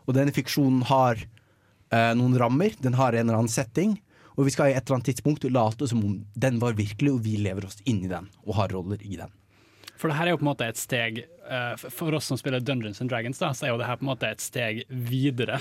og 0.06 0.14
denne 0.14 0.32
fiksjonen 0.32 0.82
har 0.86 1.18
eh, 1.18 2.12
noen 2.14 2.38
rammer. 2.38 2.74
Den 2.80 2.94
har 2.94 3.12
en 3.12 3.26
eller 3.26 3.42
annen 3.42 3.52
setting. 3.52 3.98
Og 4.34 4.46
vi 4.48 4.54
skal 4.54 4.70
i 4.70 4.74
et 4.74 4.82
eller 4.82 4.98
annet 4.98 5.12
tidspunkt 5.12 5.46
late 5.46 5.86
som 5.86 6.02
om 6.02 6.18
den 6.34 6.58
var 6.62 6.74
virkelig, 6.78 7.12
og 7.12 7.22
vi 7.26 7.36
lever 7.42 7.66
oss 7.68 7.82
inn 7.84 8.02
i 8.04 8.10
den 8.10 8.30
og 8.46 8.58
har 8.58 8.74
roller 8.74 9.02
i 9.02 9.18
den. 9.18 9.30
For 10.00 10.10
det 10.10 10.18
her 10.18 10.28
er 10.28 10.34
jo 10.34 10.40
på 10.40 10.46
en 10.46 10.50
måte 10.50 10.66
et 10.68 10.80
steg 10.80 11.20
eh, 11.24 11.84
For 11.86 12.16
oss 12.18 12.26
som 12.30 12.38
spiller 12.40 12.62
Dungeons 12.64 13.00
and 13.02 13.12
Dragons, 13.12 13.38
da, 13.40 13.52
så 13.54 13.68
er 13.68 13.74
jo 13.74 13.80
det 13.80 13.88
her 13.88 14.00
på 14.00 14.06
en 14.06 14.12
måte 14.12 14.30
et 14.30 14.42
steg 14.42 14.82
videre. 14.88 15.60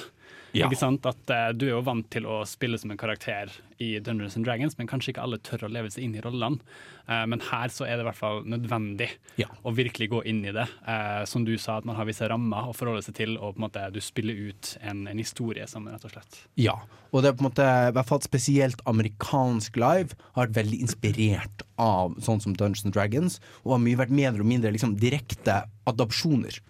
Ja. 0.53 0.67
Ikke 0.67 0.77
sant? 0.77 1.05
At 1.09 1.31
uh, 1.33 1.49
Du 1.57 1.65
er 1.65 1.71
jo 1.73 1.83
vant 1.85 2.05
til 2.13 2.27
å 2.29 2.43
spille 2.45 2.77
som 2.77 2.91
en 2.93 2.99
karakter 2.99 3.49
i 3.81 3.97
Dungeons 3.99 4.35
and 4.37 4.45
Dragons, 4.45 4.75
men 4.77 4.87
kanskje 4.87 5.11
ikke 5.11 5.23
alle 5.25 5.39
tør 5.41 5.65
å 5.65 5.69
leve 5.73 5.89
seg 5.91 6.05
inn 6.05 6.13
i 6.15 6.21
rollene. 6.23 6.61
Uh, 7.09 7.23
men 7.27 7.41
her 7.49 7.71
så 7.73 7.87
er 7.87 7.97
det 7.97 8.05
i 8.05 8.07
hvert 8.07 8.19
fall 8.19 8.43
nødvendig 8.47 9.09
Ja. 9.41 9.49
å 9.65 9.73
virkelig 9.75 10.11
gå 10.13 10.21
inn 10.29 10.43
i 10.45 10.53
det. 10.55 10.67
Uh, 10.85 11.25
som 11.29 11.43
du 11.47 11.55
sa, 11.57 11.79
at 11.81 11.87
man 11.89 11.97
har 11.97 12.05
visse 12.05 12.27
rammer 12.29 12.69
å 12.69 12.75
forholde 12.77 13.01
seg 13.05 13.17
til, 13.17 13.33
og 13.39 13.55
på 13.55 13.63
en 13.63 13.65
måte 13.65 13.87
du 13.95 13.99
spiller 14.03 14.37
ut 14.51 14.75
en, 14.85 15.07
en 15.09 15.21
historie 15.21 15.65
sammen, 15.67 15.95
rett 15.97 16.05
og 16.05 16.13
slett. 16.13 16.43
Ja, 16.61 16.77
og 17.09 17.23
det 17.25 17.31
er 17.31 17.37
på 17.39 17.43
en 17.43 17.49
måte 17.49 17.65
i 17.65 17.95
hvert 17.97 18.11
fall 18.11 18.21
spesielt 18.25 18.85
amerikansk 18.89 19.75
live 19.81 20.13
har 20.37 20.45
vært 20.45 20.59
veldig 20.61 20.79
inspirert 20.85 21.65
av 21.81 22.13
sånn 22.23 22.41
som 22.45 22.53
Dungeons 22.53 22.85
and 22.85 22.93
Dragons, 22.95 23.39
og 23.65 23.75
har 23.75 23.83
mye 23.83 23.99
vært 24.05 24.13
mer 24.13 24.37
og 24.37 24.47
mindre 24.47 24.71
liksom, 24.73 24.95
direkte 25.01 25.63
adopsjoner. 25.89 26.61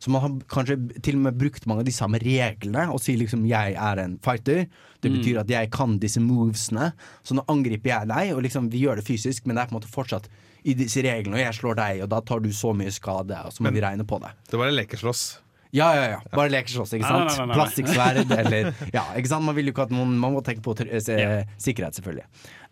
Så 0.00 0.08
man 0.10 0.22
har 0.24 0.30
kanskje 0.48 0.78
til 1.04 1.18
og 1.18 1.24
med 1.26 1.36
brukt 1.38 1.66
mange 1.68 1.82
av 1.84 1.88
de 1.90 1.92
samme 1.92 2.18
reglene 2.22 2.86
og 2.88 3.00
sier 3.04 3.18
liksom 3.20 3.42
'jeg 3.46 3.74
er 3.76 3.98
en 4.00 4.18
fighter'. 4.18 4.66
Det 5.02 5.10
Mm. 5.10 5.16
betyr 5.18 5.40
at 5.40 5.48
jeg 5.48 5.70
kan 5.70 5.98
disse 5.98 6.20
movesene, 6.20 6.92
så 7.24 7.34
nå 7.34 7.44
angriper 7.48 7.84
jeg 7.90 8.08
deg, 8.08 8.32
og 8.36 8.42
liksom 8.42 8.70
vi 8.70 8.80
gjør 8.84 8.96
det 8.96 9.04
fysisk, 9.04 9.46
men 9.46 9.56
det 9.56 9.62
er 9.62 9.66
på 9.68 9.74
en 9.76 9.80
måte 9.80 9.92
fortsatt 9.92 10.28
i 10.64 10.74
disse 10.74 11.02
reglene, 11.02 11.34
og 11.34 11.38
jeg 11.40 11.54
slår 11.54 11.76
deg, 11.76 12.02
og 12.02 12.08
da 12.08 12.20
tar 12.20 12.40
du 12.40 12.48
så 12.50 12.72
mye 12.74 12.90
skade, 12.90 13.36
og 13.44 13.52
så 13.52 13.60
må 13.60 13.64
Men- 13.64 13.74
vi 13.74 13.80
regne 13.80 14.04
på 14.04 14.20
det. 14.20 14.30
Det 14.50 14.58
var 14.58 14.66
en 14.68 14.74
lekeslåss. 14.76 15.38
Ja, 15.72 15.94
ja, 15.94 16.08
ja. 16.10 16.20
Bare 16.32 16.48
lekeslåss, 16.50 16.92
ikke 16.94 17.06
sant? 17.06 17.28
nei, 17.28 17.36
nei, 17.36 17.46
nei, 17.46 17.46
nei. 17.46 17.56
Plastikksverd 17.56 18.30
eller 18.40 18.74
Ja, 18.92 19.04
ikke 19.16 19.28
sant? 19.28 19.44
Man 19.44 19.54
vil 19.54 19.66
jo 19.66 19.72
ikke 19.72 19.82
at 19.82 19.90
noen 19.90 20.18
Man 20.18 20.32
må 20.34 20.42
tenke 20.42 20.60
på 20.62 20.74
se, 20.76 21.46
sikkerhet, 21.58 21.94
selvfølgelig. 21.94 22.24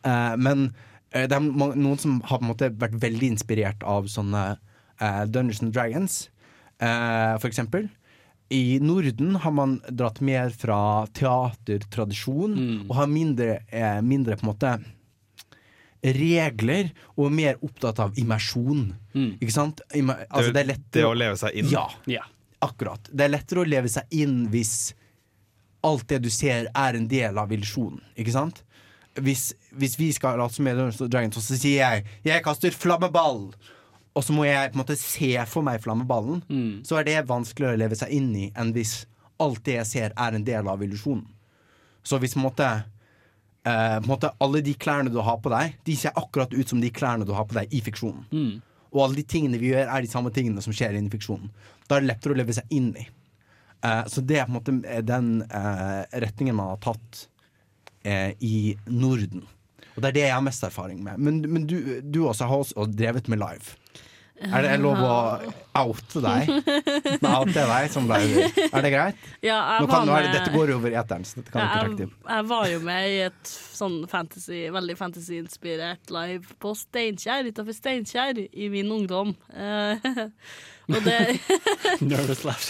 Uh, 0.05 0.37
men 0.37 0.75
uh, 1.15 1.27
det 1.27 1.33
er 1.33 1.41
noen 1.41 1.99
som 1.99 2.21
har 2.23 2.39
på 2.39 2.43
en 2.43 2.51
måte 2.55 2.71
vært 2.77 2.99
veldig 2.99 3.31
inspirert 3.39 3.83
av 3.85 4.05
sånne 4.07 4.59
uh, 5.01 5.25
Dungeons 5.27 5.63
and 5.63 5.73
Dragons, 5.73 6.29
eh, 6.81 7.35
for 7.39 7.49
eksempel. 7.51 7.89
I 8.49 8.79
Norden 8.81 9.37
har 9.37 9.53
man 9.53 9.81
dratt 9.89 10.23
mer 10.25 10.51
fra 10.57 11.07
teatertradisjon, 11.13 12.55
og 12.89 12.95
har 12.97 13.11
mindre, 13.13 13.59
eh, 13.69 14.01
mindre 14.01 14.39
på 14.39 14.47
en 14.47 14.53
måte 14.53 14.79
regler, 16.03 16.93
og 17.17 17.27
er 17.27 17.35
mer 17.35 17.59
opptatt 17.67 17.99
av 18.01 18.17
immersjon. 18.19 18.87
Ikke 19.41 19.53
sant? 19.53 19.83
Immer, 19.95 20.25
altså, 20.31 20.55
det, 20.55 20.63
er 20.63 20.71
lettere 20.71 21.03
det 21.03 21.09
å 21.09 21.19
leve 21.19 21.37
seg 21.41 21.59
inn? 21.61 21.69
Ja, 21.73 22.25
akkurat. 22.65 23.11
Det 23.11 23.27
er 23.27 23.35
lettere 23.35 23.65
å 23.65 23.69
leve 23.69 23.91
seg 23.93 24.09
inn 24.15 24.47
hvis 24.53 24.95
alt 25.87 26.09
det 26.11 26.23
du 26.25 26.31
ser 26.33 26.71
er 26.75 26.99
en 26.99 27.09
del 27.11 27.39
av 27.39 27.53
illusjonen, 27.55 28.01
ikke 28.19 28.35
sant? 28.35 28.63
Hvis, 29.19 29.51
hvis 29.75 29.97
vi 29.99 30.13
skal 30.15 30.39
late 30.39 30.55
som 30.55 30.67
med 30.67 30.79
Dungeons 30.79 31.11
Dragons, 31.11 31.39
så 31.43 31.59
sier 31.59 31.83
jeg 31.83 32.05
'jeg 32.25 32.45
kaster 32.45 32.71
flammeball', 32.71 33.53
og 34.19 34.25
så 34.27 34.35
må 34.35 34.49
jeg 34.49 34.73
på 34.73 34.79
en 34.79 34.83
måte 34.83 34.99
se 34.99 35.31
for 35.47 35.63
meg 35.67 35.79
flammeballen, 35.85 36.41
så 36.87 36.99
er 36.99 37.07
det 37.07 37.21
vanskeligere 37.29 37.79
å 37.79 37.83
leve 37.85 37.99
seg 38.01 38.11
inn 38.17 38.33
i 38.35 38.49
enn 38.59 38.73
hvis 38.75 39.05
alt 39.39 39.61
det 39.69 39.77
jeg 39.77 39.87
ser 39.93 40.15
er 40.19 40.35
en 40.35 40.47
del 40.47 40.67
av 40.69 40.83
illusjonen. 40.83 41.27
Så 42.03 42.19
hvis 42.19 42.35
på 42.35 42.41
en 42.41 42.49
måte 42.49 42.67
eh, 43.69 43.99
på 44.01 44.07
en 44.09 44.11
måte 44.11 44.33
alle 44.43 44.63
de 44.67 44.75
klærne 44.75 45.13
du 45.15 45.21
har 45.23 45.39
på 45.45 45.53
deg, 45.53 45.77
de 45.87 45.95
ser 46.01 46.17
akkurat 46.19 46.51
ut 46.57 46.73
som 46.73 46.81
de 46.83 46.91
klærne 46.91 47.29
du 47.29 47.31
har 47.37 47.47
på 47.47 47.55
deg 47.61 47.71
i 47.71 47.83
fiksjonen. 47.85 48.27
Og 48.91 49.05
alle 49.05 49.21
de 49.21 49.27
tingene 49.29 49.61
vi 49.61 49.71
gjør, 49.71 49.87
er 49.87 50.03
de 50.03 50.11
samme 50.11 50.33
tingene 50.35 50.65
som 50.65 50.75
skjer 50.75 50.97
inni 50.97 51.13
fiksjonen. 51.13 51.51
Da 51.87 51.99
er 51.99 52.03
det 52.05 52.11
lettere 52.11 52.35
å 52.35 52.41
leve 52.41 52.57
seg 52.57 52.75
inn 52.75 52.91
i. 52.97 53.05
Eh, 53.85 54.05
så 54.11 54.25
det 54.25 54.41
er 54.41 54.49
på 54.49 54.55
en 54.55 54.59
måte 54.59 55.03
den 55.07 55.31
eh, 55.45 56.03
retningen 56.25 56.57
man 56.59 56.73
har 56.73 56.81
tatt 56.89 57.27
eh, 58.03 58.33
i 58.41 58.75
Norden. 58.91 59.45
Og 59.95 60.03
det 60.03 60.11
er 60.11 60.17
det 60.17 60.25
jeg 60.25 60.35
har 60.35 60.47
mest 60.47 60.65
erfaring 60.67 61.03
med. 61.05 61.21
Men, 61.21 61.43
men 61.47 61.67
du, 61.69 61.77
du 62.03 62.25
også 62.25 62.49
har 62.49 62.65
også 62.65 62.87
drevet 62.91 63.29
med 63.31 63.43
live. 63.43 63.77
Er 64.39 64.63
det 64.63 64.77
lov 64.79 65.01
å 65.03 65.15
oute 65.79 66.21
deg? 66.23 66.51
Nei, 67.23 67.33
oute 67.41 67.65
deg 67.71 67.91
som 67.91 68.07
deg. 68.11 68.35
Er 68.69 68.85
det 68.85 68.93
greit? 68.95 69.29
Ja, 69.45 69.59
Nå 69.83 69.89
kan, 69.91 70.07
nå 70.07 70.15
det, 70.23 70.31
dette 70.37 70.53
går 70.55 70.73
over 70.77 70.95
eteren, 70.95 71.27
så 71.27 71.41
dette 71.41 71.55
kan 71.55 71.65
ja, 71.65 71.85
jeg, 71.91 72.09
jeg 72.09 72.49
var 72.53 72.67
jo 72.71 72.81
med 72.87 73.09
i 73.11 73.21
et 73.27 73.53
sånn 73.53 74.01
fantasy, 74.11 74.65
veldig 74.75 74.99
fantasy-inspirert 74.99 76.13
live 76.15 76.59
på 76.63 76.75
Steinkjer, 76.79 77.51
utafor 77.51 77.77
Steinkjer, 77.77 78.45
i 78.47 78.71
min 78.73 78.91
ungdom. 78.95 79.35
Eh, 79.55 80.11
og 80.89 81.01
det 81.05 81.19
Nervous 82.11 82.45
laugh. 82.47 82.69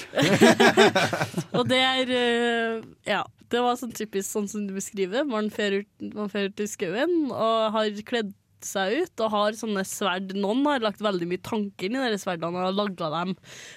Og 1.52 1.68
det 1.70 1.82
er 1.84 2.14
eh, 2.20 2.86
Ja. 3.08 3.24
Det 3.48 3.62
var 3.64 3.78
sånn 3.80 3.94
typisk 3.96 4.28
sånn 4.28 4.44
som 4.44 4.66
du 4.68 4.74
beskriver. 4.76 5.22
Man 5.24 5.46
fer 5.48 5.78
ut, 5.80 5.86
man 6.12 6.28
fer 6.28 6.50
ut 6.50 6.60
i 6.60 6.66
skauen 6.68 7.30
og 7.30 7.70
har 7.72 7.94
kledd 8.04 8.34
seg 8.66 9.04
ut 9.04 9.22
og 9.24 9.32
har 9.34 9.58
sånne 9.58 9.84
sverd. 9.86 10.32
Noen 10.38 10.64
har 10.68 10.84
lagt 10.84 11.02
veldig 11.04 11.28
mye 11.30 11.42
tanker 11.44 11.88
inn 11.88 11.98
i 11.98 12.10
de 12.12 12.20
sverdene 12.20 12.50
og 12.52 12.68
har 12.68 12.76
laga 12.76 13.10
dem 13.14 13.34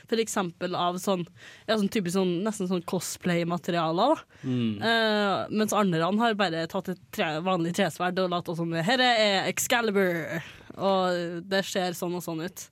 f.eks. 0.08 0.38
av 0.38 1.00
sånn, 1.02 1.26
ja, 1.68 1.78
sånn 1.78 2.12
sånn, 2.16 2.34
nesten 2.46 2.70
sånn 2.72 2.86
cosplay-materialer. 2.90 4.24
Mm. 4.44 4.72
Eh, 4.82 5.36
mens 5.52 5.76
andre 5.78 6.08
har 6.22 6.40
bare 6.40 6.66
tatt 6.72 6.94
et 6.94 7.04
tre, 7.14 7.34
vanlig 7.46 7.76
tresverd 7.78 8.20
og 8.24 8.32
latt 8.34 8.50
sånn 8.58 8.74
Herre 8.86 9.12
er 9.20 9.52
Excalibur, 9.52 10.42
og 10.78 11.46
det 11.52 11.66
ser 11.68 11.98
sånn 11.98 12.18
og 12.18 12.26
sånn 12.26 12.44
ut. 12.48 12.68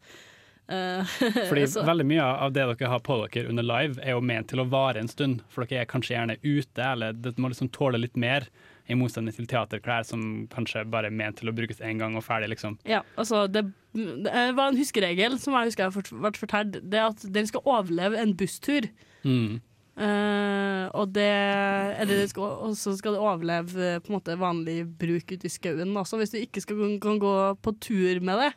Eh, 0.70 1.04
Fordi 1.50 1.68
så- 1.68 1.84
veldig 1.86 2.06
mye 2.06 2.24
av 2.24 2.54
det 2.54 2.66
dere 2.66 2.90
har 2.90 3.00
på 3.00 3.18
dere 3.26 3.50
under 3.50 3.64
live, 3.64 4.00
er 4.02 4.12
jo 4.12 4.22
ment 4.22 4.50
til 4.52 4.62
å 4.62 4.70
vare 4.70 5.00
en 5.02 5.08
stund. 5.10 5.42
For 5.50 5.66
dere 5.66 5.82
er 5.84 5.90
kanskje 5.90 6.16
gjerne 6.16 6.38
ute, 6.44 6.84
eller 6.84 7.14
det 7.14 7.38
må 7.38 7.50
liksom 7.50 7.72
tåle 7.74 8.02
litt 8.02 8.18
mer. 8.18 8.48
I 8.90 8.98
motsetning 8.98 9.36
til 9.36 9.46
teaterklær 9.50 10.06
som 10.08 10.22
kanskje 10.50 10.82
bare 10.90 11.12
er 11.12 11.14
ment 11.14 11.38
til 11.38 11.52
å 11.52 11.56
brukes 11.56 11.82
én 11.86 12.00
gang 12.02 12.16
og 12.18 12.24
ferdig, 12.26 12.50
liksom. 12.56 12.80
Ja, 12.90 13.04
altså 13.22 13.44
det, 13.48 13.68
det 13.94 14.34
var 14.58 14.72
en 14.72 14.80
huskeregel 14.80 15.38
som 15.42 15.54
jeg 15.60 15.70
husker 15.70 15.88
har 15.90 15.94
fort- 15.94 16.10
vært 16.26 16.40
fortalt. 16.42 16.80
Det 16.82 16.98
er 16.98 17.12
at 17.12 17.26
den 17.38 17.50
skal 17.50 17.62
overleve 17.70 18.18
en 18.18 18.34
busstur. 18.40 18.90
Mm. 19.24 19.60
Uh, 20.00 20.88
og 20.96 21.10
det 21.12 21.28
Eller 21.28 22.22
det 22.22 22.30
skal, 22.32 22.72
skal 22.80 23.18
det 23.18 23.20
overleve 23.20 23.82
eh, 23.84 23.98
på 24.00 24.14
en 24.14 24.16
måte 24.16 24.38
vanlig 24.40 24.78
bruk 24.98 25.34
ute 25.36 25.46
i 25.46 25.52
skauen. 25.52 25.92
også. 26.00 26.18
Hvis 26.22 26.32
du 26.34 26.40
ikke 26.40 26.64
skal, 26.64 26.80
kan 27.04 27.20
gå 27.20 27.34
på 27.62 27.74
tur 27.84 28.22
med 28.24 28.40
det, 28.46 28.54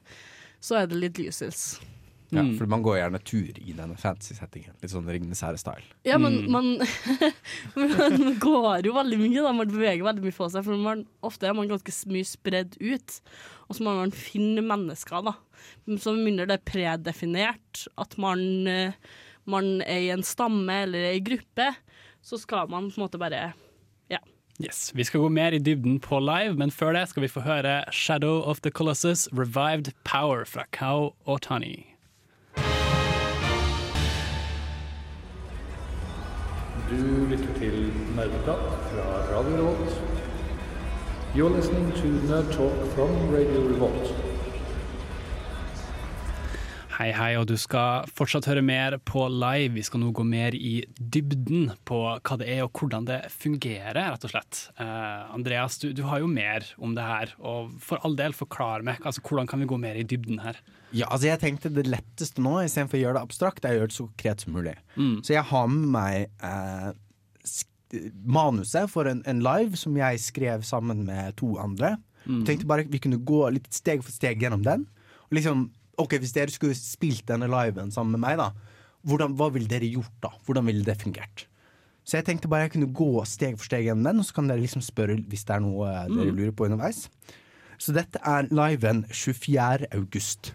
så 0.62 0.78
er 0.80 0.86
det 0.86 1.00
litt 1.02 1.18
lyses. 1.18 1.80
Ja, 2.32 2.40
Mm. 2.42 2.54
for 2.56 2.64
man 2.66 2.80
går 2.82 2.96
gjerne 2.96 3.18
tur 3.28 3.58
i 3.60 3.72
denne 3.76 3.92
fantasy-settingen. 4.00 4.72
Litt 4.80 4.90
sånn 4.90 5.04
Ringenes 5.04 5.42
herre-style. 5.44 5.84
Ja, 6.08 6.16
men 6.16 6.50
man, 6.50 6.78
man 7.76 8.38
går 8.40 8.86
jo 8.88 8.94
veldig 8.96 9.18
mye, 9.20 9.42
da. 9.44 9.52
Man 9.52 9.68
beveger 9.68 10.04
veldig 10.06 10.24
mye 10.24 10.36
på 10.36 10.48
seg. 10.52 10.64
For 10.64 10.78
man, 10.80 11.02
ofte 11.28 11.48
er 11.50 11.56
man 11.58 11.68
ganske 11.68 11.92
mye 12.08 12.24
spredd 12.28 12.78
ut. 12.80 13.18
Og 13.68 13.76
så 13.76 13.84
må 13.84 13.94
man 13.98 14.14
finne 14.16 14.64
mennesker, 14.64 15.20
da. 15.28 15.34
Så 16.00 16.14
med 16.16 16.24
mindre 16.30 16.48
det 16.48 16.56
er 16.60 16.64
predefinert 16.72 17.84
at 18.00 18.16
man, 18.18 18.40
eh, 18.66 18.96
man 19.44 19.82
er 19.84 20.00
i 20.06 20.10
en 20.16 20.24
stamme 20.26 20.80
eller 20.86 21.12
i 21.12 21.20
gruppe, 21.20 21.68
så 22.24 22.38
skal 22.40 22.68
man 22.72 22.88
på 22.90 22.96
en 22.98 23.04
måte 23.06 23.20
bare 23.20 23.52
ja. 24.10 24.18
Yes, 24.60 24.92
Vi 24.94 25.04
skal 25.04 25.20
gå 25.20 25.28
mer 25.32 25.52
i 25.52 25.58
dybden 25.62 26.00
på 26.00 26.18
live, 26.22 26.56
men 26.56 26.70
før 26.70 26.92
det 26.96 27.08
skal 27.10 27.22
vi 27.24 27.28
få 27.32 27.42
høre 27.44 27.84
Shadow 27.92 28.40
of 28.42 28.60
the 28.62 28.70
Colossus 28.70 29.28
Revived 29.32 29.92
Power 30.04 30.44
fra 30.44 30.64
Kao 30.72 31.14
Otani. 31.26 31.86
Du 36.92 37.24
lytter 37.30 37.54
til 37.58 37.92
Nerdeprat 38.16 38.58
fra 38.90 39.36
Radio 39.36 39.56
Revolt. 39.56 40.02
You're 41.34 41.56
listening 41.56 41.92
to 41.92 42.06
Nerd 42.28 42.52
Talk 42.52 42.86
from 42.94 43.10
Radio 43.34 43.60
Revolt. 43.68 44.31
Hei, 46.92 47.08
hei, 47.16 47.30
og 47.40 47.46
du 47.48 47.54
skal 47.56 48.04
fortsatt 48.12 48.44
høre 48.50 48.60
mer 48.64 48.98
på 49.08 49.22
live. 49.32 49.70
Vi 49.78 49.84
skal 49.86 50.02
nå 50.02 50.10
gå 50.12 50.26
mer 50.28 50.52
i 50.52 50.82
dybden 51.00 51.70
på 51.88 52.00
hva 52.18 52.36
det 52.36 52.50
er 52.52 52.66
og 52.66 52.76
hvordan 52.76 53.06
det 53.08 53.16
fungerer, 53.32 53.96
rett 53.96 54.26
og 54.28 54.34
slett. 54.34 54.60
Uh, 54.76 55.32
Andreas, 55.32 55.78
du, 55.80 55.88
du 55.96 56.02
har 56.10 56.20
jo 56.20 56.28
mer 56.28 56.66
om 56.76 56.92
det 56.98 57.06
her, 57.06 57.32
og 57.40 57.72
for 57.80 58.02
all 58.04 58.18
del, 58.18 58.36
forklar 58.36 58.84
meg. 58.84 59.00
Altså, 59.08 59.24
hvordan 59.24 59.48
kan 59.48 59.64
vi 59.64 59.70
gå 59.72 59.80
mer 59.80 59.96
i 59.96 60.04
dybden 60.04 60.42
her? 60.44 60.60
Ja, 60.92 61.08
altså 61.08 61.30
jeg 61.30 61.40
tenkte 61.40 61.72
det 61.72 61.88
letteste 61.88 62.44
nå, 62.44 62.58
istedenfor 62.66 63.00
å 63.00 63.04
gjøre 63.06 63.20
det 63.20 63.26
abstrakt, 63.30 63.64
er 63.64 63.78
å 63.78 63.80
gjøre 63.80 63.94
det 63.94 63.96
så 63.96 64.08
konkret 64.10 64.44
som 64.44 64.56
mulig. 64.60 64.78
Mm. 65.00 65.18
Så 65.24 65.36
jeg 65.38 65.48
har 65.48 65.72
med 65.72 65.90
meg 65.96 66.44
uh, 66.44 66.92
manuset 68.20 68.92
for 68.92 69.08
en, 69.08 69.24
en 69.24 69.44
live 69.44 69.80
som 69.80 69.96
jeg 69.96 70.20
skrev 70.28 70.68
sammen 70.68 71.06
med 71.08 71.40
to 71.40 71.54
andre. 71.62 71.96
Mm. 72.26 72.42
Tenkte 72.44 72.68
bare 72.68 72.84
vi 72.92 73.00
kunne 73.00 73.24
gå 73.24 73.46
litt 73.56 73.72
steg 73.72 74.04
for 74.04 74.12
steg 74.12 74.44
gjennom 74.44 74.68
den. 74.68 74.90
Og 75.30 75.40
liksom, 75.40 75.70
ok, 75.98 76.18
Hvis 76.22 76.32
dere 76.32 76.50
skulle 76.50 76.74
spilt 76.78 77.26
denne 77.28 77.48
liven 77.50 77.90
sammen 77.92 78.12
med 78.16 78.20
meg, 78.28 78.38
da 78.38 78.50
hvordan, 79.02 79.32
hva 79.34 79.48
ville 79.50 79.66
dere 79.66 79.88
gjort 79.90 80.12
da? 80.22 80.28
Hvordan 80.46 80.66
ville 80.68 80.84
det 80.86 80.94
fungert? 81.02 81.46
Så 82.06 82.16
jeg 82.20 82.24
tenkte 82.28 82.48
bare 82.50 82.68
jeg 82.68 82.72
kunne 82.76 82.92
gå 82.94 83.24
steg 83.26 83.56
for 83.58 83.66
steg 83.66 83.84
gjennom 83.88 84.04
den, 84.06 84.20
og 84.22 84.26
så 84.28 84.34
kan 84.36 84.46
dere 84.50 84.62
liksom 84.62 84.82
spørre 84.82 85.16
hvis 85.30 85.42
det 85.48 85.56
er 85.56 85.60
noe 85.64 85.88
eh, 85.90 86.06
dere 86.10 86.30
Mm. 86.30 86.36
lurer 86.38 86.52
på 86.54 86.66
underveis. 86.68 87.08
Så 87.82 87.92
dette 87.94 88.20
er 88.22 88.46
liven 88.54 89.04
24. 89.10 89.88
august. 89.92 90.52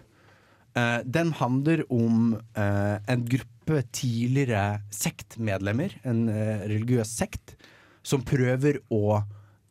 Uh, 0.76 1.00
den 1.04 1.32
handler 1.36 1.82
om 1.92 2.34
uh, 2.56 2.96
en 3.08 3.24
gruppe 3.28 3.82
tidligere 3.92 4.80
sektmedlemmer, 4.94 5.92
en 6.08 6.28
uh, 6.28 6.64
religiøs 6.68 7.08
sekt, 7.18 7.56
som 8.02 8.22
prøver 8.24 8.78
å 8.94 9.18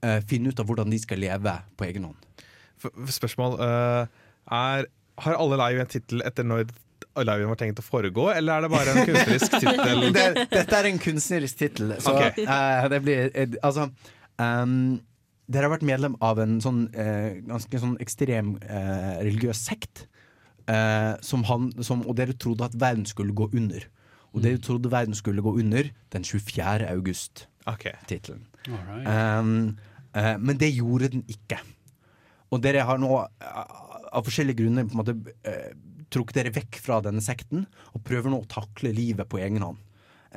eh, 0.04 0.20
finne 0.30 0.52
ut 0.52 0.60
av 0.62 0.68
hvordan 0.70 0.92
de 0.94 1.00
skal 1.02 1.18
leve 1.18 1.54
på 1.80 1.88
egen 1.88 2.04
hånd. 2.06 2.26
F- 2.78 2.94
Spørsmål 3.16 3.56
eh, 3.66 4.12
er 4.54 4.86
Har 5.26 5.40
alle 5.40 5.58
live 5.62 5.82
en 5.84 5.90
tittel 5.92 6.22
etter 6.26 6.46
når 6.48 6.68
liven 7.18 7.50
var 7.50 7.58
tenkt 7.58 7.80
å 7.82 7.86
foregå, 7.86 8.28
eller 8.30 8.58
er 8.60 8.66
det 8.66 8.70
bare 8.70 8.94
en 8.94 9.08
kunstnerisk 9.08 9.56
tittel? 9.64 10.04
det, 10.14 10.26
dette 10.52 10.78
er 10.78 10.90
en 10.92 11.00
kunstnerisk 11.02 11.58
tittel, 11.58 11.96
så 12.04 12.14
okay. 12.14 12.46
uh, 12.46 12.86
det 12.94 13.00
blir 13.02 13.32
uh, 13.34 13.56
Altså 13.66 13.88
um, 14.38 15.00
Dere 15.48 15.66
har 15.66 15.74
vært 15.74 15.88
medlem 15.88 16.18
av 16.22 16.42
en 16.44 16.58
sånn 16.62 16.82
eh, 16.92 17.38
ganske 17.48 17.80
sånn 17.80 17.94
ekstrem 18.04 18.58
eh, 18.68 19.14
religiøs 19.24 19.62
sekt. 19.70 20.02
eh, 20.68 21.14
som 21.24 21.46
han, 21.48 21.70
som, 21.84 22.02
og 22.04 22.18
dere 22.20 22.36
trodde 22.36 22.68
at 22.68 22.76
verden 22.76 23.06
skulle 23.08 23.32
gå 23.32 23.48
under. 23.56 23.86
Og 24.36 24.44
dere 24.44 24.60
trodde 24.60 24.92
verden 24.92 25.16
skulle 25.16 25.42
gå 25.42 25.54
under 25.62 25.88
den 26.14 26.24
24. 26.28 26.84
august. 26.92 27.48
Tittelen. 28.12 28.44
Alright. 28.68 29.08
Um, 29.08 29.78
eh, 30.16 30.36
men 30.38 30.60
det 30.60 30.74
gjorde 30.76 31.14
den 31.16 31.24
ikke. 31.32 31.62
Og 32.52 32.62
dere 32.64 32.84
har 32.88 33.00
nå 33.00 33.14
av 34.12 34.28
forskjellige 34.28 34.62
grunner 34.62 34.88
på 34.88 34.96
en 34.96 35.02
måte 35.02 35.18
eh, 35.48 35.74
trukket 36.14 36.40
dere 36.40 36.56
vekk 36.56 36.80
fra 36.84 37.02
denne 37.04 37.24
sekten 37.24 37.66
og 37.94 38.04
prøver 38.08 38.32
nå 38.32 38.42
å 38.44 38.50
takle 38.52 38.94
livet 38.96 39.30
på 39.30 39.42
egen 39.44 39.66
hånd. 39.66 39.84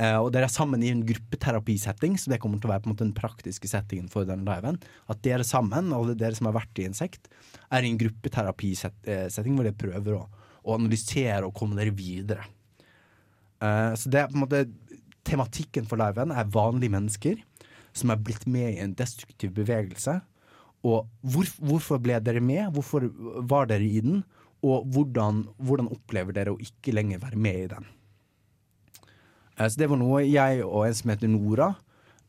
Eh, 0.01 0.17
og 0.17 0.31
dere 0.35 0.47
er 0.49 0.53
sammen 0.53 0.83
i 0.85 0.91
en 0.93 1.03
gruppeterapisetting, 1.07 2.17
så 2.19 2.33
det 2.33 2.41
kommer 2.43 2.61
til 2.61 2.71
å 2.71 2.75
være 2.75 2.85
på 2.85 2.91
en 2.91 2.95
måte 2.95 3.07
den 3.07 3.17
praktiske 3.17 3.71
settingen 3.71 4.11
for 4.13 4.29
denne 4.29 4.47
liven. 4.47 4.79
At 5.11 5.23
dere 5.27 5.47
sammen, 5.47 5.93
alle 5.97 6.17
dere 6.19 6.39
som 6.39 6.49
har 6.51 6.57
vært 6.61 6.81
i 6.81 6.87
en 6.89 6.97
sekt, 6.97 7.31
er 7.71 7.85
i 7.85 7.91
en 7.91 8.01
gruppeterapisetting 8.01 9.59
hvor 9.59 9.67
dere 9.67 9.79
prøver 9.79 10.17
å, 10.17 10.25
å 10.65 10.79
analysere 10.79 11.45
og 11.47 11.57
komme 11.59 11.79
dere 11.79 11.95
videre. 11.97 12.47
Eh, 13.61 13.93
så 13.99 14.13
det 14.13 14.23
er 14.23 14.31
på 14.31 14.39
en 14.39 14.47
måte 14.47 14.65
Tematikken 15.31 15.85
for 15.85 16.01
liven 16.01 16.33
er 16.33 16.49
vanlige 16.49 16.95
mennesker 16.95 17.41
som 17.93 18.11
er 18.11 18.23
blitt 18.25 18.47
med 18.49 18.71
i 18.73 18.79
en 18.81 18.95
destruktiv 18.97 19.53
bevegelse. 19.55 20.15
Og 20.87 21.09
hvor, 21.21 21.49
hvorfor 21.61 22.01
ble 22.01 22.17
dere 22.25 22.41
med? 22.41 22.71
Hvorfor 22.73 23.05
var 23.51 23.69
dere 23.69 23.85
i 23.85 24.01
den? 24.05 24.23
Og 24.65 24.85
hvordan, 24.93 25.45
hvordan 25.61 25.89
opplever 25.93 26.37
dere 26.37 26.55
å 26.55 26.61
ikke 26.61 26.95
lenger 26.97 27.21
være 27.23 27.41
med 27.41 27.59
i 27.65 27.69
den? 27.75 27.87
Eh, 29.57 29.69
Så 29.69 29.81
det 29.81 29.89
var 29.91 30.01
noe 30.01 30.25
jeg 30.25 30.65
og 30.65 30.87
en 30.87 30.97
som 30.97 31.13
heter 31.13 31.29
Nora 31.33 31.71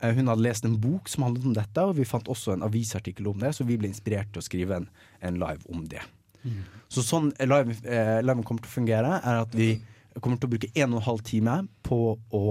eh, 0.02 0.12
Hun 0.16 0.28
hadde 0.32 0.44
lest 0.44 0.66
en 0.68 0.78
bok 0.80 1.08
som 1.12 1.24
handlet 1.28 1.48
om 1.48 1.56
dette, 1.56 1.86
og 1.88 1.96
vi 2.00 2.08
fant 2.08 2.28
også 2.32 2.56
en 2.58 2.66
avisartikkel 2.68 3.28
om 3.32 3.40
det, 3.40 3.54
så 3.56 3.68
vi 3.68 3.78
ble 3.80 3.92
inspirert 3.92 4.32
til 4.34 4.44
å 4.44 4.48
skrive 4.48 4.82
en, 4.82 4.90
en 5.22 5.40
live 5.40 5.64
om 5.72 5.86
det. 5.88 6.04
Så 6.90 7.04
sånn 7.06 7.28
live, 7.38 7.76
eh, 7.86 8.20
liven 8.26 8.44
kommer 8.44 8.64
til 8.66 8.72
å 8.72 8.78
fungere, 8.80 9.20
er 9.22 9.44
at 9.44 9.52
vi 9.56 9.76
kommer 10.20 10.40
til 10.42 10.50
å 10.50 10.54
bruke 10.56 10.72
en 10.74 10.96
og 10.96 10.98
en 11.00 11.06
halv 11.06 11.22
time 11.24 11.58
på 11.86 12.00
å 12.34 12.46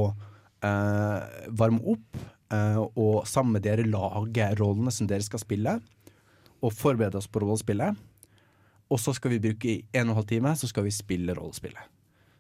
eh, 0.63 1.49
varme 1.51 1.83
opp 1.91 2.21
og 2.51 3.29
sammen 3.31 3.55
med 3.55 3.63
dere 3.63 3.87
lage 3.87 4.49
rollene 4.59 4.91
som 4.95 5.07
dere 5.11 5.23
skal 5.23 5.43
spille, 5.43 5.77
og 6.61 6.75
forberede 6.75 7.21
oss 7.21 7.31
på 7.31 7.43
rollespillet. 7.45 7.99
Og 8.91 8.99
så 8.99 9.15
skal 9.15 9.37
vi 9.37 9.41
bruke 9.45 9.77
en 9.93 10.09
og 10.09 10.11
en 10.11 10.17
halv 10.19 10.29
time, 10.29 10.53
så 10.59 10.69
skal 10.69 10.85
vi 10.87 10.93
spille 10.95 11.35
rollespillet. 11.39 11.91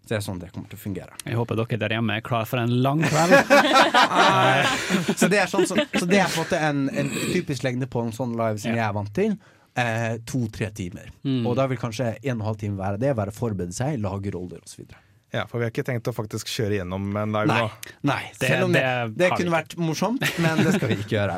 Så 0.00 0.14
det 0.14 0.16
er 0.16 0.24
sånn 0.24 0.40
det 0.40 0.48
kommer 0.50 0.70
til 0.72 0.78
å 0.78 0.82
fungere. 0.82 1.16
Jeg 1.22 1.38
håper 1.38 1.58
dere 1.60 1.78
der 1.78 1.94
hjemme 1.94 2.16
er 2.18 2.24
klar 2.26 2.48
for 2.48 2.58
en 2.58 2.72
lang 2.82 3.02
kveld. 3.04 3.36
så, 5.20 5.28
det 5.30 5.38
er 5.44 5.50
sånn, 5.52 5.68
så, 5.68 5.76
så 5.94 6.08
det 6.08 6.18
er 6.18 6.32
på 6.32 6.40
en 6.40 6.42
måte 6.42 6.60
en, 6.66 6.80
en 6.90 7.12
typisk 7.30 7.66
lengde 7.66 7.86
på 7.90 8.02
en 8.02 8.14
sånn 8.16 8.34
live 8.38 8.58
som 8.58 8.74
jeg 8.74 8.82
er 8.82 8.96
vant 8.96 9.12
til. 9.14 9.36
Eh, 9.78 10.16
To-tre 10.26 10.72
timer. 10.74 11.12
Mm. 11.22 11.44
Og 11.46 11.54
da 11.60 11.68
vil 11.70 11.78
kanskje 11.78 12.16
en 12.16 12.32
og 12.32 12.40
en 12.40 12.48
halv 12.48 12.58
time 12.64 12.80
være 12.80 12.98
det. 13.04 13.12
Være 13.20 13.36
forberede 13.36 13.76
seg, 13.76 14.00
lage 14.02 14.34
roller 14.34 14.64
osv. 14.64 14.88
Ja, 15.30 15.44
for 15.46 15.60
vi 15.60 15.66
har 15.66 15.70
ikke 15.70 15.86
tenkt 15.86 16.08
å 16.10 16.14
faktisk 16.14 16.50
kjøre 16.50 16.80
gjennom 16.80 17.06
en 17.16 17.34
dag 17.36 17.46
Nei. 17.46 17.58
nå. 17.62 17.94
Nei, 18.10 18.22
selv 18.34 18.66
om 18.66 18.74
det, 18.74 18.82
det, 18.82 19.18
det 19.20 19.30
kunne 19.36 19.54
vært 19.54 19.76
morsomt, 19.78 20.24
men 20.42 20.62
det 20.66 20.74
skal 20.74 20.90
vi 20.90 20.98
ikke 20.98 21.14
gjøre. 21.14 21.36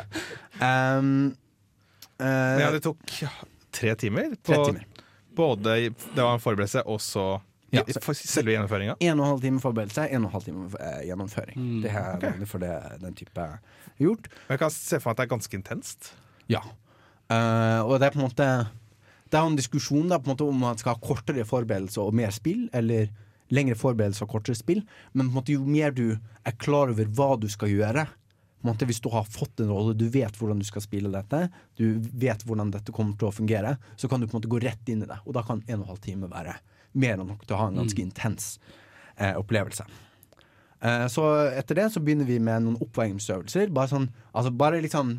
Um, 0.57 1.11
uh, 2.17 2.25
Men 2.25 2.63
ja, 2.63 2.71
det 2.73 2.81
tok 2.87 3.03
tre 3.73 3.93
timer. 4.01 4.33
På, 4.41 4.53
Tre 4.53 4.59
timer. 4.71 4.87
Både 5.33 5.75
Det 5.89 6.21
var 6.21 6.35
en 6.35 6.41
forberedelse, 6.41 6.85
og 6.89 7.01
så 7.01 7.41
Ja, 7.73 7.81
selve 7.89 8.53
gjennomføringa. 8.53 8.97
En 9.01 9.17
og 9.17 9.23
en 9.25 9.31
halv 9.31 9.45
time 9.45 9.61
forberedelse, 9.61 10.05
en 10.09 10.25
og 10.25 10.29
en 10.29 10.33
halv 10.35 10.45
time 10.45 10.67
eh, 10.77 10.99
gjennomføring. 11.09 11.57
Mm, 11.57 11.79
Det 11.81 11.89
er 11.89 12.09
okay. 12.17 12.29
vanlig 12.29 12.49
for 12.51 12.61
det, 12.61 12.73
den 13.01 13.15
type 13.17 13.47
gjort. 13.97 14.29
Men 14.29 14.53
jeg 14.53 14.61
kan 14.61 14.73
se 14.75 14.99
for 14.99 15.09
meg 15.09 15.13
at 15.13 15.21
det 15.21 15.25
er 15.25 15.31
ganske 15.33 15.57
intenst. 15.57 16.13
Ja. 16.51 16.61
Uh, 17.31 17.81
og 17.87 17.97
det 17.97 18.09
er 18.09 18.13
på 18.13 18.19
en 18.19 18.25
måte 18.27 18.45
Det 19.31 19.37
er 19.39 19.45
jo 19.45 19.49
en 19.53 19.57
diskusjon 19.57 20.09
da, 20.11 20.19
på 20.19 20.27
en 20.27 20.33
måte 20.33 20.45
om 20.45 20.59
man 20.59 20.77
skal 20.77 20.93
ha 20.93 21.01
kortere 21.01 21.45
forberedelse 21.49 22.01
og 22.03 22.13
mer 22.13 22.33
spill, 22.35 22.67
eller 22.73 23.09
lengre 23.53 23.77
forberedelse 23.77 24.25
og 24.25 24.33
kortere 24.33 24.57
spill. 24.57 24.81
Men 25.13 25.29
måte 25.33 25.53
jo 25.55 25.63
mer 25.69 25.93
du 25.95 26.15
er 26.17 26.57
klar 26.59 26.91
over 26.93 27.05
hva 27.13 27.33
du 27.39 27.47
skal 27.51 27.71
gjøre 27.73 28.07
måte 28.63 28.85
Hvis 28.87 29.01
du 29.03 29.09
har 29.11 29.25
fått 29.27 29.59
en 29.59 29.67
rolle, 29.73 29.91
du 29.91 30.05
vet 30.07 30.37
hvordan 30.39 30.61
du 30.61 30.63
skal 30.63 30.79
spille 30.85 31.09
dette, 31.11 31.49
du 31.75 31.97
vet 31.99 32.45
hvordan 32.47 32.69
dette 32.71 32.93
kommer 32.95 33.17
til 33.19 33.27
å 33.27 33.33
fungere, 33.35 33.73
så 33.99 34.07
kan 34.07 34.21
du 34.21 34.27
på 34.27 34.37
en 34.37 34.39
måte 34.39 34.47
gå 34.53 34.61
rett 34.63 34.87
inn 34.87 35.03
i 35.03 35.09
det. 35.09 35.17
Og 35.27 35.35
da 35.35 35.43
kan 35.43 35.59
en 35.67 35.81
og 35.81 35.83
en 35.83 35.89
halv 35.89 35.99
time 35.99 36.29
være 36.31 36.53
mer 36.95 37.17
enn 37.17 37.27
nok 37.27 37.43
til 37.43 37.57
å 37.57 37.59
ha 37.59 37.67
en 37.67 37.81
ganske 37.81 37.99
Mm. 37.99 38.07
intens 38.07 38.45
eh, 39.17 39.35
opplevelse. 39.35 39.83
Eh, 40.79 41.07
så 41.11 41.25
etter 41.59 41.75
det 41.75 41.89
så 41.91 41.99
begynner 41.99 42.25
vi 42.25 42.39
med 42.39 42.63
noen 42.63 42.79
oppvarmingsøvelser. 42.79 43.67
Bare 43.75 43.91
sånn, 43.91 44.07
altså 44.33 44.55
bare 44.55 44.79
liksom 44.81 45.17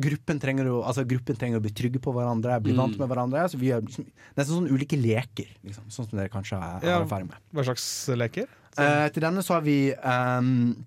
Gruppen 0.00 0.40
trenger, 0.42 0.66
å, 0.72 0.80
altså 0.86 1.04
gruppen 1.06 1.36
trenger 1.38 1.58
å 1.60 1.62
bli 1.64 1.70
trygge 1.72 2.00
på 2.02 2.12
hverandre, 2.14 2.60
bli 2.62 2.72
Mm. 2.72 2.80
vant 2.82 2.98
med 2.98 3.08
hverandre. 3.08 3.44
Så 3.50 3.58
vi 3.60 3.68
gjør 3.70 3.82
liksom, 3.86 4.06
nesten 4.36 4.54
sånn 4.56 4.70
ulike 4.72 4.96
leker, 5.00 5.46
liksom, 5.64 5.84
sånn 5.90 6.08
som 6.10 6.18
dere 6.18 6.28
kanskje 6.32 6.58
har, 6.60 6.80
Ja, 6.82 7.00
erfaring 7.02 7.28
med. 7.28 7.38
Hva 7.52 7.64
slags 7.64 8.08
leker? 8.16 8.48
Eh, 8.76 9.08
til 9.14 9.22
denne 9.22 9.42
så 9.42 9.54
har 9.54 9.62
vi 9.62 9.92
um, 9.94 10.84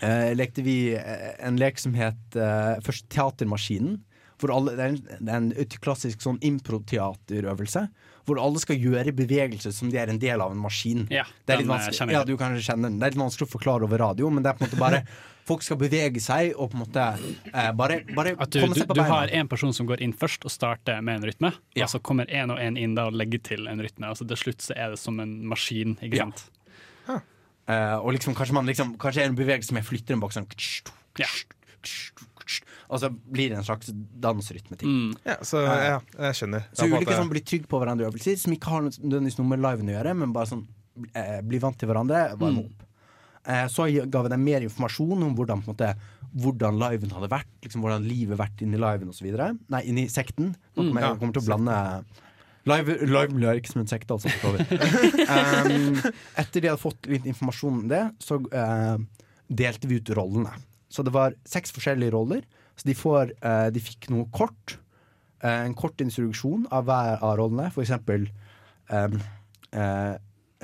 eh, 0.00 0.32
lekte 0.34 0.62
vi 0.64 0.94
eh, 0.94 1.34
en 1.46 1.56
lek 1.60 1.78
som 1.78 1.92
het 1.94 2.36
eh, 2.36 2.80
først 2.80 3.08
Teatermaskinen. 3.12 4.00
Hvor 4.40 4.52
alle, 4.54 4.72
det, 4.76 4.84
er 4.84 4.94
en, 4.94 5.24
det 5.26 5.32
er 5.34 5.42
en 5.42 5.80
klassisk 5.84 6.22
sånn 6.24 6.38
improteaterøvelse. 6.46 7.82
Hvor 8.28 8.40
alle 8.40 8.60
skal 8.62 8.78
gjøre 8.80 9.12
bevegelser 9.16 9.74
som 9.74 9.90
de 9.92 9.98
er 10.00 10.12
en 10.12 10.20
del 10.20 10.40
av 10.40 10.52
en 10.54 10.60
maskin. 10.60 11.06
Ja, 11.12 11.26
det 11.48 11.58
er 11.58 11.64
eh, 11.64 12.14
ja, 12.14 12.22
du 12.24 12.34
kjenner 12.36 12.88
den. 12.88 13.00
Det 13.00 13.08
er 13.08 13.14
litt 13.14 13.20
vanskelig 13.20 13.48
å 13.48 13.52
forklare 13.52 13.84
over 13.88 14.00
radio, 14.00 14.30
men 14.32 14.44
det 14.44 14.52
er 14.52 14.58
på 14.58 14.64
en 14.64 14.70
måte 14.70 14.80
bare 14.80 15.04
Folk 15.50 15.64
skal 15.64 15.78
bevege 15.80 16.20
seg 16.22 16.52
og 16.52 16.68
på 16.70 16.76
en 16.76 16.82
måte 16.84 17.04
eh, 17.48 17.70
bare, 17.74 17.96
bare 18.14 18.34
At 18.36 18.52
du, 18.54 18.60
komme 18.62 18.76
seg 18.76 18.86
på 18.86 18.94
du 18.94 19.00
har 19.02 19.32
en 19.34 19.48
person 19.50 19.72
som 19.74 19.88
går 19.88 20.02
inn 20.04 20.12
først 20.14 20.44
og 20.46 20.52
starter 20.52 21.00
med 21.02 21.16
en 21.18 21.26
rytme, 21.26 21.50
og 21.80 21.90
så 21.90 21.98
kommer 22.06 22.28
en 22.30 22.52
og 22.54 22.60
en 22.62 22.76
inn 22.78 22.94
da 22.94 23.08
og 23.10 23.16
legger 23.18 23.42
til 23.48 23.66
en 23.66 23.82
rytme. 23.82 24.12
Altså 24.12 24.28
Til 24.30 24.38
slutt 24.38 24.62
så 24.68 24.76
er 24.76 24.94
det 24.94 25.00
som 25.02 25.18
en 25.18 25.32
maskin. 25.50 25.96
Ikke 26.04 26.20
Ja. 26.20 26.28
sant? 26.28 26.46
Eh, 27.70 27.96
og 27.98 28.12
liksom, 28.16 28.34
kanskje 28.34 28.54
man 28.56 28.66
liksom 28.66 28.96
Kanskje 28.98 29.24
en 29.28 29.36
bevegelse 29.38 29.70
som 29.70 29.78
jeg 29.78 29.86
flytter 29.86 30.16
en 30.16 30.22
bak 30.22 30.32
sånn 30.34 30.46
Og 32.90 33.00
så 33.02 33.10
blir 33.10 33.50
det 33.52 33.58
en 33.60 33.66
slags 33.66 33.90
dansrytmeting. 34.20 35.14
Ja, 35.26 35.36
så 35.46 35.62
ja, 35.66 36.00
jeg 36.18 36.34
skjønner. 36.40 36.66
Så 36.72 36.86
ulike 36.88 37.04
måte- 37.06 37.16
som 37.20 37.30
blir 37.32 37.44
trygge 37.46 37.68
på 37.70 37.80
hverandre 37.82 38.08
øvelser, 38.10 38.38
som 38.38 38.52
ikke 38.56 38.70
har 38.74 38.82
nødvendigvis 38.88 39.38
noe 39.40 39.48
med 39.52 39.60
liven 39.64 39.88
å 39.90 39.96
gjøre, 39.98 40.14
men 40.16 40.32
bare 40.36 40.46
sånn 40.50 40.66
eh, 41.14 41.40
bli 41.46 41.58
vant 41.62 41.78
til 41.78 41.88
hverandre, 41.88 42.36
varme 42.36 42.60
Mm. 42.60 42.64
opp. 42.66 42.86
Eh, 43.46 43.66
så 43.72 43.86
ga 44.10 44.22
vi 44.22 44.28
dem 44.28 44.42
mer 44.44 44.60
informasjon 44.60 45.22
om 45.24 45.34
hvordan, 45.34 45.62
måte, 45.64 45.94
hvordan 46.36 46.76
liven 46.78 47.10
hadde 47.10 47.30
vært, 47.32 47.48
liksom, 47.64 47.80
hvordan 47.80 48.04
livet 48.06 48.36
vært 48.36 48.60
inni 48.60 48.76
liven 48.76 49.08
osv. 49.08 49.30
Nei, 49.70 49.80
inni 49.88 50.08
sekten. 50.12 50.54
Nå 50.76 50.82
kommer 50.90 51.00
jeg 51.00 51.08
Mm, 51.10 51.14
ja. 51.14 51.14
kommer 51.16 51.32
til 51.32 51.42
å 51.42 51.46
blande 51.46 52.04
Live, 52.66 52.98
live 53.08 53.32
miljø 53.32 53.48
er 53.48 53.56
ikke 53.58 53.72
som 53.72 53.80
en 53.80 53.86
sekte, 53.88 54.12
altså. 54.12 54.28
um, 54.84 55.96
etter 56.42 56.60
de 56.60 56.68
hadde 56.68 56.82
fått 56.82 57.06
litt 57.08 57.24
informasjon 57.24 57.78
om 57.80 57.88
det, 57.88 58.02
så 58.22 58.36
uh, 58.36 58.98
delte 59.50 59.88
vi 59.88 59.96
ut 59.96 60.10
rollene. 60.14 60.52
Så 60.90 61.04
det 61.06 61.12
var 61.14 61.36
seks 61.48 61.72
forskjellige 61.74 62.14
roller. 62.14 62.44
Så 62.76 62.88
de, 62.88 62.96
får, 62.98 63.32
eh, 63.40 63.68
de 63.74 63.82
fikk 63.84 64.08
noe 64.12 64.26
kort. 64.34 64.78
Eh, 65.42 65.62
en 65.66 65.76
kort 65.78 66.00
instruksjon 66.02 66.66
av 66.74 66.88
hver 66.88 67.22
av 67.22 67.36
rollene. 67.40 67.70
For 67.74 67.84
eksempel 67.84 68.26
um, 68.90 69.20
eh, 69.72 70.16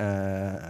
eh, 0.03 0.67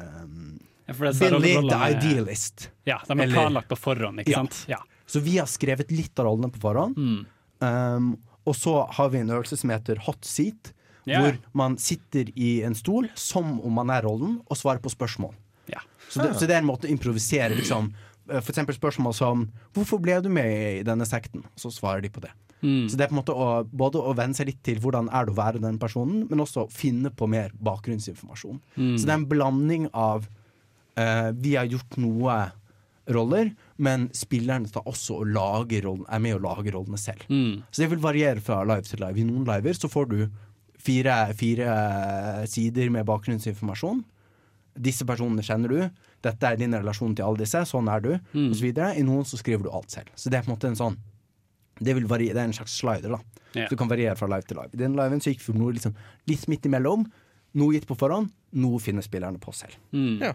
Billy 0.88 1.32
rollene 1.34 1.72
the 1.72 1.90
Idealist. 1.96 2.70
Ja, 2.88 3.02
de 3.08 3.18
er 3.18 3.24
Eller- 3.24 3.36
planlagt 3.36 3.68
på 3.68 3.80
forhånd, 3.80 4.22
ikke 4.22 4.32
Ja. 4.32 4.46
sant? 4.46 4.66
Ja. 4.68 4.80
Så 5.06 5.20
vi 5.24 5.38
har 5.38 5.48
skrevet 5.48 5.92
litt 5.92 6.20
av 6.20 6.26
rollene 6.26 6.52
på 6.52 6.60
forhånd. 6.60 6.96
Mm. 6.98 7.26
Um, 7.60 8.18
og 8.46 8.56
så 8.56 8.90
har 8.92 9.10
vi 9.10 9.20
en 9.20 9.30
øvelse 9.30 9.58
som 9.58 9.70
heter 9.70 9.98
hot 10.06 10.24
seat, 10.24 10.72
yeah. 11.06 11.22
hvor 11.22 11.38
man 11.54 11.78
sitter 11.78 12.30
i 12.36 12.62
en 12.64 12.76
stol 12.76 13.10
som 13.16 13.60
om 13.60 13.74
man 13.74 13.90
er 13.90 14.04
rollen, 14.04 14.42
og 14.48 14.58
svarer 14.58 14.80
på 14.80 14.92
spørsmål. 14.94 15.34
Ja. 15.68 15.80
Så, 16.10 16.24
det, 16.24 16.36
så 16.36 16.48
det 16.48 16.56
er 16.56 16.62
en 16.62 16.70
måte 16.70 16.88
å 16.88 16.92
improvisere. 16.92 17.56
Liksom. 17.56 17.94
Eh, 18.30 18.42
For 18.42 18.52
eksempel 18.52 18.76
spørsmål 18.76 19.14
som 19.16 19.48
'Hvorfor 19.74 20.02
ble 20.02 20.22
du 20.22 20.30
med 20.30 20.80
i 20.80 20.84
denne 20.84 21.06
sekten?' 21.06 21.46
Så 21.56 21.72
svarer 21.72 22.02
de 22.02 22.10
på 22.10 22.22
det. 22.22 22.32
Mm. 22.62 22.90
Så 22.90 22.98
det 22.98 23.02
er 23.02 23.08
på 23.08 23.18
en 23.18 23.24
måte 23.24 23.36
å, 23.36 23.64
både 23.70 24.02
å 24.02 24.16
venne 24.16 24.34
seg 24.34 24.48
litt 24.48 24.64
til 24.64 24.80
hvordan 24.80 25.10
er 25.14 25.26
det 25.26 25.34
å 25.34 25.38
være 25.38 25.62
den 25.62 25.78
personen, 25.78 26.28
men 26.30 26.40
også 26.40 26.72
finne 26.72 27.10
på 27.14 27.28
mer 27.30 27.52
bakgrunnsinformasjon. 27.62 28.60
Mm. 28.76 28.98
Så 28.98 29.06
det 29.06 29.14
er 29.14 29.20
en 29.20 29.30
blanding 29.30 29.90
av 29.94 30.28
uh, 30.98 31.32
Vi 31.38 31.56
har 31.56 31.66
gjort 31.66 31.98
noe 31.98 32.52
roller, 33.08 33.54
men 33.78 34.10
spillerne 34.10 34.68
tar 34.68 34.84
også 34.90 35.22
og 35.22 35.28
lager 35.28 35.86
rollen, 35.86 36.06
er 36.10 36.20
med 36.20 36.36
å 36.36 36.42
lage 36.44 36.74
rollene 36.74 36.98
selv. 36.98 37.24
Mm. 37.30 37.64
Så 37.72 37.84
det 37.84 37.92
vil 37.92 38.04
variere 38.04 38.42
fra 38.42 38.64
live 38.64 38.82
til 38.82 39.00
live. 39.00 39.20
I 39.22 39.24
noen 39.24 39.46
liver 39.46 39.78
så 39.78 39.88
får 39.88 40.10
du 40.10 40.20
fire, 40.82 41.34
fire 41.38 42.48
sider 42.50 42.90
med 42.90 43.06
bakgrunnsinformasjon. 43.06 44.04
Disse 44.78 45.06
personene 45.06 45.46
kjenner 45.46 45.72
du. 45.72 46.07
Dette 46.28 46.50
er 46.52 46.60
din 46.60 46.76
relasjon 46.76 47.16
til 47.18 47.26
alle 47.26 47.42
disse. 47.42 47.62
Sånn 47.70 47.88
er 47.92 48.04
du. 48.04 48.12
Mm. 48.36 48.50
Videre. 48.60 48.92
I 49.00 49.06
noen 49.08 49.26
så 49.28 49.40
skriver 49.40 49.68
du 49.68 49.72
alt 49.74 49.94
selv. 49.94 50.12
Så 50.20 50.30
det 50.34 50.40
er 50.40 50.46
på 50.46 50.52
en 50.52 50.58
måte 50.58 50.70
en 50.72 50.78
sånn 50.80 50.98
Det, 51.78 51.94
vil 51.94 52.08
variere, 52.10 52.34
det 52.34 52.42
er 52.42 52.48
en 52.50 52.56
slags 52.58 52.74
slider, 52.82 53.12
da. 53.14 53.20
Yeah. 53.54 53.68
Så 53.68 53.76
du 53.76 53.78
kan 53.78 53.90
variere 53.92 54.16
fra 54.18 54.26
live 54.32 54.48
til 54.50 54.58
live. 54.58 54.74
I 54.74 54.80
den 54.82 54.96
liven 54.98 55.20
så 55.22 55.30
gikk 55.30 55.44
vi 55.46 55.54
noe 55.60 55.76
liksom, 55.76 55.94
litt 56.28 56.48
midt 56.50 56.66
imellom. 56.66 57.04
Noe 57.62 57.76
gitt 57.76 57.86
på 57.86 57.98
forhånd, 57.98 58.32
noe 58.58 58.80
finner 58.82 59.06
spillerne 59.06 59.38
på 59.42 59.54
selv. 59.54 59.76
Mm. 59.94 60.16
Ja. 60.26 60.32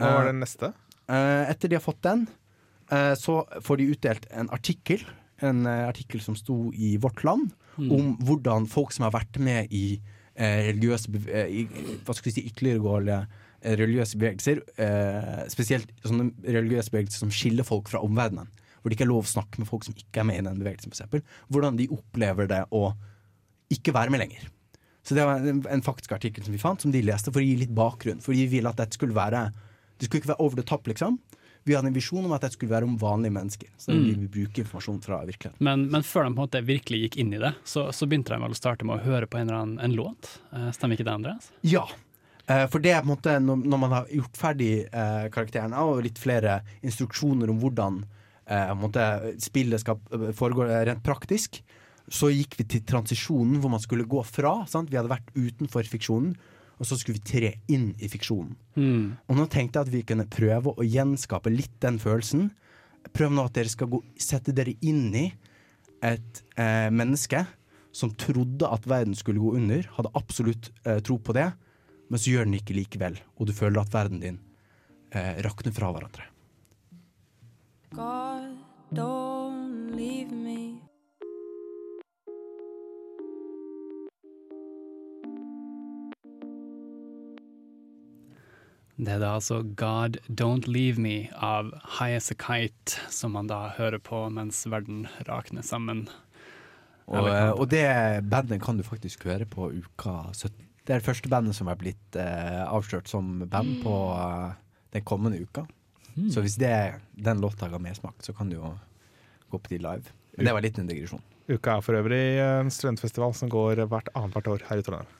Hva 0.00 0.12
var 0.16 0.30
det 0.30 0.38
neste? 0.38 0.70
Uh, 1.04 1.44
etter 1.52 1.68
de 1.68 1.76
har 1.76 1.84
fått 1.84 2.00
den, 2.06 2.24
uh, 2.92 3.12
så 3.18 3.42
får 3.60 3.76
de 3.82 3.90
utdelt 3.92 4.24
en 4.32 4.48
artikkel. 4.56 5.04
En 5.44 5.66
uh, 5.68 5.84
artikkel 5.90 6.24
som 6.24 6.36
sto 6.38 6.56
i 6.72 6.94
Vårt 7.00 7.24
Land, 7.28 7.52
Mm. 7.80 7.92
om 7.94 8.08
hvordan 8.26 8.66
folk 8.68 8.90
som 8.92 9.04
har 9.06 9.12
vært 9.14 9.38
med 9.40 9.70
i 9.72 10.00
eh, 10.34 10.66
religiøse 10.66 11.06
eh, 11.32 11.70
Hva 12.04 12.12
skal 12.16 12.26
vi 12.26 12.32
si, 12.34 12.42
ytterliggående 12.50 13.14
eh, 13.22 13.28
religiøse 13.64 14.18
bevegelser. 14.20 14.62
Eh, 14.80 15.42
spesielt 15.52 15.90
sånne 16.04 16.30
religiøse 16.44 16.90
bevegelser 16.94 17.18
som 17.24 17.30
skiller 17.34 17.64
folk 17.66 17.88
fra 17.92 18.00
omverdenen. 18.04 18.48
Hvor 18.80 18.88
det 18.88 18.96
ikke 18.96 19.04
er 19.04 19.12
lov 19.12 19.26
å 19.26 19.32
snakke 19.34 19.60
med 19.60 19.68
folk 19.68 19.84
som 19.84 19.94
ikke 19.94 20.22
er 20.22 20.24
med 20.30 20.38
i 20.40 20.44
den 20.46 20.58
bevegelsen. 20.62 20.92
f.eks., 20.94 21.24
hvordan 21.52 21.76
de 21.76 21.88
opplever 21.92 22.48
det 22.48 22.62
å 22.72 22.94
ikke 23.70 23.92
være 23.94 24.10
med 24.10 24.20
lenger. 24.24 24.46
Så 25.04 25.14
det 25.16 25.24
var 25.24 25.40
en, 25.44 25.60
en 25.68 25.82
faktisk 25.84 26.12
artikkel 26.12 26.44
som 26.44 26.52
vi 26.52 26.60
fant, 26.60 26.80
som 26.80 26.92
de 26.92 27.00
leste 27.04 27.32
for 27.32 27.40
å 27.40 27.44
gi 27.44 27.56
litt 27.60 27.74
bakgrunn. 27.76 28.20
For 28.24 28.32
de 28.36 28.46
ville 28.50 28.68
at 28.68 28.76
dette 28.80 28.96
skulle 28.98 29.16
være 29.16 29.50
Det 30.00 30.08
skulle 30.08 30.22
ikke 30.22 30.32
være 30.32 30.40
over 30.44 30.56
the 30.56 30.64
top, 30.64 30.86
liksom. 30.88 31.18
Vi 31.68 31.74
hadde 31.76 31.90
en 31.90 31.96
visjon 31.96 32.24
om 32.24 32.32
at 32.32 32.40
dette 32.40 32.56
skulle 32.56 32.72
være 32.72 32.86
om 32.88 32.94
vanlige 32.96 33.34
mennesker. 33.36 33.68
Så 33.76 33.92
Mm. 33.92 34.04
vi 34.06 34.12
vil 34.14 34.28
bruke 34.32 34.62
informasjon 34.62 35.02
fra 35.04 35.18
virkeligheten. 35.28 35.60
Men, 35.60 35.82
men 35.92 36.00
før 36.02 36.24
de 36.24 36.30
på 36.32 36.40
en 36.40 36.46
måte 36.48 36.62
virkelig 36.64 37.00
gikk 37.02 37.16
inn 37.20 37.34
i 37.36 37.38
det, 37.42 37.50
så, 37.68 37.90
så 37.92 38.06
begynte 38.08 38.32
de 38.32 38.40
vel 38.40 38.54
å 38.54 38.56
starte 38.56 38.84
med 38.88 38.96
å 38.96 39.04
høre 39.04 39.26
på 39.28 39.36
en 39.36 39.48
eller 39.50 39.58
annen 39.60 39.78
en 39.84 39.92
låt. 39.98 40.38
Eh, 40.56 40.70
Stemmer 40.72 40.96
ikke 40.96 41.04
det, 41.04 41.12
Andreas? 41.20 41.50
Ja. 41.68 41.84
Eh, 42.50 42.66
for 42.70 42.82
det 42.82 42.94
er 42.94 43.02
på 43.02 43.08
en 43.08 43.12
måte 43.12 43.36
når, 43.42 43.78
man 43.78 43.92
har 43.94 44.08
gjort 44.10 44.38
ferdig 44.38 44.72
eh, 44.86 45.26
karakterene 45.32 45.82
og 45.86 46.02
litt 46.06 46.18
flere 46.18 46.60
instruksjoner 46.86 47.50
om 47.52 47.60
hvordan 47.62 48.00
eh, 48.50 48.72
måte, 48.78 49.04
spillet 49.42 49.82
skal 49.82 50.00
foregå 50.36 50.66
rent 50.70 51.04
praktisk, 51.06 51.60
så 52.10 52.30
gikk 52.32 52.56
vi 52.58 52.66
til 52.72 52.86
transisjonen 52.88 53.60
hvor 53.62 53.70
man 53.70 53.82
skulle 53.82 54.08
gå 54.08 54.22
fra. 54.26 54.64
Sant? 54.70 54.90
Vi 54.90 54.98
hadde 54.98 55.12
vært 55.12 55.30
utenfor 55.36 55.86
fiksjonen, 55.86 56.32
og 56.80 56.88
så 56.88 56.98
skulle 56.98 57.20
vi 57.20 57.28
tre 57.28 57.52
inn 57.70 57.92
i 58.00 58.08
fiksjonen. 58.10 58.56
Mm. 58.74 59.04
Og 59.28 59.38
nå 59.38 59.46
tenkte 59.52 59.78
jeg 59.78 59.86
at 59.86 59.94
vi 59.94 60.02
kunne 60.08 60.26
prøve 60.26 60.74
å 60.74 60.86
gjenskape 60.86 61.52
litt 61.52 61.76
den 61.84 62.00
følelsen. 62.02 62.48
Prøv 63.14 63.36
nå 63.36 63.46
at 63.46 63.54
dere 63.54 63.70
skal 63.70 63.92
gå, 63.92 64.02
sette 64.18 64.56
dere 64.56 64.74
inn 64.80 65.12
i 65.14 65.28
et 66.02 66.42
eh, 66.56 66.88
menneske 66.90 67.44
som 67.94 68.10
trodde 68.18 68.66
at 68.66 68.88
verden 68.90 69.14
skulle 69.18 69.42
gå 69.42 69.54
under, 69.60 69.86
hadde 69.98 70.14
absolutt 70.18 70.70
tro 71.04 71.16
på 71.18 71.34
det, 71.34 71.48
men 72.10 72.18
så 72.18 72.34
gjør 72.34 72.48
den 72.48 72.58
ikke 72.58 72.74
likevel, 72.74 73.20
og 73.38 73.46
du 73.46 73.54
føler 73.54 73.80
at 73.80 73.94
verden 73.94 74.22
din 74.22 74.40
eh, 75.14 75.38
rakner 75.46 75.74
fra 75.74 75.92
hverandre. 75.94 76.26
God, 77.94 78.56
don't 78.94 79.94
leave 79.94 80.34
me. 80.34 80.80
Det 89.00 89.14
er 89.14 89.20
da 89.22 89.30
altså 89.38 89.62
God 89.80 90.18
Don't 90.28 90.66
Leave 90.68 91.00
Me 91.00 91.30
av 91.32 91.70
High 91.96 92.18
As 92.18 92.28
A 92.34 92.36
Kite, 92.36 92.98
som 93.08 93.32
man 93.32 93.48
da 93.48 93.70
hører 93.78 94.02
på 94.02 94.26
mens 94.34 94.60
verden 94.68 95.06
rakner 95.24 95.64
sammen. 95.64 96.02
Og, 97.08 97.30
eh, 97.30 97.50
og 97.54 97.70
det 97.72 97.86
bandet 98.28 98.60
kan 98.62 98.76
du 98.76 98.84
faktisk 98.84 99.24
høre 99.30 99.48
på 99.48 99.70
uka 99.72 100.18
17. 100.34 100.69
Det 100.86 100.94
er 100.94 101.00
det 101.02 101.06
første 101.06 101.28
bandet 101.30 101.54
som 101.56 101.68
er 101.70 101.76
blitt 101.80 102.16
eh, 102.18 102.62
avslørt 102.66 103.08
som 103.10 103.40
band 103.50 103.82
på 103.84 103.94
eh, 104.16 104.52
den 104.96 105.04
kommende 105.06 105.40
uka. 105.42 105.66
Så 106.32 106.42
hvis 106.42 106.56
det, 106.60 106.72
den 107.14 107.40
låta 107.40 107.68
ga 107.70 107.78
mersmak, 107.80 108.16
så 108.24 108.32
kan 108.36 108.48
du 108.50 108.56
jo 108.58 108.72
gå 109.52 109.58
på 109.62 109.70
de 109.72 109.78
live. 109.78 110.10
Men 110.36 110.46
det 110.48 110.52
var 110.56 110.64
litt 110.64 110.78
en 110.82 110.88
digresjon. 110.88 111.22
Uka 111.50 111.76
er 111.78 111.84
for 111.86 111.96
øvrig 111.98 112.22
en 112.42 112.70
studentfestival 112.70 113.32
som 113.38 113.48
går 113.50 113.84
hvert 113.90 114.10
annethvert 114.18 114.50
år 114.52 114.64
her 114.68 114.82
i 114.82 114.84
Trondheim. 114.86 115.16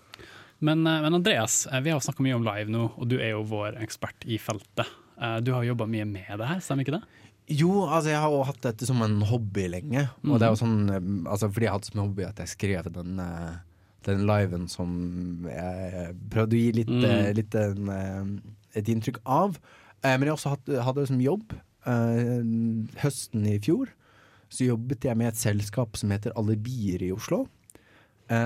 Men, 0.60 0.82
eh, 0.86 1.00
men 1.06 1.14
Andreas, 1.20 1.66
eh, 1.70 1.80
vi 1.80 1.90
har 1.94 2.00
snakka 2.04 2.22
mye 2.26 2.36
om 2.36 2.44
live 2.44 2.68
nå, 2.72 2.90
og 2.98 3.08
du 3.08 3.16
er 3.20 3.30
jo 3.32 3.44
vår 3.48 3.78
ekspert 3.80 4.26
i 4.28 4.36
feltet. 4.42 4.86
Eh, 5.20 5.38
Du 5.40 5.52
har 5.54 5.64
jobba 5.64 5.86
mye 5.88 6.04
med 6.08 6.28
det 6.38 6.46
her, 6.50 6.60
stemmer 6.60 6.84
ikke 6.84 6.98
det? 6.98 7.04
Jo, 7.50 7.70
altså 7.88 8.12
jeg 8.12 8.20
har 8.22 8.30
jo 8.30 8.42
hatt 8.46 8.60
dette 8.62 8.86
som 8.86 9.00
en 9.02 9.20
hobby 9.26 9.64
lenge. 9.72 10.04
Og 10.24 10.36
det 10.38 10.46
er 10.46 10.52
jo 10.54 10.60
sånn, 10.60 10.76
eh, 10.90 11.30
altså 11.30 11.48
fordi 11.50 11.66
jeg 11.66 11.72
har 11.72 11.78
hatt 11.80 11.88
som 11.90 12.00
hobby 12.04 12.26
at 12.28 12.36
jeg 12.44 12.52
skrev 12.52 12.92
den, 12.92 13.18
eh, 13.18 13.56
den 14.06 14.26
liven 14.26 14.68
som 14.68 15.46
jeg 15.48 16.14
prøvde 16.32 16.56
å 16.56 16.60
gi 16.60 16.72
litt, 16.72 16.88
Mm. 16.88 17.04
eh, 17.04 17.32
litt 17.36 17.54
en, 17.54 17.88
eh, 17.88 18.78
et 18.80 18.86
inntrykk 18.88 19.18
av. 19.26 19.58
Eh, 20.02 20.16
Men 20.16 20.28
jeg 20.28 20.32
også 20.36 20.56
hadde, 20.56 20.82
hadde 20.82 21.00
det 21.00 21.08
som 21.08 21.20
jobb. 21.20 21.52
Høsten 23.02 23.46
i 23.46 23.58
fjor 23.58 23.88
så 24.50 24.66
jobbet 24.66 25.00
jeg 25.06 25.16
med 25.16 25.28
et 25.28 25.36
selskap 25.40 25.96
som 25.96 26.10
heter 26.10 26.32
Alibier 26.36 27.02
i 27.02 27.12
Oslo. 27.12 27.46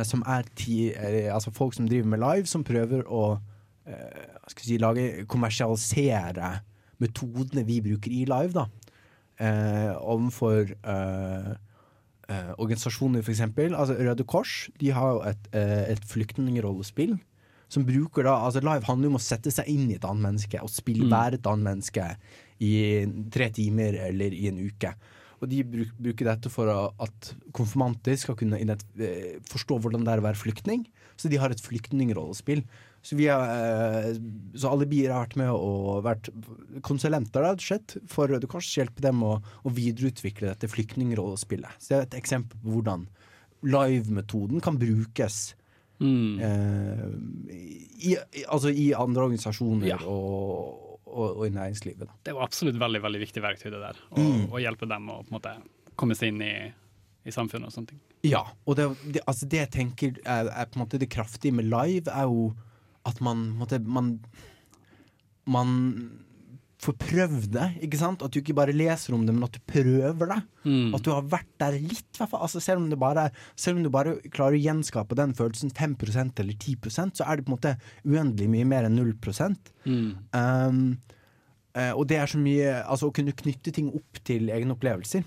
Som 0.05 0.23
er 0.27 0.45
ti, 0.57 0.93
altså 0.95 1.53
folk 1.53 1.75
som 1.75 1.87
driver 1.87 2.07
med 2.09 2.21
live, 2.21 2.47
som 2.47 2.65
prøver 2.65 3.03
å 3.05 3.39
si, 4.49 4.79
lage, 4.79 5.27
kommersialisere 5.29 6.61
metodene 7.01 7.67
vi 7.67 7.81
bruker 7.85 8.11
i 8.11 8.25
live. 8.25 8.53
da 8.53 8.65
Ovenfor 10.01 10.71
overfor 10.85 11.59
eh, 12.29 12.53
organisasjoner, 12.59 13.23
f.eks. 13.25 13.41
Altså 13.47 13.97
Røde 13.99 14.25
Kors 14.29 14.69
de 14.81 14.91
har 14.97 15.15
jo 15.17 15.23
et, 15.31 15.49
eh, 15.53 15.93
et 15.93 16.05
flyktningrollespill. 16.11 17.19
Som 17.69 17.87
bruker 17.89 18.27
da, 18.27 18.37
altså 18.45 18.61
Live 18.63 18.87
handler 18.87 19.09
jo 19.09 19.15
om 19.15 19.19
å 19.19 19.25
sette 19.25 19.51
seg 19.51 19.67
inn 19.73 19.89
i 19.91 19.97
et 19.97 20.05
annet 20.07 20.23
menneske 20.29 20.61
og 20.63 20.71
spille 20.71 21.07
Mm. 21.09 21.11
være 21.11 21.35
et 21.41 21.47
annet 21.51 21.65
menneske 21.71 22.17
i 22.61 22.73
tre 23.33 23.49
timer 23.51 23.97
eller 24.09 24.33
i 24.37 24.49
en 24.49 24.61
uke. 24.63 24.95
Og 25.43 25.49
de 25.51 25.63
bruk, 25.65 25.91
bruker 26.01 26.25
dette 26.25 26.49
for 26.53 26.71
at 26.71 27.35
konfirmanter 27.53 28.17
skal 28.17 28.37
kunne 28.37 28.61
eh, 28.61 29.41
forstå 29.51 29.81
hvordan 29.81 30.05
det 30.05 30.13
er 30.13 30.23
å 30.23 30.29
være 30.29 30.41
flyktning. 30.41 30.87
Så 31.17 31.29
de 31.29 31.37
har 31.37 31.51
et 31.51 31.61
flyktningrollespill. 31.61 32.63
Så, 33.05 33.17
vi 33.19 33.27
har, 33.29 33.43
eh, 33.53 34.15
så 34.57 34.71
alle 34.73 34.87
bier 34.89 35.13
har 35.13 35.27
vært 35.27 35.37
med 35.37 35.51
og 35.53 35.99
vært 36.07 36.31
konsulenter 36.87 37.45
og 37.51 37.61
slett, 37.61 37.99
for 38.09 38.31
Røde 38.33 38.49
Kors. 38.49 38.71
Hjelpe 38.79 39.05
dem 39.05 39.21
å, 39.27 39.35
å 39.45 39.73
videreutvikle 39.77 40.49
dette 40.55 40.71
flyktningrollespillet. 40.73 41.77
Så 41.79 41.91
det 41.93 41.99
er 41.99 42.07
et 42.09 42.17
eksempel 42.23 42.57
på 42.63 42.79
hvordan 42.79 43.05
live-metoden 43.65 44.61
kan 44.65 44.79
brukes 44.81 45.55
eh, 46.01 47.05
i, 47.53 48.17
i, 48.17 48.17
altså 48.49 48.73
i 48.73 48.91
andre 48.97 49.25
organisasjoner 49.29 50.05
og, 50.09 50.99
og, 51.07 51.29
og 51.39 51.45
i 51.47 51.53
næringslivet. 51.55 52.09
Da. 52.09 52.17
Det 52.25 52.33
er 52.33 52.39
jo 52.39 52.45
absolutt 52.45 52.81
veldig 52.81 53.03
veldig 53.05 53.23
viktig 53.25 53.45
verktøy, 53.45 53.71
det 53.75 53.83
der. 53.85 54.01
Å 54.17 54.25
Mm. 54.25 54.49
hjelpe 54.65 54.89
dem 54.91 55.09
å 55.13 55.21
på 55.23 55.31
en 55.33 55.39
måte 55.39 55.55
komme 55.97 56.17
seg 56.19 56.33
inn 56.33 56.43
i, 56.45 56.53
i 57.25 57.33
samfunnet 57.33 57.69
og 57.71 57.77
sånne 57.77 57.93
ting. 57.93 58.01
Ja, 58.25 58.43
og 58.65 58.77
det, 58.81 58.89
det, 59.15 59.23
altså 59.29 59.47
det 59.49 59.61
jeg 59.67 59.71
tenker 59.77 60.17
er, 60.25 60.49
er 60.49 60.67
på 60.73 60.79
en 60.81 60.87
måte 60.87 60.99
det 61.01 61.11
kraftige 61.13 61.53
med 61.55 61.69
live, 61.69 62.09
er 62.11 62.25
jo 62.29 62.49
at 63.07 63.21
man, 63.25 63.49
måtte 63.59 63.79
man, 63.85 64.15
man 65.47 65.75
får 66.85 66.97
prøvd 67.01 67.47
det. 67.55 67.67
ikke 67.87 67.99
sant? 68.01 68.23
At 68.25 68.35
du 68.35 68.41
ikke 68.41 68.57
bare 68.57 68.75
leser 68.77 69.15
om 69.17 69.25
det, 69.27 69.35
men 69.35 69.47
at 69.47 69.57
du 69.57 69.61
prøver 69.71 70.31
det. 70.31 70.39
Mm. 70.67 70.95
At 70.97 71.05
du 71.07 71.11
har 71.15 71.27
vært 71.33 71.51
der 71.63 71.79
litt, 71.81 72.07
i 72.13 72.21
hvert 72.21 72.33
fall. 72.33 72.45
Altså, 72.47 72.61
selv, 72.65 72.83
om 72.83 72.91
det 72.93 72.99
bare, 73.01 73.29
selv 73.57 73.79
om 73.79 73.87
du 73.87 73.91
bare 73.93 74.17
klarer 74.35 74.59
å 74.59 74.63
gjenskape 74.65 75.17
den 75.19 75.35
følelsen 75.39 75.73
5% 75.75 76.43
eller 76.45 76.59
10% 76.61 77.21
så 77.21 77.27
er 77.27 77.41
det 77.41 77.47
på 77.47 77.53
en 77.53 77.57
måte 77.57 77.75
uendelig 78.05 78.51
mye 78.53 78.69
mer 78.69 78.89
enn 78.89 78.99
0 79.01 79.15
Mm. 79.85 80.17
um, 80.33 80.99
eh, 81.77 81.93
Og 81.93 82.07
det 82.09 82.17
er 82.17 82.27
så 82.31 82.39
mye 82.41 82.71
Altså 82.89 83.11
å 83.11 83.13
kunne 83.13 83.35
knytte 83.37 83.73
ting 83.75 83.91
opp 83.93 84.21
til 84.25 84.49
egne 84.49 84.73
opplevelser. 84.73 85.25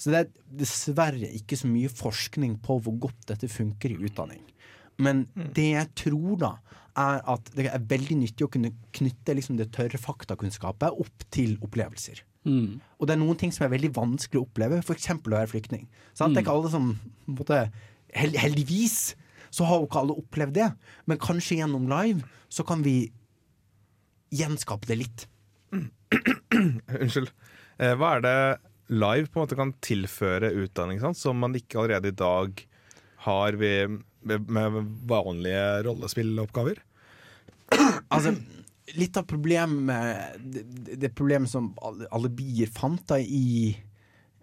Så 0.00 0.10
det 0.12 0.18
er 0.22 0.30
dessverre 0.62 1.28
ikke 1.36 1.58
så 1.60 1.68
mye 1.68 1.90
forskning 1.92 2.58
på 2.64 2.78
hvor 2.80 2.96
godt 3.08 3.26
dette 3.28 3.48
funker 3.52 3.92
i 3.92 3.98
utdanning. 4.08 4.40
Men 5.00 5.26
det 5.54 5.66
jeg 5.74 5.88
tror, 5.96 6.36
da, 6.40 6.52
er 7.00 7.22
at 7.34 7.52
det 7.56 7.68
er 7.70 7.86
veldig 7.90 8.18
nyttig 8.22 8.46
å 8.46 8.50
kunne 8.52 8.72
knytte 8.96 9.36
liksom 9.36 9.58
det 9.58 9.70
tørre 9.74 10.00
faktakunnskapet 10.00 11.00
opp 11.04 11.26
til 11.34 11.56
opplevelser. 11.64 12.22
Mm. 12.48 12.80
Og 12.98 13.08
det 13.08 13.14
er 13.14 13.20
noen 13.20 13.38
ting 13.40 13.52
som 13.52 13.66
er 13.66 13.74
veldig 13.74 13.92
vanskelig 13.96 14.40
å 14.40 14.46
oppleve, 14.46 14.80
f.eks. 14.80 15.10
å 15.12 15.32
være 15.32 15.50
flyktning. 15.50 15.88
Sant? 16.16 16.32
Det 16.34 16.40
er 16.40 16.46
ikke 16.46 16.56
alle 16.56 16.72
som 16.72 16.92
på 16.94 17.34
en 17.34 17.40
måte, 17.42 17.60
hel 18.16 18.36
Heldigvis 18.40 19.14
så 19.50 19.66
har 19.66 19.80
jo 19.80 19.88
ikke 19.88 20.04
alle 20.04 20.16
opplevd 20.18 20.56
det, 20.56 20.68
men 21.10 21.20
kanskje 21.20 21.58
gjennom 21.58 21.88
live 21.90 22.22
så 22.52 22.64
kan 22.66 22.84
vi 22.86 23.10
gjenskape 24.34 24.86
det 24.86 24.98
litt. 25.00 25.24
Unnskyld. 27.02 27.32
Eh, 27.80 27.96
hva 27.98 28.16
er 28.16 28.24
det 28.26 28.36
live 28.90 29.30
på 29.30 29.38
en 29.38 29.46
måte 29.46 29.58
kan 29.58 29.74
tilføre 29.82 30.52
utdanning 30.62 31.00
sant? 31.02 31.18
som 31.18 31.38
man 31.38 31.56
ikke 31.58 31.82
allerede 31.82 32.12
i 32.12 32.18
dag 32.18 32.62
har 33.26 33.58
ved, 33.58 34.00
med, 34.26 34.46
med 34.50 34.78
vanlige 35.10 35.64
rollespilloppgaver? 35.86 36.78
Altså, 38.10 38.34
litt 38.98 39.14
av 39.20 39.26
problemet 39.30 40.40
Det, 40.42 40.64
det 40.98 41.12
problemet 41.14 41.50
som 41.52 41.70
alle, 41.78 42.30
bier 42.34 42.70
fant 42.74 43.02
da 43.10 43.20
i 43.22 43.76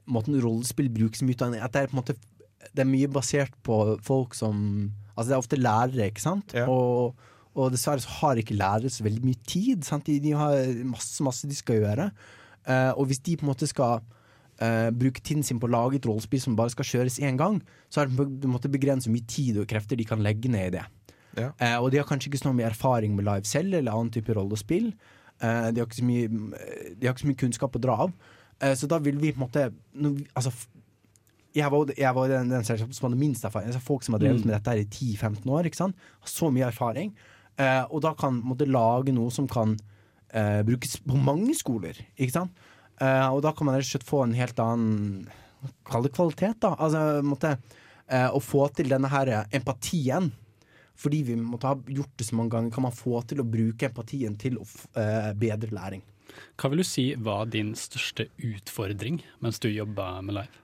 måten 0.08 0.38
rollespill 0.40 0.88
brukes 0.94 1.26
mye 1.28 1.36
av, 1.44 1.58
at 1.60 1.74
det 1.74 1.82
er 1.82 1.90
på 1.92 1.98
en 1.98 2.00
måte 2.00 2.16
Det 2.72 2.84
er 2.84 2.88
mye 2.88 3.10
basert 3.12 3.58
på 3.68 3.98
folk 4.08 4.38
som 4.38 4.62
Altså, 5.18 5.32
det 5.32 5.34
er 5.34 5.42
ofte 5.42 5.58
lærere, 5.58 6.08
ikke 6.12 6.22
sant? 6.22 6.54
Og, 6.70 7.16
og 7.58 7.72
dessverre 7.74 8.04
så 8.04 8.20
har 8.20 8.38
ikke 8.38 8.54
lærere 8.54 8.92
så 8.94 9.02
veldig 9.02 9.24
mye 9.26 9.40
tid. 9.50 9.82
Sant? 9.82 10.06
De, 10.06 10.20
de 10.22 10.36
har 10.38 10.60
masse, 10.86 11.18
masse 11.26 11.50
de 11.50 11.58
skal 11.58 11.80
gjøre. 11.82 12.06
Uh, 12.70 12.92
og 13.00 13.08
hvis 13.10 13.24
de 13.26 13.34
på 13.40 13.48
en 13.48 13.50
måte 13.50 13.70
skal 13.72 14.04
Uh, 14.58 14.90
bruke 14.90 15.22
tiden 15.22 15.44
sin 15.46 15.60
på 15.62 15.68
å 15.68 15.70
lage 15.70 16.00
et 16.00 16.06
rollespill 16.10 16.40
som 16.42 16.56
bare 16.58 16.74
skal 16.74 16.88
kjøres 16.90 17.20
én 17.22 17.36
gang, 17.38 17.60
så 17.94 18.02
er 18.02 18.08
det 18.10 18.18
på 18.18 18.26
en 18.26 18.50
måte 18.50 18.72
begrenset 18.74 19.06
hvor 19.06 19.14
mye 19.14 19.30
tid 19.30 19.60
og 19.62 19.68
krefter 19.70 20.00
de 20.00 20.08
kan 20.10 20.24
legge 20.26 20.50
ned 20.50 20.72
i 20.72 20.74
det. 20.80 20.86
Ja. 21.38 21.52
Eh, 21.62 21.78
og 21.78 21.92
de 21.94 22.00
har 22.02 22.08
kanskje 22.10 22.32
ikke 22.32 22.42
så 22.42 22.54
mye 22.56 22.70
erfaring 22.72 23.14
med 23.18 23.28
live 23.28 23.46
selv 23.46 23.78
eller 23.78 23.94
annen 23.94 24.12
type 24.14 24.34
rollespill. 24.34 24.90
Eh, 25.38 25.68
de, 25.72 25.80
har 25.80 25.86
ikke 25.86 26.00
så 26.02 26.08
mye, 26.08 26.28
de 26.98 27.06
har 27.08 27.14
ikke 27.14 27.26
så 27.26 27.30
mye 27.30 27.42
kunnskap 27.44 27.78
å 27.78 27.84
dra 27.84 27.98
av. 28.08 28.16
Eh, 28.60 28.74
så 28.80 28.90
da 28.90 28.98
vil 29.06 29.20
vi 29.22 29.32
på 29.36 29.38
en 29.42 29.46
måte 29.46 29.68
no, 30.02 30.16
altså, 30.34 30.52
jeg 31.58 31.72
var, 31.74 31.92
jeg 31.98 32.14
var 32.18 32.30
den, 32.32 32.50
den 32.54 32.66
som 32.66 33.08
hadde 33.08 33.20
minst 33.20 33.46
erfaring. 33.48 33.70
Altså, 33.72 33.82
folk 33.86 34.06
som 34.06 34.18
har 34.18 34.22
drevet 34.24 34.42
Mm. 34.44 34.50
med 34.50 34.56
dette 34.58 34.74
her 34.74 34.82
i 34.82 34.90
10-15 34.90 35.50
år. 35.50 35.70
Har 35.80 36.30
så 36.30 36.52
mye 36.54 36.68
erfaring. 36.68 37.14
Eh, 37.58 37.84
og 37.90 38.02
da 38.06 38.14
kan 38.14 38.42
man 38.46 38.58
lage 38.58 39.14
noe 39.14 39.32
som 39.34 39.48
kan 39.50 39.78
eh, 40.34 40.62
brukes 40.64 40.98
på 41.02 41.18
mange 41.18 41.56
skoler. 41.58 41.98
Ikke 42.18 42.34
sant? 42.36 42.52
Eh, 43.02 43.28
og 43.30 43.42
da 43.46 43.54
kan 43.54 43.66
man 43.66 43.78
rett 43.78 43.86
og 43.88 43.94
slett 43.96 44.10
få 44.10 44.24
en 44.26 44.34
helt 44.38 44.58
annen 44.60 45.28
Kall 45.90 46.04
det 46.06 46.12
kvalitet, 46.14 46.60
da. 46.62 46.76
Altså, 46.78 47.22
måte, 47.26 47.56
eh, 48.08 48.28
å 48.30 48.38
få 48.40 48.68
til 48.78 48.90
denne 48.90 49.10
her 49.10 49.48
empatien. 49.58 50.30
Fordi 50.98 51.24
vi 51.28 51.38
måtte 51.40 51.72
ha 51.72 51.78
gjort 51.88 52.14
det 52.18 52.26
så 52.28 52.38
mange 52.38 52.56
ganger, 52.56 52.74
kan 52.74 52.88
man 52.88 52.96
få 52.96 53.22
til 53.30 53.42
å 53.44 53.48
bruke 53.48 53.90
empatien 53.90 54.38
til 54.40 54.58
å 54.62 54.66
f 54.66 54.88
eh, 54.98 55.34
bedre 55.38 55.74
læring. 55.76 56.06
Hva 56.58 56.72
vil 56.72 56.82
du 56.84 56.88
si 56.88 57.12
var 57.24 57.48
din 57.54 57.74
største 57.78 58.28
utfordring 58.44 59.22
mens 59.44 59.62
du 59.64 59.70
jobba 59.70 60.18
med 60.26 60.42
live? 60.42 60.64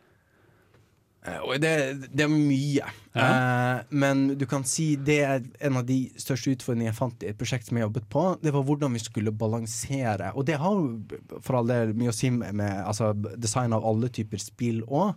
Eh, 1.24 1.54
det, 1.62 1.74
det 2.12 2.26
er 2.26 2.32
mye. 2.32 2.90
Eh, 3.16 3.84
men 3.96 4.26
du 4.40 4.46
kan 4.50 4.66
si 4.68 4.94
det 5.00 5.20
er 5.24 5.46
en 5.64 5.80
av 5.80 5.86
de 5.88 6.00
største 6.20 6.56
utfordringene 6.56 6.90
jeg 6.90 6.98
fant 6.98 7.24
i 7.24 7.30
et 7.32 7.40
prosjekt 7.40 7.70
som 7.70 7.80
jeg 7.80 7.88
jobbet 7.88 8.10
på. 8.12 8.26
Det 8.44 8.54
var 8.56 8.66
hvordan 8.68 8.98
vi 8.98 9.04
skulle 9.04 9.36
balansere. 9.36 10.34
Og 10.36 10.48
det 10.50 10.60
har 10.60 10.80
jo 10.80 11.40
for 11.40 11.62
all 11.62 11.70
del 11.72 11.94
mye 11.98 12.12
å 12.12 12.18
si 12.18 12.32
med, 12.34 12.58
med 12.60 12.82
altså, 12.84 13.14
design 13.38 13.76
av 13.76 13.86
alle 13.88 14.12
typer 14.14 14.42
spill 14.42 14.84
òg. 14.90 15.14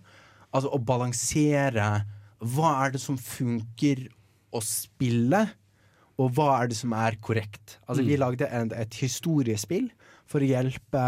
Altså 0.55 0.71
å 0.73 0.81
balansere 0.81 1.89
hva 2.39 2.71
er 2.85 2.95
det 2.95 3.01
som 3.03 3.17
funker 3.19 4.07
å 4.55 4.61
spille, 4.63 5.45
og 6.19 6.31
hva 6.33 6.63
er 6.63 6.69
det 6.69 6.77
som 6.79 6.93
er 6.97 7.17
korrekt. 7.21 7.79
Altså 7.89 8.05
Vi 8.07 8.15
Mm. 8.17 8.21
lagde 8.21 8.47
en, 8.51 8.71
et 8.73 8.95
historiespill 8.95 9.91
for 10.27 10.41
å 10.41 10.49
hjelpe 10.49 11.03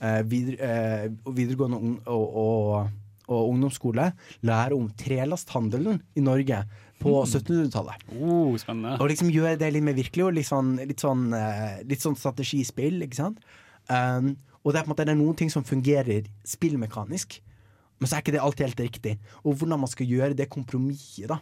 eh, 0.00 0.22
videre, 0.22 0.58
eh, 0.60 1.08
videregående 1.32 2.00
og, 2.06 2.36
og, 2.36 2.90
og 3.28 3.50
ungdomsskole 3.52 4.12
lære 4.42 4.72
om 4.76 4.88
trelasthandelen 5.00 6.00
i 6.16 6.20
Norge 6.20 6.64
på 7.00 7.12
Mm. 7.24 7.28
1700-tallet. 7.28 7.94
Oh, 8.20 8.56
spennende. 8.56 8.98
Og 9.00 9.08
liksom 9.10 9.28
gjøre 9.30 9.58
det 9.58 9.72
litt 9.74 9.82
mer 9.84 9.94
virkelig, 9.94 10.24
og 10.24 10.34
litt 10.34 10.46
sånn, 10.48 10.76
litt 10.86 11.00
sånn, 11.00 11.32
eh, 11.36 11.82
litt 11.84 12.00
sånn 12.00 12.16
strategispill, 12.16 13.02
ikke 13.04 13.14
sant. 13.16 13.38
Um, 13.90 14.36
og 14.64 14.72
det 14.72 14.80
er 14.80 14.84
på 14.84 14.88
en 14.88 14.94
måte 14.94 15.04
det 15.04 15.12
er 15.12 15.20
noen 15.20 15.36
ting 15.36 15.50
som 15.52 15.62
fungerer 15.64 16.24
spillmekanisk, 16.48 17.40
men 18.00 18.08
så 18.08 18.16
er 18.16 18.22
ikke 18.24 18.32
det 18.32 18.40
alltid 18.40 18.66
helt 18.66 18.80
riktig. 18.80 19.18
Og 19.44 19.56
hvordan 19.58 19.80
man 19.80 19.88
skal 19.92 20.06
gjøre 20.08 20.34
det 20.36 20.48
kompromisset 20.48 21.28
da, 21.28 21.38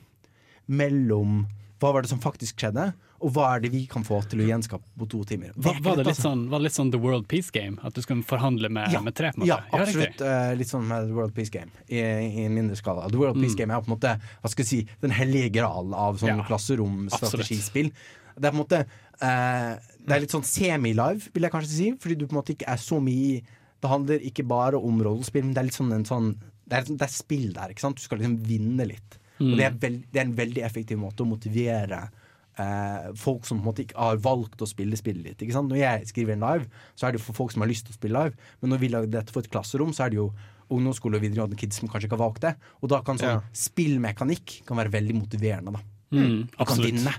mellom 0.73 1.43
hva 1.83 1.91
var 1.97 2.05
det 2.05 2.13
som 2.13 2.21
faktisk 2.23 2.61
skjedde, 2.63 2.93
og 3.23 3.33
hva 3.35 3.49
er 3.55 3.63
det 3.65 3.71
vi 3.73 3.83
kan 3.91 4.05
få 4.07 4.21
til 4.31 4.43
å 4.43 4.47
gjenskape 4.47 4.87
på 4.99 5.07
to 5.11 5.23
timer. 5.27 5.51
Er 5.55 5.79
var, 5.83 5.97
det 5.99 6.05
litt 6.07 6.13
altså. 6.13 6.29
sånn, 6.29 6.45
var 6.51 6.63
det 6.63 6.69
litt 6.69 6.77
sånn 6.77 6.91
The 6.95 7.01
World 7.03 7.27
Peace 7.31 7.55
Game? 7.55 7.79
At 7.87 7.95
du 7.95 8.03
skulle 8.03 8.27
forhandle 8.27 8.71
med, 8.73 8.95
med 9.07 9.17
tre? 9.19 9.33
Ja, 9.47 9.61
absolutt. 9.75 10.23
Uh, 10.23 10.53
litt 10.59 10.71
sånn 10.71 10.87
med 10.91 11.09
The 11.11 11.17
World 11.17 11.35
Peace 11.37 11.53
Game, 11.55 11.71
i, 11.87 11.99
i 12.03 12.45
en 12.47 12.55
mindre 12.55 12.79
skala. 12.79 13.09
The 13.11 13.21
World 13.21 13.39
Peace 13.39 13.53
Mm. 13.53 13.59
Game 13.59 13.75
er 13.75 13.83
på 13.85 13.91
en 13.91 13.93
måte 13.97 14.13
hva 14.17 14.49
skal 14.49 14.65
jeg 14.65 14.71
si, 14.71 14.99
den 15.03 15.13
hellige 15.13 15.51
gral 15.59 15.91
av 15.99 16.21
sånn 16.23 16.39
Ja, 16.39 16.45
klasseromstrategispill. 16.49 17.91
Det 18.33 18.49
er 18.49 18.55
på 18.55 18.57
en 18.57 18.63
måte 18.63 18.79
uh, 18.87 19.73
Det 19.99 20.15
er 20.15 20.23
litt 20.25 20.33
sånn 20.33 20.47
semi-live, 20.47 21.35
vil 21.35 21.47
jeg 21.47 21.53
kanskje 21.53 21.73
si, 21.75 21.89
fordi 22.01 22.17
du 22.17 22.25
på 22.25 22.33
en 22.33 22.41
måte 22.41 22.55
ikke 22.55 22.71
er 22.73 22.81
så 22.81 22.97
mye 23.03 23.43
Det 23.83 23.91
handler 23.91 24.25
ikke 24.31 24.47
bare 24.49 24.81
om 24.81 25.03
rollespill, 25.05 25.45
men 25.45 25.53
det 25.53 25.61
er 25.61 25.69
litt 25.69 25.77
sånn 25.77 25.93
en 25.99 26.09
sånn 26.09 26.31
det 26.73 26.79
er, 26.79 26.87
det 26.89 27.05
er 27.05 27.13
spill 27.13 27.51
der, 27.53 27.75
ikke 27.75 27.85
sant? 27.85 27.99
Du 27.99 28.07
skal 28.07 28.23
liksom 28.23 28.39
vinne 28.49 28.87
litt. 28.89 29.19
Mm. 29.43 29.53
Og 29.53 29.59
det 29.59 29.65
er, 29.67 29.79
veld, 29.83 30.03
det 30.13 30.21
er 30.21 30.29
en 30.29 30.37
veldig 30.39 30.63
effektiv 30.69 31.01
måte 31.03 31.25
å 31.25 31.29
motivere 31.29 32.05
eh, 32.61 33.11
folk 33.19 33.47
som 33.49 33.59
på 33.59 33.65
en 33.65 33.69
måte 33.71 33.85
ikke 33.87 33.99
har 33.99 34.21
valgt 34.23 34.63
å 34.63 34.69
spille 34.71 34.99
spillet 34.99 35.35
ditt. 35.35 35.55
Når 35.57 35.81
jeg 35.81 36.11
skriver 36.13 36.37
en 36.37 36.47
live, 36.47 36.85
så 36.95 37.09
er 37.09 37.17
det 37.17 37.23
for 37.25 37.37
folk 37.37 37.55
som 37.55 37.65
har 37.65 37.71
lyst 37.73 37.89
til 37.89 37.97
å 37.97 37.99
spille 37.99 38.23
live. 38.27 38.51
Men 38.63 38.75
når 38.75 38.83
vi 38.85 38.93
lager 38.93 39.13
dette 39.17 39.35
for 39.35 39.45
et 39.45 39.51
klasserom, 39.53 39.95
så 39.97 40.07
er 40.07 40.15
det 40.15 40.21
jo 40.21 40.31
ungdomsskole 40.73 41.19
og 41.19 41.25
videregående 41.27 41.59
kids 41.61 41.81
som 41.81 41.91
kanskje 41.91 42.09
ikke 42.09 42.17
har 42.17 42.25
valgt 42.27 42.47
det. 42.47 42.55
Og 42.81 42.93
da 42.93 43.03
kan 43.05 43.19
sånn 43.21 43.35
Ja. 43.37 43.43
spillmekanikk 43.53 44.63
kan 44.69 44.79
være 44.81 44.95
veldig 44.95 45.19
motiverende. 45.19 45.73
da. 45.73 45.81
Mm, 46.13 46.49
Du 46.49 46.65
kan 46.65 46.79
vinne. 46.79 47.13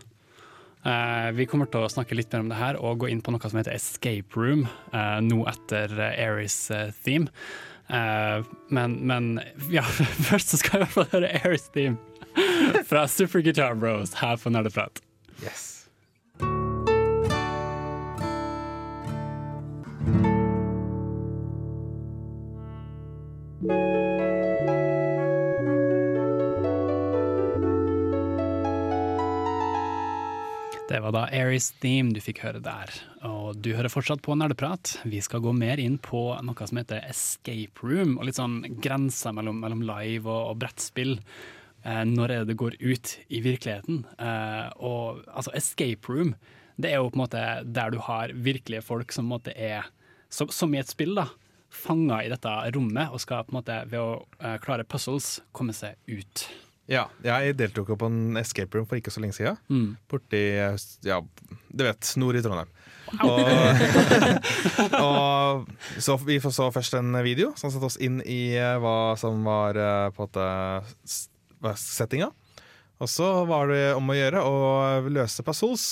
Uh, 0.83 1.31
vi 1.31 1.45
kommer 1.47 1.69
til 1.71 1.79
å 1.79 1.87
snakke 1.87 2.15
litt 2.15 2.33
mer 2.33 2.41
om 2.41 2.49
det 2.49 2.57
her 2.57 2.75
og 2.75 2.99
gå 2.99 3.09
inn 3.09 3.21
på 3.21 3.31
noe 3.31 3.39
som 3.39 3.55
heter 3.57 3.71
Escape 3.71 4.35
Room, 4.35 4.65
uh, 4.91 5.21
nå 5.23 5.45
etter 5.47 5.87
uh, 5.95 6.25
Aries 6.25 6.57
eh, 6.71 6.91
theme. 7.05 7.29
Eh, 7.89 8.43
men, 8.69 8.93
men 9.05 9.41
ja, 9.69 9.83
først 10.29 10.53
så 10.53 10.59
skal 10.59 10.71
vi 10.71 10.77
i 10.77 10.85
hvert 10.85 10.93
fall 10.95 11.09
høre 11.11 11.31
Aries 11.43 11.65
theme 11.75 11.97
fra 12.89 13.07
Super 13.07 13.39
Guitar 13.45 13.75
Bros 13.75 14.13
her 14.13 14.37
på 14.37 14.49
Nerdeprat. 14.49 15.01
Yes. 15.43 15.69
Det 30.93 30.99
var 30.99 31.11
da 31.15 31.23
Aries 31.31 31.71
Theme 31.81 32.13
du 32.13 32.19
fikk 32.21 32.43
høre 32.43 32.59
der. 32.61 32.91
Og 33.25 33.55
du 33.63 33.71
hører 33.73 33.89
fortsatt 33.89 34.21
på 34.21 34.35
Nerdeprat. 34.37 34.97
Vi 35.09 35.21
skal 35.25 35.41
gå 35.41 35.53
mer 35.55 35.79
inn 35.81 35.95
på 35.97 36.25
noe 36.45 36.67
som 36.69 36.77
heter 36.77 37.01
Escape 37.07 37.81
Room, 37.81 38.17
og 38.19 38.27
litt 38.27 38.37
sånn 38.37 38.59
grenser 38.83 39.33
mellom, 39.33 39.57
mellom 39.63 39.81
live 39.87 40.29
og, 40.29 40.51
og 40.51 40.59
brettspill. 40.61 41.15
Eh, 41.83 42.03
når 42.07 42.31
er 42.31 42.43
det 42.43 42.53
det 42.53 42.59
går 42.59 42.77
ut 42.79 43.13
i 43.27 43.43
virkeligheten? 43.43 44.03
Eh, 44.15 44.67
og 44.79 45.23
altså, 45.27 45.51
Escape 45.57 46.07
Room, 46.09 46.33
det 46.79 46.93
er 46.93 47.01
jo 47.01 47.11
på 47.11 47.19
en 47.19 47.25
måte 47.25 47.45
der 47.67 47.93
du 47.93 47.99
har 48.01 48.33
virkelige 48.33 48.85
folk 48.85 49.11
som 49.11 49.27
på 49.27 49.27
en 49.27 49.35
måte 49.35 49.55
er, 49.55 49.89
som, 50.31 50.49
som 50.49 50.73
i 50.73 50.79
et 50.79 50.91
spill, 50.91 51.15
da, 51.19 51.27
fanga 51.73 52.21
i 52.23 52.29
dette 52.31 52.53
rommet, 52.75 53.11
og 53.11 53.21
skal 53.21 53.43
på 53.43 53.53
en 53.53 53.59
måte 53.59 53.81
ved 53.91 53.99
å 53.99 54.21
eh, 54.39 54.59
klare 54.63 54.87
puzzles 54.87 55.41
komme 55.51 55.75
seg 55.75 55.99
ut. 56.07 56.47
Ja, 56.91 57.07
jeg 57.23 57.55
deltok 57.59 57.93
jo 57.93 57.99
på 57.99 58.09
en 58.11 58.39
escape 58.39 58.75
room 58.75 58.87
for 58.87 58.99
ikke 58.99 59.11
så 59.11 59.21
lenge 59.23 59.35
siden. 59.37 59.59
Mm. 59.71 59.93
Borti 60.11 60.41
ja, 61.07 61.19
du 61.23 61.83
vet, 61.83 62.09
nord 62.19 62.39
i 62.39 62.43
Trondheim. 62.43 62.71
Og, 63.23 63.39
og 65.05 65.99
så 66.01 66.17
vi 66.23 66.39
så 66.43 66.69
først 66.73 66.95
en 66.97 67.15
video 67.23 67.51
som 67.59 67.71
satte 67.71 67.87
oss 67.87 67.99
inn 68.03 68.19
i 68.27 68.55
hva 68.83 69.13
som 69.19 69.43
var 69.47 69.79
på 70.15 70.25
en 70.25 70.27
måte 70.27 70.47
settinga. 71.79 72.31
Og 73.01 73.09
så 73.09 73.27
var 73.49 73.67
det 73.71 73.93
om 73.97 74.09
å 74.11 74.15
gjøre 74.15 74.41
å 74.45 74.57
løse 75.11 75.43
puzzles 75.43 75.85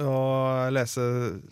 og 0.00 0.70
lese, 0.72 1.02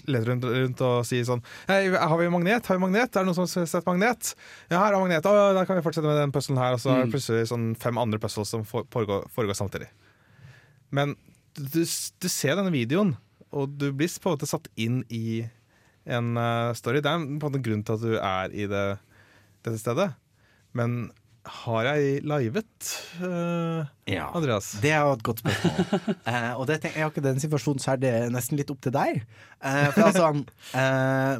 lete 0.09 0.25
rundt, 0.31 0.45
rundt 0.49 0.81
og 0.87 1.03
si 1.05 1.19
sånn 1.29 1.43
Hei, 1.69 1.91
har 1.93 2.15
vi 2.17 2.29
magnet? 2.33 2.65
Har 2.65 2.79
vi 2.79 2.85
magnet? 2.87 3.11
Er 3.13 3.21
det 3.21 3.29
noen 3.29 3.37
som 3.37 3.45
har 3.61 3.67
sett 3.69 3.85
magnet? 3.89 4.31
Ja, 4.71 4.79
her 4.81 4.95
er 4.95 5.03
magnet. 5.03 5.27
Å, 5.29 5.51
da 5.53 5.67
kan 5.69 5.77
vi 5.77 5.83
fortsette 5.85 6.09
med 6.09 6.17
den 6.23 6.33
puzzlen 6.33 6.57
her. 6.61 6.73
Og 6.73 6.81
så 6.81 6.89
er 6.95 7.03
det 7.03 7.09
Mm. 7.11 7.13
plutselig 7.13 7.49
sånn 7.51 7.67
fem 7.77 7.99
andre 8.01 8.19
puzzles 8.23 8.49
som 8.49 8.65
foregår, 8.65 9.27
foregår 9.35 9.59
samtidig. 9.59 9.91
Men 10.91 11.17
du, 11.53 11.83
du 11.85 12.29
ser 12.33 12.57
denne 12.57 12.73
videoen, 12.73 13.13
og 13.53 13.77
du 13.77 13.91
blir 13.93 14.09
på 14.09 14.31
en 14.31 14.39
måte 14.39 14.49
satt 14.49 14.71
inn 14.81 15.03
i 15.11 15.43
en 16.07 16.33
eh, 16.41 16.73
story. 16.79 17.03
Det 17.05 17.11
er 17.13 17.19
på 17.21 17.29
en 17.29 17.39
måte 17.45 17.61
grunn 17.63 17.85
til 17.85 17.99
at 17.99 18.07
du 18.07 18.17
er 18.17 18.57
i 18.57 18.65
det, 18.71 18.87
dette 19.67 19.79
stedet. 19.83 20.13
Men 20.73 21.11
har 21.49 21.87
jeg 21.89 22.21
livet, 22.29 22.89
uh, 23.23 23.87
Ja. 24.11 24.27
Andreas? 24.37 24.75
Det 24.83 24.91
er 24.93 25.07
jo 25.07 25.15
et 25.15 25.23
godt 25.25 25.41
spørsmål. 25.41 26.17
uh, 26.27 26.53
og 26.61 26.67
det 26.69 26.81
tenker 26.83 27.01
jeg 27.01 27.07
har 27.07 27.17
i 27.17 27.25
den 27.25 27.41
situasjonen 27.41 27.81
så 27.81 27.95
er 27.95 28.01
det 28.03 28.13
nesten 28.35 28.59
litt 28.61 28.71
opp 28.73 28.81
til 28.85 28.93
deg. 28.93 29.23
Uh, 29.65 29.89
for 29.95 30.11
altså, 30.11 30.29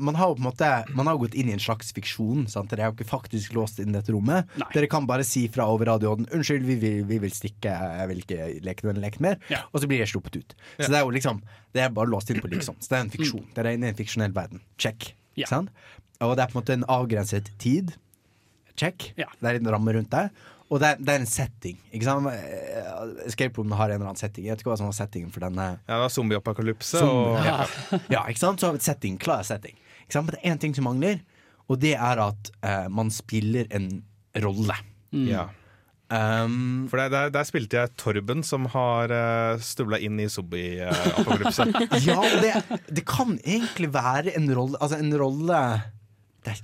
man 0.01 0.19
har 0.19 0.31
jo 0.31 0.37
på 0.37 0.43
en 0.43 0.49
måte 0.49 0.71
Man 0.97 1.09
har 1.09 1.17
gått 1.21 1.37
inn 1.39 1.49
i 1.49 1.55
en 1.57 1.63
slags 1.63 1.93
fiksjon. 1.97 2.47
Sant? 2.53 2.73
Dere 2.73 2.87
er 2.87 2.91
jo 2.91 2.97
ikke 2.99 3.11
faktisk 3.11 3.55
låst 3.57 3.81
inn 3.83 3.93
i 3.93 3.99
dette 3.99 4.15
rommet. 4.15 4.49
Dere 4.75 4.89
kan 4.91 5.09
bare 5.09 5.27
si 5.27 5.47
fra 5.53 5.69
over 5.69 5.93
radioen 5.93 6.29
'Unnskyld, 6.29 6.65
vi 6.65 6.77
vil, 6.81 7.01
vi 7.09 7.21
vil 7.21 7.33
stikke, 7.35 7.73
jeg 7.73 8.11
vil 8.11 8.25
ikke 8.25 8.51
leke 8.65 8.89
denne 8.89 9.05
leken 9.05 9.27
mer', 9.27 9.41
og 9.73 9.81
så 9.81 9.89
blir 9.91 10.01
jeg 10.05 10.13
sluppet 10.15 10.41
ut. 10.41 10.55
Så 10.81 10.89
det 10.89 11.01
er 11.01 11.05
jo 11.05 11.17
liksom 11.17 11.43
Det 11.75 11.83
er 11.85 11.93
bare 11.95 12.11
låst 12.11 12.31
inn 12.31 12.41
på 12.41 12.51
liksom. 12.51 12.77
Så 12.81 12.89
det 12.91 12.99
er 12.99 13.05
en 13.05 13.13
fiksjon. 13.13 13.47
Dere 13.55 13.71
er 13.71 13.79
inne 13.79 13.91
i 13.91 13.95
en 13.95 13.99
fiksjonell 14.01 14.33
verden. 14.35 14.61
Check. 14.79 15.13
Og 16.21 16.37
det 16.37 16.43
er 16.43 16.51
på 16.51 16.59
en 16.59 16.63
måte 16.63 16.75
en 16.77 16.89
avgrenset 16.89 17.53
tid. 17.63 17.93
Check. 18.81 19.11
Det 19.19 19.27
er 19.51 19.59
en 19.61 19.71
ramme 19.75 19.93
rundt 19.99 20.11
det. 20.15 20.25
Og 20.71 20.79
det 20.79 20.87
er, 20.93 21.01
det 21.03 21.13
er 21.17 21.23
en 21.25 21.27
setting. 21.27 21.79
Ikke 21.91 22.07
sant? 22.07 22.29
Eh, 22.31 23.27
Escape 23.27 23.59
Room 23.59 23.73
har 23.75 23.91
en 23.91 23.97
eller 23.99 24.07
annen 24.13 24.21
setting. 24.21 24.45
Jeg 24.47 24.55
vet 24.55 24.63
ikke 24.63 24.71
hva 24.71 24.79
som 24.79 24.87
var 24.87 24.95
settingen 25.01 25.33
for 25.35 25.43
denne. 25.43 25.65
Ja, 25.83 25.97
det 25.97 26.03
var 26.05 26.13
zombieapokalypse. 26.15 27.01
Zombie, 27.03 27.41
og- 27.41 27.49
ja. 27.49 28.01
ja, 28.15 28.25
ikke 28.31 28.43
sant? 28.45 28.63
Så 28.63 28.71
setting, 28.87 29.19
klar 29.19 29.43
setting. 29.47 29.75
Ikke 30.05 30.15
sant? 30.15 30.29
Men 30.31 30.37
det 30.37 30.43
er 30.45 30.55
én 30.55 30.61
ting 30.63 30.77
som 30.79 30.87
mangler, 30.87 31.19
og 31.71 31.81
det 31.83 31.97
er 31.99 32.23
at 32.23 32.53
uh, 32.63 32.87
man 32.91 33.11
spiller 33.15 33.67
en 33.75 33.91
rolle. 34.47 34.77
Ja. 35.27 35.49
Um, 36.11 36.87
For 36.91 36.99
der, 36.99 37.11
der, 37.13 37.29
der 37.35 37.47
spilte 37.47 37.79
jeg 37.79 37.93
Torben, 37.99 38.41
som 38.47 38.65
har 38.73 39.11
uh, 39.15 39.61
stubla 39.63 39.99
inn 40.03 40.19
i 40.23 40.27
zombie-apokalypse. 40.31 41.67
ja, 42.07 42.17
det, 42.43 42.55
det 42.91 43.05
kan 43.07 43.37
egentlig 43.45 43.91
være 43.95 44.35
en 44.39 44.49
rolle 44.55 44.79
Altså 44.83 44.99
en 45.03 45.13
rolle 45.19 45.61
det 46.45 46.53
er, 46.55 46.61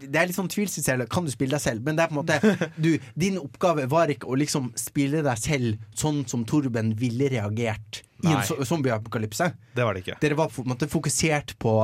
det, 0.00 0.08
er 0.16 0.26
litt 0.30 0.36
sånn 0.38 0.48
tvilsomt. 0.52 1.04
Kan 1.12 1.26
du 1.26 1.32
spille 1.32 1.52
deg 1.56 1.60
selv? 1.64 1.82
Men 1.84 1.98
det 1.98 2.06
er 2.06 2.12
på 2.12 2.16
en 2.16 2.20
måte 2.22 2.70
du, 2.84 2.90
din 3.18 3.36
oppgave 3.40 3.84
var 3.92 4.12
ikke 4.12 4.28
å 4.30 4.36
liksom 4.40 4.70
spille 4.78 5.20
deg 5.26 5.40
selv 5.42 5.82
sånn 5.98 6.22
som 6.30 6.46
Torben 6.48 6.94
ville 6.98 7.28
reagert 7.32 8.02
i 8.24 8.30
en 8.32 8.40
Nei. 8.40 8.46
zo- 8.48 8.58
zombieapokalypse. 8.66 9.50
Det 9.76 9.84
var 9.86 9.94
det 9.94 10.04
ikke. 10.06 10.16
Dere 10.24 10.38
var 10.40 10.48
på 10.54 10.64
en 10.64 10.72
måte 10.72 10.88
fokusert 10.90 11.56
på 11.62 11.74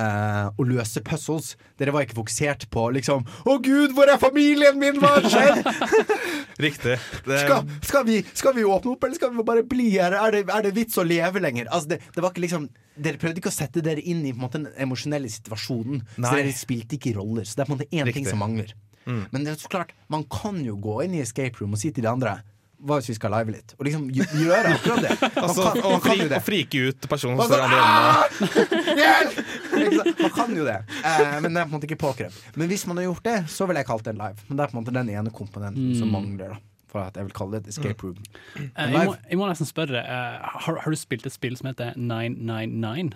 eh, 0.00 0.48
å 0.56 0.66
løse 0.66 1.02
puzzles. 1.04 1.52
Dere 1.80 1.94
var 1.94 2.06
ikke 2.06 2.18
fokusert 2.18 2.68
på 2.72 2.86
liksom 2.96 3.24
Å 3.48 3.56
gud, 3.64 3.94
hvor 3.96 4.10
er 4.10 4.20
familien 4.22 4.78
min? 4.80 5.00
Hva 5.02 5.18
skjedd? 5.24 5.66
Riktig. 6.66 6.98
Det, 7.26 7.40
Skal, 7.44 7.66
skal, 7.84 8.06
vi, 8.08 8.20
skal 8.36 8.56
vi 8.56 8.66
åpne 8.68 8.94
opp, 8.94 9.04
eller 9.06 9.18
skal 9.18 9.34
vi 9.34 9.46
bare 9.46 9.64
bli 9.66 9.90
her? 9.96 10.16
Er 10.18 10.36
det, 10.36 10.44
er 10.52 10.68
det 10.68 10.74
vits 10.76 11.00
å 11.00 11.06
leve 11.06 11.42
lenger? 11.42 11.70
Altså, 11.72 11.94
det, 11.94 12.02
det 12.14 12.24
var 12.24 12.34
ikke 12.34 12.46
liksom 12.46 12.70
Dere 12.92 13.16
prøvde 13.16 13.40
ikke 13.40 13.48
å 13.48 13.54
sette 13.54 13.80
dere 13.80 14.02
inn 14.04 14.18
i 14.28 14.34
måte, 14.36 14.58
den 14.60 14.74
emosjonelle 14.84 15.30
situasjonen. 15.32 16.02
Så 16.18 16.28
dere 16.36 16.50
spilte 16.52 16.98
ikke 16.98 17.14
roller. 17.16 17.46
Så 17.48 17.56
det 17.56 17.64
er 17.64 17.70
på 17.70 17.72
en 17.72 17.78
måte 17.78 17.88
én 17.88 18.10
ting 18.12 18.26
som 18.28 18.42
mangler. 18.42 18.74
Mm. 19.06 19.22
Men 19.32 19.46
det 19.46 19.54
er 19.54 19.62
så 19.62 19.70
klart, 19.72 19.94
man 20.12 20.26
kan 20.28 20.58
jo 20.60 20.76
gå 20.76 20.98
inn 21.06 21.16
i 21.16 21.22
escape 21.24 21.56
room 21.62 21.72
og 21.72 21.80
si 21.80 21.88
til 21.88 22.04
de 22.04 22.10
andre 22.12 22.36
hva 22.82 22.96
hvis 22.98 23.08
vi 23.12 23.14
skal 23.14 23.30
live 23.36 23.52
litt? 23.54 23.74
Og 23.78 23.86
liksom 23.86 24.08
gjøre 24.10 24.72
akkurat 24.74 25.04
det. 25.06 25.12
Man 25.36 25.44
altså, 25.46 25.62
kan, 25.68 25.82
og, 25.84 25.92
man 25.92 26.00
kan 26.02 26.16
fri, 26.16 26.26
det. 26.28 26.38
og 26.40 26.46
frike 26.48 26.82
ut 26.88 27.08
personen 27.12 27.38
som 27.38 27.46
står 27.52 27.62
andre 27.66 27.80
enden. 27.86 28.72
Hjelp! 29.02 30.20
Man 30.22 30.34
kan 30.36 30.56
jo 30.58 30.64
det, 30.66 30.76
eh, 31.04 31.36
men 31.44 31.48
det 31.54 31.62
er 31.62 31.64
på 31.64 31.70
en 31.70 31.76
måte 31.78 31.88
ikke 31.90 32.00
påkrevd. 32.02 32.40
Men 32.58 32.68
hvis 32.72 32.84
man 32.90 32.98
har 33.00 33.06
gjort 33.08 33.24
det, 33.28 33.36
så 33.54 33.66
ville 33.70 33.82
jeg 33.82 33.88
kalt 33.92 34.04
det 34.06 34.14
en 34.16 34.22
live. 34.24 34.44
Men 34.48 34.58
det 34.58 34.64
er 34.66 34.72
på 34.72 34.76
en 34.76 34.82
måte 34.82 34.94
den 34.98 35.10
ene 35.14 35.30
komponenten 35.34 35.94
som 35.98 36.08
Mm. 36.10 36.16
mangler. 36.18 36.48
da 36.56 36.60
For 36.92 37.00
at 37.06 37.14
jeg 37.16 37.24
vil 37.24 37.32
kalle 37.32 37.56
det 37.56 37.62
et 37.64 37.68
escape 37.72 38.02
room. 38.04 38.18
Eh, 38.56 38.66
jeg, 38.76 39.06
må, 39.08 39.14
jeg 39.30 39.38
må 39.40 39.46
nesten 39.48 39.66
spørre, 39.70 40.02
uh, 40.04 40.58
har, 40.66 40.76
har 40.84 40.90
du 40.92 40.96
spilt 41.00 41.24
et 41.26 41.32
spill 41.32 41.56
som 41.56 41.70
heter 41.70 41.94
999? 41.96 43.14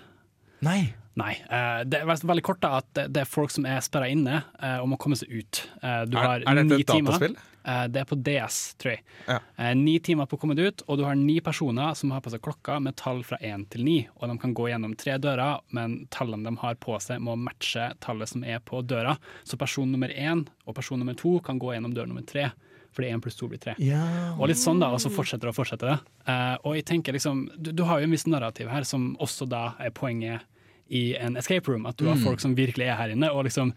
Nei. 0.64 0.94
Nei. 1.16 1.34
Uh, 1.48 1.82
det 1.84 2.00
er 2.02 2.08
veldig 2.08 2.42
kort 2.44 2.60
da 2.64 2.78
at 2.80 2.88
det, 2.96 3.20
er 3.22 3.28
folk 3.28 3.52
som 3.52 3.66
er 3.68 3.80
sperra 3.84 4.08
inne 4.12 4.42
uh, 4.62 4.78
og 4.82 4.88
må 4.92 4.98
komme 5.00 5.16
seg 5.16 5.28
ut. 5.32 5.62
Eh, 5.82 6.02
du 6.08 6.16
Er- 6.16 6.24
har 6.24 6.44
er 6.46 6.62
dette 6.62 6.80
et 6.80 6.86
timer. 6.88 7.12
dataspill? 7.16 7.36
Eh, 7.66 7.84
det 7.90 8.00
er 8.00 8.06
på 8.08 8.18
DS, 8.22 8.58
tror 8.78 8.94
jeg. 8.94 9.02
Ja. 9.26 9.38
Eh, 9.58 9.72
ni 9.74 9.96
timer 9.98 10.28
på 10.30 10.38
å 10.38 10.42
komme 10.42 10.54
ut, 10.58 10.84
og 10.86 11.00
du 11.00 11.04
har 11.06 11.16
ni 11.18 11.40
personer 11.44 11.96
som 11.98 12.12
har 12.14 12.22
på 12.22 12.30
seg 12.30 12.44
klokka 12.44 12.78
med 12.82 12.96
tall 13.00 13.24
fra 13.26 13.38
én 13.42 13.66
til 13.72 13.82
ni. 13.86 13.96
Og 14.20 14.30
de 14.30 14.38
kan 14.42 14.54
gå 14.54 14.68
gjennom 14.70 14.94
tre 14.98 15.16
dører, 15.22 15.64
men 15.74 16.04
tallene 16.14 16.46
de 16.46 16.62
har 16.62 16.78
på 16.82 16.98
seg 17.02 17.22
må 17.26 17.34
matche 17.40 17.90
tallet 18.04 18.30
som 18.30 18.46
er 18.46 18.62
på 18.62 18.84
døra. 18.86 19.16
Så 19.44 19.58
person 19.58 19.90
nummer 19.90 20.12
én 20.14 20.46
og 20.66 20.78
person 20.78 21.02
nummer 21.02 21.18
to 21.18 21.40
kan 21.44 21.58
gå 21.58 21.74
gjennom 21.74 21.96
dør 21.96 22.06
nummer 22.12 22.26
tre. 22.26 22.52
Fordi 22.96 23.10
én 23.12 23.20
pluss 23.20 23.36
to 23.36 23.48
blir 23.50 23.60
tre. 23.60 23.74
Ja. 23.82 24.06
Og 24.38 24.48
litt 24.48 24.60
sånn 24.60 24.78
da, 24.80 24.88
og 24.94 25.02
så 25.02 25.10
fortsetter 25.12 25.44
det 25.44 25.52
og 25.52 25.58
fortsetter 25.58 25.90
det. 25.90 25.96
Eh, 26.32 26.54
og 26.62 26.78
jeg 26.78 26.86
tenker 26.88 27.12
liksom, 27.12 27.42
du, 27.58 27.74
du 27.76 27.82
har 27.84 28.00
jo 28.00 28.08
en 28.08 28.14
viss 28.14 28.24
narrativ 28.30 28.70
her, 28.72 28.86
som 28.88 29.10
også 29.20 29.48
da 29.50 29.66
er 29.82 29.92
poenget 29.92 30.46
i 30.90 31.16
en 31.18 31.36
escape 31.36 31.68
room. 31.68 31.86
At 31.86 31.96
du 31.96 32.06
har 32.06 32.14
Mm. 32.16 32.24
folk 32.24 32.40
som 32.40 32.54
virkelig 32.56 32.86
er 32.86 32.94
her 32.96 33.08
inne, 33.10 33.30
og 33.32 33.44
liksom 33.44 33.72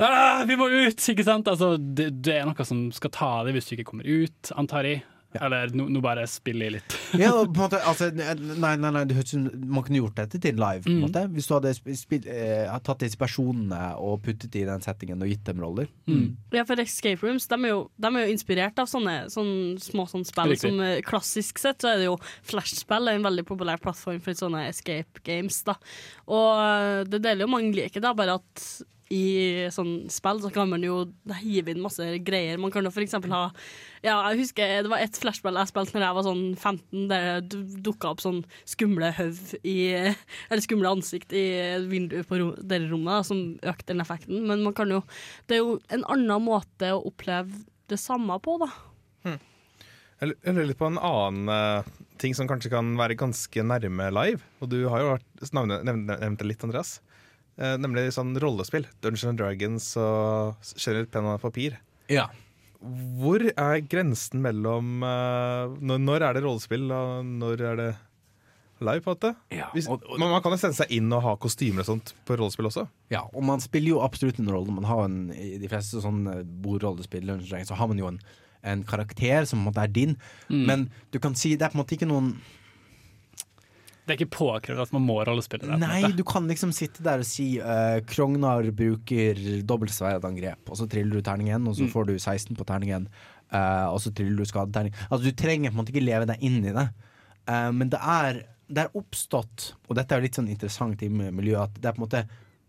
«Ah, 0.00 0.44
Vi 0.46 0.56
må 0.56 0.68
ut! 0.70 0.96
Ikke 0.96 1.24
sant? 1.24 1.46
Altså, 1.46 1.76
det, 1.78 2.22
det 2.22 2.34
er 2.40 2.44
noe 2.46 2.64
som 2.64 2.90
skal 2.92 3.10
ta 3.10 3.44
deg 3.44 3.54
hvis 3.54 3.68
du 3.68 3.76
ikke 3.76 3.90
kommer 3.90 4.04
ut, 4.06 4.52
antar 4.56 4.84
jeg. 4.84 5.02
Eller 5.40 5.72
nå 5.74 5.88
nå 5.90 6.00
bare 6.04 6.26
spiller 6.30 6.68
jeg 6.68 6.76
litt. 6.78 6.96
Ja, 7.24 7.30
på 7.32 7.46
en 7.50 7.58
måte, 7.58 7.78
altså, 7.86 8.08
nei, 8.14 8.74
nei, 8.78 8.90
nei, 8.90 9.04
man 9.04 9.82
kunne 9.86 10.00
gjort 10.00 10.16
dette 10.18 10.40
til 10.42 10.56
live. 10.58 10.82
På 10.84 10.90
en 10.90 11.00
Mm. 11.00 11.02
måte 11.08 11.22
Hvis 11.34 11.46
du 11.48 11.54
hadde 11.54 11.72
sp- 11.74 12.26
eh, 12.30 12.78
tatt 12.84 12.98
disse 13.02 13.16
personene 13.18 13.96
og 13.98 14.22
puttet 14.22 14.54
i 14.60 14.64
den 14.64 14.80
settingen 14.84 15.22
og 15.22 15.28
gitt 15.28 15.44
dem 15.44 15.60
roller. 15.62 15.88
Mm. 16.06 16.36
Ja, 16.52 16.64
for 16.64 16.78
Escape 16.80 17.22
Rooms 17.22 17.46
de 17.50 17.54
er, 17.54 17.68
jo, 17.72 17.90
de 17.98 18.06
er 18.14 18.26
jo 18.26 18.32
inspirert 18.34 18.78
av 18.78 18.86
sånne, 18.90 19.16
sånne 19.32 19.78
små 19.82 20.06
sånne 20.10 20.26
spill. 20.26 20.56
Som 20.60 20.80
eh, 20.80 21.00
Klassisk 21.06 21.58
sett 21.58 21.78
så 21.82 21.94
er 21.94 22.02
det 22.02 22.08
jo 22.10 22.16
Flashspill 22.42 23.08
er 23.10 23.18
en 23.18 23.26
veldig 23.26 23.44
populær 23.48 23.80
plattform 23.82 24.20
for 24.24 24.32
sånne 24.38 24.68
escape 24.68 25.22
games. 25.24 25.62
da 25.66 25.74
Og 26.28 26.50
eh, 26.58 27.04
det 27.10 27.22
deler 27.22 27.46
jo 27.46 27.52
mange 27.54 27.74
liker, 27.74 28.00
da, 28.04 28.12
bare 28.14 28.38
at 28.40 28.66
i 29.12 29.66
sånn 29.72 30.06
spill 30.12 30.40
så 30.40 30.50
kan 30.52 30.70
man 30.70 30.84
jo 30.84 31.02
hive 31.42 31.74
inn 31.74 31.82
masse 31.84 32.04
greier. 32.24 32.60
Man 32.60 32.72
kan 32.72 32.86
jo 32.86 32.92
eksempel 33.02 33.34
ha 33.34 33.42
Ja, 34.04 34.16
jeg 34.30 34.40
husker 34.44 34.84
det 34.84 34.92
var 34.92 35.02
et 35.04 35.18
flashspill 35.20 35.58
jeg 35.60 35.70
spilte 35.70 35.96
når 35.96 36.06
jeg 36.06 36.16
var 36.18 36.26
sånn 36.26 36.44
15, 36.56 37.04
der 37.12 37.28
det 37.44 37.60
dukka 37.84 38.14
opp 38.14 38.24
sånn 38.24 38.42
skumle 38.68 39.12
høv 39.16 39.40
i 39.60 39.76
Eller 39.92 40.64
skumle 40.64 40.94
ansikt 40.96 41.34
i 41.36 41.44
vinduet 41.90 42.28
på 42.28 42.40
det 42.56 42.80
rommet, 42.86 43.28
som 43.28 43.44
økte 43.60 43.92
den 43.92 44.04
effekten. 44.04 44.44
Men 44.48 44.64
man 44.64 44.76
kan 44.76 44.92
jo 44.92 45.02
Det 45.48 45.58
er 45.58 45.64
jo 45.64 45.78
en 45.92 46.06
annen 46.08 46.44
måte 46.44 46.94
å 46.94 47.04
oppleve 47.10 47.64
det 47.92 48.00
samme 48.00 48.38
på, 48.40 48.56
da. 48.62 48.70
Hmm. 49.24 49.40
jeg 50.20 50.54
lurer 50.54 50.70
litt 50.70 50.80
på 50.80 50.88
en 50.88 50.96
annen 50.96 51.50
uh, 51.52 52.04
ting 52.20 52.32
som 52.36 52.48
kanskje 52.48 52.72
kan 52.72 52.94
være 52.96 53.18
ganske 53.20 53.64
nærme 53.68 54.08
live. 54.14 54.40
Og 54.64 54.70
du 54.72 54.78
har 54.88 55.02
jo 55.02 55.10
vært, 55.12 55.28
nevnt 55.52 56.40
det 56.40 56.48
litt, 56.48 56.64
Andreas. 56.64 56.96
Eh, 57.54 57.76
nemlig 57.78 58.08
sånn 58.14 58.34
rollespill. 58.42 58.86
Dungeons 59.04 59.28
and 59.30 59.38
Dragons 59.38 59.90
og 60.00 60.72
generelt 60.74 61.12
penn 61.14 61.28
og 61.30 61.42
papir. 61.42 61.78
Ja. 62.10 62.26
Hvor 62.82 63.44
er 63.46 63.84
grensen 63.88 64.42
mellom 64.44 65.04
eh, 65.06 65.76
når, 65.78 66.02
når 66.02 66.26
er 66.26 66.36
det 66.36 66.44
rollespill, 66.44 66.88
og 66.92 67.30
når 67.42 67.62
er 67.70 67.80
det 67.80 67.90
live? 68.84 69.04
på 69.04 69.12
en 69.12 69.14
måte? 69.14 69.30
Hvis, 69.72 69.88
man, 69.88 70.26
man 70.34 70.42
kan 70.44 70.56
jo 70.56 70.60
sende 70.60 70.76
seg 70.76 70.90
inn 70.96 71.12
og 71.14 71.22
ha 71.24 71.36
kostymer 71.40 71.84
og 71.84 71.92
sånt 71.92 72.14
på 72.26 72.38
rollespill 72.40 72.68
også. 72.72 72.88
Ja, 73.14 73.22
og 73.30 73.46
man 73.46 73.62
spiller 73.62 73.94
jo 73.94 74.02
absolutt 74.04 74.42
en 74.42 74.50
rolle. 74.50 74.74
Man 74.74 74.88
har 74.90 75.06
en, 75.06 75.20
I 75.30 75.54
de 75.62 75.70
fleste 75.70 76.02
sånne 76.02 76.40
bordrollespill 76.64 77.24
Dungeons 77.24 77.46
and 77.46 77.54
Dragons, 77.54 77.70
så 77.72 77.78
har 77.78 77.92
man 77.92 78.02
jo 78.02 78.10
en, 78.10 78.20
en 78.66 78.84
karakter 78.88 79.46
som 79.46 79.62
på 79.62 79.62
en 79.62 79.70
måte 79.70 79.86
er 79.86 79.94
din. 79.94 80.18
Mm. 80.50 80.66
Men 80.68 80.86
du 81.14 81.22
kan 81.22 81.38
si 81.38 81.54
det 81.54 81.68
er 81.68 81.72
på 81.72 81.78
en 81.78 81.84
måte 81.84 81.96
ikke 81.96 82.10
noen 82.10 82.34
Det 84.04 84.12
er 84.12 84.18
ikke 84.20 84.36
påkrevd 84.36 84.80
at 84.82 84.92
man 84.92 85.04
må 85.06 85.14
rollespille 85.24 85.64
det. 85.64 85.78
Nei, 85.80 86.10
du 86.12 86.22
kan 86.28 86.44
liksom 86.50 86.72
sitte 86.76 87.00
der 87.06 87.22
og 87.22 87.28
si 87.28 87.46
uh, 87.58 88.00
Krognar 88.04 88.66
bruker 88.76 89.38
dobbeltsverdangrep, 89.64 90.68
og 90.68 90.76
så 90.76 90.86
triller 90.90 91.16
du 91.16 91.22
terningen, 91.24 91.66
og 91.68 91.76
så 91.78 91.86
Mm. 91.86 91.92
får 91.92 92.06
du 92.10 92.14
16 92.18 92.56
på 92.58 92.66
terningen, 92.68 93.06
uh, 93.52 93.88
og 93.92 94.00
så 94.04 94.12
triller 94.14 94.36
du 94.36 94.44
skadeterning. 94.44 94.92
Altså, 95.10 95.24
du 95.24 95.32
trenger 95.32 95.70
på 95.70 95.78
en 95.78 95.80
måte 95.84 95.92
ikke 95.94 96.04
leve 96.04 96.26
deg 96.26 96.42
inn 96.44 96.58
i 96.64 96.72
det. 96.76 96.88
uh, 97.48 97.70
men 97.72 97.88
det 97.92 98.00
er, 98.00 98.42
det 98.68 98.84
er 98.84 98.94
oppstått, 99.00 99.72
og 99.88 99.96
dette 99.96 100.12
er 100.16 100.20
litt 100.24 100.34
sånn 100.36 100.48
interessant 100.52 101.02
i 101.02 101.08
miljøet, 101.08 101.70
at 101.70 101.80
det 101.80 101.88
er 101.88 101.92
på 101.96 102.02
en 102.02 102.08
måte 102.08 102.24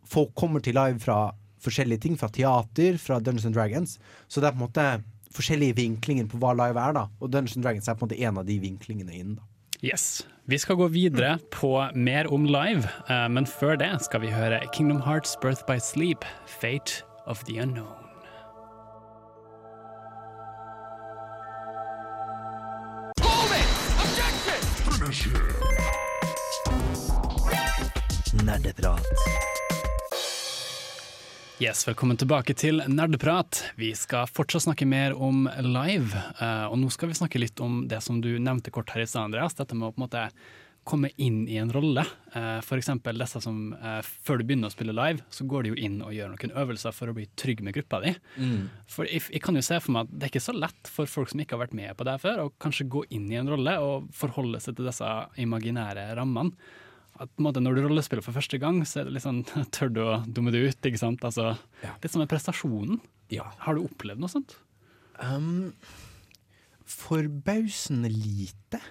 Folk 0.06 0.36
kommer 0.38 0.62
til 0.62 0.76
live 0.78 1.00
fra 1.02 1.32
forskjellige 1.66 2.00
ting, 2.04 2.16
fra 2.16 2.28
teater, 2.30 2.96
fra 3.02 3.16
Dungeons 3.20 3.48
and 3.48 3.56
Dragons. 3.56 3.98
Så 4.30 4.40
det 4.40 4.52
er 4.52 4.54
på 4.54 4.60
en 4.62 4.68
måte 4.68 4.84
forskjellige 5.34 5.74
vinklinger 5.80 6.28
på 6.30 6.38
hva 6.38 6.52
live 6.54 6.78
er, 6.78 6.94
da. 6.94 7.08
Og 7.20 7.32
Dungeons 7.34 7.56
and 7.58 7.66
Dragons 7.66 7.88
er 7.90 7.96
på 7.98 8.06
en 8.06 8.10
måte 8.12 8.20
en 8.22 8.38
av 8.38 8.46
de 8.46 8.60
vinklingene 8.62 9.16
inn, 9.18 9.32
da. 9.40 9.42
Yes. 9.86 10.28
Vi 10.46 10.58
skal 10.58 10.76
gå 10.76 10.88
videre 10.88 11.38
på 11.52 11.88
mer 11.96 12.34
om 12.34 12.46
live, 12.46 12.90
eh, 13.10 13.28
men 13.30 13.46
før 13.46 13.76
det 13.76 13.92
skal 14.02 14.22
vi 14.22 14.32
høre 14.34 14.60
Kingdom 14.74 15.02
Hearts 15.02 15.38
Birth 15.42 15.62
by 15.68 15.78
Sleep, 15.78 16.26
Fate 16.48 17.04
of 17.26 17.44
the 17.46 17.62
Unknown. 17.62 18.02
Nerdeprat. 28.46 29.55
Yes, 31.56 31.86
Velkommen 31.88 32.18
tilbake 32.20 32.52
til 32.52 32.82
Nerdeprat. 32.92 33.62
Vi 33.80 33.94
skal 33.96 34.28
fortsatt 34.28 34.66
snakke 34.66 34.84
mer 34.84 35.14
om 35.16 35.46
live. 35.64 36.12
eh, 36.44 36.66
og 36.68 36.76
nå 36.82 36.90
skal 36.92 37.08
vi 37.08 37.16
snakke 37.16 37.40
litt 37.40 37.62
om 37.64 37.86
det 37.88 38.02
som 38.04 38.20
du 38.20 38.34
nevnte 38.44 38.74
kort 38.76 38.92
her 38.92 39.00
i 39.00 39.08
stad, 39.08 39.30
Andreas. 39.30 39.56
Dette 39.56 39.74
med 39.74 39.88
å 39.88 39.94
på 39.94 40.02
en 40.02 40.04
måte 40.04 40.24
komme 40.84 41.14
inn 41.16 41.48
i 41.48 41.56
en 41.56 41.72
rolle. 41.72 42.04
Uh, 42.36 42.60
for 42.62 42.76
eksempel 42.78 43.18
disse 43.18 43.40
som 43.42 43.72
eh, 43.74 44.04
før 44.04 44.38
du 44.38 44.44
begynner 44.44 44.68
å 44.68 44.76
spille 44.76 44.94
live, 44.94 45.24
så 45.32 45.48
går 45.48 45.64
du 45.64 45.72
jo 45.72 45.80
inn 45.80 46.02
og 46.04 46.12
gjør 46.14 46.36
noen 46.36 46.58
øvelser 46.60 46.94
for 46.94 47.10
å 47.10 47.16
bli 47.16 47.26
trygg 47.40 47.64
med 47.64 47.74
gruppa 47.80 48.04
di. 48.04 48.12
Mm. 48.36 48.68
For 48.92 49.08
jeg, 49.08 49.24
jeg 49.32 49.42
kan 49.42 49.56
jo 49.56 49.64
se 49.66 49.80
for 49.80 49.96
meg 49.96 50.06
at 50.06 50.14
det 50.14 50.28
er 50.28 50.34
ikke 50.36 50.46
så 50.52 50.60
lett 50.60 50.92
for 50.92 51.10
folk 51.10 51.32
som 51.32 51.40
ikke 51.40 51.56
har 51.56 51.64
vært 51.64 51.80
med 51.80 51.96
på 51.96 52.06
det 52.06 52.20
før, 52.22 52.44
å 52.44 52.54
kanskje 52.60 52.90
gå 52.92 53.08
inn 53.16 53.32
i 53.32 53.40
en 53.40 53.50
rolle 53.56 53.80
og 53.80 54.12
forholde 54.14 54.60
seg 54.60 54.76
til 54.76 54.92
disse 54.92 55.14
imaginære 55.42 56.10
rammene. 56.20 56.84
At 57.20 57.30
måte, 57.40 57.62
Når 57.64 57.76
du 57.78 57.82
rollespiller 57.86 58.22
for 58.26 58.36
første 58.36 58.58
gang, 58.60 58.82
så 58.84 59.00
er 59.02 59.06
det 59.08 59.14
litt 59.16 59.24
sånn 59.24 59.44
tør 59.76 59.92
du 59.96 60.02
å 60.04 60.16
dumme 60.28 60.52
det 60.52 60.66
ut. 60.68 60.82
ikke 60.90 61.00
sant? 61.00 61.24
Altså, 61.24 61.54
Litt 62.04 62.12
som 62.12 62.20
med 62.24 62.30
prestasjonen. 62.32 63.00
Har 63.64 63.76
du 63.78 63.86
opplevd 63.88 64.20
noe 64.22 64.30
sånt? 64.30 64.58
Um, 65.24 65.72
forbausende 66.86 68.10
lite. 68.12 68.82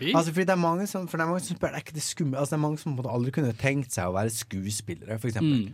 Oi. 0.00 0.12
Altså, 0.12 0.30
fordi 0.32 0.44
det 0.46 0.54
er 0.54 0.60
mange 0.60 0.86
som, 0.90 1.06
for 1.08 1.18
det 1.18 1.24
er 1.26 1.30
mange 1.32 1.44
som 1.46 1.56
spør, 1.58 1.72
er 1.74 1.82
ikke 1.82 1.96
det 1.96 2.04
skummelt? 2.04 2.38
Altså, 2.40 2.54
det 2.54 2.58
er 2.60 2.64
mange 2.66 2.80
som 2.82 2.90
på 2.92 2.94
en 2.94 3.00
måte 3.02 3.14
aldri 3.16 3.32
kunne 3.36 3.54
tenkt 3.60 3.94
seg 3.96 4.10
å 4.10 4.14
være 4.16 4.32
skuespillere, 4.34 5.16
for 5.22 5.30
eksempel. 5.32 5.70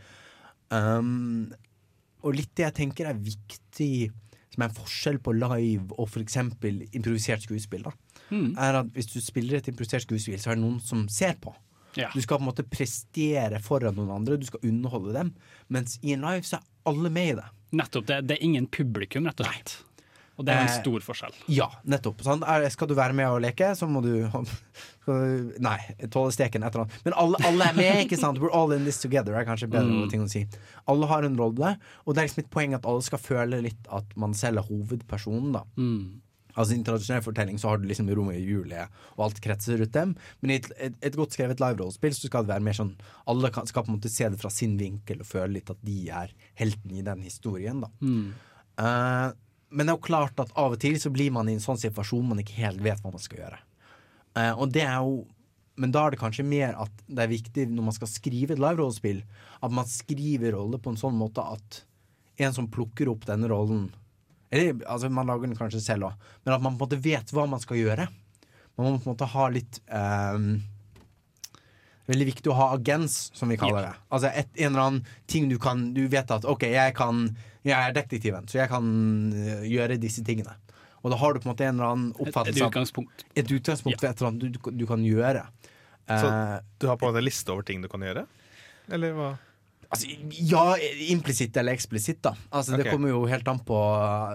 Um, 0.72 1.52
og 2.22 2.36
litt 2.38 2.52
det 2.56 2.68
jeg 2.68 2.76
tenker 2.78 3.10
er 3.10 3.18
viktig, 3.18 3.90
som 4.52 4.62
er 4.62 4.68
en 4.70 4.76
forskjell 4.76 5.18
på 5.24 5.34
live 5.34 5.96
og 5.98 6.06
for 6.12 6.22
eksempel 6.22 6.84
improvisert 6.94 7.44
skuespill, 7.46 7.84
da, 7.88 7.94
Mm. 8.32 8.54
er 8.56 8.78
at 8.78 8.86
hvis 8.94 9.10
du 9.12 9.18
spiller 9.20 9.58
et 9.58 9.66
improvisert 9.68 10.06
skuespill, 10.06 10.38
så 10.40 10.52
er 10.52 10.54
det 10.56 10.62
noen 10.62 10.78
som 10.80 11.02
ser 11.12 11.34
på. 11.42 11.50
Ja. 11.96 12.08
Du 12.14 12.20
skal 12.24 12.38
på 12.38 12.42
en 12.46 12.48
måte 12.50 12.64
prestere 12.68 13.60
foran 13.60 13.94
noen 13.98 14.10
andre, 14.14 14.36
du 14.40 14.46
skal 14.48 14.60
underholde 14.64 15.12
dem. 15.12 15.34
Mens 15.68 15.98
i 16.02 16.12
en 16.16 16.22
live 16.24 16.42
så 16.48 16.56
er 16.60 16.68
alle 16.88 17.10
med 17.12 17.32
i 17.34 17.38
det. 17.40 17.48
Nettopp. 17.72 18.06
Det, 18.08 18.20
det 18.28 18.36
er 18.38 18.44
ingen 18.44 18.66
publikum, 18.66 19.26
rett 19.28 19.40
og 19.40 19.46
slett. 19.48 19.78
Og 20.40 20.46
det 20.48 20.54
er 20.54 20.62
en 20.64 20.68
Eh, 20.70 20.78
stor 20.80 21.00
forskjell. 21.04 21.34
Ja, 21.52 21.66
nettopp. 21.84 22.22
Sant? 22.24 22.42
Skal 22.72 22.88
du 22.88 22.94
være 22.96 23.12
med 23.12 23.28
og 23.28 23.42
leke, 23.44 23.74
så 23.76 23.84
må 23.86 24.00
du 24.02 24.24
du- 25.06 25.52
Nei, 25.60 25.76
tåle 26.08 26.32
steken, 26.32 26.64
et 26.64 26.72
eller 26.74 26.86
annet. 26.86 26.96
Men 27.04 27.14
alle, 27.20 27.36
alle 27.44 27.68
er 27.68 27.76
med, 27.76 28.00
ikke 28.06 28.18
sant? 28.18 28.40
We're 28.40 28.52
all 28.56 28.72
in 28.72 28.84
this 28.88 28.98
together, 29.02 29.34
er 29.36 29.44
kanskje 29.44 29.68
bedre 29.70 29.92
Mm. 29.92 30.08
ting 30.10 30.24
å 30.24 30.30
si. 30.30 30.46
Alle 30.88 31.06
har 31.06 31.22
en 31.28 31.36
rolle, 31.36 31.76
og 32.06 32.14
det 32.14 32.22
er 32.22 32.26
liksom 32.28 32.44
et 32.46 32.50
poeng 32.50 32.74
at 32.74 32.86
alle 32.88 33.02
skal 33.02 33.18
føle 33.20 33.60
litt 33.62 33.86
at 33.92 34.16
man 34.16 34.32
selv 34.34 34.58
er 34.64 34.68
hovedpersonen, 34.72 35.52
da. 35.52 35.64
Mm. 35.76 36.20
Altså 36.52 36.74
I 36.74 36.78
en 36.78 36.86
tradisjonell 36.86 37.24
fortelling 37.24 37.60
så 37.60 37.70
har 37.70 37.80
du 37.80 37.86
liksom 37.88 38.10
Romeo 38.12 38.36
og 38.36 38.50
Julie, 38.54 38.84
og 39.16 39.24
alt 39.26 39.40
kretser 39.44 39.80
rundt 39.80 39.94
dem. 39.96 40.14
Men 40.40 40.52
i 40.52 40.58
et, 40.60 40.68
et, 40.76 40.98
et 41.08 41.18
godt 41.18 41.36
skrevet 41.36 41.62
live-rollespill 41.62 42.16
så 42.16 42.28
skal 42.28 42.44
det 42.44 42.52
være 42.52 42.66
mer 42.66 42.76
sånn 42.76 42.92
Alle 43.30 43.52
kan, 43.54 43.68
skal 43.68 43.86
på 43.86 43.92
en 43.92 43.98
måte 43.98 44.12
se 44.12 44.28
det 44.28 44.40
fra 44.40 44.52
sin 44.52 44.76
vinkel 44.80 45.22
og 45.22 45.28
føle 45.28 45.56
litt 45.58 45.72
at 45.72 45.80
de 45.84 45.98
er 46.12 46.34
helten 46.60 46.98
i 46.98 47.04
den 47.06 47.24
historien, 47.24 47.84
da. 47.84 47.92
Mm. 48.04 48.32
Uh, 48.80 49.28
men 49.72 49.86
det 49.86 49.92
er 49.94 49.96
jo 49.96 50.08
klart 50.08 50.40
at 50.42 50.52
av 50.58 50.74
og 50.76 50.80
til 50.80 50.98
så 51.00 51.12
blir 51.12 51.32
man 51.32 51.48
i 51.48 51.56
en 51.56 51.64
sånn 51.64 51.80
situasjon 51.80 52.26
man 52.28 52.40
ikke 52.42 52.58
helt 52.60 52.82
vet 52.84 53.00
hva 53.00 53.12
man 53.14 53.22
skal 53.22 53.44
gjøre. 53.44 53.62
Uh, 54.36 54.52
og 54.52 54.66
det 54.72 54.84
er 54.88 54.98
jo 55.04 55.22
Men 55.80 55.92
da 55.92 56.02
er 56.04 56.12
det 56.12 56.20
kanskje 56.20 56.44
mer 56.44 56.74
at 56.76 56.98
det 57.08 57.22
er 57.22 57.30
viktig 57.30 57.62
når 57.72 57.86
man 57.86 57.94
skal 57.96 58.08
skrive 58.10 58.52
et 58.52 58.60
live-rollespill, 58.60 59.22
at 59.64 59.72
man 59.72 59.86
skriver 59.88 60.52
rolle 60.52 60.76
på 60.76 60.92
en 60.92 60.98
sånn 61.00 61.16
måte 61.16 61.40
at 61.40 61.78
en 62.44 62.52
som 62.52 62.68
plukker 62.68 63.08
opp 63.08 63.24
denne 63.24 63.48
rollen 63.48 63.86
Eller 64.52 64.82
altså 64.84 65.08
man 65.12 65.30
lager 65.30 65.48
den 65.48 65.56
kanskje 65.56 65.80
selv 65.80 66.10
òg, 66.10 66.28
men 66.44 66.54
at 66.54 66.60
man 66.60 66.74
på 66.74 66.84
en 66.84 66.84
måte 66.84 67.00
vet 67.00 67.32
hva 67.32 67.46
man 67.48 67.62
skal 67.62 67.80
gjøre. 67.80 68.06
Man 68.76 68.86
må 68.86 68.98
på 68.98 69.08
en 69.08 69.14
måte 69.14 69.28
ha 69.32 69.48
litt 69.52 69.80
um, 69.88 70.52
Veldig 72.10 72.24
viktig 72.26 72.50
å 72.50 72.54
ha 72.58 72.64
agens, 72.74 73.30
som 73.36 73.52
vi 73.52 73.56
kaller 73.60 73.84
det. 73.86 73.92
Altså 74.10 74.32
et, 74.34 74.48
en 74.58 74.72
eller 74.72 74.82
annen 74.82 75.12
ting 75.30 75.44
du 75.48 75.54
kan 75.62 75.84
Du 75.94 76.00
vet 76.10 76.32
at 76.34 76.44
OK, 76.50 76.64
jeg 76.72 76.94
kan 76.98 77.20
Jeg 77.62 77.76
er 77.76 77.94
detektiven, 77.94 78.48
så 78.50 78.58
jeg 78.58 78.72
kan 78.72 78.88
øh, 79.30 79.62
gjøre 79.70 80.00
disse 80.02 80.24
tingene. 80.26 80.56
Og 81.02 81.12
da 81.12 81.18
har 81.20 81.34
du 81.34 81.38
på 81.38 81.46
en 81.46 81.52
måte 81.52 81.68
en 81.68 81.76
eller 81.76 81.92
annen 81.92 82.08
oppfattelse 82.16 82.58
et 82.58 82.64
et 82.64 82.72
utgangspunkt. 82.72 83.24
Et 83.38 83.54
utgangspunkt 83.54 84.00
for 84.00 84.08
et 84.08 84.18
eller 84.18 84.32
annet 84.32 84.42
du, 84.42 84.58
du, 84.58 84.70
du 84.82 84.84
kan 84.90 85.04
gjøre. 85.06 85.44
Så 86.10 86.26
Eh, 86.26 86.58
du 86.82 86.88
har 86.90 86.98
på 86.98 87.06
en 87.06 87.12
måte 87.12 87.22
en 87.22 87.28
liste 87.28 87.54
over 87.54 87.62
ting 87.62 87.82
du 87.82 87.88
kan 87.90 88.02
gjøre? 88.02 88.26
Eller 88.90 89.14
hva? 89.16 89.30
Altså, 89.92 90.08
ja, 90.48 90.62
implisitt 91.12 91.56
eller 91.60 91.74
eksplisitt, 91.76 92.22
da. 92.24 92.30
Altså, 92.50 92.78
Det 92.80 92.86
kommer 92.88 93.10
jo 93.12 93.26
helt 93.28 93.46
an 93.50 93.58
på 93.60 93.76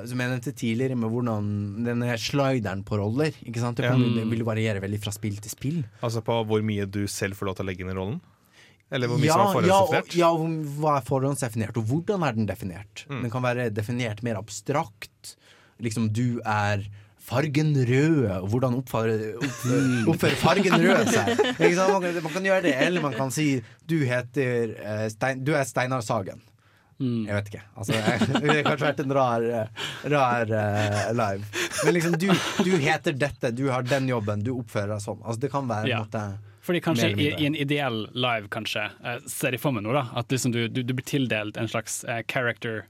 Som 0.08 0.20
jeg 0.22 0.30
nevnte 0.30 0.54
tidligere, 0.54 0.96
med 0.96 1.10
hvordan 1.10 1.48
denne 1.88 2.14
slideren 2.22 2.84
på 2.86 3.00
roller. 3.02 3.32
Ikke 3.44 3.60
sant? 3.64 3.78
Det, 3.78 3.86
Ja. 3.88 3.92
kommer, 3.96 4.14
det 4.20 4.28
vil 4.30 4.44
variere 4.46 4.80
veldig 4.84 5.00
fra 5.02 5.12
spill 5.12 5.38
til 5.42 5.50
spill. 5.50 5.80
Altså 6.04 6.22
på 6.22 6.46
hvor 6.46 6.62
mye 6.62 6.86
du 6.86 7.08
selv 7.08 7.34
får 7.40 7.46
lov 7.50 7.56
til 7.58 7.66
å 7.66 7.70
legge 7.72 7.82
inn 7.82 7.90
i 7.90 7.98
rollen? 7.98 8.22
Eller 8.92 9.08
hvor 9.10 9.18
mye 9.20 9.26
ja, 9.28 9.34
som 9.34 9.42
er 9.64 9.68
ja, 9.68 9.80
forhåndsdefinert? 9.82 10.14
og- 10.14 10.16
ja, 10.16 10.30
hva 10.78 10.98
er 10.98 11.06
forhåndsdefinert, 11.10 11.78
og 11.78 11.86
hvordan 11.90 12.24
er 12.28 12.32
den 12.38 12.46
definert? 12.46 13.06
Mm. 13.10 13.22
Den 13.24 13.32
kan 13.32 13.42
være 13.44 13.70
definert 13.74 14.22
mer 14.24 14.36
abstrakt. 14.38 15.36
Liksom, 15.82 16.14
du 16.14 16.40
er 16.46 16.86
fargen 17.28 17.74
rød, 17.88 18.20
og 18.40 18.50
hvordan 18.54 18.78
oppfører, 18.82 20.36
fargen 20.42 20.78
rød 20.84 21.10
seg? 21.12 21.34
Ikke 21.60 21.74
sant? 21.76 21.94
Man, 21.94 22.06
kan, 22.06 22.22
man 22.24 22.36
kan 22.38 22.46
gjøre 22.52 22.66
det, 22.68 22.76
eller 22.88 23.04
man 23.04 23.18
kan 23.18 23.34
si 23.36 23.50
du 23.88 23.98
heter 24.08 24.76
uh, 24.80 25.08
Stein, 25.12 25.44
Du 25.48 25.54
er 25.56 25.68
Steinar 25.68 26.06
Sagen. 26.06 26.44
Jeg 26.98 27.30
vet 27.30 27.50
ikke. 27.52 27.60
Altså, 27.78 27.94
jeg, 27.94 28.28
det 28.42 28.54
har 28.56 28.64
kanskje 28.66 28.88
vært 28.88 29.02
en 29.04 29.12
rar, 29.14 29.44
eh, 29.46 29.86
rar 30.10 30.50
uh, 30.50 31.02
live. 31.14 31.46
Men 31.86 31.94
liksom, 31.94 32.16
du, 32.18 32.32
du 32.66 32.72
heter 32.82 33.14
dette, 33.14 33.52
du 33.54 33.68
har 33.70 33.86
den 33.86 34.08
jobben, 34.10 34.42
du 34.42 34.56
oppfører 34.56 34.96
deg 34.96 35.04
sånn. 35.06 35.20
Altså, 35.22 35.44
det 35.46 35.52
kan 35.54 35.70
være 35.70 35.92
Ja. 35.92 36.00
en 36.02 36.08
måte 36.08 36.24
Fordi 36.66 36.82
kanskje 36.84 37.12
i, 37.14 37.28
i 37.38 37.46
en 37.52 37.56
ideell 37.56 38.08
live, 38.18 38.50
kanskje, 38.52 38.88
eh, 39.06 39.20
ser 39.30 39.54
jeg 39.54 39.62
for 39.62 39.78
meg 39.78 39.86
nå, 39.86 39.94
da, 39.96 40.08
at 40.18 40.34
liksom 40.34 40.56
du, 40.56 40.64
du, 40.74 40.82
du 40.82 40.96
blir 40.98 41.06
tildelt 41.08 41.60
en 41.62 41.70
slags 41.70 42.02
eh, 42.10 42.24
character 42.28 42.88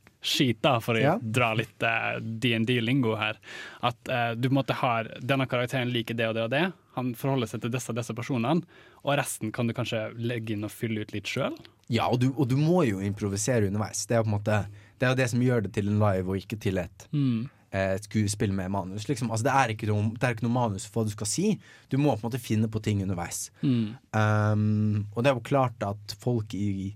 da, 0.62 0.80
for 0.80 0.96
å 0.96 1.02
Ja. 1.02 1.18
dra 1.22 1.54
litt 1.54 1.82
eh, 1.84 2.20
DND-lingo 2.20 3.16
her. 3.18 3.38
At 3.82 3.98
uh, 4.10 4.34
du 4.36 4.50
på 4.50 4.54
en 4.54 4.58
måte 4.64 4.74
har 4.74 5.12
denne 5.22 5.46
karakteren 5.48 5.92
liker 5.94 6.16
det 6.18 6.28
og 6.28 6.36
det 6.36 6.44
og 6.44 6.50
det, 6.52 6.64
han 6.98 7.14
forholder 7.16 7.48
seg 7.48 7.62
til 7.62 7.72
disse 7.72 7.90
og 7.94 7.96
disse 8.00 8.14
personene, 8.18 8.64
og 9.06 9.18
resten 9.18 9.52
kan 9.54 9.68
du 9.68 9.74
kanskje 9.78 10.08
legge 10.18 10.54
inn 10.56 10.64
og 10.66 10.72
fylle 10.74 11.02
ut 11.06 11.14
litt 11.14 11.26
sjøl. 11.30 11.54
Ja, 11.88 12.08
og 12.10 12.20
du, 12.20 12.32
og 12.36 12.48
du 12.50 12.58
må 12.58 12.82
jo 12.88 13.00
improvisere 13.00 13.68
underveis. 13.70 14.06
Det 14.08 14.16
er 14.18 14.24
jo 14.24 14.26
på 14.28 14.34
en 14.34 14.40
måte 14.40 14.58
Det 15.00 15.06
er 15.08 15.14
det 15.16 15.30
som 15.30 15.40
gjør 15.40 15.62
det 15.68 15.74
til 15.74 15.88
en 15.92 16.00
live, 16.02 16.28
og 16.28 16.38
ikke 16.42 16.58
til 16.60 16.78
et, 16.82 17.08
Mm. 17.14 17.50
eh, 17.72 17.94
et 17.96 18.04
skuespill 18.10 18.52
med 18.52 18.72
manus. 18.72 19.06
Liksom. 19.08 19.30
Altså, 19.30 19.44
det, 19.46 19.54
er 19.54 19.68
ikke 19.76 19.88
noe, 19.88 20.10
det 20.18 20.24
er 20.24 20.34
ikke 20.34 20.48
noe 20.48 20.56
manus 20.58 20.88
for 20.90 21.04
hva 21.04 21.06
du 21.06 21.12
skal 21.14 21.28
si. 21.28 21.60
Du 21.90 21.98
må 22.02 22.16
på 22.18 22.26
en 22.26 22.32
måte 22.32 22.42
finne 22.42 22.68
på 22.68 22.82
ting 22.82 23.04
underveis. 23.06 23.52
Mm. 23.62 23.94
Um, 24.12 25.06
og 25.14 25.24
det 25.24 25.30
er 25.30 25.36
jo 25.38 25.46
klart 25.46 25.86
at 25.86 26.16
folk 26.20 26.54
i 26.58 26.96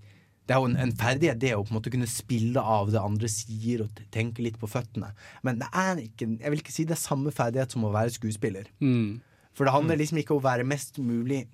Det 0.52 0.58
er 0.58 0.60
jo 0.60 0.68
en, 0.68 0.76
en 0.84 0.92
ferdighet, 1.00 1.38
det 1.40 1.54
å 1.56 1.62
på 1.64 1.72
en 1.72 1.78
måte 1.78 1.92
kunne 1.94 2.08
spille 2.12 2.60
av 2.60 2.90
det 2.92 3.00
andre 3.00 3.30
sier, 3.32 3.86
og 3.86 4.02
tenke 4.12 4.44
litt 4.44 4.58
på 4.60 4.68
føttene. 4.68 5.14
Men 5.48 5.62
det 5.62 5.70
er 5.72 6.02
ikke 6.04 6.28
Jeg 6.42 6.52
vil 6.52 6.60
ikke 6.60 6.74
si 6.76 6.84
det 6.90 6.98
er 6.98 7.00
samme 7.00 7.32
ferdighet 7.32 7.72
som 7.72 7.86
å 7.88 7.92
være 7.94 8.12
skuespiller. 8.12 8.68
Mm. 8.84 9.22
For 9.56 9.64
det 9.64 9.72
handler 9.78 10.00
liksom 10.02 10.20
ikke 10.20 10.36
om 10.36 10.42
å 10.42 10.48
være 10.50 10.68
mest 10.68 11.00
mulig 11.00 11.46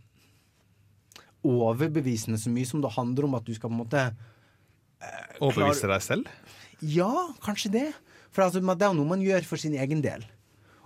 overbevisende 1.47 2.39
så 2.41 2.49
mye 2.51 2.65
som 2.67 2.81
det 2.81 2.89
handler 2.95 3.27
om 3.27 3.37
at 3.37 3.45
du 3.45 3.53
skal 3.53 3.69
på 3.69 3.75
en 3.77 3.83
måte 3.83 4.07
Overbevise 5.45 5.85
deg 5.91 6.01
selv? 6.01 6.29
Ja, 6.81 7.11
kanskje 7.45 7.69
det. 7.75 7.85
For 8.33 8.41
altså, 8.47 8.63
det 8.65 8.81
er 8.81 8.89
jo 8.89 8.97
noe 8.97 9.11
man 9.13 9.21
gjør 9.21 9.45
for 9.45 9.61
sin 9.61 9.75
egen 9.77 10.01
del, 10.01 10.25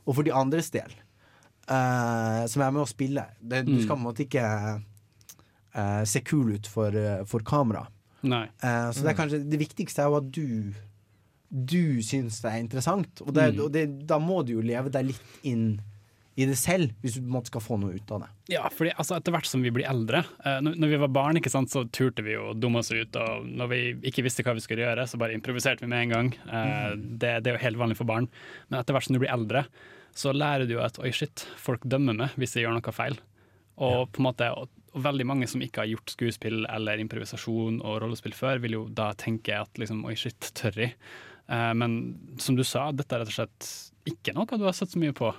og 0.03 0.17
for 0.17 0.27
de 0.27 0.33
andres 0.35 0.67
del, 0.73 0.91
eh, 1.71 2.43
som 2.51 2.63
er 2.65 2.73
med 2.75 2.83
å 2.83 2.89
spille. 2.91 3.23
Det, 3.39 3.63
Du 3.65 3.71
Mm. 3.71 3.81
skal 3.85 3.95
på 3.95 3.99
en 4.01 4.07
måte 4.09 4.25
ikke 4.27 4.83
eh, 5.73 6.03
se 6.03 6.19
kul 6.19 6.51
ut 6.57 6.67
for, 6.67 6.91
eh, 6.91 7.23
for 7.23 7.39
kamera. 7.39 7.87
Nei. 8.23 8.45
Uh, 8.63 8.89
så 8.93 9.03
det 9.05 9.13
er 9.13 9.19
kanskje 9.19 9.43
det 9.49 9.59
viktigste 9.61 10.03
er 10.03 10.11
jo 10.11 10.19
at 10.21 10.31
du 10.31 10.47
du 11.51 11.99
syns 12.05 12.37
det 12.39 12.47
er 12.47 12.61
interessant. 12.63 13.21
Og, 13.25 13.33
det, 13.35 13.49
Mm. 13.53 13.63
og 13.65 13.71
det, 13.75 13.81
da 14.07 14.19
må 14.23 14.37
du 14.47 14.53
jo 14.53 14.61
leve 14.63 14.89
deg 14.93 15.09
litt 15.09 15.39
inn 15.43 15.81
i 16.39 16.45
det 16.47 16.55
selv, 16.55 16.93
hvis 17.03 17.17
du 17.19 17.25
måte 17.27 17.51
skal 17.51 17.59
få 17.59 17.75
noe 17.77 17.97
ut 17.97 18.11
av 18.15 18.21
det. 18.23 18.29
Ja, 18.53 18.69
fordi 18.71 18.93
altså, 18.95 19.17
etter 19.17 19.33
hvert 19.35 19.49
som 19.49 19.61
vi 19.61 19.69
blir 19.75 19.83
eldre 19.89 20.21
eh, 20.45 20.61
når, 20.63 20.77
når 20.79 20.93
vi 20.93 20.99
var 21.03 21.11
barn, 21.11 21.35
ikke 21.41 21.51
sant, 21.51 21.69
så 21.73 21.83
turte 21.91 22.23
vi 22.23 22.37
å 22.39 22.53
dumme 22.55 22.79
oss 22.79 22.91
ut. 22.95 23.19
Og 23.19 23.49
når 23.51 23.67
vi 23.73 23.81
ikke 24.07 24.23
visste 24.23 24.45
hva 24.47 24.55
vi 24.55 24.63
skulle 24.63 24.85
gjøre, 24.85 25.03
så 25.11 25.19
bare 25.19 25.35
improviserte 25.35 25.83
vi 25.83 25.91
med 25.91 26.05
en 26.05 26.15
gang. 26.15 26.31
Eh, 26.47 26.95
det, 26.95 27.33
det 27.43 27.51
er 27.51 27.57
jo 27.57 27.65
helt 27.65 27.81
vanlig 27.83 27.99
for 27.99 28.07
barn. 28.07 28.29
Men 28.69 28.79
etter 28.79 28.95
hvert 28.95 29.09
som 29.09 29.17
du 29.17 29.19
blir 29.19 29.33
eldre, 29.35 29.65
så 30.15 30.31
lærer 30.31 30.63
du 30.71 30.77
jo 30.77 30.85
at 30.87 31.01
oi, 31.03 31.11
shit, 31.11 31.43
folk 31.59 31.83
dømmer 31.83 32.15
meg 32.15 32.39
hvis 32.39 32.55
jeg 32.55 32.63
gjør 32.63 32.79
noe 32.79 32.95
feil. 32.95 33.19
Og 33.83 34.07
på 34.15 34.23
en 34.23 34.29
måte, 34.31 34.47
og, 34.91 35.01
veldig 35.05 35.27
mange 35.27 35.49
som 35.49 35.63
ikke 35.63 35.83
har 35.83 35.91
gjort 35.93 36.13
skuespill 36.15 36.65
eller 36.69 37.01
improvisasjon 37.03 37.81
og 37.81 38.01
rollespill 38.03 38.35
før, 38.35 38.61
vil 38.63 38.77
jo 38.79 38.85
da 38.91 39.11
tenke 39.19 39.55
at 39.57 39.79
liksom, 39.79 40.03
oi, 40.09 40.17
shit, 40.19 40.51
tør 40.57 40.83
jeg? 40.83 40.95
Eh, 41.51 41.71
men 41.77 41.97
som 42.41 42.57
du 42.57 42.65
sa, 42.67 42.89
dette 42.95 43.15
er 43.15 43.23
rett 43.23 43.31
og 43.33 43.39
slett 43.39 43.71
ikke 44.11 44.33
noe 44.35 44.57
du 44.57 44.65
har 44.67 44.75
sett 44.75 44.93
så 44.93 45.01
mye 45.01 45.15
på. 45.15 45.31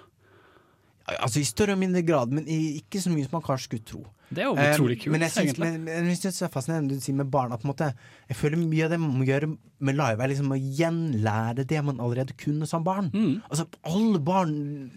Altså 1.19 1.41
I 1.41 1.45
større 1.49 1.75
og 1.75 1.79
mindre 1.83 2.03
grad, 2.07 2.31
men 2.31 2.45
ikke 2.47 3.01
så 3.03 3.11
mye 3.11 3.25
som 3.27 3.39
man 3.41 3.43
kanskje 3.47 3.69
skulle 3.69 3.85
tro. 3.89 4.03
Det 4.33 4.41
er 4.41 4.47
jo 4.49 4.55
Eh, 4.57 4.71
utrolig 4.73 4.95
kult, 5.03 5.13
men 5.13 5.21
jeg 5.27 5.31
synes, 5.35 5.51
egentlig. 5.53 5.73
men, 5.73 5.85
men 5.85 6.07
jeg 6.09 6.17
synes 6.23 6.39
det 6.39 6.45
er 6.47 6.53
fascinerende 6.55 6.95
du 6.97 7.01
sier 7.05 7.17
med 7.19 7.29
barna. 7.31 7.57
På 7.61 7.67
en 7.67 7.73
måte, 7.75 7.89
jeg 8.31 8.37
føler 8.39 8.57
mye 8.63 8.85
av 8.87 8.91
det 8.95 8.99
man 9.03 9.17
må 9.19 9.27
gjøre 9.29 9.49
med 9.83 9.99
live, 9.99 10.23
er 10.25 10.31
liksom 10.33 10.55
å 10.55 10.59
gjenlære 10.79 11.67
det 11.69 11.81
man 11.85 12.01
allerede 12.01 12.37
kunne 12.41 12.67
som 12.71 12.85
barn. 12.87 13.11
Mm. 13.13 13.43
Altså 13.51 13.67
Alle 13.85 14.21
barn 14.25 14.55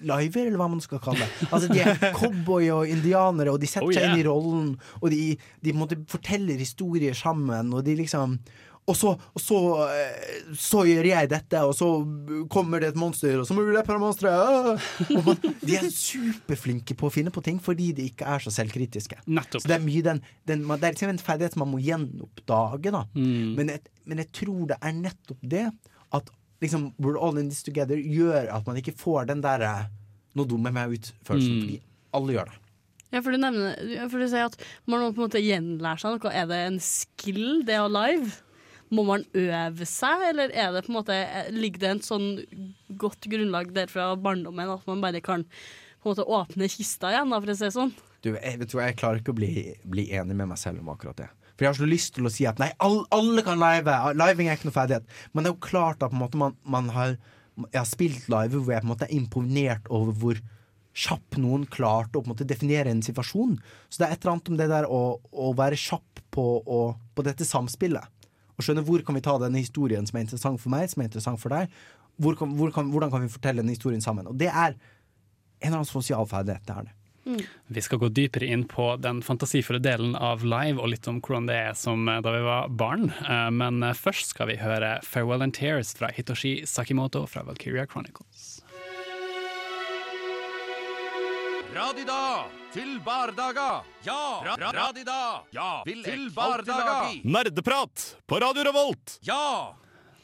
liver, 0.08 0.46
eller 0.48 0.62
hva 0.62 0.70
man 0.72 0.84
skal 0.86 1.02
kalle 1.04 1.26
det. 1.26 1.50
Altså 1.52 1.68
De 1.74 1.82
er 1.84 2.00
cowboy 2.16 2.70
og 2.78 2.88
indianere, 2.88 3.52
og 3.52 3.60
de 3.60 3.68
setter 3.68 3.90
Oh, 3.90 3.94
seg 3.98 4.08
inn 4.14 4.22
i 4.22 4.28
rollen. 4.30 4.70
Og 5.02 5.10
de, 5.12 5.36
de 5.66 5.74
forteller 6.08 6.62
historier 6.62 7.14
sammen, 7.18 7.74
og 7.76 7.84
de 7.84 7.98
liksom 8.00 8.38
og 8.86 8.94
så, 8.94 9.16
og 9.18 9.42
så, 9.42 9.60
eh, 9.90 10.50
så 10.62 10.84
gjør 10.86 11.08
jeg 11.10 11.30
dette, 11.32 11.62
og 11.66 11.74
så 11.74 11.88
kommer 12.54 12.84
det 12.84 12.92
et 12.92 13.00
monster, 13.02 13.40
og 13.42 13.48
så 13.50 13.56
må 13.58 13.64
vi 13.66 13.74
løpe 13.74 13.90
fra 13.90 13.98
monsteret. 14.02 14.84
De 15.66 15.78
er 15.80 15.88
superflinke 15.90 16.94
på 16.98 17.10
å 17.10 17.14
finne 17.14 17.34
på 17.34 17.42
ting 17.46 17.58
fordi 17.64 17.90
de 17.98 18.06
ikke 18.12 18.28
er 18.30 18.46
så 18.46 18.54
selvkritiske. 18.54 19.24
Nettopp. 19.26 19.64
Så 19.64 19.72
det 19.72 19.80
er 19.80 19.86
mye 19.86 20.06
den, 20.06 20.22
den 20.46 20.68
Det 20.70 20.86
er 20.86 20.94
liksom 20.94 21.16
en 21.16 21.22
ferdighet 21.22 21.58
man 21.58 21.72
må 21.74 21.82
gjenoppdage. 21.82 22.94
Da. 22.94 23.02
Mm. 23.18 23.56
Men, 23.58 23.74
jeg, 23.74 23.96
men 24.06 24.22
jeg 24.22 24.32
tror 24.38 24.62
det 24.70 24.78
er 24.78 24.98
nettopp 25.00 25.48
det 25.56 25.66
at 26.16 26.30
liksom 26.62 26.92
We're 27.02 27.18
all 27.18 27.42
in 27.42 27.50
this 27.50 27.66
together 27.66 27.98
gjør 27.98 28.52
at 28.54 28.70
man 28.70 28.78
ikke 28.80 28.94
får 28.98 29.32
den 29.34 29.42
derre 29.44 29.90
Nå 30.36 30.46
dummer 30.46 30.70
jeg 30.70 30.78
meg 30.78 30.94
ut-følelsen. 31.00 31.58
Mm. 31.58 31.66
Fordi 31.66 31.82
alle 32.20 32.38
gjør 32.38 32.50
det. 32.52 32.62
Ja, 33.14 33.22
for 33.24 33.32
du 33.32 33.40
nevner 33.40 34.10
for 34.12 34.20
du 34.20 34.28
sier 34.28 34.50
at 34.50 34.58
man 34.90 35.00
må 35.00 35.14
på 35.14 35.22
en 35.22 35.30
måte 35.30 35.42
gjenlære 35.42 36.02
seg 36.02 36.18
noe. 36.18 36.34
Er 36.36 36.50
det 36.50 36.58
en 36.68 36.82
skill, 36.84 37.64
det 37.66 37.78
å 37.80 37.88
live? 37.88 38.34
Må 38.96 39.06
man 39.08 39.26
øve 39.36 39.88
seg, 39.90 40.28
eller 40.32 40.54
er 40.56 40.74
det 40.76 40.86
på 40.86 40.94
en 40.94 41.00
måte, 41.00 41.22
ligger 41.54 41.84
det 41.84 41.94
en 41.94 42.04
sånn 42.06 42.28
godt 43.02 43.28
grunnlag 43.32 43.74
der 43.76 43.92
fra 43.92 44.14
barndommen 44.16 44.72
at 44.78 44.86
man 44.90 45.04
bare 45.04 45.24
kan 45.26 45.44
på 45.46 46.12
en 46.12 46.14
måte 46.14 46.28
åpne 46.38 46.70
kista 46.70 47.10
igjen, 47.12 47.32
da, 47.34 47.42
for 47.42 47.52
å 47.52 47.58
si 47.58 47.66
det 47.66 47.76
sånn? 47.76 47.96
Du, 48.22 48.32
jeg, 48.34 48.60
vet 48.62 48.72
du, 48.72 48.78
jeg 48.82 48.98
klarer 49.00 49.22
ikke 49.22 49.34
å 49.34 49.38
bli, 49.38 49.54
bli 49.90 50.08
enig 50.18 50.38
med 50.38 50.52
meg 50.52 50.62
selv 50.62 50.82
om 50.82 50.92
akkurat 50.94 51.18
det. 51.20 51.30
For 51.56 51.66
jeg 51.66 51.72
har 51.72 51.78
så 51.80 51.88
lyst 51.88 52.16
til 52.18 52.28
å 52.28 52.34
si 52.34 52.48
at 52.50 52.60
nei, 52.60 52.72
all, 52.84 53.04
alle 53.16 53.44
kan 53.46 53.62
live. 53.62 53.94
Living 54.20 54.50
er 54.50 54.58
ikke 54.58 54.70
noe 54.70 54.76
ferdighet. 54.76 55.08
Men 55.32 55.46
det 55.46 55.52
er 55.52 55.56
jo 55.56 55.68
klart 55.68 56.04
at 56.04 56.16
måte, 56.16 56.40
man, 56.40 56.58
man 56.68 56.92
har 56.96 57.16
Jeg 57.56 57.80
har 57.80 57.88
spilt 57.88 58.26
live 58.28 58.60
hvor 58.60 58.74
jeg 58.74 58.84
på 58.84 58.90
en 58.90 58.92
måte 58.92 59.08
er 59.08 59.16
imponert 59.16 59.86
over 59.88 60.18
hvor 60.20 60.42
kjapp 60.96 61.38
noen 61.40 61.64
klarte 61.72 62.18
å 62.18 62.24
på 62.24 62.30
en 62.30 62.34
måte 62.34 62.48
definere 62.48 62.92
en 62.92 63.04
situasjon. 63.04 63.56
Så 63.88 64.02
det 64.02 64.08
er 64.08 64.16
et 64.16 64.26
eller 64.26 64.34
annet 64.36 64.52
om 64.52 64.60
det 64.60 64.68
der 64.72 64.88
å, 64.92 65.02
å 65.20 65.54
være 65.56 65.80
kjapp 65.80 66.22
på, 66.36 66.46
å, 66.60 66.82
på 67.16 67.26
dette 67.28 67.48
samspillet. 67.48 68.12
Og 68.56 68.66
skjønne 68.66 68.86
hvor 68.88 69.04
kan 69.06 69.18
vi 69.18 69.24
ta 69.26 69.38
denne 69.42 69.62
historien 69.64 70.08
som 70.08 70.20
er 70.20 70.28
interessant 70.28 70.62
for 70.62 70.74
meg, 70.74 70.90
som 70.92 71.04
er 71.04 71.10
interessant 71.10 71.42
for 71.42 71.56
deg. 71.56 71.72
Hvor 72.22 72.38
kan, 72.40 72.54
hvor 72.56 72.72
kan, 72.72 72.92
hvordan 72.94 73.12
kan 73.12 73.26
vi 73.26 73.32
fortelle 73.32 73.64
denne 73.64 73.76
historien 73.76 74.04
sammen? 74.04 74.28
Og 74.32 74.38
det 74.40 74.48
er 74.52 74.76
en 74.76 75.68
eller 75.68 75.82
annen 75.82 75.90
sosial 75.90 76.28
ferdighet. 76.30 76.64
Det 76.68 76.76
er 76.76 76.88
det. 76.88 76.96
Vi 77.74 77.82
skal 77.82 77.98
gå 77.98 78.12
dypere 78.14 78.46
inn 78.54 78.68
på 78.70 78.92
den 79.02 79.24
fantasifulle 79.26 79.82
delen 79.82 80.14
av 80.16 80.44
live, 80.46 80.78
og 80.78 80.92
litt 80.94 81.08
om 81.10 81.18
hvordan 81.26 81.48
det 81.50 81.56
er 81.58 81.78
som 81.78 82.06
eh, 82.08 82.22
da 82.22 82.34
vi 82.36 82.44
var 82.46 82.70
barn. 82.70 83.08
Eh, 83.26 83.50
Men 83.50 83.82
eh, 83.84 83.98
først 83.98 84.36
skal 84.36 84.52
vi 84.52 84.60
høre 84.62 85.00
'Farewell 85.02 85.42
and 85.42 85.58
Tears' 85.58 85.96
fra 85.98 86.12
Hitoshi 86.14 86.62
Sakimoto 86.66 87.26
fra 87.26 87.42
Valkyria 87.44 87.88
Chronicles. 87.90 88.62
Radida 91.74 92.46
til 92.76 93.00
bardaga. 93.00 93.84
Ja, 94.04 94.44
ra 94.44 94.56
ra 94.60 94.72
radida. 94.74 95.44
Ja, 95.56 95.84
vil 95.86 96.04
til 96.04 96.28
bardaga. 96.36 97.14
Nerdeprat 97.24 98.04
på 98.28 98.40
Radio 98.44 98.66
Revolt! 98.68 99.14
Ja! 99.24 99.76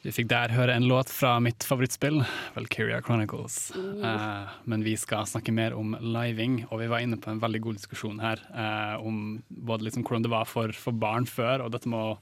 Vi 0.01 0.11
fikk 0.11 0.27
der 0.33 0.51
høre 0.51 0.73
en 0.75 0.87
låt 0.89 1.13
fra 1.13 1.37
mitt 1.39 1.63
favorittspill, 1.63 2.23
Valkyria 2.57 2.99
Chronicles. 3.05 3.69
Eh, 3.77 4.51
men 4.65 4.83
vi 4.83 4.97
skal 4.99 5.29
snakke 5.29 5.53
mer 5.55 5.77
om 5.77 5.93
living, 6.01 6.65
og 6.67 6.81
vi 6.81 6.89
var 6.91 7.05
inne 7.05 7.21
på 7.21 7.31
en 7.31 7.39
veldig 7.39 7.61
god 7.69 7.79
diskusjon 7.79 8.19
her 8.19 8.41
uh, 8.49 8.97
om 8.99 9.37
både 9.47 9.87
liksom 9.87 10.03
hvordan 10.03 10.25
det 10.25 10.33
var 10.33 10.49
for, 10.49 10.73
for 10.75 10.97
barn 10.97 11.29
før, 11.29 11.63
og 11.63 11.71
dette 11.71 11.87
med 11.87 12.01
å 12.01 12.17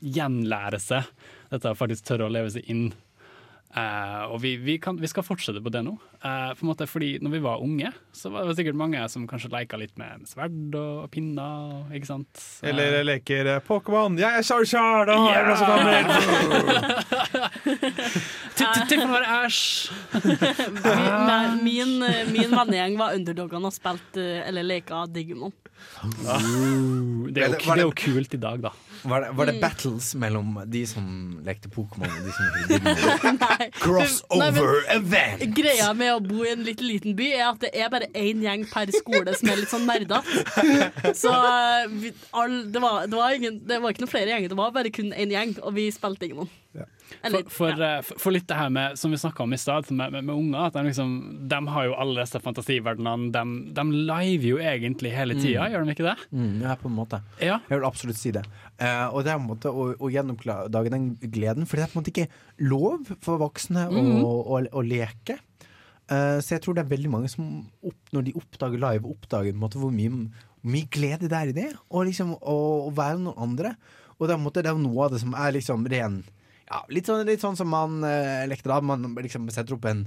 gjenlære 0.00 0.80
seg. 0.82 1.14
Dette 1.52 1.70
å 1.70 1.78
faktisk 1.78 2.08
tørre 2.08 2.26
å 2.26 2.32
leve 2.32 2.50
seg 2.56 2.66
inn. 2.72 2.88
Eh, 3.70 4.22
og 4.26 4.40
vi, 4.42 4.56
vi, 4.58 4.80
kan, 4.82 4.96
vi 4.98 5.06
skal 5.06 5.22
fortsette 5.22 5.60
på 5.62 5.70
det 5.70 5.84
nå. 5.86 5.92
Uh, 6.20 6.50
på 6.58 6.64
en 6.64 6.68
måte 6.72 6.88
fordi 6.90 7.12
når 7.22 7.32
vi 7.36 7.40
var 7.44 7.62
unge, 7.62 7.92
så 8.12 8.32
var 8.34 8.48
det 8.48 8.56
sikkert 8.58 8.76
mange 8.76 8.98
som 9.08 9.28
kanskje 9.30 9.52
leka 9.54 9.78
litt 9.78 9.94
med 10.00 10.26
sverd 10.28 10.74
og 10.74 11.06
pinner. 11.14 11.86
Ikke 11.94 12.10
sant? 12.10 12.42
Eller 12.66 13.04
leker 13.06 13.46
eh, 13.54 13.62
Pokémon. 13.64 14.18
Jeg 14.18 14.40
er 14.40 14.46
Charizard! 14.46 15.12
og 15.14 15.30
jeg 15.30 15.42
gammel. 15.70 16.04
Tipp 18.90 19.06
for 19.06 19.22
æsj! 19.38 19.62
Min, 21.64 22.00
min 22.32 22.50
vennegjeng 22.52 22.96
var 22.98 23.14
underdogene 23.14 23.70
og 23.70 23.74
spilte 23.74 24.22
eller 24.46 24.66
leka 24.66 25.04
Digimon. 25.12 25.54
Det 27.30 27.42
er, 27.44 27.54
det 27.54 27.76
er 27.76 27.84
jo 27.84 27.92
kult 27.96 28.34
i 28.34 28.40
dag, 28.40 28.62
da. 28.66 28.72
Var 29.02 29.20
det, 29.24 29.30
var 29.38 29.46
det 29.46 29.54
Mm. 29.56 29.60
battles 29.62 30.14
mellom 30.14 30.50
de 30.70 30.82
som 30.86 31.04
lekte 31.46 31.68
Pokémon 31.72 32.06
og 32.10 32.26
de 32.26 32.32
som 32.36 32.44
lekte 32.54 33.32
Nei. 33.40 33.68
Crossover 33.80 34.76
Nei, 34.86 34.96
event! 34.96 35.44
Greia 35.56 35.90
med 35.96 36.12
å 36.14 36.20
bo 36.24 36.44
i 36.44 36.52
en 36.52 36.64
litt 36.66 36.80
liten 36.84 37.16
by 37.18 37.30
er 37.38 37.46
at 37.50 37.60
det 37.64 37.72
er 37.74 37.90
bare 37.92 38.10
én 38.14 38.42
gjeng 38.44 38.66
per 38.70 38.92
skole 38.94 39.34
som 39.38 39.50
er 39.52 39.60
litt 39.62 39.72
sånn 39.72 39.86
nerder. 39.88 40.22
Så 41.22 41.32
eh, 41.32 41.88
vi, 41.90 42.12
all, 42.36 42.60
det, 42.72 42.80
var, 42.84 43.06
det, 43.08 43.16
var 43.16 43.36
ingen, 43.36 43.60
det 43.66 43.80
var 43.82 43.92
ikke 43.94 44.04
noen 44.06 44.14
flere 44.16 44.34
gjenger, 44.34 44.52
det 44.52 44.60
var 44.60 44.74
bare 44.76 44.92
kun 44.94 45.12
én 45.16 45.32
gjeng, 45.34 45.56
og 45.64 45.74
vi 45.78 45.88
spilte 45.94 46.28
ingen 46.30 46.48
Eller, 47.26 47.42
For, 47.50 47.72
for, 47.74 47.80
eh, 47.82 47.96
for, 48.06 48.20
for 48.22 48.30
litt 48.36 48.44
det 48.46 48.54
her 48.54 48.68
med, 48.70 48.94
som 48.96 49.10
vi 49.10 49.18
snakka 49.18 49.42
om 49.42 49.52
i 49.52 49.58
stad, 49.58 49.88
med, 49.90 50.12
med, 50.14 50.22
med 50.28 50.36
unger. 50.38 50.68
At 50.68 50.76
de, 50.78 50.84
liksom, 50.86 51.10
de 51.50 51.58
har 51.74 51.88
jo 51.88 51.96
alle 51.98 52.22
disse 52.22 52.38
fantasiverdenene. 52.40 53.32
De, 53.34 53.42
de 53.74 53.84
liver 54.06 54.46
jo 54.52 54.60
egentlig 54.62 55.10
hele 55.16 55.34
tida, 55.40 55.64
Mm. 55.66 55.72
gjør 55.74 55.84
de 55.88 55.94
ikke 55.96 56.06
det? 56.06 56.14
Mm, 56.30 56.52
ja, 56.62 56.76
på 56.78 56.86
en 56.88 56.94
måte. 56.94 57.18
Ja. 57.42 57.56
Jeg 57.66 57.80
vil 57.80 57.88
absolutt 57.88 58.20
si 58.20 58.30
det. 58.36 58.44
Eh, 58.80 59.06
og 59.12 59.24
det 59.26 59.32
er 59.32 59.36
på 59.36 59.44
en 59.44 59.50
måte 59.50 59.70
å, 59.70 59.86
å 60.00 60.08
gjenoppdage 60.08 60.90
den 60.92 61.10
gleden, 61.20 61.66
for 61.68 61.76
det 61.76 61.84
er 61.84 61.90
på 61.92 61.98
en 61.98 62.00
måte 62.00 62.12
ikke 62.14 62.30
lov 62.64 63.10
for 63.20 63.40
voksne 63.42 63.86
å, 63.90 64.00
Mhm. 64.00 64.24
å, 64.24 64.60
å 64.72 64.84
leke. 64.86 65.36
Uh, 66.10 66.40
så 66.42 66.56
jeg 66.56 66.62
tror 66.64 66.74
det 66.74 66.82
er 66.82 66.90
veldig 66.96 67.10
mange 67.12 67.28
som 67.30 67.44
opp, 67.86 67.98
når 68.10 68.24
de 68.26 68.32
oppdager 68.40 68.80
live, 68.82 69.06
oppdager 69.06 69.54
måte 69.54 69.78
hvor 69.78 69.92
mye, 69.94 70.24
mye 70.66 70.88
glede 70.90 71.28
det 71.30 71.36
er 71.38 71.52
i 71.52 71.54
det. 71.54 71.68
Og 71.92 72.08
liksom 72.08 72.32
å, 72.40 72.56
å 72.88 72.90
være 72.96 73.20
noen 73.20 73.38
andre. 73.38 73.76
Og 74.18 74.26
det 74.26 74.34
er, 74.34 74.40
måte, 74.42 74.64
det 74.64 74.72
er 74.72 74.80
noe 74.80 75.04
av 75.06 75.12
det 75.14 75.20
som 75.22 75.36
er 75.38 75.52
liksom 75.54 75.86
ren 75.86 76.24
ja, 76.70 76.80
litt, 76.90 77.06
sånn, 77.06 77.22
litt 77.28 77.40
sånn 77.44 77.56
som 77.58 77.70
man 77.70 78.00
uh, 78.02 78.42
lekte 78.50 78.72
da. 78.72 78.80
Man 78.82 79.14
liksom 79.22 79.46
setter 79.54 79.76
opp 79.76 79.86
en 79.90 80.02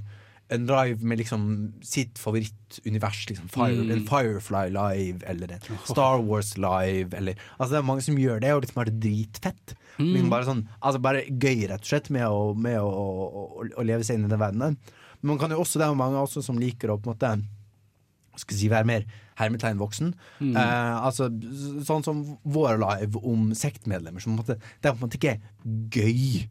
en 0.52 0.66
live 0.68 1.06
med 1.06 1.18
liksom 1.18 1.44
sitt 1.82 2.18
favorittunivers. 2.20 3.28
Liksom 3.30 3.48
Fire, 3.48 3.80
Mm. 3.84 3.90
En 3.90 4.06
Firefly 4.06 4.68
live, 4.70 5.24
eller 5.26 5.52
en 5.52 5.60
Star 5.84 6.22
Wars 6.22 6.56
live. 6.56 7.16
Eller, 7.16 7.34
altså 7.58 7.74
det 7.74 7.78
er 7.78 7.88
mange 7.88 8.02
som 8.02 8.18
gjør 8.18 8.40
det, 8.40 8.52
og 8.52 8.62
liksom 8.62 8.80
er 8.82 8.90
det 8.90 9.00
dritfett. 9.00 9.74
Mm. 9.98 10.12
Liksom 10.12 10.30
bare, 10.30 10.48
sånn, 10.48 10.68
altså 10.80 11.00
bare 11.00 11.24
gøy, 11.28 11.66
rett 11.70 11.80
og 11.80 11.88
slett, 11.88 12.10
med 12.10 12.28
å, 12.28 12.54
med 12.54 12.78
å, 12.80 12.92
å, 12.92 13.64
å 13.64 13.86
leve 13.86 14.04
seg 14.04 14.18
inn 14.18 14.28
i 14.28 14.32
den 14.32 14.42
verdenen. 14.42 14.78
Men 15.20 15.34
man 15.34 15.38
kan 15.40 15.50
jo 15.54 15.62
også, 15.64 15.80
det 15.80 15.88
er 15.88 15.96
mange 15.96 16.20
også 16.20 16.42
som 16.44 16.58
liker 16.60 16.92
å 16.92 16.98
på 17.00 17.08
en 17.08 17.14
måte 17.14 17.36
skal 18.40 18.58
si, 18.58 18.68
være 18.68 18.88
mer 18.88 19.04
hermetegn 19.38 19.78
voksen. 19.80 20.12
Mm. 20.42 20.56
Eh, 20.58 21.04
altså, 21.06 21.28
sånn 21.86 22.04
som 22.06 22.22
vår 22.42 22.78
live 22.82 23.22
om 23.22 23.52
sektmedlemmer. 23.56 24.22
Som 24.22 24.36
måte, 24.38 24.58
det 24.82 24.90
er 24.90 24.94
på 24.94 25.00
en 25.00 25.06
måte 25.06 25.20
ikke 25.20 25.38
gøy 25.94 26.44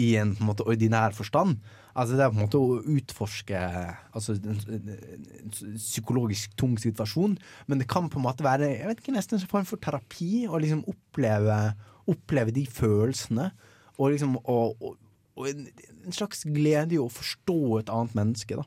i 0.00 0.10
en 0.20 0.34
på 0.36 0.44
en 0.44 0.50
måte, 0.52 0.66
ordinær 0.68 1.16
forstand. 1.16 1.60
Altså, 2.00 2.16
det 2.16 2.24
er 2.24 2.32
på 2.32 2.38
en 2.38 2.44
måte 2.46 2.60
å 2.60 2.78
utforske 2.96 3.58
altså, 4.16 4.36
en, 4.40 4.94
psykologisk 5.76 6.54
tung 6.60 6.78
situasjon. 6.80 7.36
Men 7.68 7.82
det 7.82 7.88
kan 7.90 8.08
på 8.08 8.20
en 8.20 8.24
måte 8.24 8.46
være 8.46 8.70
jeg 8.72 8.88
vet 8.88 9.02
ikke, 9.02 9.14
nesten 9.18 9.36
en 9.36 9.50
form 9.50 9.68
for 9.68 9.82
terapi. 9.82 10.46
Å 10.48 10.60
liksom 10.62 10.80
oppleve, 10.88 11.58
oppleve 12.10 12.56
de 12.56 12.64
følelsene. 12.70 13.50
Og 13.98 14.14
liksom 14.14 14.38
og, 14.40 14.80
og, 14.80 14.96
og 15.36 15.50
en, 15.50 15.66
en 16.06 16.16
slags 16.16 16.46
glede 16.48 16.96
i 16.96 17.02
å 17.02 17.10
forstå 17.12 17.60
et 17.82 17.92
annet 17.92 18.16
menneske. 18.16 18.56
Da. 18.56 18.64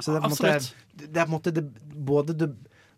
Så 0.00 0.12
det 0.12 0.20
er 0.20 0.26
på 0.26 0.30
en 0.30 0.36
måte, 0.36 0.54
det 0.94 1.08
er 1.08 1.24
på 1.24 1.28
en 1.28 1.36
måte 1.38 1.54
det, 1.54 1.64
både 2.06 2.36
det 2.38 2.52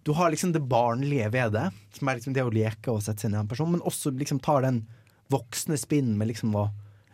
Du 0.07 0.13
har 0.15 0.31
liksom 0.31 0.53
det 0.53 0.63
barnlige 0.63 1.31
ved 1.35 1.53
det, 1.57 1.71
som 1.97 2.09
er 2.09 2.19
liksom 2.19 2.35
det 2.35 2.45
å 2.47 2.53
leke 2.53 2.93
og 2.93 3.03
sette 3.03 3.25
seg 3.25 3.31
inn 3.31 3.39
i 3.39 3.41
en 3.41 3.49
person, 3.51 3.71
men 3.73 3.83
også 3.83 4.13
liksom 4.15 4.39
tar 4.39 4.63
den 4.63 4.85
voksne 5.33 5.79
spinnen 5.81 6.15
med 6.19 6.31
liksom 6.31 6.55
å 6.55 6.69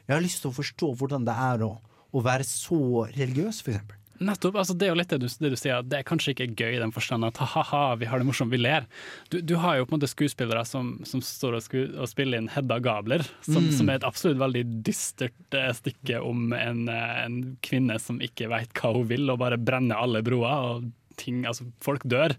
Jeg 0.08 0.16
har 0.16 0.24
lyst 0.24 0.42
til 0.42 0.50
å 0.50 0.56
forstå 0.56 0.90
hvordan 1.00 1.24
det 1.24 1.34
er 1.38 1.62
å, 1.64 1.70
å 2.12 2.22
være 2.24 2.44
så 2.46 2.78
religiøs, 3.16 3.62
eksempel. 3.64 3.98
Nettopp. 4.22 4.54
altså 4.60 4.74
Det 4.78 4.86
er 4.86 4.92
jo 4.92 4.98
litt 5.00 5.10
det 5.10 5.16
du, 5.18 5.26
det 5.26 5.48
du 5.50 5.56
sier, 5.58 5.80
det 5.82 5.96
er 5.98 6.04
kanskje 6.06 6.30
ikke 6.36 6.46
gøy 6.54 6.76
i 6.76 6.78
den 6.82 6.92
forstand 6.94 7.24
at 7.26 7.40
ha-ha, 7.42 7.96
vi 7.98 8.06
har 8.06 8.20
det 8.22 8.26
morsomt, 8.28 8.52
vi 8.52 8.60
ler. 8.60 8.84
Du, 9.32 9.40
du 9.42 9.56
har 9.58 9.80
jo 9.80 9.86
på 9.88 9.96
en 9.96 9.98
måte 9.98 10.10
skuespillere 10.12 10.62
som, 10.68 10.92
som 11.08 11.18
står 11.24 11.56
og, 11.58 11.64
sku, 11.64 11.78
og 11.96 12.06
spiller 12.06 12.38
inn 12.38 12.50
Hedda 12.52 12.78
Gabler, 12.84 13.24
som, 13.42 13.64
Mm. 13.64 13.72
som 13.74 13.90
er 13.90 13.98
et 13.98 14.06
absolutt 14.06 14.38
veldig 14.38 14.62
dystert 14.86 15.56
eh, 15.58 15.72
stykke 15.74 16.20
om 16.22 16.52
en, 16.54 16.84
eh, 16.92 17.16
en 17.24 17.40
kvinne 17.66 17.98
som 17.98 18.20
ikke 18.22 18.46
veit 18.52 18.70
hva 18.78 18.92
hun 18.94 19.08
vil, 19.10 19.26
og 19.32 19.40
bare 19.42 19.58
brenner 19.58 19.98
alle 19.98 20.22
broer, 20.22 20.70
og 20.76 21.16
ting, 21.18 21.42
altså 21.48 21.66
folk 21.82 22.06
dør. 22.06 22.36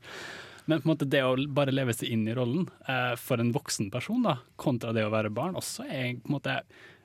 Men 0.71 0.79
på 0.79 0.87
en 0.87 0.93
måte 0.93 1.09
det 1.11 1.19
å 1.27 1.35
bare 1.51 1.75
leve 1.75 1.91
seg 1.91 2.13
inn 2.15 2.23
i 2.31 2.37
rollen 2.37 2.69
eh, 2.87 3.17
for 3.19 3.43
en 3.43 3.51
voksen 3.51 3.91
person, 3.91 4.23
da, 4.23 4.37
kontra 4.55 4.93
det 4.95 5.03
å 5.03 5.11
være 5.11 5.33
barn, 5.35 5.59
også 5.59 5.83
er 5.89 6.13
på 6.21 6.31
en 6.31 6.37
måte 6.37 6.61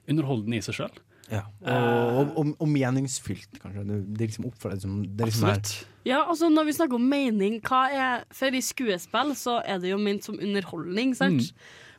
underholdende 0.09 0.61
i 0.61 0.63
seg 0.63 0.79
sjøl. 0.79 1.01
Ja. 1.31 1.43
Og, 1.61 2.19
og, 2.19 2.31
og, 2.41 2.53
og 2.65 2.69
meningsfylt, 2.73 3.59
kanskje. 3.61 3.83
Det, 3.85 3.97
det 4.17 4.23
er 4.25 4.31
liksom 4.31 4.47
opp 4.49 4.55
for 4.63 4.73
det 4.73 4.81
som 4.83 5.03
det 5.05 5.21
er 5.27 5.29
liksom 5.29 5.49
Absolutt. 5.51 5.87
Ja, 6.09 6.23
altså 6.25 6.49
Når 6.49 6.65
vi 6.65 6.73
snakker 6.73 6.97
om 6.97 7.05
mening, 7.11 7.59
hva 7.69 7.83
er 7.93 8.23
For 8.33 8.55
i 8.57 8.63
skuespill 8.65 9.35
så 9.37 9.59
er 9.69 9.79
det 9.83 9.91
jo 9.91 9.99
ment 10.01 10.25
som 10.25 10.39
underholdning, 10.41 11.13
sant? 11.19 11.51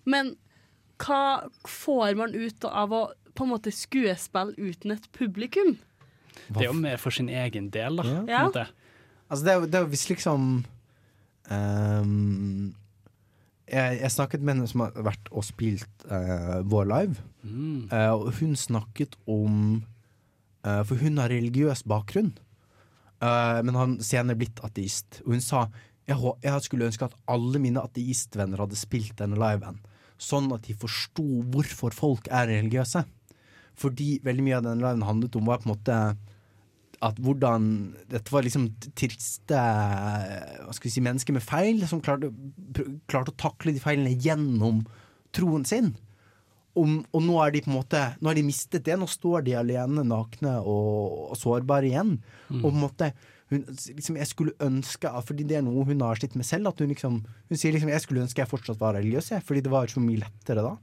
Men 0.09 0.33
hva 0.99 1.45
får 1.69 2.15
man 2.17 2.33
ut 2.33 2.65
av 2.65 2.91
å 2.97 3.03
på 3.37 3.45
en 3.45 3.51
måte 3.53 3.71
skuespill 3.71 4.55
uten 4.57 4.91
et 4.97 5.05
publikum? 5.15 5.75
Det 6.49 6.63
er 6.65 6.71
jo 6.71 6.73
mer 6.81 6.97
for 6.97 7.13
sin 7.13 7.29
egen 7.29 7.69
del, 7.69 8.01
da. 8.01 8.03
Ja. 8.03 8.17
På 8.17 8.25
en 8.25 8.33
Ja. 8.33 8.41
måte. 8.49 8.65
Altså, 9.29 9.45
det 9.45 9.51
er, 9.53 9.59
jo- 9.59 9.67
det 9.69 9.75
er 9.75 9.85
jo 9.85 10.13
liksom 10.15 10.65
ehm, 11.51 12.73
jeg, 13.69 13.99
jeg 14.01 14.13
snakket 14.13 14.43
med 14.43 14.55
henne 14.55 14.69
som 14.69 14.83
har 14.85 14.95
vært 15.05 15.29
og 15.31 15.45
spilt 15.47 16.07
uh, 16.11 16.61
Vår 16.69 16.89
Live, 16.89 17.25
Mm. 17.39 17.87
Uh, 17.87 18.19
og 18.19 18.33
hun 18.41 18.51
snakket 18.59 19.13
om 19.23 19.77
uh, 20.67 20.81
For 20.83 20.99
hun 20.99 21.21
har 21.21 21.31
religiøs 21.31 21.85
bakgrunn, 21.87 22.33
men 23.19 23.75
har 23.79 23.93
senere 24.03 24.35
blitt 24.39 24.59
ateist. 24.63 25.21
Og 25.23 25.37
hun 25.37 25.41
sa 25.43 25.61
jeg, 26.07 26.19
jeg 26.43 26.65
skulle 26.65 26.89
ønske 26.91 27.07
at 27.07 27.15
alle 27.31 27.59
mine 27.63 27.79
ateistvenner 27.79 28.59
hadde 28.59 28.79
spilt 28.79 29.17
denne 29.19 29.39
liven, 29.39 29.79
sånn 30.19 30.47
at 30.55 30.67
de 30.67 30.75
forsto 30.79 31.25
hvorfor 31.51 31.95
folk 31.95 32.27
er 32.27 32.47
religiøse. 32.51 33.05
Fordi 33.79 34.21
veldig 34.23 34.45
mye 34.45 34.59
av 34.59 34.67
denne 34.67 34.83
liven 34.83 35.07
handlet 35.07 35.35
om 35.39 35.47
var 35.51 35.59
på 35.63 35.69
en 35.69 35.73
måte 35.73 35.97
at 37.05 37.19
hvordan 37.23 37.69
Dette 38.11 38.33
var 38.33 38.43
liksom 38.43 38.67
triste 38.97 39.55
hva 39.55 40.75
skal 40.75 40.89
vi 40.89 40.93
si, 40.93 41.03
mennesker 41.05 41.35
med 41.35 41.45
feil 41.45 41.81
som 41.87 42.01
klarte, 42.03 42.31
klarte 43.09 43.33
å 43.33 43.39
takle 43.39 43.73
de 43.75 43.83
feilene 43.83 44.17
gjennom 44.19 44.83
troen 45.35 45.65
sin. 45.67 45.93
Om, 46.79 46.99
og 47.15 47.23
nå 47.25 47.39
er 47.43 47.53
de 47.53 47.63
på 47.65 47.71
en 47.71 47.79
måte 47.79 47.99
Nå 48.21 48.29
har 48.29 48.37
de 48.37 48.45
mistet 48.45 48.85
det. 48.85 48.95
Nå 48.99 49.07
står 49.09 49.41
de 49.47 49.55
alene, 49.57 50.03
nakne 50.05 50.59
og, 50.61 51.31
og 51.33 51.39
sårbare 51.39 51.89
igjen. 51.89 52.13
Mm. 52.47 52.59
Og 52.61 52.67
på 52.67 52.71
en 52.75 52.83
måte 52.83 53.09
hun, 53.49 53.63
liksom, 53.65 54.19
Jeg 54.19 54.29
skulle 54.29 54.53
ønske 54.63 55.09
Fordi 55.25 55.47
det 55.49 55.57
er 55.57 55.65
noe 55.65 55.87
hun 55.89 56.05
har 56.05 56.21
slitt 56.21 56.37
med 56.39 56.47
selv. 56.47 56.69
At 56.69 56.83
hun 56.83 56.93
liksom 56.93 57.17
Hun 57.25 57.57
sier 57.57 57.73
liksom 57.73 57.89
Jeg 57.91 58.05
skulle 58.05 58.23
ønske 58.23 58.43
jeg 58.43 58.51
fortsatt 58.51 58.79
var 58.79 58.95
religiøs, 58.99 59.31
jeg, 59.33 59.43
fordi 59.47 59.65
det 59.65 59.73
var 59.73 59.89
så 59.91 60.03
mye 60.03 60.21
lettere 60.21 60.63
da. 60.63 60.75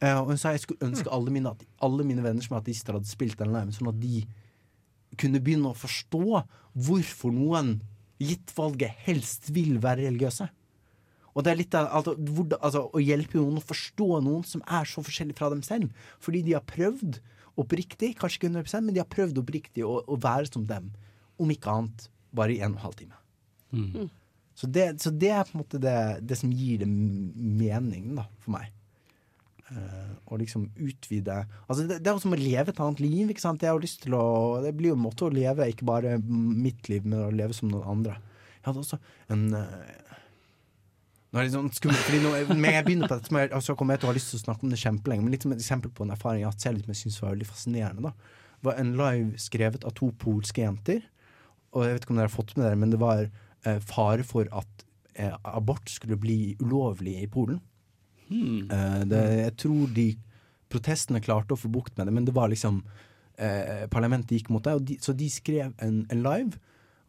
Uh, 0.00 0.16
og 0.22 0.30
hun 0.32 0.40
sa 0.40 0.54
jeg 0.54 0.64
skulle 0.64 0.88
ønske 0.88 1.12
alle 1.12 1.32
mine, 1.34 1.52
at 1.52 1.60
alle 1.84 2.06
mine 2.08 2.24
venner 2.24 2.40
som 2.40 2.56
hadde 2.56 2.70
ateister, 2.70 2.96
hadde 2.96 3.10
spilt 3.10 3.36
den 3.36 3.74
sånn 3.76 3.90
at 3.92 3.98
de 4.00 4.22
kunne 5.18 5.40
begynne 5.42 5.72
å 5.72 5.78
forstå 5.78 6.42
hvorfor 6.86 7.34
noen, 7.34 7.78
gitt 8.20 8.52
valget, 8.56 8.94
helst 9.06 9.48
vil 9.54 9.78
være 9.82 10.04
religiøse. 10.06 10.50
Og 11.30 11.44
det 11.46 11.52
er 11.52 11.60
litt 11.60 11.74
av 11.78 11.88
altså, 12.00 12.14
hvor, 12.18 12.46
altså, 12.58 12.84
å 12.92 13.02
hjelpe 13.02 13.38
noen 13.38 13.60
å 13.60 13.64
forstå 13.64 14.08
noen 14.26 14.42
som 14.46 14.62
er 14.66 14.88
så 14.88 15.02
forskjellig 15.04 15.36
fra 15.38 15.50
dem 15.52 15.62
selv. 15.66 15.92
Fordi 16.22 16.42
de 16.46 16.56
har 16.56 16.66
prøvd 16.66 17.20
oppriktig, 17.60 18.14
kanskje 18.18 18.40
ikke 18.40 18.50
100 18.52 18.82
men 18.84 18.96
de 18.96 19.02
har 19.02 19.10
prøvd 19.10 19.40
oppriktig 19.42 19.86
å, 19.86 20.00
å 20.04 20.18
være 20.20 20.50
som 20.50 20.66
dem. 20.68 20.90
Om 21.40 21.54
ikke 21.54 21.76
annet 21.76 22.08
bare 22.36 22.54
i 22.54 22.60
en 22.60 22.74
og 22.74 22.80
en 22.80 22.84
halv 22.84 22.98
time. 22.98 23.20
Mm. 23.70 24.10
Så, 24.58 24.68
det, 24.68 24.86
så 25.00 25.12
det 25.14 25.30
er 25.32 25.46
på 25.46 25.54
en 25.54 25.62
måte 25.62 25.80
det, 25.80 25.96
det 26.26 26.36
som 26.36 26.52
gir 26.52 26.82
det 26.82 26.88
mening 26.90 28.12
da, 28.18 28.26
for 28.42 28.58
meg. 28.58 28.74
Eh, 29.70 30.10
å 30.26 30.34
liksom 30.34 30.64
utvide 30.82 31.44
Altså 31.68 31.84
det, 31.86 32.00
det 32.02 32.10
er 32.10 32.16
jo 32.16 32.22
som 32.24 32.34
å 32.34 32.38
leve 32.38 32.72
et 32.72 32.80
annet 32.82 33.02
liv. 33.04 33.30
Ikke 33.30 33.44
sant? 33.44 33.62
Jeg 33.62 33.70
har 33.70 33.78
lyst 33.82 34.02
til 34.02 34.16
å 34.18 34.58
Det 34.64 34.72
blir 34.74 34.90
jo 34.90 34.96
en 34.98 35.04
måte 35.04 35.28
å 35.28 35.30
leve 35.30 35.68
ikke 35.70 35.86
bare 35.86 36.16
mitt 36.18 36.90
liv, 36.90 37.06
men 37.06 37.28
å 37.28 37.30
leve 37.34 37.54
som 37.54 37.70
noen 37.70 37.86
andre. 37.86 38.16
Jeg 38.58 38.66
hadde 38.66 38.82
også 38.82 38.98
en 39.30 39.44
uh, 39.54 40.10
nå 41.30 41.38
er 41.38 41.46
det 41.46 41.54
sånn 41.54 41.70
skummelt, 41.70 42.02
fordi 42.02 42.18
nå, 42.24 42.30
Når 42.50 42.74
jeg 42.74 42.84
begynner 42.88 43.06
på 43.06 43.16
dette, 43.20 43.30
jeg- 43.38 43.52
altså, 43.54 43.76
kommer 43.78 43.94
jeg 43.94 44.00
til 44.02 44.08
å 44.08 44.10
ha 44.10 44.16
lyst 44.16 44.32
til 44.32 44.40
å 44.40 44.42
snakke 44.42 44.66
om 44.66 44.72
det 44.72 44.80
kjempelenge. 44.82 45.22
Men 45.22 45.30
litt 45.30 45.44
som 45.46 45.52
et 45.54 45.62
eksempel 45.62 45.92
på 45.94 46.02
en 46.02 46.10
erfaring 46.10 46.42
jeg 46.42 46.48
har 46.48 46.56
hatt 46.56 46.66
selv, 46.66 46.82
som 46.82 46.90
jeg 46.90 47.00
synes 47.04 47.20
var 47.22 47.34
veldig 47.36 47.46
fascinerende. 47.46 48.02
da 48.02 48.12
var 48.62 48.76
en 48.80 48.92
live 48.98 49.38
skrevet 49.40 49.84
av 49.88 49.94
to 49.96 50.10
polske 50.20 50.62
jenter. 50.62 51.02
Og 51.72 51.86
jeg 51.86 51.94
vet 51.94 52.04
ikke 52.04 52.14
om 52.14 52.20
dere 52.20 52.28
har 52.28 52.34
fått 52.34 52.56
med 52.56 52.66
dere, 52.66 52.78
men 52.80 52.90
det 52.92 53.00
var 53.00 53.24
uh, 53.26 53.78
fare 53.88 54.26
for 54.26 54.48
at 54.52 54.84
uh, 55.20 55.36
abort 55.54 55.90
skulle 55.92 56.18
bli 56.20 56.56
ulovlig 56.60 57.20
i 57.22 57.28
Polen. 57.30 57.60
Eh, 58.30 59.02
det, 59.10 59.22
jeg 59.42 59.54
tror 59.64 59.94
de 59.94 60.08
protestene 60.70 61.22
klarte 61.22 61.56
å 61.56 61.60
få 61.60 61.70
bukt 61.72 61.96
med 61.98 62.08
det, 62.08 62.14
men 62.14 62.26
det 62.28 62.34
var 62.36 62.50
liksom 62.52 62.82
eh, 63.36 63.86
Parlamentet 63.90 64.36
gikk 64.38 64.50
mot 64.54 64.64
det, 64.64 64.76
og 64.78 64.86
de, 64.86 64.98
så 65.02 65.14
de 65.16 65.30
skrev 65.32 65.72
en, 65.82 66.04
en 66.06 66.26
live 66.26 66.60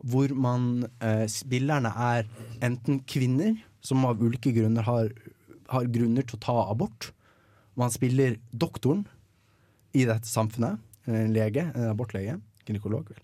hvor 0.02 0.34
man 0.34 0.88
eh, 1.04 1.28
Spillerne 1.30 1.92
er 1.94 2.30
enten 2.66 3.04
kvinner 3.06 3.60
som 3.86 4.06
av 4.06 4.22
ulike 4.22 4.54
grunner 4.56 4.86
har, 4.88 5.12
har 5.70 5.90
grunner 5.94 6.26
til 6.26 6.38
å 6.38 6.42
ta 6.42 6.58
abort. 6.72 7.12
Man 7.78 7.94
spiller 7.94 8.38
doktoren 8.52 9.06
i 9.98 10.06
dette 10.10 10.30
samfunnet. 10.30 10.82
En 11.10 11.34
lege, 11.34 11.64
en 11.74 11.90
abortlege, 11.90 12.38
gynekolog, 12.68 13.10
vel. 13.10 13.22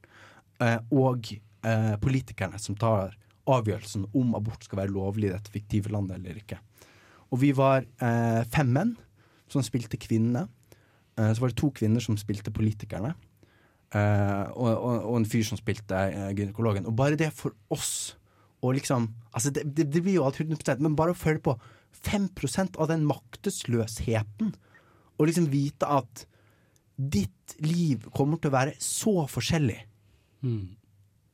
Eh, 0.66 0.80
og 0.98 1.30
eh, 1.30 1.94
politikerne 2.02 2.58
som 2.62 2.78
tar 2.80 3.14
avgjørelsen 3.48 4.08
om 4.18 4.34
abort 4.38 4.66
skal 4.66 4.82
være 4.82 4.96
lovlig 4.96 5.30
i 5.30 5.36
dette 5.36 5.54
fiktive 5.54 5.94
landet 5.94 6.20
eller 6.20 6.42
ikke. 6.42 6.58
Og 7.32 7.42
vi 7.42 7.52
var 7.56 7.84
eh, 7.84 8.44
fem 8.54 8.70
menn 8.74 8.94
som 9.52 9.64
spilte 9.66 10.00
kvinnene. 10.00 10.46
Eh, 11.18 11.32
så 11.34 11.44
var 11.44 11.52
det 11.52 11.60
to 11.60 11.72
kvinner 11.76 12.04
som 12.04 12.18
spilte 12.20 12.54
politikerne. 12.54 13.14
Eh, 13.96 14.46
og, 14.56 14.72
og, 14.72 14.96
og 15.12 15.18
en 15.20 15.28
fyr 15.28 15.46
som 15.48 15.60
spilte 15.60 16.00
eh, 16.12 16.32
gynekologen. 16.38 16.88
Og 16.88 16.96
bare 16.98 17.20
det 17.20 17.32
for 17.36 17.56
oss 17.74 18.18
og 18.66 18.74
liksom 18.74 19.12
Altså, 19.38 19.52
det, 19.54 19.68
det, 19.78 19.94
det 19.94 20.02
blir 20.02 20.18
jo 20.18 20.26
alt 20.26 20.40
100 20.42 20.80
men 20.82 20.96
bare 20.98 21.14
å 21.14 21.18
føle 21.18 21.38
på 21.44 21.54
5 22.08 22.30
av 22.78 22.88
den 22.90 23.04
maktesløsheten, 23.06 24.50
og 25.18 25.28
liksom 25.28 25.46
vite 25.52 25.86
at 25.86 26.24
ditt 26.98 27.54
liv 27.62 28.08
kommer 28.16 28.42
til 28.42 28.50
å 28.50 28.56
være 28.56 28.74
så 28.82 29.28
forskjellig. 29.30 29.78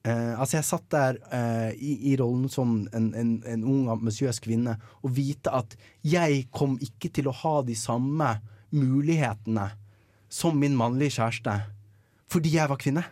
Eh, 0.03 0.33
altså 0.39 0.57
jeg 0.57 0.67
satt 0.67 0.87
der 0.91 1.19
eh, 1.31 1.69
i, 1.79 1.93
i 2.11 2.15
rollen 2.19 2.49
som 2.51 2.81
en, 2.91 3.13
en, 3.15 3.37
en 3.47 3.63
ung 3.63 3.85
ambisiøs 3.93 4.41
kvinne 4.43 4.75
og 4.99 5.13
vite 5.15 5.53
at 5.55 5.77
jeg 6.03 6.49
kom 6.51 6.75
ikke 6.83 7.11
til 7.15 7.29
å 7.31 7.37
ha 7.43 7.61
de 7.63 7.77
samme 7.79 8.33
mulighetene 8.75 9.69
som 10.33 10.59
min 10.59 10.75
mannlige 10.75 11.21
kjæreste 11.21 11.55
fordi 12.33 12.55
jeg 12.55 12.69
var 12.71 12.79
kvinne. 12.81 13.03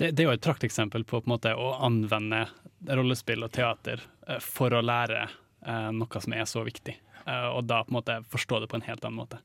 Det, 0.00 0.10
det 0.16 0.24
er 0.24 0.30
jo 0.30 0.36
et 0.38 0.44
prakteksempel 0.44 1.04
på, 1.04 1.20
på 1.20 1.28
en 1.28 1.34
måte, 1.34 1.52
å 1.52 1.74
anvende 1.84 2.46
rollespill 2.88 3.44
og 3.44 3.52
teater 3.52 4.00
eh, 4.26 4.40
for 4.40 4.72
å 4.72 4.80
lære 4.84 5.26
eh, 5.26 5.90
noe 5.92 6.22
som 6.24 6.34
er 6.36 6.46
så 6.48 6.64
viktig, 6.66 6.96
eh, 7.26 7.48
og 7.52 7.66
da 7.68 7.82
på 7.84 7.92
en 7.92 7.98
måte 7.98 8.16
forstå 8.32 8.62
det 8.62 8.70
på 8.72 8.80
en 8.80 8.86
helt 8.88 9.04
annen 9.04 9.20
måte. 9.20 9.42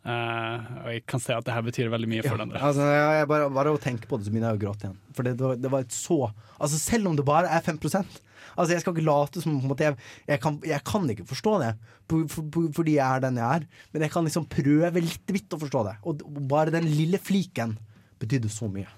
Eh, 0.00 0.68
og 0.80 0.88
jeg 0.94 1.02
kan 1.12 1.20
se 1.20 1.34
at 1.36 1.44
det 1.44 1.52
her 1.52 1.64
betyr 1.66 1.90
veldig 1.92 2.08
mye 2.08 2.22
for 2.24 2.32
Ja, 2.32 2.38
den 2.38 2.46
andre. 2.46 2.60
altså, 2.70 2.86
jeg, 2.88 3.28
bare, 3.28 3.50
bare 3.52 3.72
å 3.74 3.80
tenke 3.80 4.08
på 4.08 4.16
det, 4.16 4.24
så 4.24 4.32
begynner 4.32 4.54
jeg 4.54 4.60
å 4.60 4.62
gråte 4.62 4.86
igjen. 4.86 4.98
For 5.12 5.26
det, 5.26 5.34
det, 5.36 5.44
var, 5.44 5.58
det 5.60 5.72
var 5.74 5.84
et 5.84 5.92
så 5.92 6.16
Altså 6.56 6.78
Selv 6.80 7.10
om 7.10 7.16
det 7.18 7.24
bare 7.28 7.50
er 7.52 7.60
5% 7.66 8.14
Altså 8.56 8.72
Jeg 8.72 8.80
skal 8.80 8.94
ikke 8.96 9.04
late 9.04 9.42
som 9.44 9.58
måte, 9.68 9.84
jeg, 9.90 9.98
jeg, 10.30 10.40
kan, 10.40 10.56
jeg 10.64 10.80
kan 10.88 11.04
ikke 11.12 11.26
forstå 11.28 11.52
det 11.60 11.74
for, 12.08 12.24
for, 12.32 12.48
for, 12.54 12.70
fordi 12.80 12.94
jeg 12.96 13.04
er 13.04 13.20
den 13.26 13.36
jeg 13.38 13.60
er, 13.60 13.66
men 13.92 14.02
jeg 14.06 14.10
kan 14.16 14.24
liksom 14.26 14.46
prøve 14.50 15.02
litt 15.04 15.30
vidt 15.36 15.54
å 15.54 15.60
forstå 15.60 15.82
det. 15.86 15.92
Og, 16.02 16.24
og 16.26 16.40
bare 16.50 16.72
den 16.74 16.88
lille 16.90 17.20
fliken 17.22 17.76
betydde 18.18 18.50
så 18.50 18.66
mye. 18.72 18.88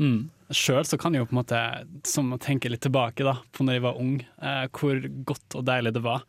Mm. 0.00 0.30
Sjøl 0.54 0.86
så 0.88 0.96
kan 0.96 1.12
jeg 1.12 1.20
jo 1.20 1.28
på 1.28 1.34
en 1.36 1.40
måte, 1.42 1.60
som 2.08 2.30
å 2.32 2.38
tenke 2.40 2.70
litt 2.72 2.80
tilbake 2.86 3.26
da, 3.26 3.34
på 3.52 3.66
når 3.66 3.76
jeg 3.76 3.84
var 3.84 4.00
ung, 4.00 4.14
eh, 4.40 4.64
hvor 4.72 5.02
godt 5.28 5.58
og 5.60 5.66
deilig 5.68 5.92
det 5.98 6.04
var. 6.06 6.24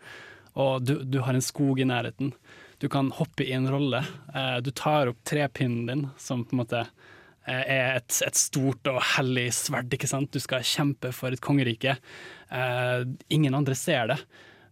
Og 0.60 0.84
du, 0.84 0.98
du 1.07 1.22
har 1.23 1.38
en 1.38 1.45
skog 1.45 1.80
i 1.80 1.88
nærheten. 1.88 2.34
Du 2.80 2.88
kan 2.89 3.11
hoppe 3.11 3.43
i 3.43 3.51
en 3.51 3.68
rolle. 3.72 4.03
Eh, 4.34 4.57
du 4.64 4.72
tar 4.72 5.11
opp 5.11 5.23
trepinnen 5.27 5.85
din, 5.89 6.06
som 6.18 6.45
på 6.45 6.56
en 6.56 6.61
måte 6.61 6.84
eh, 6.85 7.64
er 7.64 7.97
et, 7.97 8.19
et 8.26 8.39
stort 8.39 8.88
og 8.88 9.01
hellig 9.18 9.49
sverd. 9.56 9.91
ikke 9.91 10.07
sant? 10.07 10.31
Du 10.31 10.39
skal 10.39 10.64
kjempe 10.64 11.11
for 11.15 11.35
et 11.35 11.43
kongerike. 11.43 11.97
Eh, 12.49 13.01
ingen 13.35 13.57
andre 13.57 13.76
ser 13.76 14.14
det. 14.14 14.19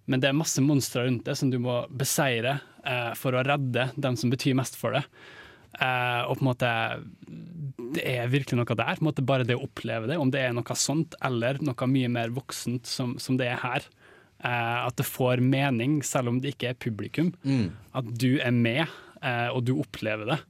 Men 0.07 0.23
det 0.23 0.29
er 0.29 0.39
masse 0.39 0.63
monstre 0.63 1.03
rundt 1.03 1.25
det 1.27 1.35
som 1.35 1.51
du 1.51 1.59
må 1.59 1.81
beseire 1.91 2.61
eh, 2.87 3.11
for 3.19 3.35
å 3.35 3.43
redde 3.43 3.89
dem 3.99 4.15
som 4.15 4.31
betyr 4.31 4.55
mest 4.55 4.79
for 4.79 4.95
det. 4.95 5.03
Eh, 5.77 6.21
og 6.23 6.39
på 6.39 6.45
en 6.45 6.47
måte 6.47 6.69
Det 7.97 8.05
er 8.07 8.31
virkelig 8.31 8.55
noe 8.55 8.71
der. 8.71 8.95
På 8.95 9.03
en 9.03 9.09
måte 9.09 9.25
bare 9.27 9.43
det 9.47 9.59
å 9.59 9.65
oppleve 9.67 10.07
det, 10.07 10.15
om 10.15 10.31
det 10.31 10.45
er 10.45 10.55
noe 10.55 10.79
sånt 10.79 11.19
eller 11.27 11.59
noe 11.59 11.91
mye 11.91 12.07
mer 12.11 12.31
voksent 12.31 12.87
som, 12.87 13.17
som 13.19 13.35
det 13.35 13.51
er 13.51 13.59
her. 13.65 13.91
Eh, 14.37 14.79
at 14.85 14.97
det 14.99 15.05
får 15.07 15.41
mening, 15.41 16.01
selv 16.05 16.29
om 16.29 16.41
det 16.41 16.53
ikke 16.53 16.71
er 16.71 16.81
publikum. 16.81 17.31
At 17.97 18.09
du 18.21 18.37
er 18.37 18.53
med, 18.53 18.85
eh, 19.21 19.47
og 19.49 19.63
du 19.65 19.77
opplever 19.81 20.29
det. 20.29 20.41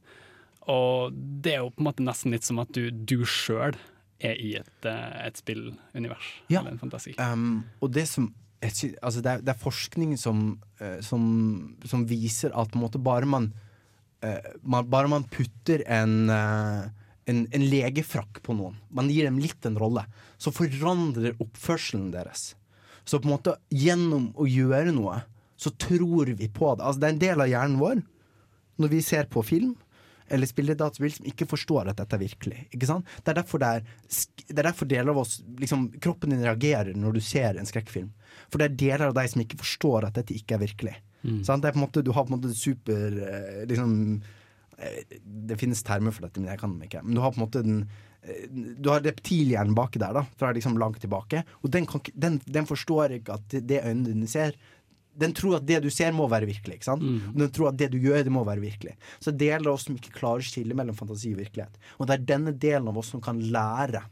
Og 0.68 1.14
det 1.14 1.54
er 1.54 1.62
jo 1.62 1.70
på 1.72 1.80
en 1.80 1.88
måte 1.88 2.04
nesten 2.04 2.34
litt 2.34 2.44
som 2.44 2.60
at 2.60 2.72
du, 2.76 2.90
du 2.90 3.22
sjøl 3.24 3.78
er 4.20 4.36
i 4.42 4.52
et, 4.58 4.74
eh, 4.84 5.14
et 5.24 5.40
spillunivers. 5.40 6.28
Ja. 6.52 6.60
Eller 6.60 6.74
en 6.74 6.82
fantasi. 6.82 7.14
Um, 7.16 7.64
og 7.80 7.94
det 7.96 8.08
som 8.10 8.32
altså 8.58 9.22
det, 9.22 9.30
er, 9.30 9.42
det 9.46 9.52
er 9.52 9.60
forskning 9.60 10.16
som, 10.18 10.56
som, 11.06 11.22
som 11.86 12.00
viser 12.10 12.50
at 12.58 12.72
måte 12.74 12.98
bare 12.98 13.22
man, 13.22 13.52
man 14.66 14.88
Bare 14.90 15.06
man 15.06 15.22
putter 15.30 15.84
en, 15.86 16.26
en, 16.34 17.44
en 17.54 17.66
legefrakk 17.70 18.40
på 18.42 18.56
noen, 18.58 18.74
man 18.90 19.12
gir 19.14 19.28
dem 19.28 19.38
litt 19.38 19.62
en 19.70 19.78
rolle, 19.78 20.02
så 20.42 20.50
forandrer 20.50 21.38
oppførselen 21.38 22.10
deres. 22.10 22.48
Så 23.08 23.20
på 23.22 23.28
en 23.30 23.36
måte 23.38 23.56
gjennom 23.72 24.30
å 24.36 24.46
gjøre 24.48 24.92
noe, 24.92 25.22
så 25.58 25.72
tror 25.80 26.28
vi 26.36 26.48
på 26.52 26.74
det. 26.76 26.84
Altså 26.84 27.00
Det 27.00 27.08
er 27.08 27.14
en 27.14 27.22
del 27.24 27.44
av 27.44 27.50
hjernen 27.50 27.78
vår 27.80 28.02
når 28.78 28.90
vi 28.92 29.00
ser 29.02 29.26
på 29.32 29.42
film, 29.42 29.72
eller 30.28 30.46
spiller 30.46 30.76
dataspill 30.78 31.10
som 31.10 31.26
ikke 31.26 31.48
forstår 31.48 31.88
at 31.90 31.98
dette 31.98 32.14
er 32.14 32.20
virkelig. 32.20 32.60
Ikke 32.76 32.86
sant? 32.86 33.08
Det 33.24 33.32
er 33.32 33.38
derfor, 33.40 33.62
det 33.62 33.70
er, 33.78 33.86
det 34.44 34.58
er 34.58 34.68
derfor 34.68 34.90
deler 34.90 35.14
av 35.14 35.22
oss 35.24 35.38
liksom, 35.58 35.88
Kroppen 36.04 36.34
din 36.34 36.44
reagerer 36.44 36.92
når 36.94 37.16
du 37.16 37.22
ser 37.24 37.56
en 37.58 37.68
skrekkfilm. 37.68 38.10
For 38.52 38.60
det 38.60 38.68
er 38.68 38.80
deler 38.84 39.06
av 39.08 39.16
deg 39.16 39.30
som 39.32 39.42
ikke 39.42 39.60
forstår 39.62 40.08
at 40.08 40.20
dette 40.20 40.36
ikke 40.36 40.58
er 40.58 40.62
virkelig. 40.66 40.94
Mm. 41.24 41.40
Sant? 41.48 41.64
Det 41.64 41.70
er 41.70 41.78
på 41.78 41.80
en 41.80 41.86
måte, 41.86 42.04
du 42.04 42.12
har 42.14 42.28
på 42.28 42.34
en 42.34 42.36
måte 42.36 42.52
super 42.54 43.16
eh, 43.24 43.64
liksom, 43.70 43.96
eh, 44.76 45.16
Det 45.48 45.58
finnes 45.58 45.82
termer 45.82 46.14
for 46.14 46.28
dette, 46.28 46.44
men 46.44 46.52
jeg 46.52 46.60
kan 46.60 46.76
dem 46.76 46.84
ikke. 46.86 47.02
Men 47.06 47.16
du 47.16 47.24
har 47.24 47.32
på 47.32 47.40
en 47.40 47.46
måte 47.46 47.64
den 47.64 47.80
Du 48.78 48.90
har 48.92 49.04
reptilhjernen 49.04 49.76
baki 49.76 50.00
der, 50.02 50.16
da, 50.16 50.24
fra 50.40 50.50
liksom 50.54 50.78
langt 50.80 51.00
tilbake. 51.02 51.44
Og 51.62 51.70
den, 51.74 51.86
kan, 51.88 52.02
den, 52.14 52.40
den 52.46 52.68
forstår 52.68 53.18
ikke 53.18 53.38
at 53.38 53.46
det, 53.52 53.62
det 53.70 53.84
øynene 53.84 54.12
dine 54.12 54.28
ser 54.30 54.56
Den 55.18 55.32
tror 55.34 55.56
at 55.56 55.64
det 55.66 55.80
du 55.82 55.88
ser, 55.90 56.12
må 56.14 56.28
være 56.30 56.46
virkelig. 56.46 56.76
Ikke 56.78 56.86
sant? 56.86 57.02
Mm. 57.02 57.32
Og 57.32 57.40
den 57.42 57.54
tror 57.54 57.72
at 57.72 57.78
det 57.80 57.88
du 57.90 57.98
gjør, 57.98 58.20
det 58.22 58.32
må 58.34 58.44
være 58.46 58.62
virkelig. 58.62 58.94
Så 59.18 59.32
det 59.32 59.48
er 59.48 59.58
deler 59.58 59.72
av 59.72 59.78
oss 59.78 59.88
som 59.88 59.96
ikke 59.98 60.14
klarer 60.14 60.44
å 60.44 60.46
skille 60.46 60.76
mellom 60.78 60.94
fantasi 60.94 61.32
og 61.34 61.40
virkelighet. 61.42 61.80
Og 61.98 62.06
det 62.06 62.14
er 62.14 62.28
denne 62.28 62.54
delen 62.54 62.86
av 62.92 63.00
oss 63.00 63.10
som 63.14 63.22
kan 63.24 63.40
lære. 63.40 64.04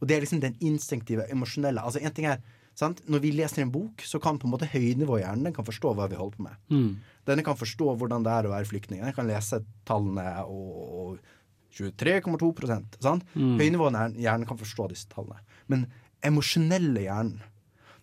Og 0.00 0.08
det 0.08 0.16
er 0.16 0.24
liksom 0.24 0.40
den 0.42 0.56
instinktive, 0.64 1.28
emosjonelle. 1.30 1.84
Altså 1.84 2.02
en 2.02 2.16
ting 2.16 2.26
er 2.26 2.42
sant? 2.80 3.02
Når 3.10 3.22
vi 3.22 3.32
leser 3.36 3.64
en 3.64 3.72
bok, 3.72 4.02
så 4.06 4.20
kan 4.22 4.38
på 4.40 4.48
en 4.48 4.54
måte 4.54 4.68
høynivåhjernen 4.70 5.48
den 5.48 5.56
kan 5.56 5.66
forstå 5.66 5.92
hva 5.96 6.08
vi 6.10 6.18
holder 6.18 6.38
på 6.38 6.46
med. 6.46 6.60
Mm. 6.72 6.90
Denne 7.28 7.44
kan 7.46 7.58
forstå 7.58 7.94
hvordan 8.00 8.24
det 8.26 8.32
er 8.34 8.48
å 8.48 8.54
være 8.54 8.68
flyktning. 8.70 9.04
Den 9.04 9.16
kan 9.16 9.28
lese 9.28 9.62
tallene 9.88 10.26
og, 10.46 10.72
og 11.02 11.36
23,2% 11.76 12.98
sant? 13.02 13.24
Mm. 13.34 13.56
Høynivåhjernen 13.60 14.46
kan 14.48 14.60
forstå 14.60 14.90
disse 14.92 15.10
tallene. 15.12 15.40
Men 15.70 15.86
emosjonelle 16.26 17.06
hjernen, 17.06 17.40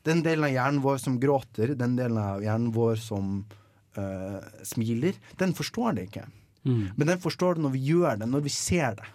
den 0.08 0.24
delen 0.24 0.48
av 0.48 0.54
hjernen 0.54 0.84
vår 0.84 1.02
som 1.04 1.18
gråter, 1.20 1.74
den 1.76 1.98
delen 1.98 2.20
av 2.22 2.44
hjernen 2.44 2.72
vår 2.76 2.96
som 3.02 3.42
uh, 4.00 4.40
smiler, 4.66 5.18
den 5.42 5.54
forstår 5.58 5.98
det 5.98 6.08
ikke. 6.08 6.26
Mm. 6.64 6.86
Men 6.96 7.12
den 7.12 7.22
forstår 7.24 7.58
det 7.58 7.66
når 7.66 7.76
vi 7.76 7.84
gjør 7.92 8.22
det, 8.22 8.30
når 8.32 8.46
vi 8.48 8.54
ser 8.54 8.96
det. 9.00 9.10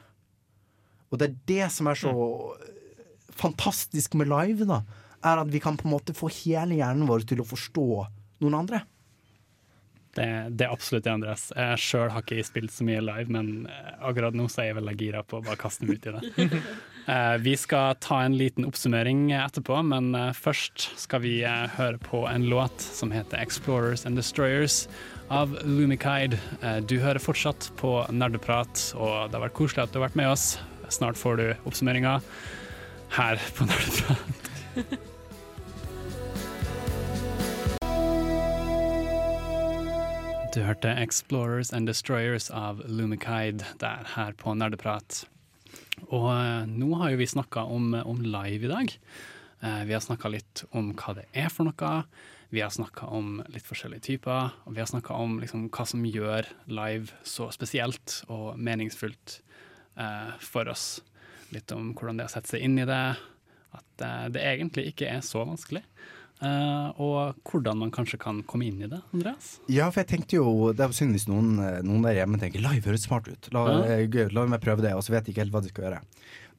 Og 1.13 1.21
det 1.21 1.29
er 1.29 1.39
det 1.49 1.71
som 1.73 1.89
er 1.91 1.99
så 2.01 2.13
fantastisk 3.37 4.17
med 4.21 4.31
live, 4.33 4.69
da. 4.69 4.83
Er 5.23 5.43
at 5.43 5.53
vi 5.53 5.61
kan 5.63 5.77
på 5.79 5.87
en 5.87 5.95
måte 5.95 6.17
få 6.17 6.31
hele 6.43 6.79
hjernen 6.79 7.09
vår 7.09 7.25
til 7.29 7.43
å 7.43 7.49
forstå 7.49 7.89
noen 8.43 8.59
andre. 8.59 8.83
Det, 10.13 10.25
det 10.53 10.67
er 10.67 10.73
absolutt 10.75 11.07
det, 11.07 11.13
Andreas. 11.13 11.47
Jeg 11.57 11.81
sjøl 11.81 12.11
har 12.13 12.25
ikke 12.25 12.45
spilt 12.45 12.73
så 12.75 12.85
mye 12.85 13.01
live, 13.01 13.33
men 13.33 13.69
eh, 13.71 13.93
akkurat 14.05 14.37
nå 14.37 14.45
så 14.53 14.61
er 14.61 14.71
jeg 14.71 14.79
veldig 14.83 14.97
gira 15.01 15.23
på 15.25 15.39
å 15.39 15.45
bare 15.47 15.61
kaste 15.61 15.89
meg 15.89 16.01
ut 16.01 16.11
i 16.11 16.17
det. 16.19 16.63
Eh, 17.03 17.33
vi 17.43 17.57
skal 17.59 17.97
ta 17.99 18.21
en 18.23 18.37
liten 18.39 18.63
oppsummering 18.63 19.33
etterpå, 19.35 19.81
men 19.83 20.13
eh, 20.15 20.29
først 20.39 20.85
skal 21.03 21.25
vi 21.25 21.33
høre 21.43 21.99
på 21.99 22.21
en 22.31 22.47
låt 22.47 22.79
som 22.79 23.11
heter 23.11 23.43
'Explorers 23.43 24.07
and 24.07 24.15
Destroyers' 24.15 24.87
av 25.27 25.51
Lumikide. 25.67 26.39
Du 26.87 27.01
hører 27.03 27.19
fortsatt 27.19 27.73
på 27.75 28.07
Nerdeprat, 28.07 28.95
og 28.95 29.33
det 29.33 29.35
har 29.35 29.49
vært 29.49 29.59
koselig 29.59 29.83
at 29.83 29.91
du 29.91 29.99
har 29.99 30.07
vært 30.07 30.21
med 30.23 30.31
oss. 30.31 30.61
Snart 30.95 31.19
får 31.19 31.43
du 31.43 31.47
oppsummeringa 31.67 32.21
her 33.19 33.43
på 33.59 33.67
Nerdeprat. 33.67 35.09
Du 40.53 40.61
hørte 40.61 40.91
'Explorers 40.93 41.73
and 41.73 41.89
Destroyers' 41.89 42.51
av 42.53 42.83
Lumikide 42.85 43.65
der 43.81 44.05
her 44.05 44.33
på 44.37 44.53
Nerdeprat. 44.53 45.25
Og 46.11 46.29
eh, 46.29 46.67
nå 46.69 46.91
har 47.01 47.11
jo 47.11 47.17
vi 47.23 47.27
snakka 47.27 47.63
om, 47.73 47.95
om 47.95 48.21
live 48.21 48.69
i 48.69 48.69
dag. 48.69 48.93
Eh, 49.63 49.85
vi 49.89 49.95
har 49.97 50.05
snakka 50.05 50.29
litt 50.29 50.65
om 50.77 50.91
hva 50.93 51.15
det 51.17 51.25
er 51.33 51.49
for 51.49 51.65
noe. 51.65 52.05
Vi 52.53 52.61
har 52.61 52.69
snakka 52.69 53.09
om 53.09 53.41
litt 53.49 53.65
forskjellige 53.65 54.05
typer. 54.11 54.53
Og 54.67 54.77
vi 54.77 54.85
har 54.85 54.91
snakka 54.93 55.17
om 55.17 55.41
liksom, 55.41 55.71
hva 55.73 55.87
som 55.89 56.05
gjør 56.05 56.51
live 56.69 57.17
så 57.25 57.49
spesielt 57.49 58.21
og 58.29 58.61
meningsfullt 58.61 59.39
eh, 59.97 60.37
for 60.37 60.69
oss. 60.69 61.01
Litt 61.57 61.73
om 61.73 61.95
hvordan 61.95 62.21
det 62.21 62.27
er 62.27 62.35
å 62.35 62.37
sette 62.37 62.53
seg 62.53 62.69
inn 62.69 62.77
i 62.77 62.85
det. 62.85 63.05
At 63.73 64.05
eh, 64.05 64.29
det 64.37 64.45
egentlig 64.45 64.91
ikke 64.93 65.09
er 65.17 65.25
så 65.25 65.47
vanskelig. 65.49 65.87
Eh, 66.43 66.89
og 66.99 67.37
hvordan 67.47 67.79
man 67.79 67.93
kanskje 67.95 68.19
kan 68.19 68.41
komme 68.51 68.67
inn 68.67 68.81
i 68.83 68.89
det, 68.91 68.99
Andreas. 69.15 69.53
Ja, 69.71 69.87
for 69.95 70.03
jeg 70.03 70.09
tenkte 70.11 70.41
jo 70.41 70.73
Det 70.75 70.83
er 70.83 70.91
synd 70.97 71.15
hvis 71.15 71.29
noen, 71.31 71.53
eh, 71.63 71.83
noen 71.87 72.03
der 72.03 72.17
hjemme 72.19 72.41
tenker 72.43 72.59
live 72.65 72.89
høres 72.91 73.05
smart 73.07 73.29
ut. 73.31 73.49
La, 73.55 73.63
Ja. 73.69 73.85
eh, 74.01 74.29
la 74.35 74.47
meg 74.51 74.61
prøve 74.61 74.83
det, 74.83 74.93
og 74.93 75.05
så 75.07 75.15
vet 75.15 75.27
jeg 75.27 75.35
ikke 75.37 75.45
helt 75.45 75.53
hva 75.55 75.63
de 75.63 75.69
skal 75.71 75.85
gjøre. 75.87 76.01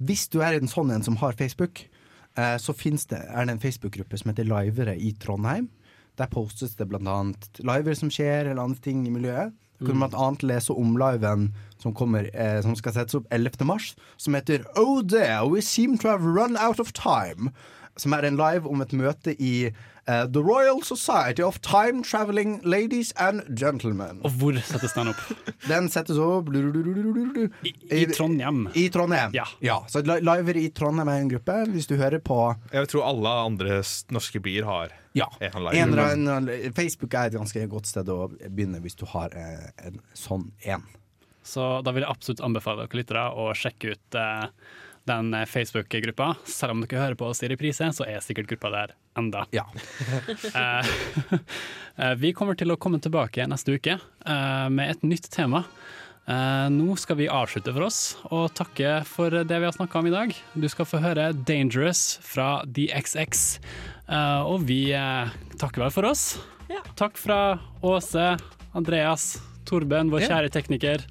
Hvis 0.01 0.30
du 0.30 0.39
er 0.41 0.53
en 0.55 0.68
sånn 0.72 0.91
en 0.95 1.03
som 1.03 1.18
har 1.18 1.34
Facebook, 1.34 1.88
så 2.35 2.73
det, 3.05 3.19
er 3.30 3.45
det 3.45 3.51
en 3.53 3.60
Facebook-gruppe 3.61 4.18
som 4.18 4.31
heter 4.31 4.47
Livere 4.49 4.95
i 4.97 5.11
Trondheim. 5.14 5.68
Der 6.18 6.26
postes 6.27 6.76
det 6.76 6.88
annet 7.19 7.60
liver 7.61 7.93
som 7.95 8.10
skjer, 8.10 8.47
eller 8.49 8.64
andre 8.64 8.80
ting 8.81 9.05
i 9.05 9.11
miljøet. 9.11 9.53
Du 9.80 9.88
kan 9.88 9.97
bl.a. 9.99 10.07
blant 10.07 10.15
annet 10.15 10.43
lese 10.47 10.73
om 10.73 10.95
liven 10.97 11.49
som, 11.81 11.93
kommer, 11.93 12.30
eh, 12.34 12.61
som 12.61 12.73
skal 12.76 12.93
settes 12.95 13.15
opp 13.19 13.26
11. 13.31 13.65
mars, 13.68 13.95
som 14.18 14.34
heter 14.34 14.64
Oh 14.80 15.01
there, 15.01 15.45
we 15.49 15.61
seem 15.61 15.97
to 15.97 16.07
have 16.07 16.23
run 16.23 16.55
out 16.57 16.80
of 16.80 16.93
time. 16.93 17.51
Som 17.95 18.14
er 18.18 18.26
en 18.26 18.38
live 18.40 18.65
om 18.70 18.82
et 18.82 18.94
møte 18.98 19.36
i 19.38 19.68
uh, 19.70 20.24
The 20.26 20.41
Royal 20.41 20.80
Society 20.82 21.44
of 21.45 21.60
Time 21.61 22.02
Traveling 22.03 22.56
Ladies 22.65 23.11
and 23.22 23.44
Gentlemen. 23.60 24.18
Og 24.26 24.32
hvor 24.41 24.57
settes 24.65 24.95
den 24.98 25.11
opp? 25.11 25.22
Den 25.70 25.86
settes 25.94 26.18
opp 26.18 26.49
I, 26.53 27.74
i 27.94 28.06
Trondheim. 28.10 28.65
I 28.76 28.88
Trondheim. 28.90 29.32
Ja. 29.61 29.78
Så 29.88 30.02
li- 30.03 30.20
Liver 30.26 30.57
i 30.57 30.65
Trondheim 30.76 31.07
er 31.14 31.22
en 31.22 31.30
gruppe. 31.32 31.60
Hvis 31.72 31.88
du 31.88 31.95
hører 32.02 32.20
på 32.20 32.40
Jeg 32.74 32.90
tror 32.91 33.06
alle 33.11 33.36
andre 33.45 33.80
norske 34.11 34.41
byer 34.44 34.65
har 34.68 34.98
Ja. 35.14 35.28
en 35.40 35.61
live. 35.70 35.78
en 36.10 36.28
eller 36.28 36.72
Facebook 36.74 37.14
er 37.14 37.30
et 37.30 37.38
ganske 37.38 37.68
godt 37.70 37.86
sted 37.86 38.10
å 38.10 38.28
begynne 38.49 38.82
hvis 38.82 38.95
du 38.98 39.06
har 39.14 39.30
eh, 39.38 39.70
en 39.86 40.02
sånn 40.18 40.49
en. 40.65 40.84
Så 41.44 41.84
da 41.84 41.91
vil 41.91 42.02
jeg 42.06 42.10
absolutt 42.11 42.41
anbefale 42.41 42.86
dere 42.88 42.98
lyttere 43.03 43.24
å 43.36 43.52
sjekke 43.53 43.94
ut 43.94 44.15
eh, 44.15 44.45
den 45.09 45.34
eh, 45.34 45.45
Facebook-gruppa. 45.45 46.34
Selv 46.45 46.75
om 46.75 46.84
dere 46.84 47.01
hører 47.01 47.19
på 47.19 47.27
oss 47.30 47.43
i 47.43 47.49
reprise, 47.51 47.89
så 47.95 48.07
er 48.07 48.23
sikkert 48.23 48.49
gruppa 48.51 48.71
der 48.73 48.95
enda. 49.19 49.47
Ja. 49.55 49.67
Eh, 50.53 50.89
eh, 51.97 52.13
vi 52.19 52.34
kommer 52.35 52.57
til 52.57 52.71
å 52.73 52.77
komme 52.80 52.99
tilbake 53.01 53.45
neste 53.49 53.75
uke 53.77 53.95
eh, 53.97 54.67
med 54.69 54.91
et 54.93 55.05
nytt 55.05 55.30
tema. 55.34 55.63
Eh, 56.30 56.67
nå 56.71 56.95
skal 56.99 57.17
vi 57.19 57.30
avslutte 57.31 57.73
for 57.73 57.88
oss 57.88 57.99
og 58.30 58.53
takke 58.55 58.99
for 59.07 59.34
det 59.34 59.59
vi 59.59 59.67
har 59.67 59.75
snakka 59.75 59.99
om 59.99 60.09
i 60.09 60.13
dag. 60.13 60.35
Du 60.53 60.67
skal 60.71 60.88
få 60.89 61.01
høre 61.03 61.31
'Dangerous' 61.34 62.19
fra 62.23 62.63
DXX. 62.65 63.59
Eh, 64.07 64.41
og 64.45 64.67
vi 64.69 64.93
takker 65.59 65.85
vel 65.85 65.95
for 65.95 66.11
oss. 66.11 66.38
Takk 66.97 67.17
fra 67.19 67.59
Åse, 67.85 68.38
Andreas, 68.73 69.38
Torben, 69.65 70.10
vår 70.11 70.22
Ja. 70.22 70.27
kjære 70.30 70.49
tekniker, 70.52 71.03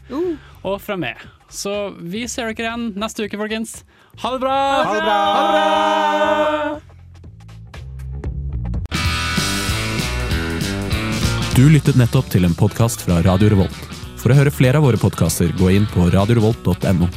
og 0.64 0.80
fra 0.80 0.96
meg. 0.96 1.16
Så 1.50 1.94
vi 1.98 2.26
ser 2.28 2.52
dere 2.52 2.68
igjen 2.68 2.94
neste 2.94 3.24
uke, 3.26 3.36
folkens. 3.40 3.82
Ha 4.22 4.30
det 4.32 4.40
bra! 4.40 4.56
Ha 4.84 4.92
det 4.94 5.02
bra! 5.02 5.18
Ha 5.34 5.42
det 5.46 6.80
bra! 6.80 6.80
Du 11.56 11.66
lyttet 11.68 11.98
nettopp 12.00 12.30
til 12.32 12.46
en 12.48 12.54
podkast 12.56 13.02
fra 13.04 13.20
Radio 13.26 13.50
Revolt. 13.52 13.76
For 14.22 14.32
å 14.32 14.36
høre 14.38 14.52
flere 14.54 14.78
av 14.80 14.86
våre 14.86 14.96
podkaster, 15.00 15.50
gå 15.58 15.68
inn 15.74 15.84
på 15.92 16.06
radiorevolt.no. 16.14 17.08